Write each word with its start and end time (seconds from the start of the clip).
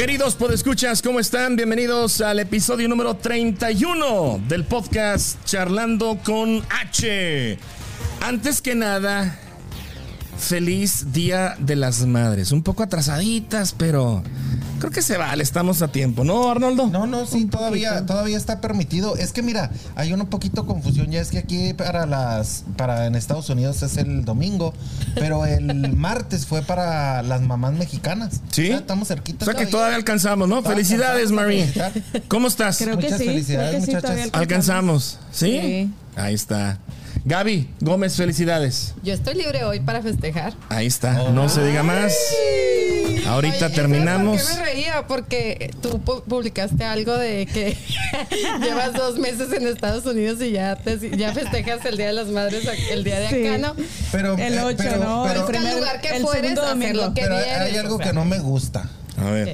Queridos 0.00 0.34
podescuchas, 0.34 1.02
¿cómo 1.02 1.20
están? 1.20 1.56
Bienvenidos 1.56 2.22
al 2.22 2.38
episodio 2.38 2.88
número 2.88 3.16
31 3.18 4.40
del 4.48 4.64
podcast 4.64 5.44
Charlando 5.44 6.18
con 6.24 6.64
H. 6.70 7.58
Antes 8.22 8.62
que 8.62 8.74
nada, 8.74 9.38
feliz 10.40 11.12
Día 11.12 11.56
de 11.58 11.76
las 11.76 12.04
Madres. 12.06 12.50
Un 12.52 12.62
poco 12.62 12.82
atrasaditas, 12.82 13.72
pero 13.76 14.22
creo 14.78 14.90
que 14.90 15.02
se 15.02 15.16
vale, 15.16 15.42
estamos 15.42 15.82
a 15.82 15.88
tiempo, 15.88 16.24
¿no, 16.24 16.50
Arnoldo? 16.50 16.86
No, 16.88 17.06
no, 17.06 17.26
sí, 17.26 17.44
todavía, 17.44 18.06
todavía 18.06 18.36
está 18.36 18.60
permitido. 18.60 19.16
Es 19.16 19.32
que 19.32 19.42
mira, 19.42 19.70
hay 19.94 20.12
una 20.12 20.24
poquito 20.28 20.66
confusión. 20.66 21.10
Ya 21.10 21.20
es 21.20 21.30
que 21.30 21.38
aquí 21.38 21.74
para 21.74 22.06
las, 22.06 22.64
para 22.76 23.06
en 23.06 23.14
Estados 23.14 23.48
Unidos 23.50 23.82
es 23.82 23.96
el 23.98 24.24
domingo, 24.24 24.74
pero 25.14 25.44
el 25.46 25.92
martes 25.96 26.46
fue 26.46 26.62
para 26.62 27.22
las 27.22 27.42
mamás 27.42 27.74
mexicanas. 27.74 28.40
Sí. 28.50 28.68
Ya 28.68 28.78
estamos 28.78 29.08
cerquita. 29.08 29.44
O 29.44 29.46
sea 29.46 29.54
que 29.54 29.66
todavía 29.66 29.96
alcanzamos, 29.96 30.48
¿no? 30.48 30.62
Felicidades, 30.62 31.30
Marie. 31.30 31.72
¿Cómo 32.28 32.48
estás? 32.48 32.78
Creo 32.78 32.96
que 32.96 33.04
Muchas 33.04 33.20
sí. 33.20 33.26
felicidades, 33.26 33.70
creo 33.70 33.80
que 33.80 34.06
sí, 34.06 34.14
muchachas. 34.14 34.30
Alcanzamos, 34.32 35.18
¿sí? 35.30 35.60
Sí. 35.60 35.90
Ahí 36.16 36.34
está. 36.34 36.78
Gaby 37.24 37.68
Gómez, 37.80 38.16
felicidades. 38.16 38.94
Yo 39.02 39.12
estoy 39.12 39.34
libre 39.34 39.64
hoy 39.64 39.80
para 39.80 40.00
festejar. 40.02 40.54
Ahí 40.70 40.86
está, 40.86 41.30
no 41.30 41.48
se 41.48 41.62
diga 41.64 41.82
más. 41.82 42.14
Ahorita 43.26 43.54
Oye, 43.56 43.58
¿sabes 43.60 43.74
terminamos. 43.76 44.42
¿Por 44.42 44.50
qué 44.50 44.56
me 44.56 44.64
reía? 44.64 45.06
Porque 45.06 45.70
tú 45.82 46.00
pu- 46.04 46.22
publicaste 46.22 46.84
algo 46.84 47.16
de 47.16 47.44
que 47.46 47.76
llevas 48.62 48.94
dos 48.94 49.18
meses 49.18 49.52
en 49.52 49.66
Estados 49.66 50.06
Unidos 50.06 50.40
y 50.42 50.52
ya, 50.52 50.76
te- 50.76 51.16
ya 51.16 51.32
festejas 51.34 51.84
el 51.84 51.98
Día 51.98 52.06
de 52.06 52.12
las 52.14 52.28
Madres, 52.28 52.66
el 52.90 53.04
día 53.04 53.20
de 53.20 53.28
Sí. 53.28 53.46
acá, 53.46 53.58
¿no? 53.58 53.74
Pero, 54.10 54.38
El 54.38 54.54
eh, 54.54 54.62
8, 54.64 54.76
pero- 54.78 54.96
¿no? 55.04 55.24
pero- 55.28 55.40
el 55.40 55.46
primer, 55.46 55.74
lugar 55.76 56.00
que 56.00 56.08
el 56.16 56.22
fueres, 56.22 56.40
segundo 56.52 56.62
hacer 56.62 56.78
domingo. 56.78 57.06
lo 57.06 57.14
que 57.14 57.20
pero 57.20 57.36
vienes, 57.36 57.58
hay 57.60 57.76
algo 57.76 57.98
que 57.98 58.12
no 58.14 58.24
me 58.24 58.38
gusta. 58.38 58.88
A 59.18 59.30
ver. 59.30 59.44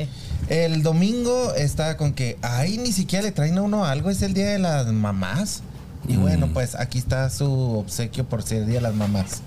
¿Qué? 0.49 0.65
El 0.65 0.85
domingo 0.85 1.53
está 1.55 1.97
con 1.97 2.13
que, 2.13 2.39
ay, 2.43 2.79
ni 2.79 2.93
siquiera 2.93 3.25
le 3.25 3.33
traen 3.33 3.59
a 3.59 3.63
uno 3.63 3.85
algo, 3.85 4.11
es 4.11 4.23
el 4.23 4.33
día 4.33 4.47
de 4.51 4.61
las 4.61 4.87
mamás. 4.87 5.63
Y 6.09 6.15
Mm. 6.17 6.21
bueno, 6.21 6.49
pues 6.53 6.75
aquí 6.75 6.99
está 6.99 7.29
su 7.31 7.79
obsequio 7.79 8.25
por 8.25 8.43
ser 8.43 8.59
el 8.59 8.67
día 8.67 8.75
de 8.77 8.81
las 8.83 8.95
mamás. 8.95 9.43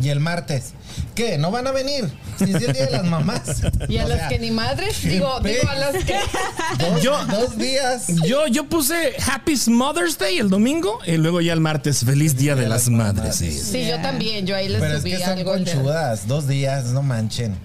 Y 0.00 0.08
el 0.08 0.18
martes, 0.18 0.72
¿qué? 1.14 1.38
¿No 1.38 1.52
van 1.52 1.68
a 1.68 1.70
venir? 1.70 2.12
Si 2.36 2.44
es 2.52 2.54
el 2.62 2.72
día 2.72 2.86
de 2.86 2.90
las 2.90 3.04
mamás. 3.04 3.42
Y 3.88 3.98
a 3.98 4.06
O 4.06 4.08
las 4.08 4.18
sea, 4.18 4.28
que 4.28 4.40
ni 4.40 4.50
madres, 4.50 5.00
digo, 5.02 5.38
digo 5.38 5.68
a 5.68 5.74
las 5.76 6.04
que... 6.04 6.16
Dos, 6.80 7.00
Yo- 7.00 7.24
dos 7.26 7.56
días. 7.56 8.06
Yo, 8.26 8.48
yo 8.48 8.68
puse 8.68 9.12
Happy 9.30 9.54
Mother's 9.68 10.18
Day 10.18 10.38
el 10.38 10.50
domingo 10.50 10.98
y 11.06 11.12
luego 11.16 11.40
ya 11.40 11.52
el 11.52 11.60
martes 11.60 12.04
Feliz 12.04 12.36
Día 12.36 12.56
de 12.56 12.68
las 12.68 12.88
Madres. 12.88 13.36
sí. 13.36 13.52
Sí, 13.52 13.86
yo 13.86 14.00
también, 14.02 14.44
yo 14.46 14.56
ahí 14.56 14.68
les 14.68 14.80
Pero 14.80 14.94
es 14.96 15.00
subí 15.02 15.12
que 15.12 15.18
son 15.20 15.38
algo. 15.38 15.52
conchudas. 15.52 16.26
Dos 16.26 16.48
días, 16.48 16.86
no 16.86 17.02
manchen. 17.02 17.56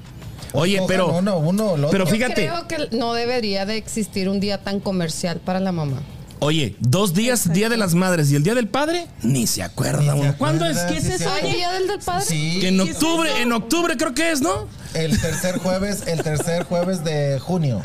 Oye, 0.54 0.82
pero, 0.88 1.16
Uno, 1.18 1.38
uno, 1.40 1.78
lo 1.78 1.90
pero 1.90 2.04
otro. 2.04 2.16
Yo 2.16 2.26
fíjate, 2.28 2.48
creo 2.48 2.68
que 2.68 2.96
no 2.96 3.14
debería 3.16 3.66
de 3.66 3.78
existir 3.78 4.30
un 4.30 4.40
día 4.40 4.60
tan 4.60 4.80
comercial 4.80 5.40
para 5.40 5.60
la 5.60 5.72
mamá. 5.72 6.02
Oye, 6.40 6.76
dos 6.80 7.14
días, 7.14 7.52
Día 7.54 7.70
de 7.70 7.78
las 7.78 7.94
Madres 7.96 8.32
y 8.32 8.36
el 8.36 8.44
Día 8.44 8.56
del 8.56 8.68
Padre, 8.68 9.08
ni 9.22 9.48
se 9.48 9.64
acuerda 9.64 10.00
Ni 10.00 10.08
se 10.08 10.14
uno. 10.14 10.36
¿Cuándo 10.38 10.66
es? 10.66 10.78
¿Qué 10.80 10.98
es 10.98 11.06
eso? 11.06 11.30
sí. 11.40 11.46
¿Hay 11.46 11.54
Día 11.54 11.72
del, 11.72 11.88
del 11.88 12.00
Padre? 12.00 12.26
Sí, 12.26 12.60
Que 12.62 12.68
en 12.70 12.78
¿Qué 12.78 12.84
es 12.92 12.96
octubre, 12.96 13.42
en 13.42 13.52
octubre 13.52 13.98
creo 13.98 14.14
que 14.14 14.32
es, 14.32 14.42
¿no? 14.42 14.68
el 14.94 15.20
tercer 15.20 15.60
jueves, 15.60 16.04
el 16.08 16.24
tercer 16.24 16.64
jueves 16.64 17.04
de 17.04 17.40
junio. 17.40 17.82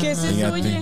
¿Qué 0.00 0.12
es 0.12 0.18
eso, 0.18 0.52
oye? 0.52 0.76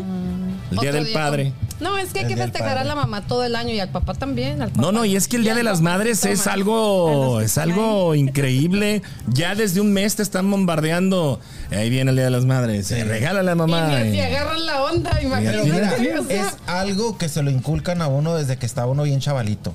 El 0.70 0.78
Día 0.78 0.90
Otro 0.90 1.04
del 1.04 1.12
Padre. 1.12 1.52
No, 1.80 1.96
es 1.98 2.12
que 2.12 2.20
hay 2.20 2.26
que 2.26 2.36
festejar 2.36 2.76
a 2.78 2.84
la 2.84 2.94
mamá 2.94 3.26
todo 3.26 3.44
el 3.44 3.54
año 3.56 3.70
y 3.72 3.80
al 3.80 3.88
papá 3.90 4.14
también. 4.14 4.62
al 4.62 4.70
No, 4.70 4.74
papá. 4.82 4.92
no, 4.92 5.04
y 5.04 5.14
es 5.16 5.28
que 5.28 5.36
el 5.36 5.44
Día 5.44 5.54
de 5.54 5.62
las 5.62 5.80
Madres 5.80 6.24
es 6.24 6.46
algo, 6.46 7.40
es 7.40 7.56
algo 7.58 8.14
increíble. 8.14 9.02
Ya 9.28 9.54
desde 9.54 9.80
un 9.80 9.92
mes 9.92 10.16
te 10.16 10.22
están 10.22 10.50
bombardeando. 10.50 11.40
Ahí 11.70 11.90
viene 11.90 12.10
el 12.10 12.16
Día 12.16 12.24
de 12.26 12.30
las 12.30 12.44
Madres. 12.44 12.90
eh, 12.90 13.04
regálale 13.04 13.50
a 13.50 13.54
Y 13.54 13.56
mamá. 13.56 14.02
si 14.10 14.20
agarran 14.20 14.66
la 14.66 14.82
onda, 14.84 15.10
Pero 15.14 15.28
imagínate. 15.28 16.00
mira, 16.00 16.20
o 16.20 16.24
sea, 16.24 16.46
es 16.48 16.54
algo 16.66 17.16
que 17.18 17.28
se 17.28 17.42
lo 17.42 17.50
inculcan 17.50 18.02
a 18.02 18.08
uno 18.08 18.34
desde 18.34 18.56
que 18.56 18.66
está 18.66 18.86
uno 18.86 19.02
bien 19.04 19.20
chavalito. 19.20 19.72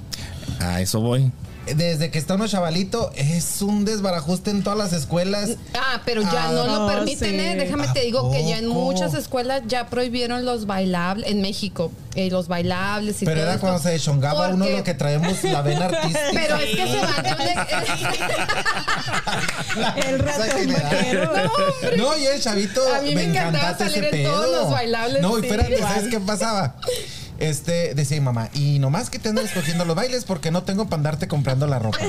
A 0.60 0.82
eso 0.82 1.00
voy. 1.02 1.32
Desde 1.66 2.12
que 2.12 2.20
está 2.20 2.36
uno 2.36 2.48
chavalito, 2.48 3.12
es 3.16 3.62
un 3.62 3.86
desbarajuste 3.86 4.50
en 4.52 4.64
todas 4.64 4.78
las 4.78 4.92
escuelas. 4.94 5.52
Ah, 5.74 6.02
pero 6.06 6.22
ya 6.22 6.50
Ah, 6.50 6.52
no 6.52 6.66
lo 6.68 6.80
no, 6.80 6.88
permiten, 6.88 7.30
sí. 7.32 7.36
¿eh? 7.40 7.56
Déjame 7.58 7.86
¿A 7.88 7.94
te 7.94 8.02
digo 8.02 8.32
que 8.32 8.46
ya 8.48 8.58
en 8.58 8.68
muchas 8.68 9.14
escuelas 9.14 9.62
ya 9.68 9.88
prohibieron 9.88 10.44
los 10.46 10.66
bailables, 10.66 11.30
en 11.30 11.42
México, 11.42 11.92
eh, 12.16 12.30
los 12.30 12.48
bailables 12.50 13.22
y 13.22 13.26
Pero 13.26 13.38
todo 13.38 13.44
era 13.46 13.54
esto. 13.56 13.62
cuando 13.68 13.80
se 13.82 13.92
deschongaba 13.92 14.50
uno 14.50 14.68
lo 14.68 14.84
que 14.84 14.94
traemos 14.94 15.42
la 15.44 15.62
vena 15.62 15.86
artística. 15.86 16.20
Pero 16.34 16.56
es 16.58 16.76
que 16.76 16.88
se 16.88 17.00
van 17.00 17.26
El 20.06 20.20
ratón 20.26 20.74
vaquero. 20.74 21.32
No, 21.98 22.18
y 22.18 22.26
el 22.26 22.42
chavito 22.42 22.82
A 22.94 23.02
mí 23.02 23.16
me 23.16 23.24
me 23.24 23.30
encantaba 23.30 23.78
salir 23.78 24.04
en 24.04 24.12
pedo. 24.12 24.32
todos 24.34 24.56
los 24.64 24.70
bailables, 24.72 25.22
No, 25.22 25.38
y 25.40 25.42
espérate. 25.44 25.78
¿sabes 25.80 26.10
qué 26.10 26.20
pasaba? 26.20 26.76
Este, 27.44 27.94
decía 27.94 28.18
mi 28.20 28.24
mamá, 28.26 28.50
y 28.54 28.80
nomás 28.80 29.10
que 29.10 29.20
te 29.20 29.30
andas 29.30 29.46
escogiendo 29.46 29.84
los 29.86 29.96
bailes 29.96 30.24
porque 30.24 30.50
no 30.52 30.64
tengo 30.64 30.86
para 30.86 30.98
andarte 30.98 31.28
comprando 31.28 31.68
la 31.68 31.80
ropa. 31.80 31.98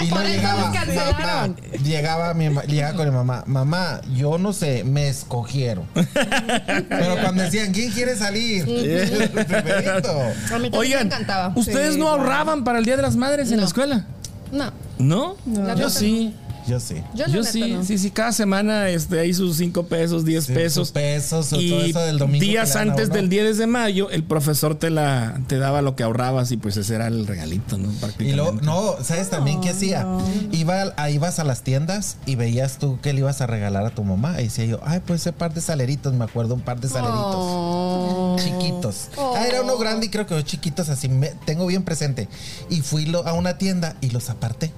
Y 0.00 0.08
no 0.10 0.22
llegaba, 0.22 0.68
mamá, 0.70 1.54
llegaba, 1.82 2.34
mi, 2.34 2.48
llegaba 2.68 2.96
con 2.96 3.06
mi 3.08 3.14
mamá, 3.14 3.44
mamá, 3.46 4.00
yo 4.14 4.36
no 4.38 4.52
sé, 4.52 4.84
me 4.84 5.08
escogieron. 5.08 5.86
Pero 5.94 7.16
cuando 7.22 7.42
decían, 7.42 7.72
¿quién 7.72 7.90
quiere 7.92 8.14
salir? 8.16 8.62
A 8.66 8.66
mí 8.66 9.44
también 9.46 10.72
me 10.72 10.78
Oigan, 10.78 11.06
encantaba. 11.06 11.52
¿ustedes 11.56 11.94
Sí, 11.94 12.00
no 12.00 12.08
ahorraban 12.08 12.62
para 12.64 12.78
el 12.78 12.84
Día 12.84 12.96
de 12.96 13.02
las 13.02 13.16
Madres 13.16 13.48
en 13.50 13.56
No. 13.56 13.62
la 13.62 13.66
escuela? 13.68 14.04
No, 14.52 14.72
¿No? 14.98 15.36
La 15.46 15.74
Yo 15.74 15.90
sí. 15.90 16.34
Yo 16.66 16.80
sí. 16.80 16.96
yo, 17.14 17.42
sí, 17.44 17.72
no. 17.74 17.84
sí, 17.84 17.98
sí, 17.98 18.10
cada 18.10 18.32
semana 18.32 18.88
este, 18.88 19.20
ahí 19.20 19.32
sus 19.32 19.56
5 19.58 19.84
pesos, 19.86 20.24
10 20.24 20.44
Sí, 20.46 20.52
pesos. 20.52 20.90
pesos, 20.92 21.52
o 21.52 21.56
todo 21.56 21.60
y 21.62 21.90
eso 21.90 22.00
del 22.00 22.18
domingo 22.18 22.44
días 22.44 22.74
antes 22.76 23.10
del 23.10 23.28
10 23.28 23.58
de 23.58 23.66
mayo, 23.66 24.10
el 24.10 24.24
profesor 24.24 24.74
te 24.76 24.90
la 24.90 25.40
te 25.46 25.58
daba 25.58 25.82
lo 25.82 25.94
que 25.96 26.02
ahorrabas 26.02 26.50
y 26.52 26.56
pues 26.56 26.76
ese 26.76 26.94
era 26.96 27.06
el 27.06 27.26
regalito, 27.26 27.78
¿no? 27.78 27.92
Y 28.18 28.32
luego, 28.32 28.52
no, 28.62 28.94
¿sabes 29.02 29.30
también 29.30 29.60
qué 29.60 29.70
hacía? 29.70 30.06
Iba, 30.52 30.92
a- 30.96 31.10
ibas 31.10 31.38
a 31.38 31.44
las 31.44 31.62
tiendas 31.62 32.16
y 32.26 32.34
veías 32.36 32.78
tú 32.78 32.98
que 33.00 33.12
le 33.12 33.20
ibas 33.20 33.40
a 33.40 33.46
regalar 33.46 33.84
a 33.86 33.90
tu 33.90 34.02
mamá. 34.04 34.40
Y 34.40 34.44
decía 34.44 34.64
yo, 34.64 34.80
ay, 34.84 35.00
pues 35.06 35.20
ese 35.22 35.32
par 35.32 35.54
de 35.54 35.60
saleritos, 35.60 36.14
me 36.14 36.24
acuerdo, 36.24 36.54
un 36.54 36.60
par 36.62 36.80
de 36.80 36.88
saleritos. 36.88 37.36
Oh. 37.38 38.36
Chiquitos. 38.38 39.08
Oh. 39.16 39.34
Ah, 39.36 39.46
era 39.46 39.62
uno 39.62 39.76
grande 39.78 40.06
y 40.06 40.08
creo 40.08 40.26
que 40.26 40.34
dos 40.34 40.44
chiquitos, 40.44 40.88
así 40.88 41.08
me, 41.08 41.28
tengo 41.44 41.66
bien 41.66 41.82
presente. 41.84 42.28
Y 42.70 42.80
fui 42.82 43.06
lo- 43.06 43.26
a 43.26 43.32
una 43.34 43.58
tienda 43.58 43.96
y 44.00 44.10
los 44.10 44.30
aparté. 44.30 44.72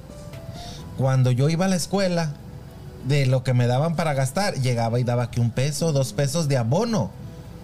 Cuando 0.98 1.30
yo 1.30 1.48
iba 1.48 1.64
a 1.64 1.68
la 1.68 1.76
escuela, 1.76 2.32
de 3.06 3.26
lo 3.26 3.42
que 3.42 3.54
me 3.54 3.66
daban 3.66 3.96
para 3.96 4.14
gastar, 4.14 4.54
llegaba 4.54 5.00
y 5.00 5.04
daba 5.04 5.24
aquí 5.24 5.40
un 5.40 5.50
peso, 5.50 5.92
dos 5.92 6.12
pesos 6.12 6.48
de 6.48 6.56
abono. 6.56 7.10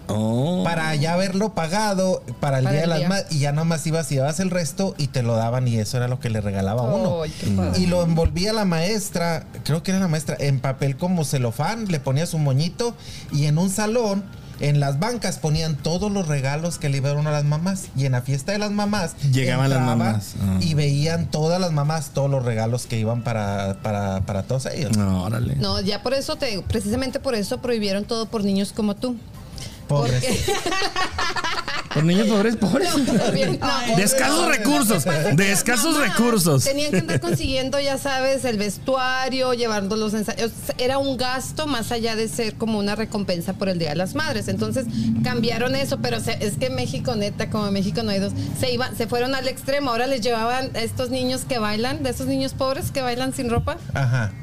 Oh. 0.07 0.61
Para 0.63 0.93
ya 0.95 1.13
haberlo 1.13 1.55
pagado 1.55 2.21
para 2.39 2.59
el 2.59 2.65
Para 2.65 2.73
día 2.73 2.81
de 2.81 2.87
las 2.87 3.09
madres. 3.09 3.31
Y 3.31 3.39
ya 3.39 3.51
nomás 3.51 3.85
ibas 3.87 4.11
y 4.11 4.17
dabas 4.17 4.39
el 4.39 4.51
resto 4.51 4.93
y 4.99 5.07
te 5.07 5.23
lo 5.23 5.35
daban 5.35 5.67
y 5.67 5.77
eso 5.77 5.97
era 5.97 6.07
lo 6.07 6.19
que 6.19 6.29
le 6.29 6.41
regalaba 6.41 6.83
a 6.83 6.93
uno. 6.93 7.23
Ay, 7.23 7.33
qué 7.39 7.47
padre. 7.47 7.79
Y 7.79 7.87
lo 7.87 8.03
envolvía 8.03 8.53
la 8.53 8.65
maestra, 8.65 9.47
creo 9.63 9.81
que 9.81 9.91
era 9.91 9.99
la 9.99 10.07
maestra, 10.07 10.37
en 10.39 10.59
papel 10.59 10.95
como 10.95 11.25
celofán, 11.25 11.85
le 11.87 11.99
ponía 11.99 12.27
su 12.27 12.37
moñito 12.37 12.93
y 13.31 13.45
en 13.45 13.57
un 13.57 13.71
salón, 13.71 14.23
en 14.59 14.79
las 14.79 14.99
bancas 14.99 15.37
ponían 15.39 15.75
todos 15.75 16.11
los 16.11 16.27
regalos 16.27 16.77
que 16.77 16.89
le 16.89 16.97
iban 16.97 17.27
a 17.27 17.31
las 17.31 17.43
mamás. 17.43 17.85
Y 17.95 18.05
en 18.05 18.13
la 18.13 18.21
fiesta 18.21 18.51
de 18.51 18.57
las 18.57 18.71
mamás 18.71 19.15
Llegaban 19.31 19.69
las 19.69 19.81
mamás. 19.81 20.35
Ah. 20.41 20.57
y 20.61 20.73
veían 20.73 21.29
todas 21.29 21.59
las 21.59 21.71
mamás 21.71 22.11
todos 22.13 22.29
los 22.29 22.43
regalos 22.43 22.85
que 22.85 22.99
iban 22.99 23.21
para, 23.21 23.77
para, 23.81 24.21
para 24.21 24.43
todos 24.43 24.65
ellos. 24.67 24.95
No, 24.97 25.23
órale. 25.23 25.55
No, 25.55 25.81
ya 25.81 26.01
por 26.03 26.13
eso 26.13 26.35
te, 26.35 26.61
precisamente 26.61 27.19
por 27.19 27.35
eso 27.35 27.59
prohibieron 27.59 28.05
todo 28.05 28.25
por 28.27 28.43
niños 28.43 28.71
como 28.73 28.95
tú. 28.95 29.15
Pobres. 29.87 30.23
Por 31.93 32.03
niños 32.03 32.27
pobres, 32.27 32.57
pobres. 32.57 32.89
Bien, 33.33 33.57
no, 33.57 33.95
De 33.95 34.03
escasos 34.03 34.47
recursos, 34.49 35.05
de 35.05 35.51
escasos 35.53 35.93
Mamá, 35.93 36.07
recursos. 36.07 36.65
Tenían 36.65 36.91
que 36.91 36.97
andar 36.97 37.21
consiguiendo, 37.21 37.79
ya 37.79 37.97
sabes, 37.97 38.43
el 38.43 38.57
vestuario, 38.57 39.53
llevando 39.53 39.95
los 39.95 40.13
ensayos. 40.13 40.51
Era 40.77 40.97
un 40.97 41.15
gasto 41.15 41.67
más 41.67 41.93
allá 41.93 42.17
de 42.17 42.27
ser 42.27 42.55
como 42.55 42.79
una 42.79 42.95
recompensa 42.95 43.53
por 43.53 43.69
el 43.69 43.79
Día 43.79 43.89
de 43.91 43.95
las 43.95 44.13
Madres. 44.13 44.49
Entonces 44.49 44.87
cambiaron 45.23 45.73
eso, 45.73 45.99
pero 46.01 46.19
se- 46.19 46.45
es 46.45 46.57
que 46.57 46.69
México, 46.69 47.15
neta, 47.15 47.49
como 47.49 47.71
México 47.71 48.03
no 48.03 48.11
hay 48.11 48.19
dos, 48.19 48.33
se, 48.59 48.73
iban, 48.73 48.93
se 48.97 49.07
fueron 49.07 49.33
al 49.33 49.47
extremo. 49.47 49.91
Ahora 49.91 50.05
les 50.07 50.19
llevaban 50.19 50.71
a 50.75 50.79
estos 50.81 51.11
niños 51.11 51.43
que 51.47 51.59
bailan, 51.59 52.03
de 52.03 52.09
esos 52.09 52.27
niños 52.27 52.51
pobres 52.53 52.91
que 52.91 53.01
bailan 53.03 53.33
sin 53.33 53.49
ropa, 53.49 53.77
Ajá. 53.93 54.33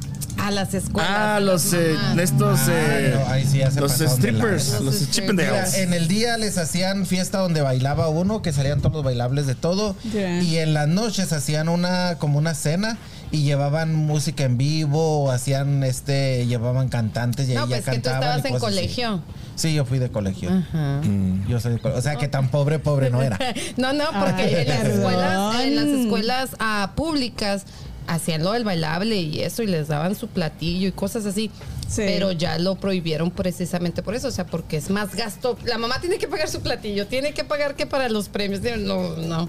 A 0.43 0.51
las 0.51 0.75
escuelas. 0.75 1.11
Ah, 1.13 1.41
los 1.41 1.73
eh, 1.73 1.97
estos 2.21 2.61
eh, 2.69 3.15
Ah, 3.17 3.25
no, 3.27 3.33
ahí 3.33 3.47
sí 3.47 3.59
ya 3.59 3.71
se 3.71 3.81
los 3.81 3.93
strippers, 3.93 4.73
los 4.81 4.83
Los 5.01 5.11
Chippendales. 5.11 5.75
En 5.79 5.95
el 5.95 6.09
día 6.09 6.37
les 6.37 6.59
hacían 6.59 7.07
fiesta 7.07 7.39
donde 7.39 7.61
bailaba 7.63 8.09
uno, 8.09 8.43
que 8.43 8.53
salían 8.53 8.81
todos 8.81 8.95
los 8.95 9.05
bailables 9.05 9.47
de 9.47 9.55
todo. 9.55 9.95
Y 10.13 10.57
en 10.57 10.75
las 10.75 10.89
noches 10.89 11.33
hacían 11.33 11.69
una, 11.69 12.17
como 12.19 12.39
una 12.39 12.55
cena 12.55 12.99
y 13.31 13.45
llevaban 13.45 13.95
música 13.95 14.45
en 14.45 14.59
vivo, 14.59 15.31
hacían 15.31 15.83
este, 15.85 16.47
llevaban 16.47 16.89
cantantes 16.89 17.49
y 17.49 17.55
No, 17.55 17.63
ahí 17.63 17.69
ya 17.71 17.77
pues 17.77 17.85
que 17.87 18.01
tú 18.01 18.11
cantaban. 18.11 18.23
estabas 18.39 18.45
en 18.45 18.53
así. 18.57 18.61
colegio. 18.61 19.23
Sí, 19.55 19.75
yo 19.75 19.85
fui 19.85 19.99
de 19.99 20.11
colegio. 20.11 20.51
Ajá. 20.51 21.01
Yo 21.49 21.61
soy 21.61 21.75
de 21.75 21.79
colegio. 21.79 21.99
O 21.99 22.03
sea 22.03 22.17
que 22.17 22.27
tan 22.29 22.49
pobre, 22.49 22.79
pobre 22.79 23.11
no 23.11 23.23
era. 23.23 23.39
No, 23.77 23.93
no, 23.93 24.05
porque 24.07 24.43
Ay, 24.43 24.55
en 24.57 24.69
las 24.69 24.85
escuelas, 24.87 25.61
en 25.61 25.77
las 25.77 25.85
escuelas 25.87 26.51
ah, 26.59 26.93
públicas 26.97 27.65
hacían 28.07 28.43
lo 28.43 28.53
del 28.53 28.65
bailable 28.65 29.17
y 29.17 29.41
eso 29.41 29.63
y 29.63 29.67
les 29.67 29.89
daban 29.89 30.15
su 30.15 30.29
platillo 30.29 30.89
y 30.89 30.93
cosas 30.93 31.27
así. 31.27 31.51
Sí. 31.89 32.03
Pero 32.07 32.33
ya 32.33 32.59
lo 32.59 32.77
prohibieron 32.77 33.31
precisamente 33.31 34.03
por 34.03 34.15
eso, 34.15 34.29
o 34.29 34.31
sea, 34.31 34.47
porque 34.47 34.79
es 34.79 34.89
más 34.91 35.15
gasto. 35.15 35.59
La 35.65 35.77
mamá 35.77 36.01
tiene 36.01 36.19
que 36.19 36.27
pagar 36.27 36.49
su 36.49 36.61
platillo, 36.61 37.07
tiene 37.07 37.35
que 37.35 37.45
pagar 37.45 37.77
que 37.77 37.87
para 37.87 38.09
los 38.09 38.29
premios. 38.29 38.63
No, 38.81 39.17
no. 39.17 39.49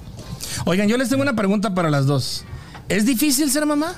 Oigan, 0.66 0.88
yo 0.88 0.98
les 0.98 1.10
tengo 1.10 1.22
una 1.22 1.36
pregunta 1.36 1.74
para 1.74 1.90
las 1.90 2.06
dos. 2.06 2.44
¿Es 2.90 3.06
difícil 3.06 3.50
ser 3.50 3.66
mamá? 3.66 3.96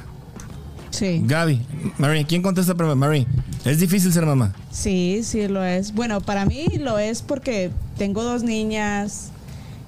Sí. 0.91 1.21
Gaby, 1.25 1.61
Mary, 1.97 2.23
¿quién 2.23 2.41
contesta 2.41 2.73
primero? 2.73 2.95
Mary, 2.95 3.27
¿es 3.65 3.79
difícil 3.79 4.13
ser 4.13 4.25
mamá? 4.25 4.53
Sí, 4.71 5.21
sí 5.23 5.47
lo 5.47 5.63
es. 5.63 5.93
Bueno, 5.93 6.21
para 6.21 6.45
mí 6.45 6.67
lo 6.79 6.99
es 6.99 7.21
porque 7.21 7.71
tengo 7.97 8.23
dos 8.23 8.43
niñas 8.43 9.31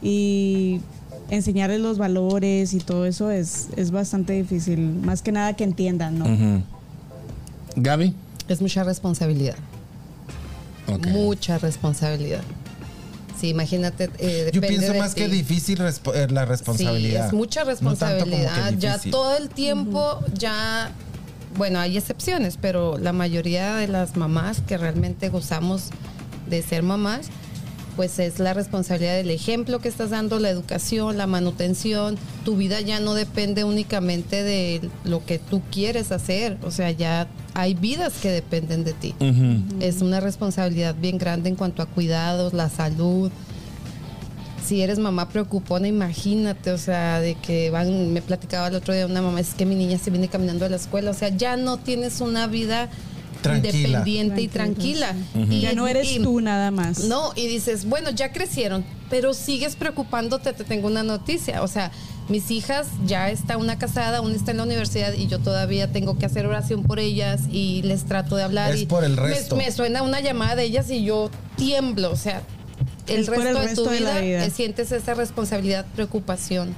y 0.01 0.81
enseñarles 1.29 1.79
los 1.81 1.97
valores 1.97 2.73
y 2.73 2.79
todo 2.79 3.05
eso 3.05 3.31
es, 3.31 3.67
es 3.75 3.91
bastante 3.91 4.33
difícil. 4.33 4.79
Más 4.79 5.21
que 5.21 5.31
nada 5.31 5.53
que 5.53 5.63
entiendan, 5.63 6.19
¿no? 6.19 6.63
Gaby. 7.75 8.13
Es 8.47 8.61
mucha 8.61 8.83
responsabilidad. 8.83 9.55
Mucha 11.09 11.57
responsabilidad. 11.57 12.41
Sí, 13.39 13.49
imagínate. 13.49 14.09
eh, 14.19 14.49
Yo 14.53 14.61
pienso 14.61 14.93
de 14.93 14.99
más 14.99 15.13
que 15.13 15.27
difícil 15.27 15.79
eh, 15.81 16.27
la 16.31 16.45
responsabilidad. 16.45 17.23
Sí, 17.23 17.27
es 17.27 17.33
mucha 17.33 17.63
No 17.63 17.69
responsabilidad. 17.71 18.73
ya 18.79 18.97
todo 18.99 19.37
el 19.37 19.49
tiempo, 19.49 20.19
ya. 20.33 20.91
Bueno, 21.57 21.79
hay 21.79 21.97
excepciones, 21.97 22.57
pero 22.59 22.97
la 22.97 23.13
mayoría 23.13 23.75
de 23.75 23.87
las 23.87 24.15
mamás 24.15 24.61
que 24.61 24.77
realmente 24.77 25.29
gozamos 25.29 25.89
de 26.49 26.61
ser 26.61 26.83
mamás, 26.83 27.27
pues 27.97 28.19
es 28.19 28.37
la 28.37 28.53
responsabilidad 28.53 29.15
del 29.15 29.31
ejemplo 29.31 29.79
que 29.79 29.89
estás 29.89 30.11
dando, 30.11 30.39
la 30.39 30.51
educación, 30.51 31.17
la 31.17 31.25
manutención. 31.25 32.15
Tu 32.45 32.55
vida 32.55 32.79
ya 32.79 32.99
no 32.99 33.15
depende 33.15 33.63
únicamente 33.63 34.43
de 34.43 34.87
lo 35.03 35.25
que 35.25 35.39
tú 35.39 35.63
quieres 35.71 36.11
hacer. 36.11 36.57
O 36.63 36.69
sea, 36.69 36.91
ya 36.91 37.27
hay 37.55 37.73
vidas 37.73 38.13
que 38.21 38.29
dependen 38.29 38.83
de 38.83 38.93
ti. 38.93 39.15
Es 39.79 40.03
una 40.03 40.19
responsabilidad 40.19 40.95
bien 40.95 41.17
grande 41.17 41.49
en 41.49 41.55
cuanto 41.55 41.81
a 41.81 41.87
cuidados, 41.87 42.53
la 42.53 42.69
salud. 42.69 43.31
Si 44.63 44.81
eres 44.81 44.99
mamá 44.99 45.29
preocupona, 45.29 45.87
imagínate, 45.87 46.71
o 46.71 46.77
sea, 46.77 47.19
de 47.19 47.33
que 47.33 47.71
van, 47.71 48.13
me 48.13 48.21
platicaba 48.21 48.67
el 48.67 48.75
otro 48.75 48.93
día 48.93 49.07
una 49.07 49.21
mamá, 49.23 49.39
es 49.39 49.55
que 49.55 49.65
mi 49.65 49.75
niña 49.75 49.97
se 49.97 50.11
viene 50.11 50.27
caminando 50.27 50.65
a 50.65 50.69
la 50.69 50.75
escuela, 50.75 51.11
o 51.11 51.13
sea, 51.13 51.29
ya 51.29 51.55
no 51.55 51.77
tienes 51.77 52.19
una 52.19 52.47
vida 52.47 52.89
Tranquila. 53.41 53.77
independiente 53.77 54.41
y 54.41 54.47
tranquila. 54.47 55.15
Y- 55.49 55.61
Ya 55.61 55.73
no 55.73 55.87
eres 55.87 56.11
y- 56.11 56.19
tú 56.19 56.41
nada 56.41 56.71
más. 56.71 56.99
no, 57.05 57.31
y 57.35 57.47
dices, 57.47 57.85
bueno, 57.85 58.09
ya 58.11 58.31
crecieron, 58.31 58.83
pero 59.09 59.33
sigues 59.33 59.75
preocupándote, 59.75 60.53
te 60.53 60.63
tengo 60.63 60.87
una 60.87 61.03
noticia. 61.03 61.61
O 61.63 61.67
sea, 61.67 61.91
mis 62.29 62.51
hijas 62.51 62.87
ya 63.05 63.29
está 63.29 63.57
una 63.57 63.77
casada, 63.79 64.21
una 64.21 64.35
está 64.35 64.51
en 64.51 64.57
la 64.57 64.63
universidad 64.63 65.13
y 65.13 65.27
yo 65.27 65.39
todavía 65.39 65.91
tengo 65.91 66.17
que 66.17 66.25
hacer 66.25 66.45
oración 66.45 66.83
por 66.83 66.99
ellas 66.99 67.41
y 67.51 67.81
les 67.83 68.03
trato 68.05 68.35
de 68.35 68.43
hablar. 68.43 68.73
Es 68.73 68.81
y 68.81 68.85
por 68.85 69.03
el 69.03 69.15
me- 69.15 69.21
resto. 69.21 69.55
Me, 69.55 69.71
suena 69.71 70.01
una 70.03 70.19
llamada 70.19 70.55
de 70.55 70.63
ellas 70.65 70.89
y 70.89 71.03
yo 71.03 71.31
tiemblo. 71.55 72.11
O 72.11 72.17
sea, 72.17 72.41
el, 73.07 73.21
Es 73.21 73.27
resto, 73.27 73.47
el 73.61 73.67
de 73.69 73.75
tu 73.75 73.85
de 73.85 73.99
la 74.01 74.11
vida, 74.19 74.21
vida. 74.21 74.45
eh, 74.45 74.49
sientes 74.51 74.91
esa 74.91 75.13
responsabilidad, 75.13 75.85
preocupación 75.95 76.75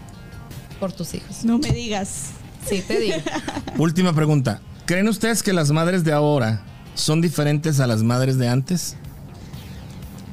por 0.80 0.92
tus 0.94 1.14
hijos. 1.16 1.44
No 1.44 1.58
me 1.58 1.72
digas. 1.72 2.26
Sí, 2.68 2.84
te 2.88 3.00
digo. 3.00 3.18
Última 3.80 4.14
pregunta. 4.14 4.62
¿Creen 4.90 5.08
ustedes 5.08 5.44
que 5.44 5.54
las 5.54 5.70
madres 5.70 6.04
de 6.04 6.14
ahora 6.14 6.64
son 6.96 7.22
diferentes 7.22 7.80
a 7.80 7.86
las 7.86 8.02
madres 8.02 8.40
de 8.40 8.48
antes? 8.48 8.96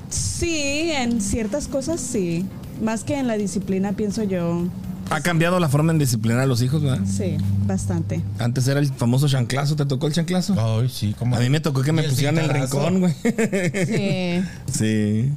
Sí, 0.09 0.93
en 0.95 1.21
ciertas 1.21 1.69
cosas 1.69 2.01
sí. 2.01 2.47
Más 2.83 3.05
que 3.05 3.19
en 3.19 3.27
la 3.27 3.37
disciplina, 3.37 3.93
pienso 3.93 4.23
yo. 4.23 4.67
Ha 5.11 5.21
cambiado 5.21 5.61
la 5.61 5.69
forma 5.69 5.93
en 5.93 5.99
disciplinar 5.99 6.41
a 6.41 6.47
los 6.47 6.63
hijos, 6.63 6.83
¿verdad? 6.83 7.05
Sí, 7.07 7.37
bastante. 7.67 8.23
Antes 8.39 8.67
era 8.67 8.81
el 8.81 8.87
famoso 8.87 9.29
chanclazo. 9.29 9.77
¿Te 9.77 9.85
tocó 9.85 10.07
el 10.07 10.15
chanclazo? 10.15 10.55
Ay, 10.59 10.89
sí, 10.89 11.15
como. 11.19 11.37
A 11.37 11.41
mí 11.41 11.51
me 11.51 11.61
tocó 11.61 11.83
que 11.83 11.93
me 11.93 12.01
el 12.01 12.09
pusieran 12.09 12.39
el 12.39 12.45
cintarazo. 12.45 12.79
rincón, 12.89 13.01
güey. 13.01 13.15
Sí. 13.85 14.43
Sí. 14.73 15.33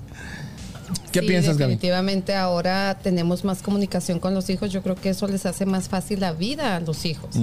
¿Qué 1.11 1.21
Sí, 1.21 1.27
piensas, 1.27 1.57
Gaby? 1.57 1.73
Definitivamente 1.73 2.35
ahora 2.35 2.97
tenemos 3.01 3.43
más 3.43 3.61
comunicación 3.61 4.19
con 4.19 4.33
los 4.33 4.49
hijos. 4.49 4.71
Yo 4.71 4.81
creo 4.81 4.95
que 4.95 5.09
eso 5.09 5.27
les 5.27 5.45
hace 5.45 5.65
más 5.65 5.89
fácil 5.89 6.19
la 6.19 6.33
vida 6.33 6.75
a 6.75 6.79
los 6.79 7.05
hijos. 7.05 7.35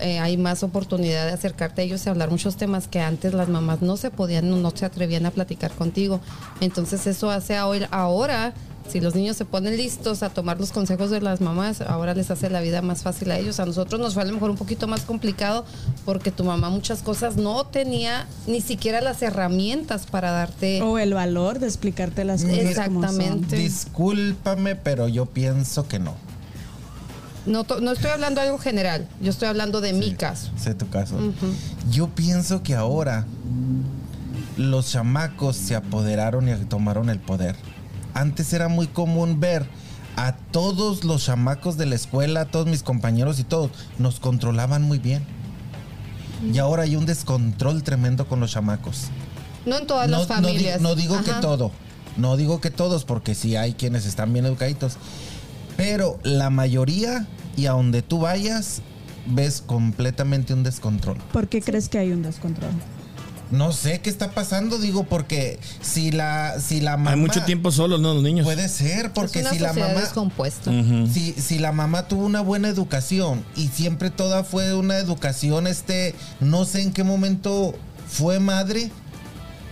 Eh, 0.00 0.18
hay 0.18 0.36
más 0.36 0.62
oportunidad 0.62 1.26
de 1.26 1.32
acercarte 1.32 1.82
a 1.82 1.84
ellos 1.84 2.04
y 2.04 2.08
hablar 2.08 2.30
muchos 2.30 2.56
temas 2.56 2.86
que 2.88 3.00
antes 3.00 3.32
las 3.32 3.48
mamás 3.48 3.80
no 3.82 3.96
se 3.96 4.10
podían, 4.10 4.50
no, 4.50 4.56
no 4.56 4.70
se 4.74 4.84
atrevían 4.84 5.24
a 5.26 5.30
platicar 5.30 5.70
contigo. 5.72 6.20
Entonces 6.60 7.06
eso 7.06 7.30
hace 7.30 7.56
ahora, 7.56 7.88
ahora, 7.90 8.52
si 8.88 9.00
los 9.00 9.14
niños 9.14 9.36
se 9.36 9.44
ponen 9.44 9.76
listos 9.76 10.22
a 10.22 10.30
tomar 10.30 10.58
los 10.58 10.72
consejos 10.72 11.10
de 11.10 11.20
las 11.20 11.40
mamás, 11.40 11.80
ahora 11.80 12.14
les 12.14 12.30
hace 12.30 12.50
la 12.50 12.60
vida 12.60 12.82
más 12.82 13.02
fácil 13.02 13.30
a 13.30 13.38
ellos. 13.38 13.60
A 13.60 13.66
nosotros 13.66 14.00
nos 14.00 14.14
fue 14.14 14.22
a 14.22 14.26
lo 14.26 14.32
mejor 14.32 14.50
un 14.50 14.56
poquito 14.56 14.86
más 14.86 15.02
complicado 15.02 15.64
porque 16.04 16.30
tu 16.30 16.44
mamá 16.44 16.70
muchas 16.70 17.02
cosas 17.02 17.36
no 17.36 17.66
tenía 17.66 18.26
ni 18.46 18.60
siquiera 18.60 19.00
las 19.00 19.22
herramientas 19.22 20.06
para 20.06 20.30
darte... 20.30 20.82
O 20.82 20.98
el 20.98 21.14
valor 21.14 21.58
de 21.58 21.66
explicarte 21.66 22.24
las 22.24 22.44
cosas. 22.44 22.86
como 22.86 23.02
son. 23.02 23.20
Exactamente. 23.20 23.56
Discúlpame, 23.56 24.76
pero 24.76 25.08
yo 25.08 25.26
pienso 25.26 25.88
que 25.88 25.98
no. 25.98 26.14
No, 27.46 27.64
no 27.80 27.92
estoy 27.92 28.10
hablando 28.10 28.40
de 28.40 28.48
algo 28.48 28.58
general, 28.58 29.08
yo 29.20 29.30
estoy 29.30 29.46
hablando 29.46 29.80
de 29.80 29.92
mi 29.92 30.14
caso. 30.14 30.50
Sé 30.58 30.74
tu 30.74 30.88
caso. 30.88 31.16
Yo 31.90 32.08
pienso 32.08 32.64
que 32.64 32.74
ahora 32.74 33.24
los 34.56 34.90
chamacos 34.90 35.56
se 35.56 35.76
apoderaron 35.76 36.48
y 36.48 36.54
tomaron 36.64 37.08
el 37.08 37.20
poder. 37.20 37.56
Antes 38.16 38.52
era 38.54 38.68
muy 38.68 38.86
común 38.86 39.40
ver 39.40 39.66
a 40.16 40.32
todos 40.36 41.04
los 41.04 41.24
chamacos 41.26 41.76
de 41.76 41.84
la 41.84 41.94
escuela, 41.96 42.40
a 42.40 42.44
todos 42.46 42.66
mis 42.66 42.82
compañeros 42.82 43.38
y 43.38 43.44
todos, 43.44 43.70
nos 43.98 44.20
controlaban 44.20 44.80
muy 44.82 44.98
bien. 44.98 45.22
Y 46.52 46.56
ahora 46.56 46.84
hay 46.84 46.96
un 46.96 47.04
descontrol 47.04 47.82
tremendo 47.82 48.26
con 48.26 48.40
los 48.40 48.52
chamacos. 48.52 49.08
No 49.66 49.76
en 49.78 49.86
todas 49.86 50.08
no, 50.08 50.18
las 50.20 50.28
no 50.30 50.36
di- 50.36 50.42
familias. 50.44 50.80
No, 50.80 50.94
digo 50.94 51.22
que 51.22 51.32
todo. 51.42 51.70
No 52.16 52.38
digo 52.38 52.60
que 52.62 52.70
todos, 52.70 53.04
porque 53.04 53.34
sí 53.34 53.56
hay 53.56 53.74
quienes 53.74 54.06
están 54.06 54.32
bien 54.32 54.46
educaditos. 54.46 54.96
Pero 55.76 56.18
la 56.22 56.48
mayoría, 56.48 57.26
y 57.54 57.66
a 57.66 57.72
donde 57.72 58.00
tú 58.00 58.20
vayas, 58.20 58.80
ves 59.26 59.60
completamente 59.60 60.54
un 60.54 60.62
descontrol. 60.62 61.18
¿Por 61.32 61.48
qué 61.48 61.60
crees 61.60 61.90
que 61.90 61.98
hay 61.98 62.12
un 62.12 62.22
descontrol? 62.22 62.70
No 63.50 63.72
sé 63.72 64.00
qué 64.00 64.10
está 64.10 64.32
pasando, 64.32 64.78
digo, 64.78 65.04
porque 65.04 65.58
si 65.80 66.10
la, 66.10 66.58
si 66.60 66.80
la 66.80 66.96
mamá. 66.96 67.12
Hay 67.12 67.16
mucho 67.16 67.42
tiempo 67.42 67.70
solos, 67.70 68.00
¿no? 68.00 68.14
Los 68.14 68.22
niños. 68.22 68.44
Puede 68.44 68.68
ser, 68.68 69.12
porque 69.12 69.40
es 69.40 69.46
una 69.46 69.54
si 69.54 69.58
la 69.60 69.72
mamá. 69.72 70.00
descompuesta. 70.00 70.70
Ujú. 70.70 71.06
Si, 71.06 71.32
si 71.32 71.58
la 71.58 71.72
mamá 71.72 72.08
tuvo 72.08 72.24
una 72.26 72.40
buena 72.40 72.68
educación 72.68 73.44
y 73.54 73.68
siempre 73.68 74.10
toda 74.10 74.44
fue 74.44 74.74
una 74.74 74.98
educación, 74.98 75.66
este, 75.66 76.14
no 76.40 76.64
sé 76.64 76.82
en 76.82 76.92
qué 76.92 77.04
momento 77.04 77.74
fue 78.08 78.40
madre 78.40 78.90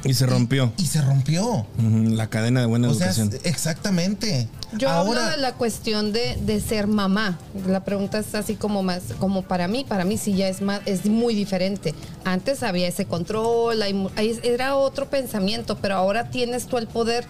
Y 0.04 0.14
se 0.14 0.26
rompió. 0.26 0.72
y 0.76 0.86
se 0.86 1.00
rompió. 1.00 1.66
La 1.78 2.28
cadena 2.28 2.60
de 2.60 2.66
buena 2.66 2.88
O 2.88 2.94
sea, 2.94 3.06
educación. 3.10 3.30
exactamente. 3.44 4.48
Yo 4.76 4.88
Ahora, 4.90 5.20
hablo 5.20 5.30
de 5.36 5.36
la 5.38 5.54
cuestión 5.54 6.12
de, 6.12 6.36
de 6.44 6.60
ser 6.60 6.86
mamá. 6.86 7.38
La 7.66 7.84
pregunta 7.84 8.18
es 8.18 8.34
así 8.34 8.54
como 8.56 8.82
más, 8.82 9.02
como 9.18 9.42
para 9.42 9.68
mí, 9.68 9.84
para 9.88 10.04
mí 10.04 10.18
sí 10.18 10.34
ya 10.34 10.48
es 10.48 10.60
más, 10.62 10.80
es 10.86 11.06
muy 11.06 11.34
diferente. 11.34 11.94
Antes 12.24 12.62
había 12.62 12.88
ese 12.88 13.04
control, 13.06 13.82
hay- 13.82 14.08
era 14.42 14.76
otro 14.76 15.08
pensamiento, 15.08 15.78
pero 15.80 15.94
ahora 15.96 16.30
tienes 16.30 16.66
tú 16.66 16.76
el 16.78 16.86
poder 16.86 17.24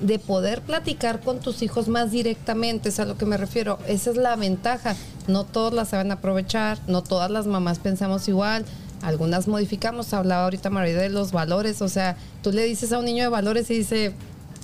de 0.00 0.18
poder 0.18 0.62
platicar 0.62 1.20
con 1.20 1.40
tus 1.40 1.60
hijos 1.60 1.86
más 1.88 2.10
directamente, 2.10 2.88
es 2.88 2.98
a 3.00 3.04
lo 3.04 3.18
que 3.18 3.26
me 3.26 3.36
refiero. 3.36 3.78
Esa 3.86 4.10
es 4.10 4.16
la 4.16 4.34
ventaja. 4.34 4.96
No 5.28 5.44
todos 5.44 5.74
la 5.74 5.84
saben 5.84 6.10
aprovechar, 6.10 6.78
no 6.86 7.02
todas 7.02 7.30
las 7.30 7.46
mamás 7.46 7.78
pensamos 7.80 8.26
igual. 8.28 8.64
Algunas 9.02 9.48
modificamos, 9.48 10.12
hablaba 10.12 10.44
ahorita 10.44 10.68
María 10.70 10.96
de 10.96 11.08
los 11.08 11.32
valores, 11.32 11.80
o 11.82 11.88
sea, 11.88 12.16
tú 12.42 12.52
le 12.52 12.64
dices 12.64 12.92
a 12.92 12.98
un 12.98 13.04
niño 13.06 13.24
de 13.24 13.28
valores 13.30 13.70
y 13.70 13.74
dice, 13.78 14.12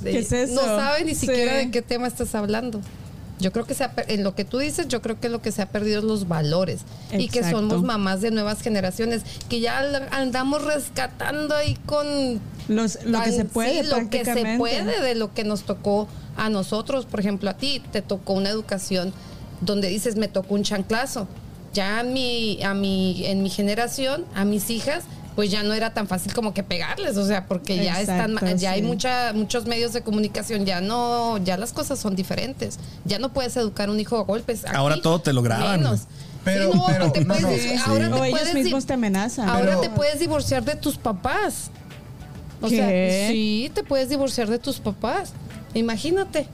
¿Qué 0.02 0.18
es 0.18 0.30
eso? 0.32 0.54
no 0.54 0.62
sabe 0.62 1.04
ni 1.04 1.14
Sí. 1.14 1.26
siquiera 1.26 1.54
de 1.54 1.70
qué 1.70 1.80
tema 1.82 2.06
estás 2.06 2.34
hablando. 2.34 2.80
Yo 3.38 3.52
creo 3.52 3.66
que 3.66 3.74
se 3.74 3.84
ha 3.84 3.92
en 4.08 4.24
lo 4.24 4.34
que 4.34 4.46
tú 4.46 4.58
dices, 4.58 4.88
yo 4.88 5.02
creo 5.02 5.20
que 5.20 5.28
lo 5.28 5.42
que 5.42 5.52
se 5.52 5.60
ha 5.60 5.68
perdido 5.68 5.98
es 5.98 6.04
los 6.04 6.26
valores 6.26 6.80
y 7.12 7.28
que 7.28 7.40
Exacto. 7.40 7.58
somos 7.58 7.82
mamás 7.82 8.22
de 8.22 8.30
nuevas 8.30 8.62
generaciones 8.62 9.22
que 9.50 9.60
ya 9.60 9.78
andamos 10.10 10.64
rescatando 10.64 11.54
ahí 11.54 11.76
con 11.84 12.40
Los, 12.68 12.98
lo 13.04 13.22
que 13.22 13.32
se 13.32 13.44
puede, 13.44 13.82
sí, 13.84 13.90
lo 13.90 14.08
que 14.08 14.24
se 14.24 14.56
puede 14.56 15.02
de 15.02 15.14
lo 15.14 15.34
que 15.34 15.44
nos 15.44 15.64
tocó 15.64 16.08
a 16.38 16.48
nosotros, 16.48 17.04
por 17.04 17.20
ejemplo, 17.20 17.50
a 17.50 17.54
ti 17.58 17.82
te 17.92 18.00
tocó 18.00 18.32
una 18.32 18.48
educación 18.48 19.12
donde 19.60 19.88
dices 19.88 20.16
me 20.16 20.28
tocó 20.28 20.54
un 20.54 20.62
chanclazo. 20.62 21.26
Ya 21.72 22.00
a 22.00 22.02
mi 22.02 22.62
a 22.62 22.74
mi 22.74 23.26
en 23.26 23.42
mi 23.42 23.50
generación, 23.50 24.24
a 24.34 24.44
mis 24.44 24.70
hijas 24.70 25.04
pues 25.34 25.50
ya 25.50 25.62
no 25.62 25.74
era 25.74 25.92
tan 25.92 26.08
fácil 26.08 26.32
como 26.32 26.54
que 26.54 26.62
pegarles, 26.62 27.18
o 27.18 27.26
sea, 27.26 27.44
porque 27.46 27.76
ya 27.84 28.00
están, 28.00 28.38
ya 28.56 28.70
hay 28.70 28.80
mucha, 28.80 29.34
muchos 29.34 29.66
medios 29.66 29.92
de 29.92 30.00
comunicación, 30.00 30.64
ya 30.64 30.80
no, 30.80 31.36
ya 31.44 31.58
las 31.58 31.74
cosas 31.74 31.98
son 31.98 32.16
diferentes. 32.16 32.78
Ya 33.04 33.18
no 33.18 33.30
puedes 33.34 33.54
educar 33.58 33.90
a 33.90 33.92
un 33.92 34.00
hijo 34.00 34.16
a 34.16 34.22
golpes. 34.22 34.64
Aquí, 34.64 34.74
Ahora 34.74 34.96
todo 35.02 35.18
te 35.20 35.34
lo 35.34 35.42
graban. 35.42 35.82
menos. 35.82 36.04
Pero- 36.42 36.72
Sí, 36.72 36.78
no, 36.78 36.84
pero- 36.86 37.12
te 37.12 37.22
puedes- 37.26 37.42
no, 37.42 37.48
ahora 37.92 38.06
sí. 38.06 38.12
te 38.12 38.18
O 38.18 38.24
ellos 38.24 38.38
puedes 38.40 38.54
mismos 38.54 38.86
te 38.86 38.94
amenazan. 38.94 39.46
Ahora 39.50 39.66
Pero- 39.66 39.80
te 39.82 39.90
puedes 39.90 40.18
divorciar 40.20 40.64
de 40.64 40.74
tus 40.74 40.96
papás. 40.96 41.70
O 42.62 42.68
¿Qué? 42.70 42.76
sea, 42.76 43.28
sí, 43.30 43.70
te 43.74 43.84
puedes 43.84 44.08
divorciar 44.08 44.48
de 44.48 44.58
tus 44.58 44.78
papás. 44.80 45.32
Imagínate. 45.74 46.48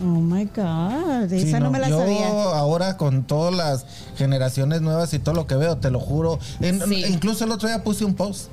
Oh 0.00 0.04
my 0.04 0.44
God. 0.44 1.28
Sí, 1.30 1.48
Esa 1.48 1.58
no, 1.60 1.70
me 1.70 1.78
la 1.78 1.88
yo 1.88 1.98
sabía. 2.00 2.28
ahora 2.28 2.96
con 2.98 3.24
todas 3.26 3.54
las 3.54 3.86
generaciones 4.16 4.82
nuevas 4.82 5.12
y 5.14 5.18
todo 5.18 5.34
lo 5.34 5.46
que 5.46 5.54
veo, 5.56 5.78
te 5.78 5.90
lo 5.90 6.00
juro. 6.00 6.38
En- 6.60 6.80
Sí. 6.86 7.04
Incluso 7.08 7.44
el 7.44 7.52
otro 7.52 7.68
día 7.68 7.82
puse 7.82 8.04
un 8.04 8.14
post. 8.14 8.48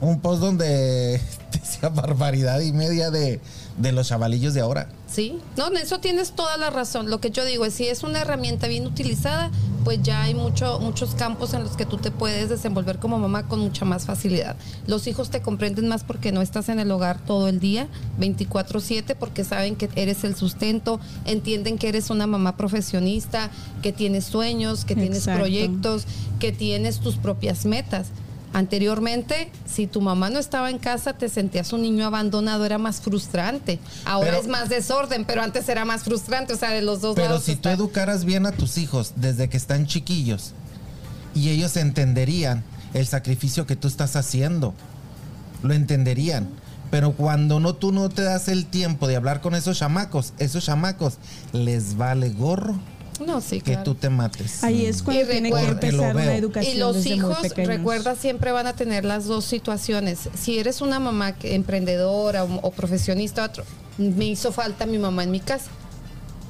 Un 0.00 0.20
post 0.20 0.40
donde 0.40 1.20
decía 1.52 1.88
barbaridad 1.90 2.58
y 2.60 2.72
media 2.72 3.10
de, 3.12 3.40
de 3.78 3.92
los 3.92 4.08
chavalillos 4.08 4.54
de 4.54 4.60
ahora. 4.60 4.88
Sí, 5.06 5.38
no, 5.56 5.68
en 5.68 5.76
eso 5.76 6.00
tienes 6.00 6.32
toda 6.32 6.56
la 6.56 6.70
razón. 6.70 7.10
Lo 7.10 7.20
que 7.20 7.30
yo 7.30 7.44
digo 7.44 7.64
es, 7.64 7.74
si 7.74 7.86
es 7.86 8.02
una 8.02 8.20
herramienta 8.20 8.66
bien 8.66 8.86
utilizada, 8.86 9.50
pues 9.84 10.00
ya 10.02 10.22
hay 10.22 10.34
mucho, 10.34 10.78
muchos 10.80 11.14
campos 11.14 11.54
en 11.54 11.64
los 11.64 11.76
que 11.76 11.84
tú 11.84 11.98
te 11.98 12.10
puedes 12.10 12.48
desenvolver 12.48 12.98
como 12.98 13.18
mamá 13.18 13.48
con 13.48 13.60
mucha 13.60 13.84
más 13.84 14.06
facilidad. 14.06 14.56
Los 14.86 15.06
hijos 15.06 15.30
te 15.30 15.42
comprenden 15.42 15.88
más 15.88 16.04
porque 16.04 16.32
no 16.32 16.40
estás 16.40 16.68
en 16.68 16.78
el 16.78 16.90
hogar 16.90 17.18
todo 17.24 17.48
el 17.48 17.60
día, 17.60 17.88
24/7, 18.18 19.14
porque 19.16 19.44
saben 19.44 19.76
que 19.76 19.90
eres 19.96 20.24
el 20.24 20.36
sustento, 20.36 21.00
entienden 21.24 21.78
que 21.78 21.88
eres 21.88 22.10
una 22.10 22.26
mamá 22.26 22.56
profesionista, 22.56 23.50
que 23.82 23.92
tienes 23.92 24.24
sueños, 24.24 24.84
que 24.84 24.94
tienes 24.94 25.18
Exacto. 25.18 25.40
proyectos, 25.40 26.04
que 26.38 26.52
tienes 26.52 27.00
tus 27.00 27.16
propias 27.16 27.66
metas. 27.66 28.08
Anteriormente, 28.52 29.50
si 29.66 29.86
tu 29.86 30.00
mamá 30.00 30.28
no 30.30 30.38
estaba 30.38 30.70
en 30.70 30.78
casa, 30.78 31.14
te 31.14 31.28
sentías 31.28 31.72
un 31.72 31.82
niño 31.82 32.06
abandonado, 32.06 32.64
era 32.66 32.78
más 32.78 33.00
frustrante. 33.00 33.78
Ahora 34.04 34.30
Pero- 34.32 34.42
es 34.42 34.48
más 34.48 34.68
desorden, 34.68 35.24
pero 35.24 35.42
antes 35.42 35.68
era 35.68 35.84
más 35.84 36.02
frustrante, 36.04 36.52
o 36.52 36.56
sea, 36.56 36.70
de 36.70 36.82
los 36.82 37.00
dos 37.00 37.14
Pero 37.14 37.28
lados. 37.28 37.44
si 37.44 37.56
tú 37.56 37.68
educaras 37.70 38.24
bien 38.24 38.44
a 38.46 38.52
tus 38.52 38.76
hijos 38.78 39.14
desde 39.16 39.48
que 39.48 39.56
están 39.56 39.86
chiquillos 39.86 40.52
y 41.34 41.48
ellos 41.48 41.76
entenderían 41.76 42.62
el 42.92 43.06
sacrificio 43.06 43.66
que 43.66 43.74
tú 43.76 43.88
estás 43.88 44.16
haciendo, 44.16 44.74
lo 45.62 45.72
entenderían. 45.72 46.48
Pero 46.90 47.12
cuando 47.12 47.58
no 47.58 47.74
tú 47.74 47.90
no 47.90 48.10
te 48.10 48.20
das 48.20 48.48
el 48.48 48.66
tiempo 48.66 49.08
de 49.08 49.16
hablar 49.16 49.40
con 49.40 49.54
esos 49.54 49.78
chamacos, 49.78 50.34
esos 50.38 50.62
chamacos 50.66 51.14
les 51.54 51.96
vale 51.96 52.28
gorro 52.28 52.78
No, 53.24 53.40
sí, 53.40 53.60
que 53.60 53.72
claro. 53.72 53.82
tú 53.84 53.94
te 53.94 54.08
mates. 54.10 54.64
Ahí 54.64 54.86
es 54.86 55.02
cuando 55.02 55.22
Y 55.22 55.26
tiene 55.26 55.52
que 55.52 55.60
empezar 55.60 56.14
una 56.16 56.34
educación 56.34 56.74
Y 56.74 56.78
los 56.78 56.96
desde 56.96 57.10
hijos, 57.14 57.36
recuerda, 57.56 58.14
siempre 58.16 58.52
van 58.52 58.66
a 58.66 58.72
tener 58.74 59.04
las 59.04 59.26
dos 59.26 59.44
situaciones. 59.44 60.28
Si 60.34 60.58
eres 60.58 60.80
una 60.80 60.98
mamá 60.98 61.32
que- 61.32 61.54
emprendedora 61.54 62.44
o, 62.44 62.60
o 62.62 62.70
profesionista, 62.72 63.44
otro, 63.44 63.64
me 63.98 64.24
hizo 64.26 64.50
falta 64.52 64.86
mi 64.86 64.98
mamá 64.98 65.22
en 65.24 65.30
mi 65.30 65.40
casa, 65.40 65.70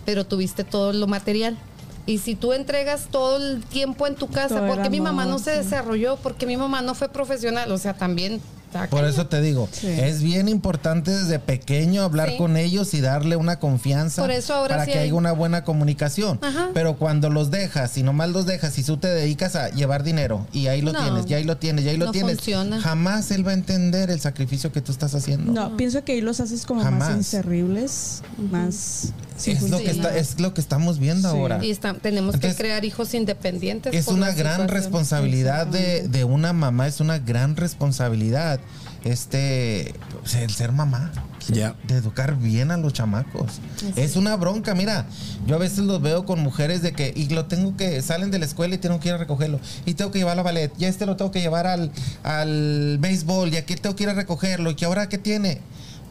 pero 0.06 0.24
tuviste 0.24 0.64
todo 0.64 0.92
lo 0.92 1.06
material. 1.06 1.58
Y 2.06 2.18
si 2.18 2.34
tú 2.34 2.52
entregas 2.52 3.08
todo 3.10 3.36
el 3.36 3.62
tiempo 3.64 4.06
en 4.06 4.16
tu 4.16 4.28
casa, 4.28 4.56
Todo 4.60 4.68
porque 4.74 4.90
mi 4.90 5.00
mamá 5.00 5.24
no 5.24 5.38
se 5.38 5.52
desarrolló? 5.52 6.16
porque 6.16 6.46
mi 6.46 6.56
mamá 6.56 6.82
no 6.82 6.94
fue 6.94 7.08
profesional? 7.08 7.70
O 7.70 7.78
sea, 7.78 7.94
también... 7.94 8.40
está 8.72 8.86
Por 8.88 9.04
eso 9.04 9.26
te 9.26 9.40
digo, 9.40 9.68
Sí. 9.70 9.86
es 9.88 10.22
bien 10.22 10.48
importante 10.48 11.10
desde 11.10 11.38
pequeño 11.38 12.02
hablar 12.02 12.30
Sí. 12.30 12.36
con 12.38 12.56
ellos 12.56 12.94
y 12.94 13.00
darle 13.00 13.36
una 13.36 13.58
confianza 13.58 14.22
Por 14.22 14.30
eso 14.30 14.54
ahora 14.54 14.76
para 14.76 14.84
sí 14.86 14.92
que 14.92 14.98
hay- 14.98 15.04
haya 15.06 15.14
una 15.14 15.32
buena 15.32 15.64
comunicación. 15.64 16.38
Ajá. 16.42 16.70
Pero 16.74 16.96
cuando 16.96 17.28
los 17.30 17.50
dejas 17.50 17.96
y 17.98 18.02
nomás 18.02 18.30
los 18.30 18.46
dejas 18.46 18.76
y 18.78 18.82
tú 18.82 18.96
te 18.96 19.08
dedicas 19.08 19.56
a 19.56 19.68
llevar 19.70 20.02
dinero 20.02 20.46
y 20.52 20.66
ahí 20.68 20.80
lo 20.82 20.92
No. 20.92 21.02
tienes, 21.02 21.30
y 21.30 21.34
ahí 21.34 21.44
lo 21.44 21.56
tienes, 21.58 21.84
y 21.84 21.88
ahí 21.90 21.96
lo 21.96 22.06
No 22.06 22.12
tienes, 22.12 22.36
funciona. 22.36 22.80
jamás 22.80 23.30
él 23.30 23.46
va 23.46 23.50
a 23.50 23.54
entender 23.54 24.10
el 24.10 24.20
sacrificio 24.20 24.72
que 24.72 24.80
tú 24.80 24.92
estás 24.92 25.14
haciendo. 25.14 25.52
No, 25.52 25.76
pienso 25.76 26.02
que 26.04 26.12
ahí 26.12 26.20
los 26.20 26.40
haces 26.40 26.64
como 26.66 26.82
Jamás. 26.82 27.10
más 27.10 27.16
inserribles, 27.18 28.22
más... 28.50 29.12
es 29.36 29.62
lo 29.70 29.78
que 29.78 29.90
está, 29.90 30.16
es 30.16 30.40
lo 30.40 30.54
que 30.54 30.60
estamos 30.60 30.98
viendo 30.98 31.30
Sí. 31.30 31.36
ahora. 31.36 31.64
Y 31.64 31.70
está- 31.70 31.94
tenemos 31.94 32.34
Entonces, 32.34 32.56
que 32.56 32.62
crear 32.62 32.84
hijos 32.84 33.14
independientes. 33.14 33.94
Es 33.94 34.08
una 34.08 34.32
gran 34.32 34.52
situación. 34.62 34.68
responsabilidad 34.68 35.66
de, 35.66 36.08
de 36.08 36.24
una 36.24 36.52
mamá, 36.52 36.86
es 36.86 37.00
una 37.00 37.18
gran 37.18 37.56
responsabilidad 37.56 38.60
este 39.04 39.94
pues, 40.20 40.34
el 40.36 40.50
ser 40.50 40.72
mamá. 40.72 41.12
Ya. 41.48 41.74
De 41.88 41.96
educar 41.96 42.36
bien 42.38 42.70
a 42.70 42.76
los 42.76 42.92
chamacos. 42.92 43.60
Es 43.96 44.14
una 44.14 44.36
bronca, 44.36 44.76
mira. 44.76 45.06
Yo 45.44 45.56
a 45.56 45.58
veces 45.58 45.80
los 45.80 46.00
veo 46.00 46.24
con 46.24 46.38
mujeres 46.38 46.82
de 46.82 46.92
que, 46.92 47.12
y 47.16 47.28
lo 47.30 47.46
tengo 47.46 47.76
que, 47.76 48.00
salen 48.00 48.30
de 48.30 48.38
la 48.38 48.44
escuela 48.44 48.76
y 48.76 48.78
tengo 48.78 49.00
que 49.00 49.08
ir 49.08 49.14
a 49.14 49.18
recogerlo. 49.18 49.58
Y 49.84 49.94
tengo 49.94 50.12
que 50.12 50.20
llevarlo 50.20 50.42
a 50.42 50.44
ballet. 50.44 50.70
Y 50.78 50.84
a 50.84 50.88
este 50.88 51.04
lo 51.04 51.16
tengo 51.16 51.32
que 51.32 51.40
llevar 51.40 51.66
al, 51.66 51.90
al 52.22 52.98
béisbol. 53.00 53.52
Y 53.52 53.56
aquí 53.56 53.74
tengo 53.74 53.96
que 53.96 54.04
ir 54.04 54.10
a 54.10 54.14
recogerlo. 54.14 54.70
¿Y 54.70 54.76
que 54.76 54.84
ahora 54.84 55.08
qué 55.08 55.18
tiene? 55.18 55.60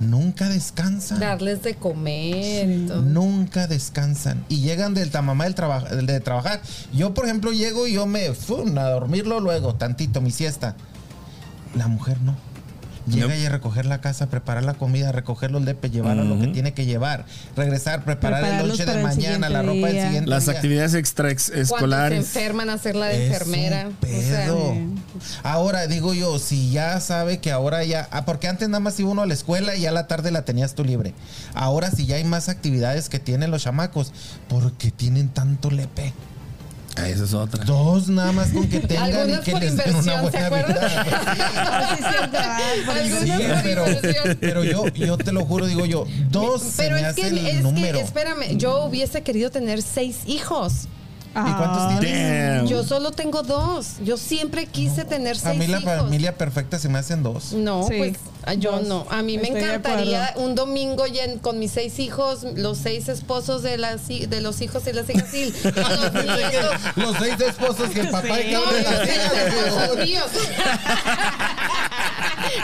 Nunca 0.01 0.49
descansan. 0.49 1.19
Darles 1.19 1.61
de 1.63 1.75
comer 1.75 2.69
y 2.69 2.85
todo. 2.87 3.01
Nunca 3.03 3.67
descansan 3.67 4.43
y 4.49 4.57
llegan 4.61 4.93
del 4.93 5.11
tamamá 5.11 5.43
del 5.45 5.55
traba- 5.55 5.83
de 5.83 6.19
trabajar. 6.19 6.61
Yo, 6.91 7.13
por 7.13 7.25
ejemplo, 7.25 7.51
llego 7.53 7.85
y 7.87 7.93
yo 7.93 8.05
me 8.07 8.33
fum, 8.33 8.77
a 8.77 8.89
dormirlo 8.89 9.39
luego, 9.39 9.75
tantito, 9.75 10.19
mi 10.19 10.31
siesta. 10.31 10.75
La 11.75 11.87
mujer 11.87 12.19
no. 12.21 12.35
Llega 13.07 13.35
y 13.37 13.45
a 13.45 13.49
recoger 13.49 13.85
la 13.85 13.99
casa, 14.01 14.27
preparar 14.29 14.63
la 14.63 14.73
comida, 14.75 15.11
recoger 15.11 15.51
los 15.51 15.63
lepes, 15.63 15.91
llevar 15.91 16.19
a 16.19 16.23
lo 16.23 16.39
que 16.39 16.47
tiene 16.47 16.73
que 16.73 16.85
llevar, 16.85 17.25
regresar, 17.55 18.03
preparar 18.03 18.43
el 18.61 18.67
lonche 18.67 18.85
de 18.85 19.01
mañana, 19.01 19.49
la 19.49 19.61
ropa 19.61 19.87
del 19.87 20.03
siguiente 20.05 20.29
Las 20.29 20.45
día. 20.45 20.53
actividades 20.53 20.91
Cuando 20.91 21.07
se 21.07 21.31
extraescolares. 21.31 22.19
enferman, 22.19 22.69
hacerla 22.69 23.07
de 23.07 23.27
Es 23.27 23.33
enfermera. 23.33 23.87
un 23.87 23.93
O 23.95 24.21
sea, 24.21 24.45
pedo. 24.45 24.75
Ahora 25.43 25.87
digo 25.87 26.13
yo, 26.13 26.37
si 26.39 26.71
ya 26.71 26.99
sabe 26.99 27.39
que 27.39 27.51
ahora 27.51 27.83
ya, 27.83 28.07
ah, 28.11 28.25
porque 28.25 28.47
antes 28.47 28.69
nada 28.69 28.79
más 28.79 28.99
iba 28.99 29.09
uno 29.09 29.21
a 29.23 29.25
la 29.25 29.33
escuela 29.33 29.75
y 29.75 29.81
ya 29.81 29.91
la 29.91 30.07
tarde 30.07 30.31
la 30.31 30.45
tenías 30.45 30.75
tú 30.75 30.83
libre. 30.83 31.13
Ahora 31.53 31.89
si 31.91 32.05
ya 32.05 32.15
hay 32.17 32.23
más 32.23 32.49
actividades 32.49 33.09
que 33.09 33.19
tienen 33.19 33.51
los 33.51 33.63
chamacos, 33.63 34.13
¿por 34.47 34.73
qué 34.73 34.91
tienen 34.91 35.29
tanto 35.29 35.71
lepe? 35.71 36.13
Ah, 36.97 37.07
esa 37.07 37.23
es 37.23 37.33
otra. 37.33 37.63
Dos 37.63 38.09
nada 38.09 38.31
más 38.31 38.49
con 38.49 38.67
que 38.67 38.79
tengan 38.87 39.29
y 39.29 39.37
que 39.39 39.51
por 39.51 39.61
les 39.61 39.77
den 39.77 39.95
una 39.95 40.13
inversión, 40.15 40.31
¿se 40.31 40.49
buena 40.49 40.67
vida. 40.67 41.05
Sí, 43.21 43.25
Sí, 43.25 43.31
pero, 43.63 43.85
pero 44.39 44.63
yo, 44.63 44.87
yo 44.89 45.17
te 45.17 45.31
lo 45.31 45.45
juro, 45.45 45.65
digo 45.67 45.85
yo, 45.85 46.05
dos 46.29 46.61
Pero 46.77 46.97
se 46.97 47.01
me 47.03 47.09
es 47.09 47.15
que, 47.15 47.21
hace 47.23 47.27
el 47.29 47.47
es 47.47 47.61
número. 47.63 47.97
que, 47.97 48.03
espérame, 48.03 48.57
yo 48.57 48.85
hubiese 48.85 49.21
querido 49.21 49.49
tener 49.51 49.81
seis 49.81 50.19
hijos. 50.25 50.87
¿Y 51.31 51.53
cuántos 51.53 51.83
Ah, 51.83 51.97
tienes? 52.01 52.57
Damn. 52.57 52.67
Yo 52.67 52.83
solo 52.83 53.11
tengo 53.11 53.41
dos. 53.41 53.95
Yo 54.03 54.17
siempre 54.17 54.65
quise 54.65 55.05
tener 55.05 55.37
A 55.37 55.39
seis 55.39 55.57
mí 55.57 55.67
la 55.67 55.79
hijos. 55.79 55.93
familia 55.97 56.35
perfecta 56.37 56.77
se 56.77 56.89
me 56.89 56.99
hacen 56.99 57.23
dos. 57.23 57.53
No, 57.53 57.87
Sí, 57.87 57.95
pues 57.97 58.17
ah, 58.43 58.53
yo 58.53 58.73
dos. 58.73 58.87
no. 58.87 59.07
A 59.09 59.21
mí 59.21 59.37
me 59.37 59.43
Estoy 59.43 59.61
de 59.61 59.67
encantaría 59.67 60.33
un 60.35 60.55
domingo 60.55 61.05
con 61.41 61.57
mis 61.57 61.71
seis 61.71 61.99
hijos, 61.99 62.43
los 62.55 62.77
seis 62.79 63.07
esposos 63.07 63.63
de 63.63 63.77
las 63.77 64.07
de 64.09 64.41
los 64.41 64.61
hijos 64.61 64.83
y 64.87 64.91
las 64.93 65.09
hijas 65.09 65.33
y 65.33 65.45
los. 65.45 65.63
Los 66.97 67.17
seis 67.17 67.39
esposos 67.39 67.89
que 67.91 68.01
el 68.01 68.09
papá 68.09 68.39
y 68.39 68.43
Sí. 68.43 68.51
cada 68.51 68.65
No, 68.65 68.71
los 68.71 69.07
seis 69.07 69.21
esposos 69.47 69.97
míos. 70.05 70.25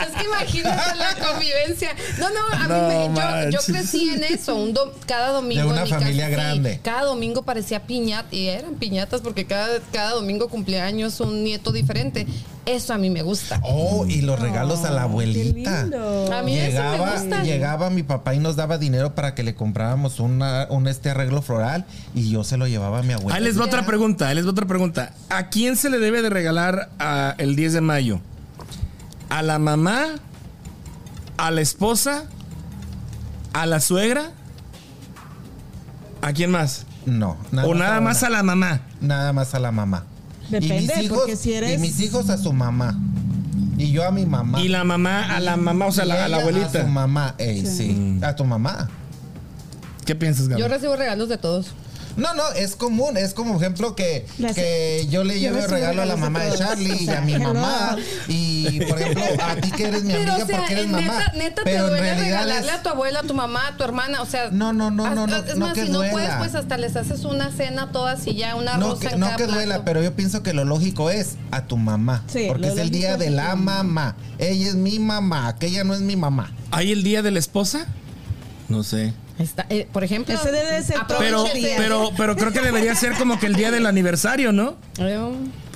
Es 0.06 0.14
que 0.16 0.24
imagínate 0.24 0.96
la 0.96 1.14
convivencia. 1.26 1.90
No, 2.18 2.28
no, 2.30 2.36
a 2.52 2.58
mí 2.68 3.08
No 3.08 3.08
me- 3.20 3.44
yo, 3.46 3.50
yo 3.50 3.58
crecí 3.66 4.10
en 4.10 4.24
eso. 4.24 4.56
Un 4.56 4.72
do- 4.72 4.94
cada 5.06 5.28
domingo. 5.32 5.62
De 5.62 5.66
una 5.68 5.78
en 5.78 5.84
mi 5.84 5.90
casa, 5.90 6.00
familia 6.00 6.26
sí, 6.26 6.32
grande. 6.32 6.80
cada 6.82 7.02
domingo 7.04 7.42
parecía 7.42 7.86
piñata. 7.86 8.28
Y 8.34 8.48
eran 8.48 8.74
piñatas 8.74 9.20
porque 9.20 9.44
cada, 9.46 9.80
cada 9.92 10.12
domingo 10.12 10.48
cumpleaños 10.48 11.20
un 11.20 11.42
nieto 11.44 11.72
diferente. 11.72 12.26
Eso 12.66 12.92
a 12.92 12.98
mí 12.98 13.08
me 13.08 13.22
gusta. 13.22 13.60
Oh, 13.64 14.04
y 14.06 14.20
los 14.20 14.38
regalos 14.38 14.84
a 14.84 14.90
la 14.90 15.04
abuelita. 15.04 15.70
qué 15.70 15.82
lindo. 15.84 16.30
A 16.32 16.42
mí 16.42 16.58
eso 16.58 16.66
me 16.66 16.68
llegaba, 16.90 17.12
gusta. 17.18 17.42
llegaba 17.42 17.90
mi 17.90 18.02
papá 18.02 18.34
y 18.34 18.40
nos 18.40 18.56
daba 18.56 18.76
dinero 18.76 19.14
para 19.14 19.34
que 19.34 19.42
le 19.42 19.54
compráramos 19.54 20.20
una, 20.20 20.66
un 20.68 20.86
este 20.86 21.08
arreglo 21.08 21.40
floral 21.40 21.86
y 22.14 22.28
yo 22.30 22.44
se 22.44 22.58
lo 22.58 22.66
llevaba 22.66 22.98
a 22.98 23.02
mi 23.02 23.14
abuela. 23.14 23.34
Ahí 23.38 23.42
les 23.42 23.58
va 23.58 23.64
otra 23.64 23.86
pregunta, 23.86 24.28
ahí 24.28 24.34
les 24.34 24.44
va 24.46 24.50
otra 24.50 24.66
pregunta. 24.66 25.14
¿A 25.30 25.48
quién 25.48 25.76
se 25.76 25.88
le 25.88 25.98
debe 25.98 26.20
de 26.20 26.28
regalar 26.28 26.90
a 26.98 27.34
el 27.38 27.56
10 27.56 27.72
de 27.72 27.80
mayo? 27.80 28.20
¿A 29.28 29.42
la 29.42 29.58
mamá? 29.58 30.06
¿A 31.36 31.50
la 31.50 31.60
esposa? 31.60 32.24
¿A 33.52 33.66
la 33.66 33.80
suegra? 33.80 34.32
¿A 36.22 36.32
quién 36.32 36.50
más? 36.50 36.84
No, 37.06 37.36
¿O 37.64 37.74
nada 37.74 37.96
a 37.96 38.00
más 38.00 38.18
una. 38.22 38.28
a 38.28 38.30
la 38.30 38.42
mamá? 38.42 38.80
Nada 39.00 39.32
más 39.32 39.54
a 39.54 39.58
la 39.58 39.72
mamá. 39.72 40.04
Depende, 40.50 40.76
y 40.76 40.80
mis 40.88 40.98
hijos, 40.98 41.18
porque 41.18 41.36
si 41.36 41.52
eres- 41.52 41.74
y 41.74 41.78
mis 41.78 42.00
hijos 42.00 42.28
a 42.30 42.36
su 42.38 42.52
mamá. 42.52 42.98
Y 43.76 43.92
yo 43.92 44.04
a 44.06 44.10
mi 44.10 44.26
mamá. 44.26 44.60
Y 44.60 44.68
la 44.68 44.82
mamá, 44.84 45.36
a 45.36 45.40
la 45.40 45.56
mamá, 45.56 45.86
o 45.86 45.92
sea, 45.92 46.04
Y 46.04 46.08
la- 46.08 46.24
a 46.24 46.28
la 46.28 46.38
abuelita. 46.38 46.80
A 46.80 46.82
su 46.82 46.88
mamá, 46.88 47.34
ey, 47.38 47.64
sí. 47.64 47.90
Mm. 47.90 48.24
A 48.24 48.34
tu 48.34 48.44
mamá. 48.44 48.88
¿Qué 50.04 50.14
piensas, 50.14 50.48
Gaby? 50.48 50.60
Yo 50.60 50.68
recibo 50.68 50.96
regalos 50.96 51.28
de 51.28 51.38
todos. 51.38 51.68
No, 52.18 52.34
no, 52.34 52.42
es 52.52 52.76
común. 52.76 53.16
Es 53.16 53.32
como 53.32 53.56
ejemplo 53.56 53.94
que, 53.96 54.26
que 54.54 55.06
yo 55.08 55.24
le 55.24 55.40
llevo 55.40 55.66
regalo 55.66 56.02
a 56.02 56.04
la 56.06 56.16
mamá 56.16 56.40
de. 56.40 56.58
Charlie 56.58 57.04
y 57.04 57.08
a 57.08 57.20
mi 57.22 57.38
mamá. 57.38 57.96
Y 58.28 58.80
por 58.82 59.00
ejemplo, 59.00 59.24
a 59.42 59.54
ti 59.56 59.70
que 59.70 59.84
eres 59.86 60.04
mi 60.04 60.12
Pero, 60.12 60.32
amiga 60.32 60.44
o 60.44 60.46
sea, 60.46 60.56
porque 60.58 60.72
eres 60.74 60.84
en 60.84 60.90
mamá. 60.92 61.02
neta, 61.18 61.32
neta 61.34 61.62
pero 61.64 61.84
te 61.86 61.90
duele 61.90 62.14
regalarle 62.14 62.68
es- 62.70 62.74
a 62.74 62.82
tu 62.82 62.88
abuela, 62.90 63.20
a 63.20 63.22
tu 63.22 63.34
mamá, 63.34 63.68
a 63.68 63.76
tu 63.76 63.84
hermana, 63.84 64.20
o 64.20 64.26
sea... 64.26 64.50
No, 64.50 64.72
no, 64.72 64.90
no, 64.90 65.14
no, 65.14 65.26
no, 65.26 65.36
Es 65.36 65.56
no 65.56 65.66
más, 65.66 65.74
que 65.74 65.86
si 65.86 65.90
no 65.92 66.00
puedes, 66.10 66.30
pues 66.36 66.54
hasta 66.54 66.76
les 66.76 66.96
haces 66.96 67.24
una 67.24 67.50
cena 67.52 67.90
todas 67.92 68.26
y 68.26 68.34
ya 68.34 68.54
una 68.56 68.76
No 68.76 68.90
rosa 68.90 69.08
que, 69.08 69.14
en 69.14 69.20
no 69.20 69.26
cada 69.26 69.36
que 69.38 69.46
duela, 69.46 69.64
plato. 69.76 69.84
pero 69.86 70.02
yo 70.02 70.14
pienso 70.14 70.42
que 70.42 70.52
lo 70.52 70.64
lógico 70.64 71.08
es 71.10 71.36
a 71.50 71.66
tu 71.66 71.76
mamá. 71.78 72.24
Sí, 72.26 72.44
porque 72.48 72.68
es 72.68 72.76
el 72.78 72.90
día 72.90 73.16
de 73.16 73.30
la 73.30 73.54
mamá. 73.56 74.16
Ella 74.38 74.68
es 74.68 74.74
mi 74.74 74.98
mamá, 74.98 75.48
aquella 75.48 75.84
no 75.84 75.94
es 75.94 76.00
mi 76.00 76.16
mamá. 76.16 76.52
¿Hay 76.72 76.92
el 76.92 77.02
día 77.04 77.22
de 77.22 77.30
la 77.30 77.38
esposa? 77.38 77.86
No 78.68 78.82
sé. 78.82 79.14
Está, 79.38 79.66
eh, 79.70 79.86
por 79.92 80.02
ejemplo, 80.02 80.34
Ese 80.34 80.50
debe 80.50 80.82
ser 80.82 80.96
Pero, 81.18 81.44
pero, 81.76 82.10
pero 82.16 82.36
creo 82.36 82.52
que 82.52 82.60
debería 82.60 82.94
ser 82.94 83.12
como 83.14 83.38
que 83.38 83.46
el 83.46 83.54
día 83.54 83.70
del 83.70 83.86
aniversario, 83.86 84.52
¿no? 84.52 84.76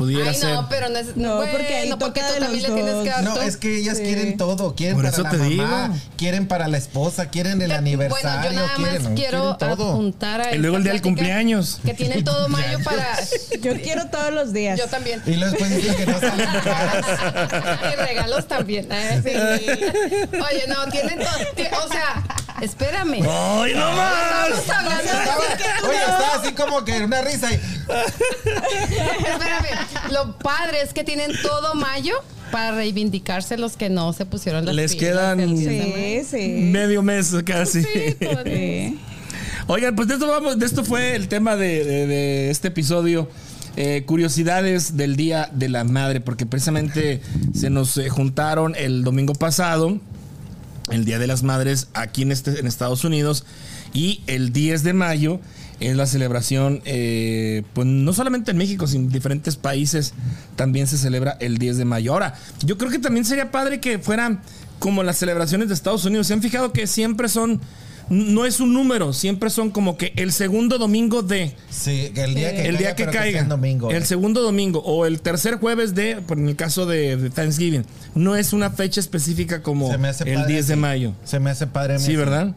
Pudiera 0.02 0.30
Ay, 0.30 0.37
ser. 0.37 0.54
no, 0.54 0.68
pero 0.68 0.88
no 0.88 0.99
es. 0.99 1.16
No, 1.16 1.37
bueno, 1.37 1.52
porque 1.52 1.75
ahí 1.76 1.90
porque 1.99 2.21
tú 2.21 2.26
también 2.40 2.62
le 2.62 2.68
los 2.68 2.76
tienes 2.76 2.85
que 2.92 2.92
dos. 2.92 3.04
dar 3.06 3.23
No, 3.25 3.35
todo. 3.35 3.42
es 3.44 3.56
que 3.56 3.76
ellas 3.78 3.97
Sí. 3.99 4.02
quieren 4.04 4.37
todo. 4.37 4.75
Quieren 4.75 4.97
Por 4.97 5.04
para 5.04 5.14
eso 5.14 5.23
la 5.23 5.30
te 5.30 5.37
mamá, 5.37 5.88
digo. 5.88 6.00
quieren 6.16 6.49
para 6.49 6.68
la 6.68 6.78
esposa, 6.78 7.30
quieren 7.30 7.62
el 7.62 7.73
aniversario, 7.73 8.40
bueno, 8.40 8.50
yo 8.50 8.56
nada 8.66 8.75
quieren, 8.76 9.02
más 9.04 9.12
quiero 9.14 9.50
apuntar 9.50 10.40
a 10.40 10.54
Y 10.54 10.59
luego 10.59 10.76
el 10.76 10.82
día 10.82 10.92
del 10.92 11.02
cumpleaños. 11.02 11.80
Que 11.85 11.94
tienen 11.94 12.25
todo 12.25 12.49
mayo 12.59 12.78
para. 12.85 13.18
Yo 13.61 13.75
quiero 13.80 14.06
todos 14.06 14.32
los 14.32 14.52
días. 14.52 14.78
Yo 14.78 14.87
también. 14.88 15.23
Y 15.26 15.35
luego 15.37 15.52
después 15.56 15.76
dicen 15.76 15.94
que 15.97 16.06
no 16.06 16.21
salen 16.21 16.49
caras. 16.64 17.06
y 17.92 17.97
regalos 17.97 18.49
también. 18.49 18.88
¿eh? 18.90 19.21
Sí. 19.23 19.30
Oye, 20.37 20.64
no, 20.68 20.87
tienen 20.90 21.18
todo. 21.18 21.85
O 21.85 21.88
sea, 21.88 22.23
espérame. 22.61 23.23
¡Ay, 23.28 23.75
no 23.75 23.92
más! 23.92 24.49
Estamos 24.59 24.92
hablando 24.92 25.32
oye, 25.88 25.99
estaba 25.99 26.35
así 26.42 26.52
como 26.54 26.85
que 26.85 27.04
una 27.04 27.21
risa 27.23 27.50
y 27.52 27.54
Espérame, 27.54 29.68
lo 30.11 30.37
padre 30.38 30.82
es 30.82 30.92
que 30.92 31.04
tienen 31.04 31.30
todo 31.42 31.75
mayo 31.75 32.14
para 32.50 32.72
reivindicarse 32.72 33.56
los 33.56 33.76
que 33.76 33.88
no 33.88 34.12
se 34.12 34.26
pusieron 34.26 34.64
las 34.66 34.75
Les 34.75 34.94
pilas 34.94 35.12
quedan- 35.12 35.40
el 35.40 35.56
10 35.56 35.66
de 35.70 35.76
mayo. 35.78 35.94
Sí, 35.96 36.25
sí. 36.30 36.49
Medio 36.70 37.02
mes 37.02 37.34
casi. 37.44 37.82
Sí. 37.82 38.16
Oigan, 39.68 39.94
pues 39.94 40.08
de 40.08 40.14
esto, 40.14 40.26
vamos, 40.26 40.58
de 40.58 40.66
esto 40.66 40.84
fue 40.84 41.14
el 41.14 41.28
tema 41.28 41.56
de, 41.56 41.84
de- 41.84 42.06
de 42.06 42.50
este 42.50 42.68
episodio. 42.68 43.28
Eh, 43.76 44.02
curiosidades 44.04 44.99
del 44.99 45.16
Día 45.16 45.49
de 45.52 45.70
la 45.70 45.84
Madre, 45.84 46.20
porque 46.20 46.44
precisamente 46.44 47.22
se 47.54 47.70
nos 47.70 47.96
eh, 47.96 48.11
juntaron 48.11 48.75
el 48.76 49.02
domingo 49.02 49.32
pasado, 49.34 49.99
el 50.90 51.06
Día 51.06 51.18
de 51.18 51.26
las 51.26 51.42
Madres 51.42 51.88
aquí 51.94 52.20
en, 52.22 52.32
este, 52.32 52.61
en 52.61 52.66
Estados 52.66 53.02
Unidos, 53.04 53.46
y 53.94 54.20
el 54.26 54.52
10 54.52 54.82
de 54.82 54.92
mayo 54.92 55.40
es 55.82 55.96
la 55.96 56.06
celebración, 56.06 56.80
eh, 56.84 57.62
pues 57.74 57.86
no 57.86 58.12
solamente 58.12 58.50
en 58.50 58.56
México, 58.56 58.86
sino 58.86 59.04
en 59.04 59.10
diferentes 59.10 59.56
países 59.56 60.14
también 60.56 60.86
se 60.86 60.98
celebra 60.98 61.36
el 61.40 61.58
10 61.58 61.78
de 61.78 61.84
mayo. 61.84 62.12
Ahora, 62.12 62.34
yo 62.64 62.78
creo 62.78 62.90
que 62.90 62.98
también 62.98 63.24
sería 63.24 63.50
padre 63.50 63.80
que 63.80 63.98
fueran 63.98 64.40
como 64.78 65.02
las 65.02 65.16
celebraciones 65.16 65.68
de 65.68 65.74
Estados 65.74 66.04
Unidos. 66.04 66.26
Se 66.26 66.34
han 66.34 66.42
fijado 66.42 66.72
que 66.72 66.86
siempre 66.86 67.28
son, 67.28 67.60
no 68.08 68.44
es 68.44 68.58
un 68.60 68.74
número, 68.74 69.12
siempre 69.12 69.48
son 69.48 69.70
como 69.70 69.96
que 69.96 70.12
el 70.16 70.32
segundo 70.32 70.76
domingo 70.78 71.22
de, 71.22 71.54
Sí, 71.70 72.12
el 72.16 72.34
día 72.34 72.52
que 72.52 72.68
el 72.68 72.76
día 72.76 72.96
caiga, 72.96 73.42
que 73.42 73.44
domingo. 73.44 73.90
el 73.90 74.02
eh. 74.02 74.06
segundo 74.06 74.42
domingo 74.42 74.80
o 74.80 75.06
el 75.06 75.20
tercer 75.20 75.58
jueves 75.58 75.94
de, 75.94 76.16
por 76.16 76.38
en 76.38 76.48
el 76.48 76.56
caso 76.56 76.84
de, 76.86 77.16
de 77.16 77.30
Thanksgiving, 77.30 77.84
no 78.14 78.34
es 78.36 78.52
una 78.52 78.70
fecha 78.70 79.00
específica 79.00 79.62
como 79.62 79.92
el 79.92 80.00
padre 80.00 80.46
10 80.46 80.66
de 80.66 80.76
mayo. 80.76 81.12
Se 81.24 81.38
me 81.38 81.50
hace 81.50 81.66
padre 81.66 81.98
Sí. 81.98 82.16
¿verdad? 82.16 82.54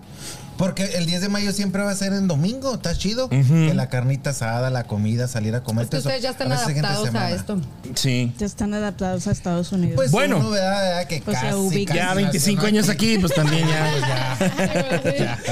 Porque 0.57 0.83
el 0.95 1.05
10 1.05 1.21
de 1.21 1.29
mayo 1.29 1.51
siempre 1.51 1.81
va 1.83 1.91
a 1.91 1.95
ser 1.95 2.13
en 2.13 2.27
domingo, 2.27 2.75
está 2.75 2.95
chido. 2.95 3.29
Que 3.29 3.73
la 3.73 3.89
carnita 3.89 4.29
asada, 4.29 4.69
la 4.69 4.85
comida, 4.85 5.27
salir 5.27 5.53
a 5.55 5.63
comer. 5.63 5.83
Es 5.85 5.89
que 5.89 5.97
ustedes 5.97 6.21
ya 6.21 6.29
están 6.29 6.51
A 6.51 6.55
adaptados 6.55 7.13
a 7.13 7.31
esto. 7.31 7.61
Sí. 7.95 8.33
Ya 8.37 8.45
están 8.45 8.73
adaptados 8.73 9.27
a 9.27 9.31
Estados 9.31 9.71
Unidos. 9.71 9.95
Pues 9.95 10.11
Bueno. 10.11 10.37
uno, 10.39 10.51
¿verdad? 10.51 10.81
¿verdad? 10.81 11.07
Que 11.07 11.15
sea, 11.21 11.51
casi, 11.51 11.85
casi 11.85 11.97
Ya 11.97 12.05
nació, 12.05 12.15
25 12.15 12.61
¿no? 12.61 12.67
años 12.67 12.89
aquí, 12.89 13.17
pues 13.17 13.33
también 13.33 13.67
ya. 13.69 15.47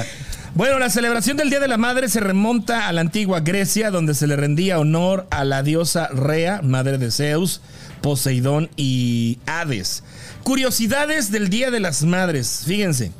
Bueno, 0.56 0.78
la 0.78 0.90
celebración 0.90 1.36
del 1.36 1.50
Día 1.50 1.60
de 1.60 1.68
la 1.68 1.78
Madre 1.78 2.08
se 2.10 2.20
remonta 2.20 2.88
a 2.88 2.94
la 2.94 3.02
antigua 3.02 3.40
Grecia, 3.40 3.90
donde 3.90 4.14
se 4.14 4.28
le 4.28 4.36
rendía 4.36 4.80
honor 4.80 5.26
a 5.32 5.44
la 5.44 5.64
diosa 5.64 6.08
Rea, 6.10 6.62
madre 6.62 7.00
de 7.00 7.10
Zeus, 7.10 7.60
Poseidón 8.02 8.70
y 8.78 9.40
Hades. 9.48 10.04
Curiosidades 10.44 11.32
del 11.32 11.50
Día 11.50 11.72
de 11.72 11.80
las 11.80 12.04
Madres. 12.04 12.64
Fíjense. 12.66 13.12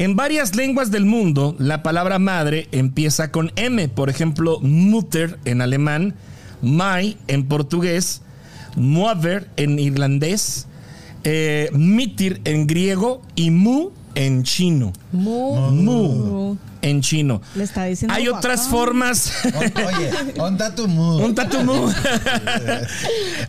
En 0.00 0.16
varias 0.16 0.56
lenguas 0.56 0.90
del 0.90 1.04
mundo, 1.04 1.54
la 1.58 1.82
palabra 1.82 2.18
madre 2.18 2.68
empieza 2.72 3.30
con 3.30 3.52
M. 3.56 3.86
Por 3.90 4.08
ejemplo, 4.08 4.58
Mutter 4.62 5.38
en 5.44 5.60
alemán, 5.60 6.14
Mai 6.62 7.18
en 7.26 7.46
portugués, 7.46 8.22
Mover 8.76 9.50
en 9.58 9.78
irlandés, 9.78 10.68
eh, 11.24 11.68
Mitir 11.74 12.40
en 12.46 12.66
griego 12.66 13.20
y 13.36 13.50
Mu 13.50 13.90
en 14.14 14.42
chino. 14.42 14.92
Mu. 15.12 15.70
Mu 15.70 16.56
en 16.82 17.02
chino. 17.02 17.42
Le 17.54 17.64
está 17.64 17.84
diciendo 17.84 18.14
Hay 18.14 18.28
otras 18.28 18.66
formas. 18.68 19.32
Oye, 19.44 20.10
onda 20.38 20.74
tu 20.74 20.88
mood. 20.88 21.22
Un 21.22 21.34
tatumú. 21.34 21.92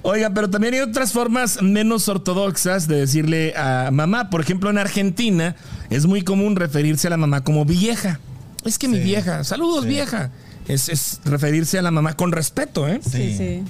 Oiga, 0.02 0.30
pero 0.34 0.50
también 0.50 0.74
hay 0.74 0.80
otras 0.82 1.14
formas 1.14 1.62
menos 1.62 2.08
ortodoxas 2.10 2.88
de 2.88 2.98
decirle 2.98 3.54
a 3.56 3.90
mamá. 3.92 4.30
Por 4.30 4.42
ejemplo, 4.42 4.70
en 4.70 4.78
Argentina 4.78 5.56
es 5.90 6.06
muy 6.06 6.24
común 6.24 6.56
referirse 6.56 7.08
a 7.08 7.10
la 7.10 7.18
mamá 7.18 7.42
como 7.44 7.66
vieja. 7.66 8.20
Es 8.66 8.78
que 8.78 8.88
mi 8.88 9.00
vieja, 9.00 9.44
saludos 9.44 9.84
Sí. 9.84 9.90
vieja. 9.90 10.32
Es, 10.68 10.90
es 10.90 11.20
referirse 11.26 11.80
a 11.80 11.82
la 11.82 11.90
mamá 11.92 12.14
con 12.14 12.32
respeto, 12.32 12.88
¿eh? 12.88 13.00
Sí, 13.04 13.36
sí. 13.36 13.64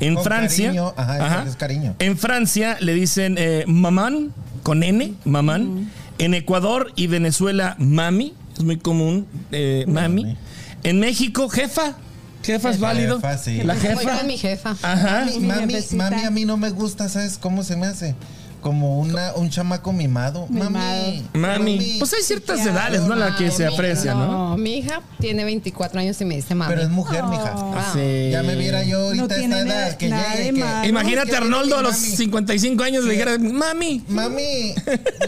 En 0.00 0.14
Con 0.16 0.24
Francia. 0.24 0.66
cariño, 0.66 0.92
ajá, 0.96 1.44
es 1.48 1.56
cariño. 1.56 1.94
En 2.00 2.18
Francia 2.18 2.76
le 2.80 2.94
dicen 2.94 3.36
eh, 3.38 3.64
mamán, 3.68 4.32
con 4.62 4.82
N, 4.82 5.14
mamán. 5.24 5.90
En 6.22 6.34
Ecuador 6.34 6.92
y 6.94 7.08
Venezuela, 7.08 7.74
mami. 7.78 8.34
Es 8.56 8.62
muy 8.62 8.76
común, 8.78 9.26
eh, 9.50 9.84
mami. 9.88 10.22
Mami. 10.24 10.36
En 10.84 11.00
México, 11.00 11.48
jefa. 11.48 11.96
Jefa 12.44 12.70
es 12.70 12.78
válido. 12.78 13.16
Jefa, 13.16 13.38
sí. 13.38 13.62
La 13.62 13.74
jefa. 13.74 14.22
mi 14.22 14.36
jefa. 14.38 14.76
Ajá. 14.82 15.24
Mami, 15.24 15.38
Mi 15.40 15.46
mami, 15.46 15.72
jefecita. 15.74 16.10
mami, 16.10 16.22
a 16.24 16.30
mí 16.30 16.44
no 16.44 16.56
me 16.56 16.70
gusta, 16.70 17.08
¿sabes 17.08 17.38
cómo 17.38 17.64
se 17.64 17.76
me 17.76 17.86
hace? 17.86 18.14
Como 18.62 19.00
una, 19.00 19.32
un 19.34 19.50
chamaco 19.50 19.92
mimado. 19.92 20.46
Mimado. 20.48 20.70
Mami. 20.72 21.24
Mami. 21.34 21.96
Pues 21.98 22.12
hay 22.14 22.22
ciertas 22.22 22.64
Ya. 22.64 22.70
edades, 22.70 23.02
¿no? 23.02 23.14
La 23.16 23.36
que 23.36 23.50
se 23.50 23.66
aprecia, 23.66 24.14
¿no? 24.14 24.26
No, 24.50 24.56
mi 24.56 24.78
hija 24.78 25.00
tiene 25.20 25.44
24 25.44 25.98
años 26.00 26.20
y 26.20 26.24
me 26.24 26.36
dice 26.36 26.54
mami. 26.54 26.70
Pero 26.72 26.82
es 26.82 26.88
mujer, 26.90 27.24
mija. 27.24 27.52
Ah. 27.56 27.90
Sí. 27.92 28.28
Ya 28.30 28.42
me 28.44 28.54
viera 28.54 28.82
yo 28.84 29.00
ahorita 29.00 29.26
No 29.26 29.34
esta 29.34 29.60
edad 29.60 29.96
que 29.96 30.08
nada 30.08 30.34
llegue 30.36 30.52
que-. 30.82 30.88
Imagínate 30.88 31.28
a 31.28 31.30
que 31.32 31.36
Arnoldo 31.36 31.76
a 31.78 31.82
los 31.82 31.98
mi 32.00 32.06
mami. 32.06 32.16
55 32.16 32.82
años 32.84 33.04
le 33.04 33.12
dijera, 33.12 33.36
mami, 33.38 34.04
Mami, 34.08 34.74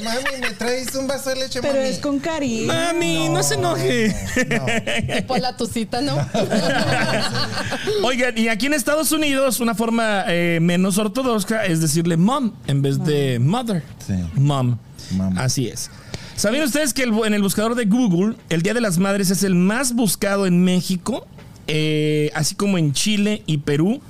mami, 0.05 0.41
¿me 0.41 0.51
traes 0.57 0.95
un 0.95 1.07
vaso 1.09 1.31
de 1.31 1.37
leche, 1.37 1.61
Pero 1.61 1.75
mami? 1.75 1.89
es 1.89 1.99
con 1.99 2.19
cariño. 2.21 2.67
mami, 2.73 3.29
no, 3.31 3.43
se 3.43 3.55
enoje. 3.55 4.15
No. 4.49 5.15
Tipo 5.17 5.37
la 5.39 5.57
tucita, 5.57 6.01
¿no? 6.01 6.15
Oigan, 8.05 8.37
y 8.39 8.49
aquí 8.49 8.67
en 8.67 8.75
Estados 8.75 9.13
Unidos, 9.13 9.61
una 9.61 9.75
forma 9.75 10.25
eh, 10.29 10.59
menos 10.61 10.99
ortodoxa 10.99 11.65
es 11.67 11.81
decirle 11.81 12.17
mom 12.17 12.53
en 12.67 12.83
vez 12.83 13.03
de 13.05 13.24
mother. 13.41 13.83
Sí. 14.07 14.15
Mom. 14.35 14.79
Mom. 15.13 15.39
Así 15.39 15.69
es. 15.69 15.91
¿Sabían 16.37 16.65
ustedes 16.65 16.93
que 16.95 17.03
el- 17.05 17.13
en 17.27 17.35
el 17.35 17.43
buscador 17.43 17.75
de 17.75 17.85
Google, 17.85 18.37
el 18.49 18.63
Día 18.63 18.75
de 18.75 18.81
las 18.81 18.99
Madres 18.99 19.31
es 19.31 19.43
el 19.45 19.55
más 19.55 19.95
buscado 19.95 20.47
en 20.47 20.65
México? 20.65 21.27
Eh, 21.67 22.31
así 22.35 22.55
como 22.55 22.77
en 22.79 22.93
Chile 22.93 23.43
y 23.47 23.59
Perú, 23.59 24.01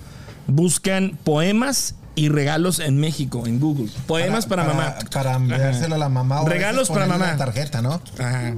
buscan 0.46 1.18
poemas 1.24 1.94
y 2.16 2.28
regalos 2.28 2.78
en 2.78 2.98
México, 2.98 3.46
en 3.46 3.58
Google. 3.60 3.88
Poemas 4.06 4.46
para, 4.46 4.64
mamá. 4.64 4.94
Para 5.12 5.34
enviárselo 5.34 5.96
a 5.96 5.98
la 5.98 6.08
mamá. 6.08 6.42
o 6.42 6.48
Regalos 6.48 6.88
para 6.88 7.06
mamá. 7.06 7.24
una 7.26 7.36
tarjeta, 7.36 7.82
¿no? 7.82 8.00
Ajá. 8.18 8.54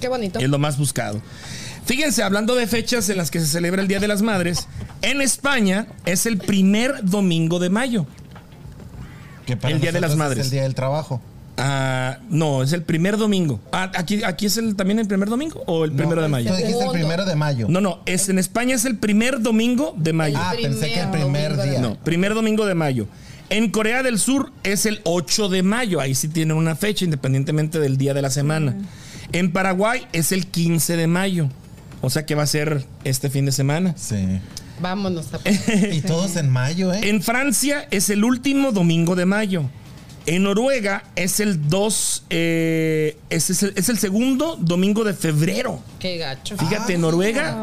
Qué 0.00 0.08
bonito. 0.08 0.38
Es 0.38 0.48
lo 0.48 0.58
más 0.58 0.76
buscado. 0.76 1.20
Fíjense, 1.84 2.22
hablando 2.24 2.54
de 2.56 2.66
fechas 2.66 3.08
en 3.08 3.16
las 3.16 3.30
que 3.30 3.38
se 3.40 3.46
celebra 3.46 3.80
el 3.80 3.88
Día 3.88 4.00
de 4.00 4.08
las 4.08 4.20
Madres, 4.20 4.66
en 5.02 5.20
España 5.20 5.86
es 6.04 6.26
el 6.26 6.38
primer 6.38 7.04
domingo 7.04 7.58
de 7.60 7.70
mayo. 7.70 8.06
Que 9.46 9.56
para 9.56 9.72
El 9.74 9.80
Día 9.80 9.92
de 9.92 10.00
las 10.00 10.16
Madres. 10.16 10.40
Es 10.40 10.46
el 10.46 10.50
día 10.50 10.62
del 10.62 10.74
trabajo. 10.74 11.20
Ah, 11.58 12.18
no, 12.28 12.62
es 12.62 12.72
el 12.72 12.82
primer 12.82 13.16
domingo. 13.16 13.60
Ah, 13.72 13.90
aquí, 13.96 14.22
aquí 14.24 14.44
es 14.46 14.58
el, 14.58 14.76
también 14.76 14.98
el 14.98 15.06
primer 15.06 15.30
domingo 15.30 15.62
o 15.66 15.84
el 15.86 15.92
primero 15.92 16.16
No, 16.16 16.22
de 16.22 16.28
mayo. 16.28 16.50
Tú 16.50 16.56
dijiste 16.56 16.84
el 16.84 16.90
primero 16.90 17.24
de 17.24 17.34
mayo. 17.34 17.66
No, 17.70 17.80
no, 17.80 18.00
es 18.04 18.28
en 18.28 18.38
España 18.38 18.74
es 18.74 18.84
el 18.84 18.98
primer 18.98 19.40
domingo 19.40 19.94
de 19.96 20.12
mayo. 20.12 20.36
ah, 20.38 20.52
pensé 20.60 20.92
que 20.92 21.00
el 21.00 21.10
primer 21.10 21.56
día. 21.62 21.80
No, 21.80 21.96
primer 21.96 22.34
domingo 22.34 22.66
de 22.66 22.74
mayo. 22.74 23.06
En 23.48 23.70
Corea 23.70 24.02
del 24.02 24.18
Sur 24.18 24.50
es 24.64 24.84
el 24.86 25.00
8 25.04 25.48
de 25.48 25.62
mayo. 25.62 26.00
Ahí 26.00 26.14
sí 26.14 26.28
tienen 26.28 26.56
una 26.56 26.74
fecha 26.74 27.04
independientemente 27.04 27.78
del 27.78 27.96
día 27.96 28.12
de 28.12 28.20
la 28.20 28.30
semana. 28.30 28.76
En 29.32 29.52
Paraguay 29.52 30.06
es 30.12 30.32
el 30.32 30.46
15 30.48 30.96
de 30.96 31.06
mayo. 31.06 31.48
O 32.02 32.10
sea 32.10 32.26
que 32.26 32.34
va 32.34 32.42
a 32.42 32.46
ser 32.46 32.84
este 33.04 33.30
fin 33.30 33.46
de 33.46 33.52
semana. 33.52 33.94
Sí. 33.96 34.40
Vámonos 34.80 35.26
a 35.34 35.40
Y 35.92 36.00
todos 36.02 36.36
en 36.36 36.50
mayo, 36.50 36.92
¿eh? 36.92 37.08
En 37.08 37.22
Francia 37.22 37.86
es 37.90 38.10
el 38.10 38.24
último 38.24 38.72
domingo 38.72 39.16
de 39.16 39.26
mayo. 39.26 39.64
En 40.26 40.42
Noruega 40.42 41.04
es 41.14 41.38
el 41.38 41.68
2, 41.68 42.24
eh, 42.30 43.16
es, 43.30 43.48
es 43.50 43.62
el, 43.62 43.72
es 43.76 43.88
el 43.88 43.96
segundo 43.98 44.56
domingo 44.60 45.04
de 45.04 45.14
febrero. 45.14 45.80
Qué 46.00 46.18
gacho. 46.18 46.56
Fíjate, 46.58 46.94
Ah, 46.96 46.98
Noruega, 46.98 47.56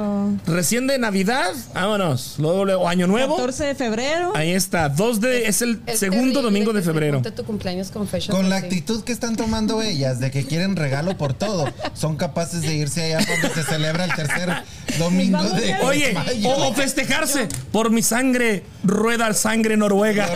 recién 0.47 0.88
de 0.88 0.97
Navidad, 0.97 1.52
vámonos. 1.73 2.36
Luego, 2.38 2.63
luego, 2.63 2.88
Año 2.88 3.06
Nuevo. 3.06 3.36
14 3.36 3.65
de 3.65 3.76
febrero. 3.76 4.32
Ahí 4.34 4.52
está, 4.54 4.88
2 4.88 5.19
de, 5.19 5.47
es 5.47 5.62
el 5.62 5.82
Es 5.88 5.99
segundo 5.99 6.26
terrible 6.26 6.41
domingo 6.41 6.73
de 6.73 6.82
febrero. 6.82 7.21
tu 7.21 7.43
cumpleaños 7.43 7.91
con 7.91 8.08
fechas 8.08 8.34
Con 8.34 8.49
la 8.49 8.56
actitud 8.56 9.04
que 9.04 9.12
están 9.12 9.36
tomando 9.36 9.82
ellas 9.82 10.21
de 10.21 10.32
que 10.32 10.45
quieren 10.45 10.78
regalo 10.78 11.17
por 11.17 11.34
todo, 11.34 11.65
son 11.93 12.15
capaces 12.15 12.62
de 12.62 12.76
irse 12.76 13.13
allá 13.13 13.26
donde 13.30 13.49
se 13.54 13.63
celebra 13.69 14.06
el 14.06 14.13
tercer 14.15 14.49
domingo 14.99 15.43
de 15.43 15.76
Oye, 15.82 16.13
mayo. 16.13 16.49
o, 16.49 16.73
festejarse 16.73 17.49
por 17.73 17.89
mi 17.91 18.02
sangre, 18.02 18.63
rueda 18.86 19.34
sangre 19.34 19.76
noruega. 19.76 20.30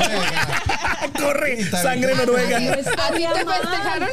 Corre, 1.18 1.54
Y 1.62 1.64
también- 1.70 1.82
sangre 1.82 2.16
noruega. 2.18 2.58
¿A 2.58 2.60
ti 2.60 2.80
Estaría 2.80 3.34
te 3.34 3.46
mal. 3.46 3.62
festejaron? 3.62 4.10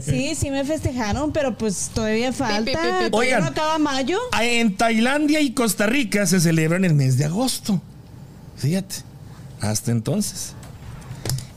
Sí, 0.02 0.34
sí 0.34 0.50
me 0.50 0.64
festejaron, 0.64 1.32
pero 1.32 1.56
pues 1.58 1.90
todavía 1.94 2.32
falta. 2.32 2.64
pi, 2.64 2.70
pi. 2.72 3.10
Todavía 3.10 3.10
Oigan. 3.18 3.40
no 3.40 3.46
acaba 3.48 3.78
mayo. 3.78 4.18
En 4.40 4.76
Tailandia 4.76 5.40
y 5.40 5.52
Costa 5.52 5.86
Rica 5.86 6.26
se 6.26 6.40
celebra 6.40 6.76
en 6.78 6.84
el 6.84 6.94
mes 6.94 7.18
de 7.18 7.24
agosto. 7.26 7.80
Fíjate, 8.56 8.96
hasta 9.60 9.90
entonces. 9.90 10.54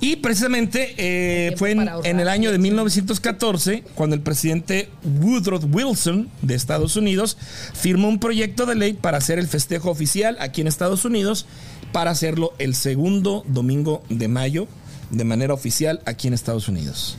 Y 0.02 0.18
precisamente 0.18 0.94
eh, 0.98 1.56
fue 1.58 1.72
en, 1.72 1.90
en 2.04 2.20
el 2.20 2.28
año 2.28 2.52
de 2.52 2.60
1914 2.60 3.84
cuando 3.96 4.16
el 4.16 4.22
presidente 4.22 4.90
Woodrow 5.22 5.60
Wilson 5.72 6.30
de 6.42 6.54
Estados 6.54 6.96
Unidos 6.96 7.38
firmó 7.74 8.10
un 8.10 8.20
proyecto 8.20 8.66
de 8.66 8.76
ley 8.76 8.94
para 8.94 9.18
hacer 9.18 9.40
el 9.40 9.48
festejo 9.48 9.90
oficial 9.90 10.36
aquí 10.40 10.62
en 10.62 10.68
Estados 10.68 11.06
Unidos, 11.06 11.46
para 11.92 12.12
hacerlo 12.12 12.54
el 12.60 12.76
segundo 12.76 13.44
domingo 13.48 14.04
de 14.10 14.28
mayo 14.28 14.68
de 15.16 15.24
manera 15.24 15.54
oficial 15.54 16.02
aquí 16.06 16.28
en 16.28 16.34
Estados 16.34 16.68
Unidos. 16.68 17.18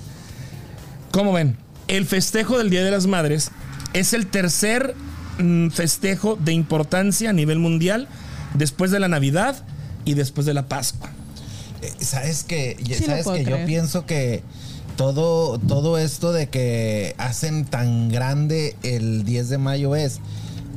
¿Cómo 1.10 1.32
ven? 1.32 1.56
El 1.88 2.04
festejo 2.04 2.58
del 2.58 2.70
Día 2.70 2.84
de 2.84 2.90
las 2.90 3.06
Madres 3.06 3.50
es 3.92 4.12
el 4.12 4.26
tercer 4.26 4.94
mm, 5.38 5.68
festejo 5.68 6.36
de 6.36 6.52
importancia 6.52 7.30
a 7.30 7.32
nivel 7.32 7.58
mundial 7.58 8.08
después 8.54 8.90
de 8.90 9.00
la 9.00 9.08
Navidad 9.08 9.56
y 10.04 10.14
después 10.14 10.46
de 10.46 10.54
la 10.54 10.68
Pascua. 10.68 11.10
Eh, 11.82 11.92
Sabes 12.00 12.44
que, 12.44 12.76
Sí 12.84 13.04
sabes 13.04 13.26
que 13.26 13.44
yo 13.44 13.64
pienso 13.64 14.06
que 14.06 14.42
todo, 14.96 15.58
todo 15.58 15.98
esto 15.98 16.32
de 16.32 16.48
que 16.48 17.14
hacen 17.18 17.64
tan 17.64 18.08
grande 18.08 18.76
el 18.82 19.24
10 19.24 19.48
de 19.48 19.58
mayo 19.58 19.94
es 19.94 20.20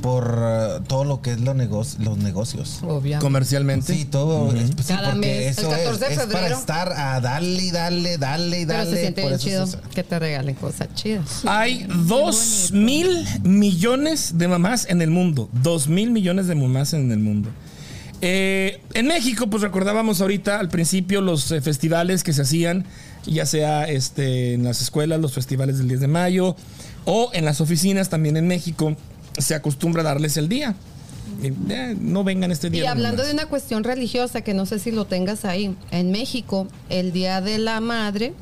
por 0.02 0.38
eh, 0.42 0.80
todo 0.86 1.04
lo 1.04 1.22
que 1.22 1.32
es 1.32 1.40
lo 1.40 1.54
negocio- 1.54 1.98
los 2.02 2.18
negocios. 2.18 2.80
Obviamente. 2.82 3.18
Comercialmente. 3.24 3.94
Sí, 3.94 4.04
todo. 4.04 4.52
es- 4.54 4.70
pues 4.74 4.86
sí, 4.86 4.94
Cada 4.94 5.12
porque 5.12 5.26
mes, 5.26 5.58
el 5.58 5.64
eso 5.64 5.70
14 5.70 5.98
de 6.00 6.06
es, 6.06 6.12
es 6.12 6.16
para 6.26 6.28
febrero. 6.38 6.58
estar 6.58 6.92
a 6.92 7.20
darle 7.20 7.62
y 7.64 7.70
darle, 7.70 8.18
darle 8.18 8.60
y 8.60 8.66
Pero 8.66 8.78
darle. 8.78 8.94
se 8.96 9.00
siente 9.02 9.22
por 9.22 9.30
bien 9.30 9.40
eso 9.40 9.48
chido 9.48 9.66
se- 9.66 9.78
que 9.94 10.02
te 10.04 10.18
regalen 10.18 10.54
cosas 10.54 10.88
chidas. 10.94 11.42
Hay 11.46 11.86
dos 12.06 12.70
mil 12.72 13.24
millones 13.42 14.38
de 14.38 14.48
mamás 14.48 14.86
en 14.88 15.02
el 15.02 15.10
mundo. 15.10 15.48
Dos 15.62 15.88
mil 15.88 16.10
millones 16.10 16.46
de 16.46 16.54
mamás 16.54 16.92
en 16.94 17.10
el 17.12 17.18
mundo. 17.18 17.50
Eh, 18.22 18.80
en 18.92 19.06
México, 19.06 19.46
pues 19.48 19.62
recordábamos 19.62 20.20
ahorita 20.20 20.60
al 20.60 20.68
principio 20.68 21.20
los 21.22 21.50
eh, 21.52 21.62
festivales 21.62 22.22
que 22.22 22.34
se 22.34 22.42
hacían, 22.42 22.84
ya 23.26 23.46
sea 23.46 23.84
este, 23.88 24.52
en 24.54 24.64
las 24.64 24.82
escuelas, 24.82 25.20
los 25.20 25.32
festivales 25.32 25.78
del 25.78 25.88
10 25.88 26.00
de 26.00 26.08
mayo, 26.08 26.54
o 27.06 27.30
en 27.32 27.46
las 27.46 27.62
oficinas 27.62 28.10
también 28.10 28.36
en 28.36 28.46
México, 28.46 28.94
se 29.38 29.54
acostumbra 29.54 30.02
a 30.02 30.04
darles 30.04 30.36
el 30.36 30.48
día. 30.48 30.74
Eh, 31.42 31.96
no 31.98 32.24
vengan 32.24 32.50
este 32.50 32.70
día. 32.70 32.84
Y 32.84 32.86
hablando 32.86 33.24
de 33.24 33.32
una 33.32 33.46
cuestión 33.46 33.84
religiosa, 33.84 34.42
que 34.42 34.54
no 34.54 34.66
sé 34.66 34.78
si 34.78 34.90
lo 34.90 35.06
tengas 35.06 35.44
ahí, 35.44 35.74
en 35.90 36.10
México, 36.10 36.66
el 36.88 37.12
Día 37.12 37.40
de 37.40 37.58
la 37.58 37.80
Madre, 37.80 38.34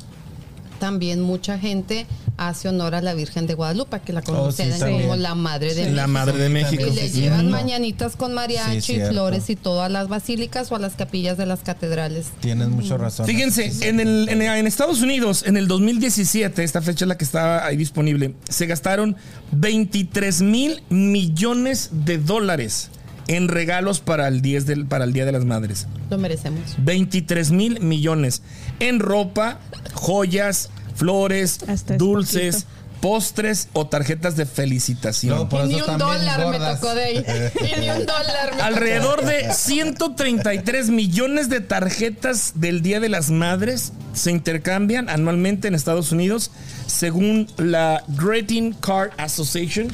también 0.79 1.21
mucha 1.21 1.57
gente 1.57 2.07
hace 2.47 2.69
honor 2.69 2.95
a 2.95 3.01
la 3.01 3.13
Virgen 3.13 3.47
de 3.47 3.53
Guadalupe, 3.53 3.99
que 3.99 4.13
la 4.13 4.21
conocen 4.21 4.69
Oh, 4.71 4.73
sí, 4.73 4.79
también. 4.79 5.01
como 5.01 5.15
la 5.17 5.35
Madre 5.35 5.73
de 5.75 5.83
La 5.91 6.07
México. 6.07 6.07
Madre 6.07 6.37
de 6.37 6.49
México. 6.49 6.83
Y 6.87 6.91
le 6.95 7.09
Sí, 7.09 7.21
llevan 7.21 7.49
mañanitas 7.51 8.15
con 8.15 8.33
mariachi, 8.33 8.81
Sí, 8.81 8.99
flores 9.09 9.49
y 9.49 9.55
todo 9.55 9.83
a 9.83 9.89
las 9.89 10.07
basílicas 10.07 10.71
o 10.71 10.75
a 10.75 10.79
las 10.79 10.93
capillas 10.93 11.37
de 11.37 11.45
las 11.45 11.59
catedrales. 11.61 12.27
Tienes 12.39 12.69
mucha 12.69 12.97
razón. 12.97 13.25
Fíjense, 13.25 13.71
en, 13.87 13.99
el, 13.99 14.29
en, 14.29 14.41
en 14.41 14.67
Estados 14.67 15.01
Unidos, 15.01 15.43
en 15.45 15.57
el 15.57 15.67
2017, 15.67 16.63
esta 16.63 16.81
fecha 16.81 17.05
es 17.05 17.09
la 17.09 17.17
que 17.17 17.25
estaba 17.25 17.65
ahí 17.65 17.75
disponible, 17.77 18.33
se 18.47 18.65
gastaron 18.65 19.15
23 19.51 20.41
mil 20.41 20.81
millones 20.89 21.89
de 21.91 22.17
dólares 22.17 22.89
en 23.27 23.47
regalos 23.47 23.99
para 23.99 24.27
el, 24.27 24.41
10 24.41 24.65
del, 24.65 24.85
para 24.87 25.03
el 25.03 25.13
Día 25.13 25.25
de 25.25 25.31
las 25.31 25.45
Madres. 25.45 25.87
Lo 26.09 26.17
merecemos. 26.17 26.61
23 26.79 27.51
mil 27.51 27.79
millones 27.79 28.41
en 28.79 28.99
ropa, 28.99 29.59
joyas, 29.93 30.69
flores, 30.99 31.59
Hasta 31.67 31.93
es 31.93 31.97
dulces, 31.97 32.55
poquito. 32.63 32.99
postres 33.01 33.69
o 33.73 33.87
tarjetas 33.87 34.35
de 34.35 34.45
felicitación. 34.45 35.35
No, 35.35 35.49
por 35.49 35.65
y 35.65 35.69
ni 35.69 35.81
un 35.81 35.97
dólar 35.97 36.47
me 36.49 36.59
tocó 36.59 36.93
de 36.93 37.03
ahí. 37.03 37.25
Y 37.61 37.79
ni 37.79 37.89
un 37.89 38.05
dólar 38.05 38.55
me 38.55 38.61
Alrededor 38.61 39.25
de 39.25 39.53
133 39.53 40.89
millones 40.89 41.49
de 41.49 41.61
tarjetas 41.61 42.53
del 42.55 42.81
Día 42.81 42.99
de 42.99 43.09
las 43.09 43.31
Madres 43.31 43.93
se 44.13 44.31
intercambian 44.31 45.09
anualmente 45.09 45.67
en 45.67 45.75
Estados 45.75 46.11
Unidos, 46.11 46.51
según 46.87 47.47
la 47.57 48.03
Greeting 48.09 48.73
Card 48.73 49.11
Association, 49.17 49.87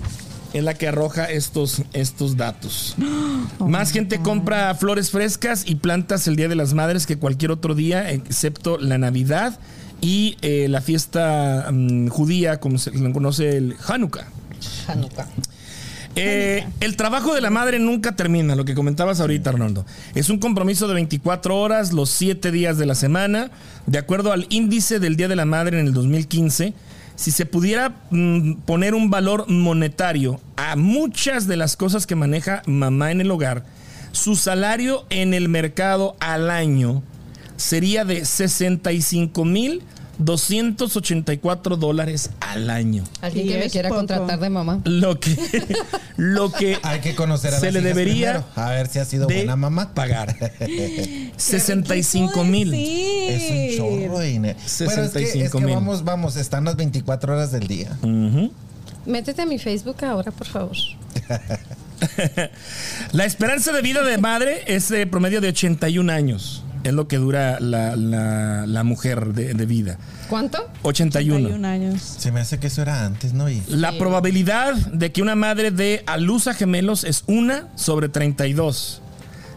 es 0.54 0.64
la 0.64 0.74
que 0.74 0.88
arroja 0.88 1.26
estos, 1.26 1.82
estos 1.94 2.38
datos. 2.38 2.96
Más 3.60 3.92
gente 3.92 4.20
compra 4.22 4.74
flores 4.76 5.12
frescas 5.12 5.64
y 5.68 5.76
plantas 5.76 6.28
el 6.28 6.38
Día 6.38 6.48
de 6.48 6.56
las 6.56 6.74
Madres 6.74 7.06
que 7.06 7.18
cualquier 7.18 7.52
otro 7.52 7.76
día, 7.76 8.10
excepto 8.12 8.78
la 8.78 8.98
Navidad 8.98 9.60
y 10.02 10.38
eh, 10.42 10.68
la 10.70 10.82
fiesta 10.82 11.70
mm, 11.72 12.08
judía, 12.08 12.60
como 12.60 12.78
se 12.78 12.92
conoce 12.92 13.58
el 13.58 13.76
Hanukkah. 13.88 14.28
Hanukkah. 14.88 15.28
Eh, 16.18 16.66
el 16.80 16.96
trabajo 16.96 17.36
de 17.36 17.42
la 17.42 17.50
madre 17.50 17.78
nunca 17.78 18.16
termina, 18.16 18.56
lo 18.56 18.64
que 18.64 18.74
comentabas 18.74 19.20
ahorita, 19.20 19.50
Arnoldo. 19.50 19.86
Es 20.14 20.30
un 20.30 20.40
compromiso 20.40 20.88
de 20.88 20.94
24 20.94 21.60
horas, 21.60 21.92
los 21.92 22.10
7 22.12 22.52
días 22.52 22.78
de 22.78 22.86
la 22.86 22.96
semana. 22.96 23.52
De 23.86 23.98
acuerdo 23.98 24.32
al 24.32 24.48
índice 24.50 25.00
del 25.00 25.18
Día 25.18 25.28
de 25.28 25.36
la 25.36 25.46
Madre 25.46 25.80
en 25.80 25.88
el 25.88 25.94
2015, 25.94 26.74
si 27.16 27.32
se 27.32 27.46
pudiera 27.46 27.96
mm, 28.12 28.54
poner 28.66 28.94
un 28.94 29.10
valor 29.10 29.50
monetario 29.50 30.40
a 30.56 30.76
muchas 30.76 31.48
de 31.48 31.58
las 31.58 31.76
cosas 31.76 32.08
que 32.08 32.16
maneja 32.16 32.62
mamá 32.66 33.12
en 33.12 33.20
el 33.20 33.32
hogar, 33.32 33.66
su 34.14 34.38
salario 34.38 35.06
en 35.10 35.34
el 35.34 35.50
mercado 35.50 36.16
al 36.22 36.50
año 36.50 37.04
sería 37.58 38.06
de 38.06 38.26
65 38.26 39.46
mil 39.46 39.82
284 40.18 41.76
dólares 41.78 42.30
al 42.40 42.70
año. 42.70 43.04
Alguien 43.22 43.48
que 43.48 43.58
me 43.58 43.70
quiera 43.70 43.90
poco. 43.90 44.00
contratar 44.00 44.40
de 44.40 44.50
mamá. 44.50 44.82
Lo 44.86 45.20
que, 45.20 45.36
lo 46.18 46.52
que 46.52 46.78
Hay 46.84 47.02
que 47.02 47.16
conocer 47.16 47.54
a 47.54 47.60
se 47.60 47.72
le 47.72 47.82
debería 47.82 48.32
primero, 48.34 48.48
a 48.56 48.70
ver 48.72 48.88
si 48.88 49.00
ha 49.00 49.06
sido 49.06 49.28
de 49.28 49.36
buena 49.36 49.56
mamá. 49.56 49.94
pagar. 49.94 50.36
¿Qué 50.60 51.32
65 51.38 52.30
quiso 52.32 52.44
mil. 52.50 52.74
Es 52.74 53.52
un 53.52 53.78
chorro 53.78 54.20
de 54.20 54.28
dinero. 54.28 54.58
Pero 54.78 55.04
es 55.04 55.12
que, 55.12 55.24
es 55.24 55.32
65 55.32 55.58
que 55.60 55.66
mil. 55.66 55.76
vamos, 55.76 56.04
vamos, 56.04 56.36
están 56.38 56.64
las 56.66 56.76
24 56.76 57.34
horas 57.34 57.52
del 57.52 57.68
día. 57.68 57.98
Métete 59.06 59.42
a 59.42 59.46
mi 59.46 59.60
Facebook 59.60 60.04
ahora, 60.04 60.32
por 60.32 60.48
favor. 60.48 60.76
La 63.12 63.26
esperanza 63.26 63.72
de 63.72 63.82
vida 63.82 64.04
de 64.04 64.18
madre 64.18 64.64
es 64.68 64.90
de 64.90 65.06
promedio 65.08 65.42
de 65.42 65.50
81 65.50 66.12
años. 66.12 66.65
Es 66.86 66.94
lo 66.94 67.08
que 67.08 67.18
dura 67.18 67.60
la, 67.60 67.96
la- 67.96 68.66
la 68.68 68.84
mujer 68.84 69.34
de, 69.34 69.54
de 69.56 69.66
vida. 69.66 69.98
¿Cuánto? 70.30 70.60
81. 70.84 71.40
31 71.50 71.68
años. 71.68 72.02
Se 72.02 72.32
me 72.32 72.40
hace 72.40 72.60
que 72.60 72.68
eso 72.68 72.82
era 72.84 73.06
antes, 73.06 73.34
¿no? 73.34 73.50
Y 73.50 73.62
La 73.68 73.98
probabilidad 73.98 74.76
de 74.76 75.12
que 75.12 75.22
una 75.22 75.36
madre 75.36 75.72
dé 75.72 76.04
a 76.06 76.18
luz 76.18 76.48
a 76.48 76.54
gemelos 76.54 77.04
es 77.04 77.24
1 77.28 77.54
sobre 77.76 78.08
32. 78.10 79.02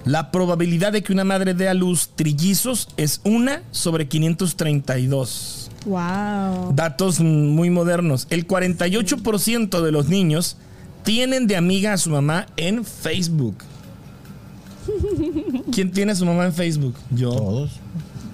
La 0.06 0.30
probabilidad 0.30 0.92
de 0.92 1.02
que 1.02 1.12
una 1.12 1.24
madre 1.24 1.52
dé 1.52 1.68
a 1.68 1.74
luz 1.74 2.10
trillizos 2.16 2.88
es 2.96 3.20
1 3.24 3.50
sobre 3.72 4.08
532. 4.08 5.70
Wow. 5.84 6.72
Datos 6.74 7.20
muy 7.20 7.70
modernos. 7.70 8.26
El 8.30 8.46
48% 8.46 9.80
de 9.82 9.92
los 9.92 10.08
niños 10.08 10.56
tienen 11.04 11.46
de 11.46 11.56
amiga 11.56 11.92
a 11.92 11.98
su 11.98 12.10
mamá 12.10 12.46
en 12.56 12.84
Facebook. 12.84 13.56
¿Quién 15.72 15.90
tiene 15.92 16.12
a 16.12 16.14
su 16.14 16.24
mamá 16.24 16.44
en 16.46 16.52
Facebook? 16.52 16.94
Yo. 17.10 17.30
todos. 17.32 17.70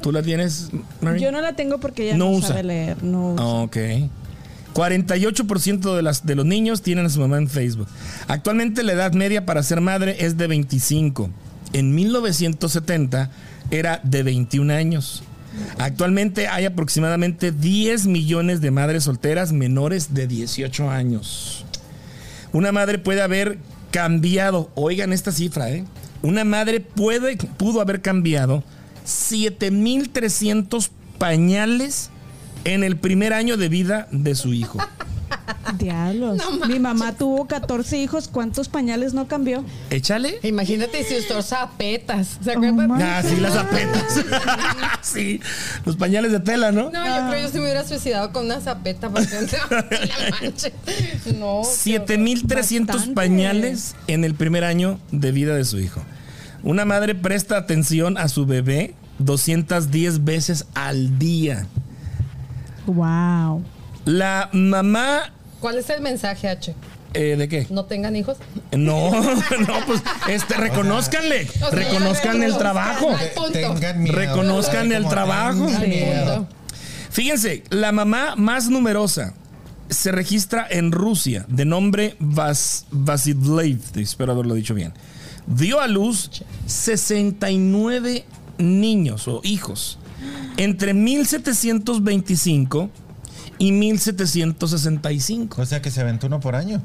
¿Tú 0.01 0.13
la 0.13 0.23
tienes, 0.23 0.69
Mary? 1.01 1.21
Yo 1.21 1.33
no 1.33 1.41
la 1.41 1.57
tengo 1.57 1.81
porque 1.81 2.05
ella 2.05 2.17
No 2.17 2.27
no, 2.27 2.31
usa. 2.33 2.49
sabe 2.49 2.63
leer. 2.65 3.03
No 3.03 3.33
usa. 3.35 3.45
Ok. 3.47 3.77
48% 4.75 5.95
de, 5.95 6.03
las, 6.03 6.27
de 6.27 6.35
los 6.35 6.45
niños 6.45 6.83
tienen 6.83 7.07
a 7.07 7.09
su 7.09 7.21
mamá 7.21 7.39
en 7.39 7.49
Facebook. 7.49 7.87
Actualmente 8.27 8.83
la 8.83 8.93
edad 8.93 9.13
media 9.13 9.47
para 9.47 9.63
ser 9.63 9.81
madre 9.81 10.17
es 10.19 10.37
de 10.37 10.47
25. 10.47 11.31
En 11.73 11.95
1970 11.95 13.31
era 13.71 14.01
de 14.05 14.23
21 14.23 14.73
años. 14.73 15.23
Actualmente 15.79 16.49
hay 16.49 16.65
aproximadamente 16.65 17.53
10 17.53 18.07
millones 18.07 18.61
de 18.61 18.73
madres 18.73 19.05
solteras 19.05 19.53
menores 19.53 20.13
de 20.13 20.27
18 20.27 20.91
años. 20.91 21.65
Una 22.53 22.73
madre 22.73 22.99
puede 22.99 23.23
haber 23.23 23.59
cambiado, 23.93 24.71
oigan 24.75 25.13
esta 25.13 25.31
cifra, 25.31 25.71
¿eh? 25.71 25.85
Una 26.25 26.43
madre 26.43 26.81
puede, 26.81 27.37
pudo 27.37 27.83
haber 27.83 28.01
cambiado 28.01 28.65
7.300 29.07 30.89
pañales 31.19 32.09
en 32.65 32.83
el 32.83 32.97
primer 32.97 33.35
año 33.35 33.59
de 33.59 33.69
vida 33.69 34.09
de 34.11 34.35
su 34.35 34.55
hijo. 34.55 34.79
Diablos. 35.79 36.39
Mi 36.69 36.79
mamá 36.79 37.13
tuvo 37.13 37.47
14 37.47 37.99
hijos. 37.99 38.29
¿Cuántos 38.29 38.69
pañales 38.69 39.13
no 39.15 39.27
cambió? 39.29 39.65
Échale. 39.91 40.39
Imagínate 40.43 41.05
si 41.05 41.17
usó 41.19 41.43
zapetas. 41.43 42.39
¿Se 42.43 42.51
Oh, 42.51 42.53
acuerdan? 42.55 42.89
my- 42.97 43.03
Ah, 43.03 43.23
sí, 43.27 43.37
las 43.37 43.57
apetas. 43.57 44.25
sí, 45.03 45.41
los 45.85 45.97
pañales 45.97 46.33
de 46.33 46.41
tela, 46.41 46.73
¿no? 46.73 46.91
No, 46.91 47.05
yo 47.07 47.29
creo 47.29 47.31
que 47.33 47.43
yo 47.43 47.49
se 47.49 47.59
me 47.59 47.65
hubiera 47.65 47.85
suicidado 47.85 48.33
con 48.33 48.47
una 48.47 48.61
zapeta 48.61 49.11
porque 49.11 49.29
no 49.35 49.41
la 49.43 50.31
manche. 50.41 50.73
No. 51.39 51.63
qué 51.85 52.01
7.300 52.01 52.87
Bastante. 52.87 53.15
pañales 53.15 53.95
en 54.07 54.25
el 54.25 54.35
primer 54.35 54.65
año 54.65 54.99
de 55.11 55.33
vida 55.33 55.55
de 55.55 55.65
su 55.65 55.79
hijo. 55.79 56.03
Una 56.63 56.85
madre 56.87 57.15
presta 57.15 57.59
atención 57.59 58.17
a 58.17 58.29
su 58.29 58.47
bebé 58.47 58.95
210 59.19 60.25
veces 60.25 60.67
al 60.75 61.19
día. 61.19 61.67
Wow. 62.87 63.63
La 64.07 64.49
mamá... 64.53 65.33
¿Cuál 65.65 65.79
es 65.79 65.89
el 65.89 66.03
mensaje, 66.03 66.47
H? 66.47 66.75
eh, 67.15 67.37
¿De 67.39 67.49
qué? 67.49 67.67
¿No 67.71 67.87
tengan 67.87 68.15
hijos? 68.17 68.37
No, 68.73 69.11
no, 69.23 69.87
pues 69.87 70.03
este, 70.29 70.59
reconózcanle, 70.59 71.47
sea, 71.47 71.71
reconozcan 71.71 72.43
el 72.43 72.59
trabajo. 72.59 73.09
Tengan 73.51 74.03
miedo. 74.03 74.15
Reconozcan 74.15 74.93
el 74.93 75.09
trabajo. 75.09 75.67
miedo. 75.81 76.47
Fíjense, 77.09 77.63
la 77.71 77.93
mamá 77.93 78.35
más 78.37 78.69
numerosa 78.69 79.33
se 79.89 80.13
registra 80.13 80.67
en 80.69 80.93
Rusia, 80.93 81.47
de 81.49 81.65
nombre 81.65 82.17
Vas 82.19 82.85
Vasiliev, 82.91 83.81
espero 83.97 84.33
haberlo 84.33 84.53
dicho 84.53 84.75
bien. 84.75 84.93
Dio 85.47 85.81
a 85.81 85.89
luz 85.89 86.43
69 86.67 88.27
niños 88.59 89.29
o 89.29 89.41
hijos 89.43 89.99
entre 90.59 90.93
1725 90.93 92.91
y 93.59 93.73
1765. 93.73 95.61
O 95.61 95.67
sea 95.67 95.81
que 95.83 95.91
se 95.91 96.01
aventó 96.01 96.27
uno 96.27 96.41
por 96.41 96.57
año. 96.57 96.83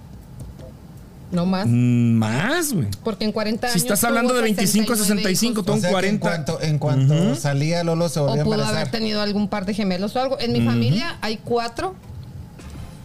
No 1.32 1.45
más. 1.45 1.67
Mm, 1.67 2.13
Más, 2.13 2.73
güey. 2.73 2.88
Porque 3.03 3.23
en 3.25 3.32
40 3.32 3.67
años. 3.67 3.73
Si 3.73 3.79
estás 3.79 4.03
hablando 4.03 4.34
de 4.34 4.41
25 4.41 4.93
a 4.93 4.95
65, 4.95 5.62
hijos. 5.62 5.65
Son 5.65 5.77
o 5.77 5.82
sea 5.82 5.89
que 5.89 5.93
40. 5.93 6.10
en 6.10 6.17
cuanto, 6.19 6.62
en 6.62 6.79
cuanto 6.79 7.36
salía 7.36 7.84
Lolo 7.84 8.10
se 8.10 8.19
volvió 8.19 8.38
O 8.38 8.41
a 8.41 8.43
pudo 8.45 8.53
haber 8.55 8.65
embarazar. 8.69 8.91
tenido 8.91 9.21
algún 9.21 9.47
par 9.47 9.65
de 9.65 9.73
gemelos 9.75 10.15
o 10.15 10.21
algo. 10.21 10.39
En 10.39 10.53
mi 10.53 10.62
familia 10.62 11.17
hay 11.21 11.38
cuatro 11.38 11.93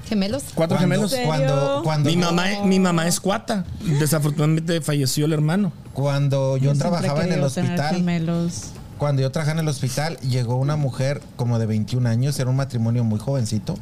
gemelos. 0.08 0.44
¿Cuatro 0.54 0.78
gemelos? 0.78 1.12
¿En 1.12 1.26
Cuando, 1.26 1.82
Mi 2.04 2.16
mamá, 2.16 2.46
mi 2.64 2.80
mamá 2.80 3.06
es 3.06 3.20
cuata. 3.20 3.64
Desafortunadamente 4.00 4.80
falleció 4.80 5.26
el 5.26 5.32
hermano. 5.34 5.72
cuando 5.92 6.56
yo 6.56 6.72
trabajaba 6.74 7.24
en 7.24 7.32
el 7.32 7.42
hospital, 7.42 7.96
gemelos. 7.96 8.70
Cuando 9.04 9.20
yo 9.20 9.30
trabajaba 9.30 9.60
en 9.60 9.66
el 9.66 9.68
hospital, 9.68 10.16
llegó 10.20 10.56
una 10.56 10.76
mujer 10.76 11.20
como 11.36 11.58
de 11.58 11.66
21 11.66 12.08
años, 12.08 12.38
era 12.38 12.48
un 12.48 12.56
matrimonio 12.56 13.04
muy 13.04 13.18
jovencito, 13.18 13.74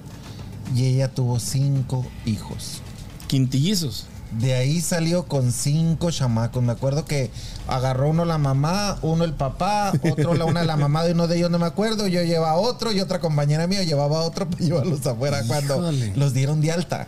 y 0.74 0.86
ella 0.86 1.14
tuvo 1.14 1.38
cinco 1.38 2.04
hijos. 2.26 2.80
Quintillizos. 3.28 4.06
De 4.40 4.54
ahí 4.54 4.80
salió 4.80 5.28
con 5.28 5.52
cinco 5.52 6.10
chamacos. 6.10 6.60
Me 6.64 6.72
acuerdo 6.72 7.04
que 7.04 7.30
agarró 7.68 8.10
uno 8.10 8.24
la 8.24 8.36
mamá, 8.36 8.98
uno 9.02 9.22
el 9.22 9.32
papá, 9.32 9.92
otro 10.10 10.34
la 10.34 10.44
una 10.44 10.64
la 10.64 10.76
mamá 10.76 11.04
de 11.04 11.12
uno 11.12 11.28
de 11.28 11.36
ellos, 11.36 11.52
no 11.52 11.60
me 11.60 11.66
acuerdo. 11.66 12.08
Yo 12.08 12.24
llevaba 12.24 12.56
otro 12.56 12.90
y 12.90 12.98
otra 12.98 13.20
compañera 13.20 13.68
mía 13.68 13.84
llevaba 13.84 14.22
otro 14.22 14.50
para 14.50 14.64
llevarlos 14.64 15.06
afuera 15.06 15.44
cuando 15.46 15.92
los 16.16 16.34
dieron 16.34 16.60
de 16.60 16.72
alta. 16.72 17.06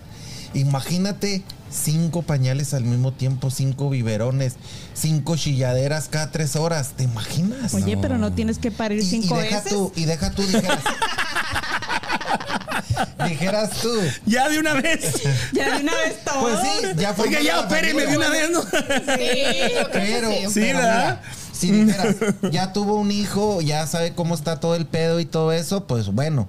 Imagínate 0.54 1.42
cinco 1.74 2.22
pañales 2.22 2.74
al 2.74 2.84
mismo 2.84 3.12
tiempo, 3.12 3.50
cinco 3.50 3.90
biberones, 3.90 4.54
cinco 4.94 5.36
chilladeras 5.36 6.08
cada 6.08 6.30
tres 6.30 6.56
horas. 6.56 6.92
¿Te 6.96 7.04
imaginas? 7.04 7.74
Oye, 7.74 7.96
pero 7.96 8.18
no 8.18 8.32
tienes 8.32 8.58
que 8.58 8.70
parir 8.70 9.00
y, 9.00 9.02
y 9.02 9.06
cinco 9.06 9.36
deja 9.36 9.56
veces. 9.56 9.72
tú, 9.72 9.92
y 9.96 10.04
deja 10.04 10.30
tú, 10.30 10.42
dijeras. 10.42 10.78
dijeras 13.28 13.70
tú. 13.80 13.92
Ya 14.26 14.48
de 14.48 14.58
una 14.58 14.74
vez. 14.74 15.22
Ya 15.52 15.76
de 15.76 15.82
una 15.82 15.94
vez 15.94 16.24
todo. 16.24 16.40
Pues 16.40 16.58
sí, 16.60 16.88
ya 16.96 17.14
fue. 17.14 17.28
Oiga, 17.28 17.40
ya 17.40 17.60
opéreme 17.60 18.06
de 18.06 18.16
una 18.16 18.28
vez, 18.28 18.50
¿no? 18.50 18.62
Sí, 18.62 18.68
yo 18.68 19.90
creo 19.90 19.90
que 19.90 19.92
Pero, 19.92 20.30
sí. 20.30 20.36
Sí, 20.48 20.60
pero 20.60 20.78
¿verdad? 20.78 21.20
mira, 21.20 21.22
si 21.52 21.70
dijeras, 21.70 22.16
ya 22.50 22.72
tuvo 22.72 22.96
un 22.96 23.10
hijo, 23.10 23.60
ya 23.60 23.86
sabe 23.86 24.12
cómo 24.14 24.34
está 24.34 24.60
todo 24.60 24.74
el 24.74 24.86
pedo 24.86 25.20
y 25.20 25.24
todo 25.24 25.52
eso, 25.52 25.86
pues 25.86 26.08
bueno. 26.08 26.48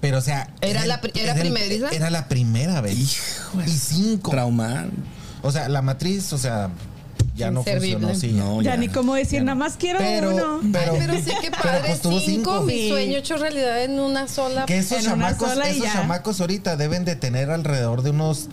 Pero, 0.00 0.18
o 0.18 0.22
sea. 0.22 0.48
¿Era 0.60 0.82
el- 0.82 0.88
la 0.88 1.00
era 1.14 1.32
el-? 1.40 1.84
Era 1.92 2.10
la 2.10 2.28
primera 2.28 2.80
vez. 2.80 2.98
Hijo 2.98 3.60
Y 3.66 3.70
cinco. 3.70 4.30
Traumar. 4.30 4.88
O 5.42 5.52
sea, 5.52 5.68
la 5.68 5.82
matriz, 5.82 6.32
o 6.32 6.38
sea, 6.38 6.70
ya 7.34 7.50
no 7.50 7.62
funcionó, 7.64 8.14
sí. 8.14 8.28
No, 8.32 8.60
ya, 8.62 8.72
ya. 8.72 8.76
ni 8.76 8.88
cómo 8.88 9.14
decir, 9.14 9.42
nada 9.42 9.54
más 9.54 9.76
quiero 9.78 9.98
Pero, 9.98 10.34
uno. 10.34 10.60
pero, 10.72 10.92
Ay, 10.92 10.98
pero 11.00 11.14
sí, 11.16 11.30
qué 11.40 11.50
pero, 11.50 11.62
padre. 11.62 11.80
pues, 11.86 12.00
tuvo 12.02 12.20
cinco, 12.20 12.62
mi 12.62 12.88
sueño 12.88 13.16
hecho 13.18 13.36
realidad 13.38 13.82
en 13.84 13.98
una 13.98 14.28
sola. 14.28 14.66
Que 14.66 14.78
esos 14.78 15.02
chamacos, 15.02 15.56
esos 15.66 15.86
chamacos 15.92 16.40
ahorita 16.40 16.76
deben 16.76 17.04
de 17.06 17.16
tener 17.16 17.50
alrededor 17.50 18.02
de 18.02 18.10
unos 18.10 18.48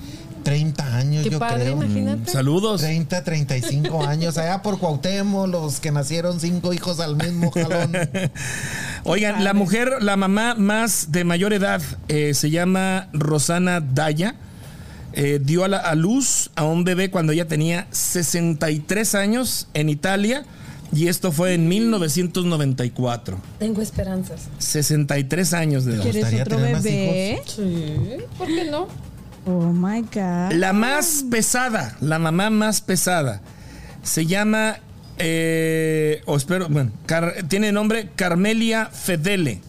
30 0.47 0.95
años, 0.95 1.23
Qué 1.23 1.29
yo 1.31 1.39
padre, 1.39 1.63
creo. 1.65 1.73
imagínate. 1.73 2.31
Saludos. 2.31 2.81
30, 2.81 3.23
35 3.23 4.03
años, 4.07 4.37
allá 4.37 4.61
por 4.61 4.79
Cuauhtémoc, 4.79 5.47
los 5.49 5.79
que 5.79 5.91
nacieron 5.91 6.39
cinco 6.39 6.71
hijos 6.73 6.99
al 6.99 7.15
mismo 7.17 7.51
jalón. 7.51 7.91
Oigan, 9.03 9.43
la 9.43 9.53
mujer, 9.53 9.91
la 10.01 10.15
mamá 10.15 10.55
más 10.55 11.11
de 11.11 11.23
mayor 11.23 11.53
edad 11.53 11.81
eh, 12.07 12.33
se 12.33 12.49
llama 12.49 13.09
Rosana 13.13 13.79
Daya. 13.81 14.35
Eh, 15.13 15.39
dio 15.43 15.63
a, 15.63 15.67
la- 15.67 15.77
a 15.79 15.95
luz 15.95 16.51
a 16.55 16.63
un 16.63 16.83
bebé 16.83 17.09
cuando 17.09 17.31
ella 17.33 17.47
tenía 17.47 17.87
63 17.91 19.15
años 19.15 19.67
en 19.73 19.89
Italia 19.89 20.45
y 20.93 21.07
esto 21.07 21.31
fue 21.31 21.55
en 21.55 21.67
1994. 21.67 23.37
Tengo 23.59 23.81
esperanzas. 23.81 24.41
63 24.59 25.53
años 25.53 25.85
de 25.85 25.95
edad. 25.95 26.03
¿Quieres 26.03 26.25
otro 26.41 26.57
tener 26.57 26.75
bebé? 26.81 27.41
Sí, 27.47 27.95
¿por 28.37 28.47
qué 28.47 28.65
no? 28.69 28.87
Oh 29.47 29.71
my 29.71 30.01
God. 30.01 30.51
La 30.53 30.73
más 30.73 31.23
pesada, 31.31 31.95
la 32.01 32.19
mamá 32.19 32.49
más 32.49 32.81
pesada, 32.81 33.41
se 34.03 34.25
llama, 34.25 34.77
eh, 35.17 36.21
o 36.25 36.35
espero, 36.35 36.67
bueno, 36.69 36.91
Car- 37.05 37.45
tiene 37.47 37.71
nombre 37.71 38.09
Carmelia 38.15 38.87
Fedele. 38.87 39.61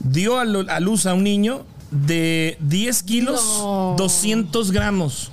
Dio 0.00 0.38
a, 0.38 0.44
lu- 0.44 0.66
a 0.68 0.80
luz 0.80 1.06
a 1.06 1.14
un 1.14 1.22
niño 1.24 1.64
de 1.90 2.56
10 2.60 3.02
kilos, 3.04 3.40
No. 3.60 3.94
200 3.98 4.72
gramos. 4.72 5.30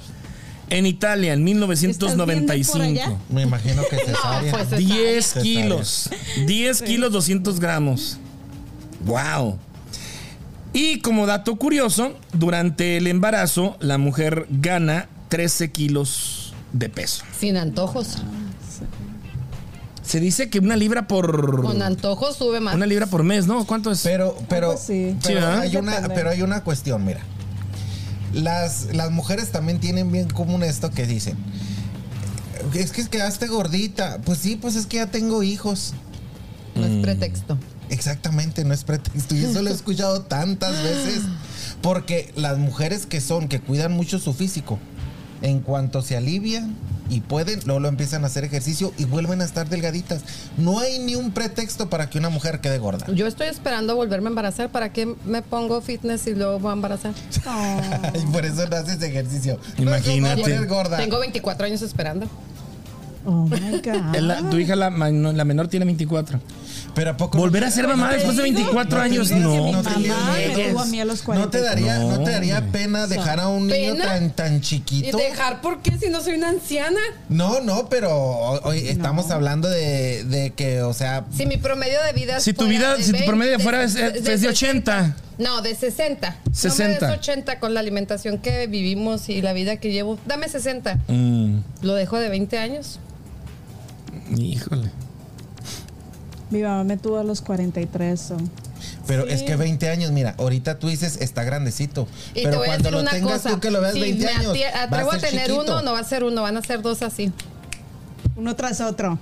En 0.70 0.86
Italia, 0.86 1.32
en 1.34 1.48
¿Estás 1.48 1.80
viendo 1.80 2.26
1995. 2.26 3.18
por 3.28 3.34
Me 3.36 3.42
imagino 3.44 3.82
que 3.90 3.96
cesárea. 4.06 4.52
pues, 4.52 4.70
10 4.78 5.26
Cesárea. 5.26 5.44
kilos. 5.44 6.10
10 6.46 6.82
kilos 6.82 7.12
200 7.14 7.60
gramos. 7.60 8.20
Wow. 9.06 9.58
Y 10.80 11.00
como 11.00 11.26
dato 11.26 11.56
curioso, 11.56 12.14
durante 12.34 12.98
el 12.98 13.08
embarazo, 13.08 13.78
la 13.80 13.98
mujer 13.98 14.46
gana 14.52 15.10
13 15.30 15.72
kilos 15.72 16.54
de 16.72 16.88
peso. 16.90 17.24
Sin 17.40 17.58
antojos. 17.58 18.18
Se 20.04 20.20
dice 20.20 20.52
que 20.52 20.60
una 20.60 20.76
libra 20.76 21.08
por. 21.08 21.64
Con 21.64 21.82
antojos 21.82 22.38
sube 22.38 22.60
más. 22.60 22.76
Una 22.76 22.86
libra 22.86 23.08
por 23.08 23.24
mes, 23.24 23.48
¿no? 23.48 23.66
¿Cuánto 23.66 23.92
es? 23.92 24.02
Pero, 24.04 24.38
así. 24.38 24.46
pero, 24.50 24.78
Sí, 24.78 25.34
¿verdad? 25.34 25.60
hay 25.62 25.76
una, 25.78 25.94
Depende. 25.96 26.16
pero 26.16 26.30
hay 26.30 26.42
una 26.44 26.64
cuestión, 26.64 27.04
mira. 27.04 27.22
Las, 28.34 28.94
las 28.94 29.10
mujeres 29.10 29.52
también 29.52 29.80
tienen 29.80 30.12
bien 30.12 30.30
común 30.30 30.62
esto 30.62 30.92
que 30.92 31.08
dicen. 31.08 31.38
Es 32.76 32.92
que 32.92 33.04
quedaste 33.08 33.48
gordita. 33.48 34.20
Pues 34.24 34.38
sí, 34.38 34.58
pues 34.58 34.76
es 34.76 34.86
que 34.86 34.98
ya 34.98 35.08
tengo 35.08 35.42
hijos. 35.42 35.94
No 36.76 36.84
Mm. 36.88 36.98
es 36.98 37.02
pretexto. 37.02 37.58
Exactamente, 37.90 38.64
no 38.66 38.74
es 38.74 38.84
pretexto. 38.84 39.36
Y 39.36 39.46
eso 39.46 39.62
lo 39.62 39.70
he 39.70 39.74
escuchado 39.74 40.22
tantas 40.24 40.72
veces. 40.84 41.24
Porque 41.82 42.32
las 42.36 42.58
mujeres 42.58 43.06
que 43.06 43.22
son, 43.22 43.48
que 43.48 43.60
cuidan 43.60 43.92
mucho 43.94 44.20
su 44.20 44.34
físico, 44.34 44.80
en 45.42 45.60
cuanto 45.60 46.02
se 46.02 46.18
alivian 46.18 46.76
y 47.10 47.22
pueden, 47.22 47.60
luego 47.66 47.80
lo 47.80 47.88
empiezan 47.88 48.24
a 48.24 48.28
hacer 48.28 48.44
ejercicio 48.44 48.92
y 48.98 49.06
vuelven 49.06 49.40
a 49.42 49.46
estar 49.46 49.70
delgaditas. 49.70 50.24
No 50.58 50.80
hay 50.80 50.98
ni 51.00 51.14
un 51.16 51.32
pretexto 51.32 51.90
para 51.90 52.10
que 52.10 52.18
una 52.18 52.30
mujer 52.30 52.60
quede 52.60 52.80
gorda. 52.80 53.06
Yo 53.14 53.28
estoy 53.28 53.48
esperando 53.48 53.96
volverme 53.96 54.28
a 54.28 54.30
embarazar. 54.32 54.72
¿Para 54.72 54.92
qué 54.92 55.16
me 55.26 55.42
pongo 55.44 55.80
fitness 55.82 56.26
y 56.28 56.34
luego 56.34 56.60
voy 56.60 56.72
a 56.72 56.74
embarazar? 56.74 57.14
Y 58.16 58.26
por 58.32 58.46
eso 58.46 58.68
no 58.68 58.76
haces 58.76 59.02
ejercicio. 59.02 59.60
Imagínate. 59.78 60.60
No, 60.60 60.68
gorda. 60.68 60.98
Tengo 60.98 61.20
24 61.20 61.66
años 61.68 61.82
esperando. 61.84 62.28
Oh 63.26 63.46
my 63.46 63.82
God. 63.84 64.16
La- 64.20 64.50
tu 64.50 64.58
hija, 64.58 64.76
la 64.76 64.90
menor, 64.90 65.68
tiene 65.68 65.86
24. 65.86 66.40
Pero 66.98 67.12
a 67.12 67.18
poco. 67.18 67.38
¿Volver 67.38 67.64
a 67.64 67.70
ser 67.70 67.88
mamá 67.88 68.12
después 68.12 68.36
de 68.38 68.42
24 68.42 68.98
No 68.98 69.04
te 69.04 69.10
años? 69.10 69.30
No. 69.32 69.72
¿No 69.72 69.84
40. 69.84 71.50
te 71.52 71.62
daría, 71.62 72.00
no, 72.00 72.18
No, 72.18 72.24
te 72.24 72.32
daría 72.32 72.72
pena 72.72 73.06
dejar 73.06 73.40
a 73.40 73.50
un 73.50 73.68
niño 73.68 73.96
tan, 73.98 74.32
tan 74.32 74.56
¿Y 74.58 74.62
chiquito? 74.62 75.16
dejar 75.16 75.62
por 75.62 75.84
qué 75.84 75.96
si 76.00 76.10
no 76.10 76.22
soy 76.22 76.34
una 76.34 76.50
anciana? 76.50 77.00
No, 77.30 77.62
no, 77.62 77.88
pero 77.88 78.12
hoy 78.64 78.88
estamos 78.88 79.30
hablando 79.30 79.70
de, 79.70 80.24
de 80.24 80.54
que, 80.54 80.82
o 80.82 80.92
sea, 80.94 81.26
Si 81.36 81.46
mi 81.46 81.58
promedio 81.58 82.02
de 82.02 82.14
vida 82.14 82.40
Si 82.40 82.54
tu 82.54 82.66
vida- 82.66 82.96
si 82.98 83.04
tu 83.06 83.12
20, 83.12 83.28
promedio 83.28 83.60
fuera 83.60 83.84
es- 83.84 83.96
es 83.96 84.24
de 84.24 84.38
60. 84.40 84.50
80. 84.50 85.16
No, 85.38 85.62
de 85.62 85.76
60. 85.76 86.36
60. 86.52 86.94
No 87.02 87.02
me 87.02 87.08
des 87.14 87.20
80 87.20 87.60
con 87.60 87.76
la 87.76 87.80
alimentación 87.80 88.40
que 88.40 88.66
vivimos 88.66 89.30
y 89.30 89.44
la 89.44 89.54
vida 89.54 89.76
que 89.78 89.92
llevo. 89.92 90.18
Dame 90.26 90.50
60. 90.50 90.98
Mm, 91.08 91.60
Lo 91.84 91.94
dejo 91.94 92.18
de 92.18 92.30
20 92.30 92.58
años. 92.58 93.00
híjole. 94.36 94.90
Mi 96.50 96.62
mamá 96.62 96.84
me 96.84 96.98
tuvo 96.98 97.18
a 97.20 97.24
los 97.24 97.42
43. 97.42 98.20
so. 98.20 98.38
pero 99.06 99.24
Sí. 99.26 99.32
es 99.34 99.44
que 99.44 99.56
20 99.56 99.90
años, 99.90 100.12
mira, 100.12 100.36
ahorita 100.38 100.80
tú 100.80 100.88
dices 100.88 101.18
está 101.20 101.44
grandecito. 101.44 102.08
Y 102.34 102.44
pero 102.44 102.52
te 102.52 102.58
voy 102.58 102.66
a 102.66 102.70
cuando 102.70 102.90
decir 102.92 103.04
lo 103.06 103.12
tengas 103.12 103.34
cosa. 103.42 103.50
tú 103.56 103.60
que 103.60 103.72
lo 103.72 103.82
veas 103.82 103.94
si 103.94 104.00
20 104.02 104.26
me 104.26 104.32
años, 104.32 104.54
va 104.56 104.84
atrevo 104.84 105.12
a, 105.12 105.20
ser 105.20 105.30
tener 105.30 105.48
chiquito. 105.48 105.64
uno, 105.64 105.82
no 105.82 105.92
va 105.94 106.00
a 106.00 106.04
ser 106.04 106.24
uno, 106.24 106.42
van 106.42 106.58
a 106.58 106.62
ser 106.62 106.82
dos 106.82 107.02
así. 107.02 107.32
Uno 108.36 108.56
tras 108.56 108.80
otro. 108.82 109.18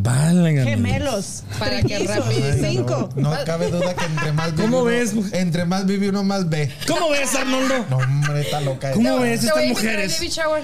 Válgame. 0.00 0.64
Gemelos. 0.70 1.42
Para 1.58 1.82
que 1.82 2.08
cinco. 2.60 3.08
No, 3.16 3.30
no 3.34 3.44
cabe 3.44 3.70
duda 3.70 3.94
que 3.94 4.04
entre 4.04 4.32
más 4.32 4.52
vive 4.52 4.62
¿Cómo 4.62 4.76
uno- 4.78 4.84
ves? 4.86 5.12
Entre 5.32 5.64
más 5.64 5.86
vive 5.86 6.08
uno 6.08 6.22
más 6.24 6.48
ve. 6.48 6.70
¿Cómo 6.86 7.10
ves, 7.10 7.34
Arnoldo? 7.34 7.84
No, 7.90 7.96
hombre, 7.98 8.40
está 8.42 8.60
loca. 8.60 8.92
¿Cómo 8.92 9.18
ves 9.20 9.44
estas 9.44 9.64
mujeres? 9.66 10.20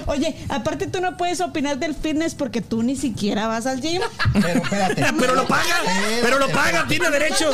Oye, 0.07 0.35
aparte 0.49 0.87
tú 0.87 1.01
no 1.01 1.17
puedes 1.17 1.41
opinar 1.41 1.77
del 1.79 1.95
fitness 1.95 2.35
porque 2.35 2.61
tú 2.61 2.83
ni 2.83 2.95
siquiera 2.95 3.47
vas 3.47 3.65
al 3.65 3.81
gym. 3.81 4.01
Pero 4.33 4.47
espérate. 4.63 5.05
Pero 5.19 5.35
lo 5.35 5.47
paga, 5.47 5.63
Espérate, 5.63 6.21
pero 6.21 6.39
lo 6.39 6.45
espérate. 6.47 6.71
paga, 6.73 6.87
tiene 6.87 7.09
derecho. 7.09 7.51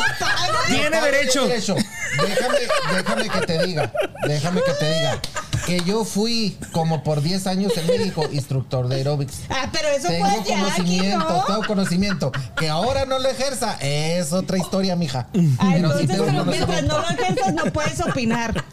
Tiene 0.68 0.90
Tiene 0.90 1.02
derecho. 1.02 1.48
Déjame, 1.48 2.58
déjame 2.94 3.30
que 3.30 3.40
te 3.48 3.66
diga, 3.66 3.92
déjame 4.28 4.62
que 4.66 4.72
te 4.74 4.94
diga 4.94 5.20
que 5.66 5.82
yo 5.86 6.04
fui 6.06 6.58
como 6.72 7.04
por 7.04 7.22
10 7.22 7.48
años 7.48 7.74
en 7.78 7.88
México 7.88 8.28
instructor 8.32 8.88
de 8.88 8.96
aerobics. 8.98 9.42
Ah, 9.50 9.70
pero 9.72 9.88
eso 9.90 10.08
Tengo 10.08 10.26
fue 10.26 10.40
aquí 10.40 10.50
conocimiento, 10.54 11.18
no. 11.30 11.44
tengo 11.46 11.64
conocimiento. 11.68 12.32
Que 12.56 12.70
ahora 12.70 13.06
no 13.06 13.20
lo 13.20 13.30
ejerza, 13.30 13.78
es 13.82 14.34
otra 14.34 14.58
historia, 14.58 14.96
mija. 14.96 15.28
Ah, 15.60 15.70
Pero 15.74 16.00
entonces, 16.00 16.08
pero 16.26 16.46
mientras 16.46 16.84
no 16.84 17.00
lo 17.00 17.10
ejerzas, 17.10 17.54
no 17.54 17.64
puedes 17.72 18.00
opinar. 18.02 18.64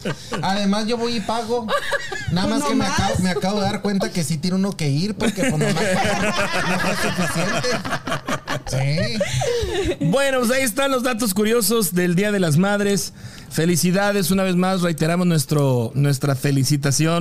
Además, 0.41 0.87
yo 0.87 0.97
voy 0.97 1.17
y 1.17 1.19
pago. 1.21 1.67
Nada 2.31 2.47
Pues 2.47 2.59
más 2.59 2.69
que 2.69 2.75
me 2.75 2.85
acabo, 2.85 3.15
me 3.19 3.29
acabo 3.29 3.59
de 3.59 3.65
dar 3.65 3.81
cuenta 3.81 4.11
que 4.11 4.23
sí 4.23 4.37
tiene 4.37 4.55
uno 4.57 4.75
que 4.75 4.89
ir 4.89 5.15
porque 5.15 5.41
pues 5.41 5.51
nomás 5.51 5.73
no 5.73 6.79
fue 6.79 6.95
suficiente. 6.95 7.69
Sí. 8.69 9.95
Bueno, 10.05 10.39
pues 10.39 10.51
ahí 10.51 10.61
están 10.63 10.91
los 10.91 11.03
datos 11.03 11.33
curiosos 11.33 11.93
del 11.93 12.15
Día 12.15 12.31
de 12.31 12.39
las 12.39 12.57
Madres. 12.57 13.13
Felicidades, 13.49 14.29
una 14.29 14.43
vez 14.43 14.55
más 14.55 14.81
reiteramos 14.81 15.25
nuestro, 15.25 15.91
nuestra 15.95 16.35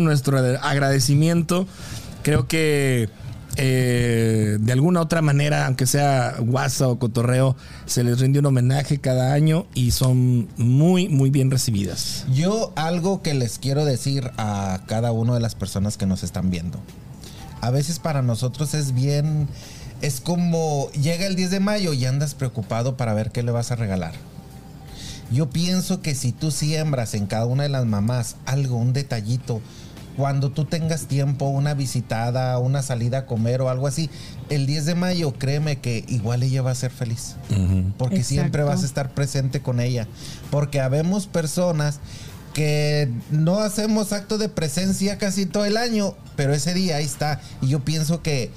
nuestro 0.01 0.39
agradecimiento. 0.39 1.67
Creo 2.23 2.49
que 2.49 3.09
eh, 3.61 4.57
de 4.61 4.73
alguna 4.73 5.01
otra 5.01 5.21
manera, 5.21 5.67
aunque 5.67 5.87
sea 5.87 6.37
guasa 6.39 6.87
o 6.87 6.99
cotorreo, 6.99 7.57
se 7.87 8.05
les 8.05 8.21
rinde 8.21 8.39
un 8.39 8.47
homenaje 8.47 8.99
cada 8.99 9.33
año 9.33 9.67
y 9.75 9.91
son 9.91 10.49
muy, 10.57 11.09
muy 11.09 11.31
bien 11.31 11.51
recibidas. 11.51 12.25
Yo 12.33 12.73
algo 12.77 13.21
que 13.21 13.35
les 13.35 13.59
quiero 13.59 13.85
decir 13.85 14.31
a 14.37 14.83
cada 14.87 15.11
una 15.11 15.35
de 15.35 15.41
las 15.41 15.57
personas 15.57 15.97
que 15.97 16.07
nos 16.07 16.23
están 16.23 16.51
viendo. 16.51 16.79
A 17.61 17.71
veces 17.71 17.99
para 17.99 18.23
nosotros 18.23 18.75
es 18.75 18.95
bien, 18.95 19.49
es 20.03 20.21
como 20.21 20.89
llega 20.93 21.27
el 21.27 21.35
10 21.35 21.51
de 21.51 21.61
mayo 21.61 21.93
y 21.93 22.05
andas 22.05 22.35
preocupado 22.35 22.97
para 22.97 23.13
ver 23.15 23.33
qué 23.33 23.43
le 23.43 23.51
vas 23.51 23.73
a 23.73 23.77
regalar. 23.77 24.13
Yo 25.31 25.51
pienso 25.51 26.01
que 26.01 26.15
si 26.15 26.33
tú 26.33 26.51
siembras 26.51 27.15
en 27.15 27.27
cada 27.27 27.47
una 27.47 27.65
de 27.65 27.69
las 27.69 27.85
mamás 27.85 28.37
algo, 28.47 28.77
un 28.77 28.93
detallito, 28.93 29.61
cuando 30.17 30.51
tú 30.51 30.65
tengas 30.65 31.07
tiempo, 31.07 31.47
una 31.47 31.75
visitada, 31.75 32.59
una 32.59 32.83
salida 32.83 33.19
a 33.19 33.27
comer 33.27 33.61
o 33.61 33.69
algo 33.69 33.87
así, 33.87 34.11
el 34.49 34.67
10 34.67 34.87
de 34.87 34.95
mayo, 34.97 35.33
créeme 35.33 35.79
que 35.79 36.05
igual 36.09 36.43
ella 36.43 36.61
va 36.61 36.73
a 36.73 36.75
ser 36.75 36.91
feliz. 36.91 37.37
Porque 37.97 38.25
siempre 38.25 38.65
vas 38.65 38.83
a 38.83 38.87
estar 38.87 39.15
presente 39.15 39.63
con 39.63 39.79
ella. 39.79 40.09
Porque 40.51 40.81
habemos 40.81 41.29
personas 41.29 42.01
que 42.53 43.09
no 43.31 43.61
hacemos 43.61 44.13
acto 44.13 44.39
de 44.39 44.49
presencia 44.49 45.19
casi 45.19 45.47
todo 45.47 45.65
el 45.65 45.77
año, 45.77 46.17
pero 46.35 46.53
ese 46.53 46.75
día 46.75 46.97
ahí 46.97 47.05
está. 47.05 47.41
Y 47.63 47.69
yo 47.69 47.85
pienso 47.85 48.21
que 48.21 48.51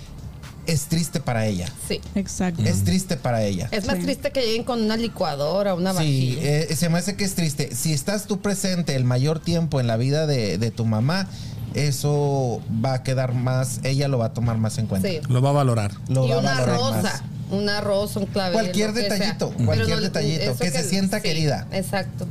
es 0.67 0.83
triste 0.85 1.19
para 1.19 1.45
ella. 1.45 1.67
Sí. 1.87 1.99
Exacto. 2.15 2.61
Es 2.63 2.83
triste 2.83 3.17
para 3.17 3.43
ella. 3.43 3.67
Es 3.71 3.85
más 3.85 3.97
Sí. 3.97 4.03
triste 4.03 4.31
que 4.31 4.41
lleguen 4.41 4.63
con 4.63 4.81
una 4.81 4.97
licuadora, 4.97 5.73
una 5.73 5.91
Sí, 5.91 5.97
vajilla. 5.97 6.41
eh, 6.43 6.75
se 6.75 6.89
me 6.89 6.97
hace 6.99 7.15
que 7.15 7.23
es 7.23 7.35
triste. 7.35 7.75
Si 7.75 7.93
estás 7.93 8.25
tú 8.27 8.39
presente 8.41 8.95
el 8.95 9.03
mayor 9.03 9.39
tiempo 9.39 9.79
en 9.79 9.87
la 9.87 9.97
vida 9.97 10.27
de, 10.27 10.57
de 10.57 10.71
tu 10.71 10.85
mamá, 10.85 11.27
eso 11.73 12.61
va 12.83 12.93
a 12.95 13.03
quedar 13.03 13.33
más, 13.33 13.79
ella 13.83 14.07
lo 14.07 14.17
va 14.17 14.25
a 14.27 14.33
tomar 14.33 14.57
más 14.57 14.77
en 14.77 14.87
cuenta. 14.87 15.07
Sí. 15.07 15.19
Lo 15.29 15.41
va 15.41 15.49
a 15.49 15.53
valorar. 15.53 15.91
Lo 16.09 16.25
y 16.25 16.29
va 16.29 16.35
a 16.35 16.39
una 16.39 16.51
valorar 16.53 16.75
rosa. 16.77 17.01
más. 17.01 17.23
Una 17.51 17.81
rosa, 17.81 18.19
un 18.19 18.25
clavel. 18.27 18.53
Cualquier 18.53 18.93
detallito, 18.93 19.51
cualquier 19.65 19.99
detallito, 19.99 20.55
que 20.57 20.71
se 20.71 20.83
sienta 20.87 21.19
querida. 21.21 21.67
Exacto. 21.73 22.25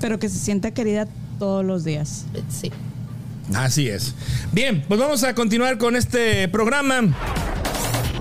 Pero 0.00 0.18
que 0.18 0.28
se 0.30 0.38
sienta 0.38 0.70
querida 0.70 1.06
todos 1.38 1.64
los 1.64 1.84
días. 1.84 2.24
Sí. 2.48 2.70
Así 3.54 3.88
es. 3.88 4.14
Bien, 4.52 4.84
pues 4.86 4.98
vamos 5.00 5.24
a 5.24 5.34
continuar 5.34 5.78
con 5.78 5.96
este 5.96 6.48
programa. 6.48 7.14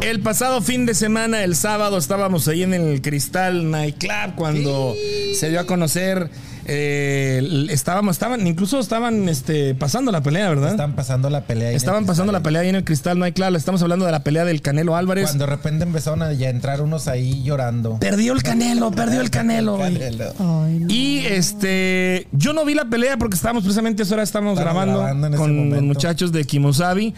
El 0.02 0.20
pasado 0.20 0.62
fin 0.62 0.86
de 0.88 0.96
semana, 0.96 1.44
el 1.44 1.56
sábado, 1.56 1.98
estábamos 1.98 2.48
ahí 2.48 2.64
en 2.64 2.74
el 2.74 3.02
Cristal 3.02 3.70
Nightclub 3.70 4.36
cuando 4.36 4.96
se 5.36 5.50
dio 5.50 5.60
a 5.60 5.66
conocer. 5.66 6.30
Eh, 6.66 7.68
estábamos, 7.70 8.16
estaban, 8.16 8.46
incluso 8.46 8.80
estaban 8.80 9.30
este, 9.30 9.74
pasando 9.74 10.12
la 10.12 10.22
pelea, 10.22 10.50
¿verdad? 10.50 10.72
Están 10.72 10.94
pasando 10.96 11.30
la 11.30 11.42
pelea. 11.42 11.70
ahí 11.70 11.76
Estaban 11.76 12.06
pasando 12.06 12.32
la 12.32 12.42
pelea 12.42 12.62
ahí 12.62 12.70
en 12.70 12.76
el 12.76 12.84
Cristal 12.84 13.18
Nightclub. 13.18 13.56
Estamos 13.56 13.82
hablando 13.82 14.06
de 14.06 14.12
la 14.12 14.24
pelea 14.24 14.46
del 14.46 14.62
Canelo 14.62 14.96
Álvarez. 14.96 15.26
Cuando 15.26 15.46
de 15.46 15.52
repente 15.52 15.84
empezaron 15.84 16.22
a 16.22 16.34
ya 16.34 16.50
entrar 16.50 16.82
unos 16.82 17.08
ahí 17.08 17.42
llorando. 17.44 17.98
Perdió 18.00 18.34
el 18.34 18.44
Canelo, 18.44 18.92
perdió 18.92 19.22
el 19.22 19.30
Canelo. 19.32 19.78
Canelo. 19.78 20.34
Ay, 20.40 20.80
no. 20.80 20.88
Y 20.90 21.26
este, 21.26 22.28
yo 22.32 22.54
no 22.54 22.66
vi 22.66 22.76
la 22.76 22.86
pelea 22.86 23.18
porque 23.18 23.36
estábamos 23.36 23.64
precisamente 23.64 24.04
a 24.04 24.06
esa 24.06 24.16
hora 24.16 24.24
estamos 24.24 24.42
Estamos 24.42 24.58
grabando, 24.58 25.38
con 25.38 25.70
los 25.70 25.82
muchachos 25.84 26.32
de 26.32 26.44
Kimosabi, 26.46 27.14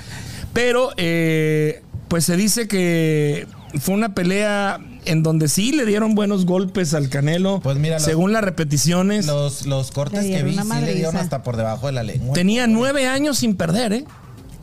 pero 0.51 0.91
eh, 0.97 1.82
pues 2.08 2.25
se 2.25 2.36
dice 2.36 2.67
que 2.67 3.47
fue 3.79 3.95
una 3.95 4.13
pelea 4.13 4.79
en 5.06 5.24
donde 5.24 5.48
sí 5.48 5.72
le 5.72 5.86
dieron 5.86 6.16
buenos 6.16 6.46
golpes 6.46 6.94
al 6.94 7.10
Canelo, 7.10 7.60
Pues 7.62 7.78
mira, 7.78 8.00
según 8.00 8.34
las 8.34 8.44
repeticiones. 8.44 9.26
Los, 9.26 9.66
los 9.66 9.92
cortes 9.92 10.26
que 10.26 10.44
vi 10.44 10.58
sí 10.58 10.82
le 10.86 10.96
dieron 10.96 11.18
hasta 11.18 11.44
por 11.44 11.58
debajo 11.58 11.88
de 11.88 11.94
la 11.94 12.04
lengua. 12.04 12.34
Tenía 12.34 12.68
nueve 12.68 13.08
años 13.08 13.38
sin 13.39 13.56
perder, 13.56 13.94
¿eh? 13.94 14.06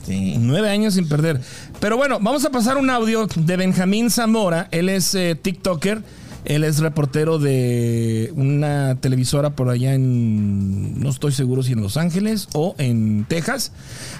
Sí. 0.06 0.36
Nueve 0.38 0.70
años 0.70 0.94
sin 0.94 1.08
perder. 1.08 1.40
Pero 1.78 1.96
bueno, 1.96 2.18
vamos 2.20 2.44
a 2.44 2.50
pasar 2.50 2.76
un 2.78 2.90
audio 2.90 3.26
de 3.34 3.56
Benjamín 3.56 4.10
Zamora. 4.10 4.68
Él 4.70 4.88
es 4.88 5.14
eh, 5.14 5.38
TikToker. 5.40 6.02
Él 6.44 6.64
es 6.64 6.78
reportero 6.78 7.38
de 7.38 8.32
una 8.34 8.96
televisora 8.98 9.50
por 9.50 9.68
allá 9.68 9.92
en, 9.92 10.98
no 10.98 11.10
estoy 11.10 11.32
seguro 11.32 11.62
si 11.62 11.72
en 11.72 11.82
Los 11.82 11.98
Ángeles 11.98 12.48
o 12.54 12.74
en 12.78 13.26
Texas, 13.28 13.72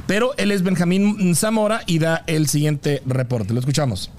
pero 0.07 0.33
él 0.37 0.53
es 0.53 0.63
Benjamín 0.63 1.35
Zamora 1.35 1.81
y 1.87 1.99
da 1.99 2.23
el 2.27 2.47
siguiente 2.49 3.03
reporte. 3.07 3.55
Lo 3.55 3.61
escuchamos. 3.61 4.11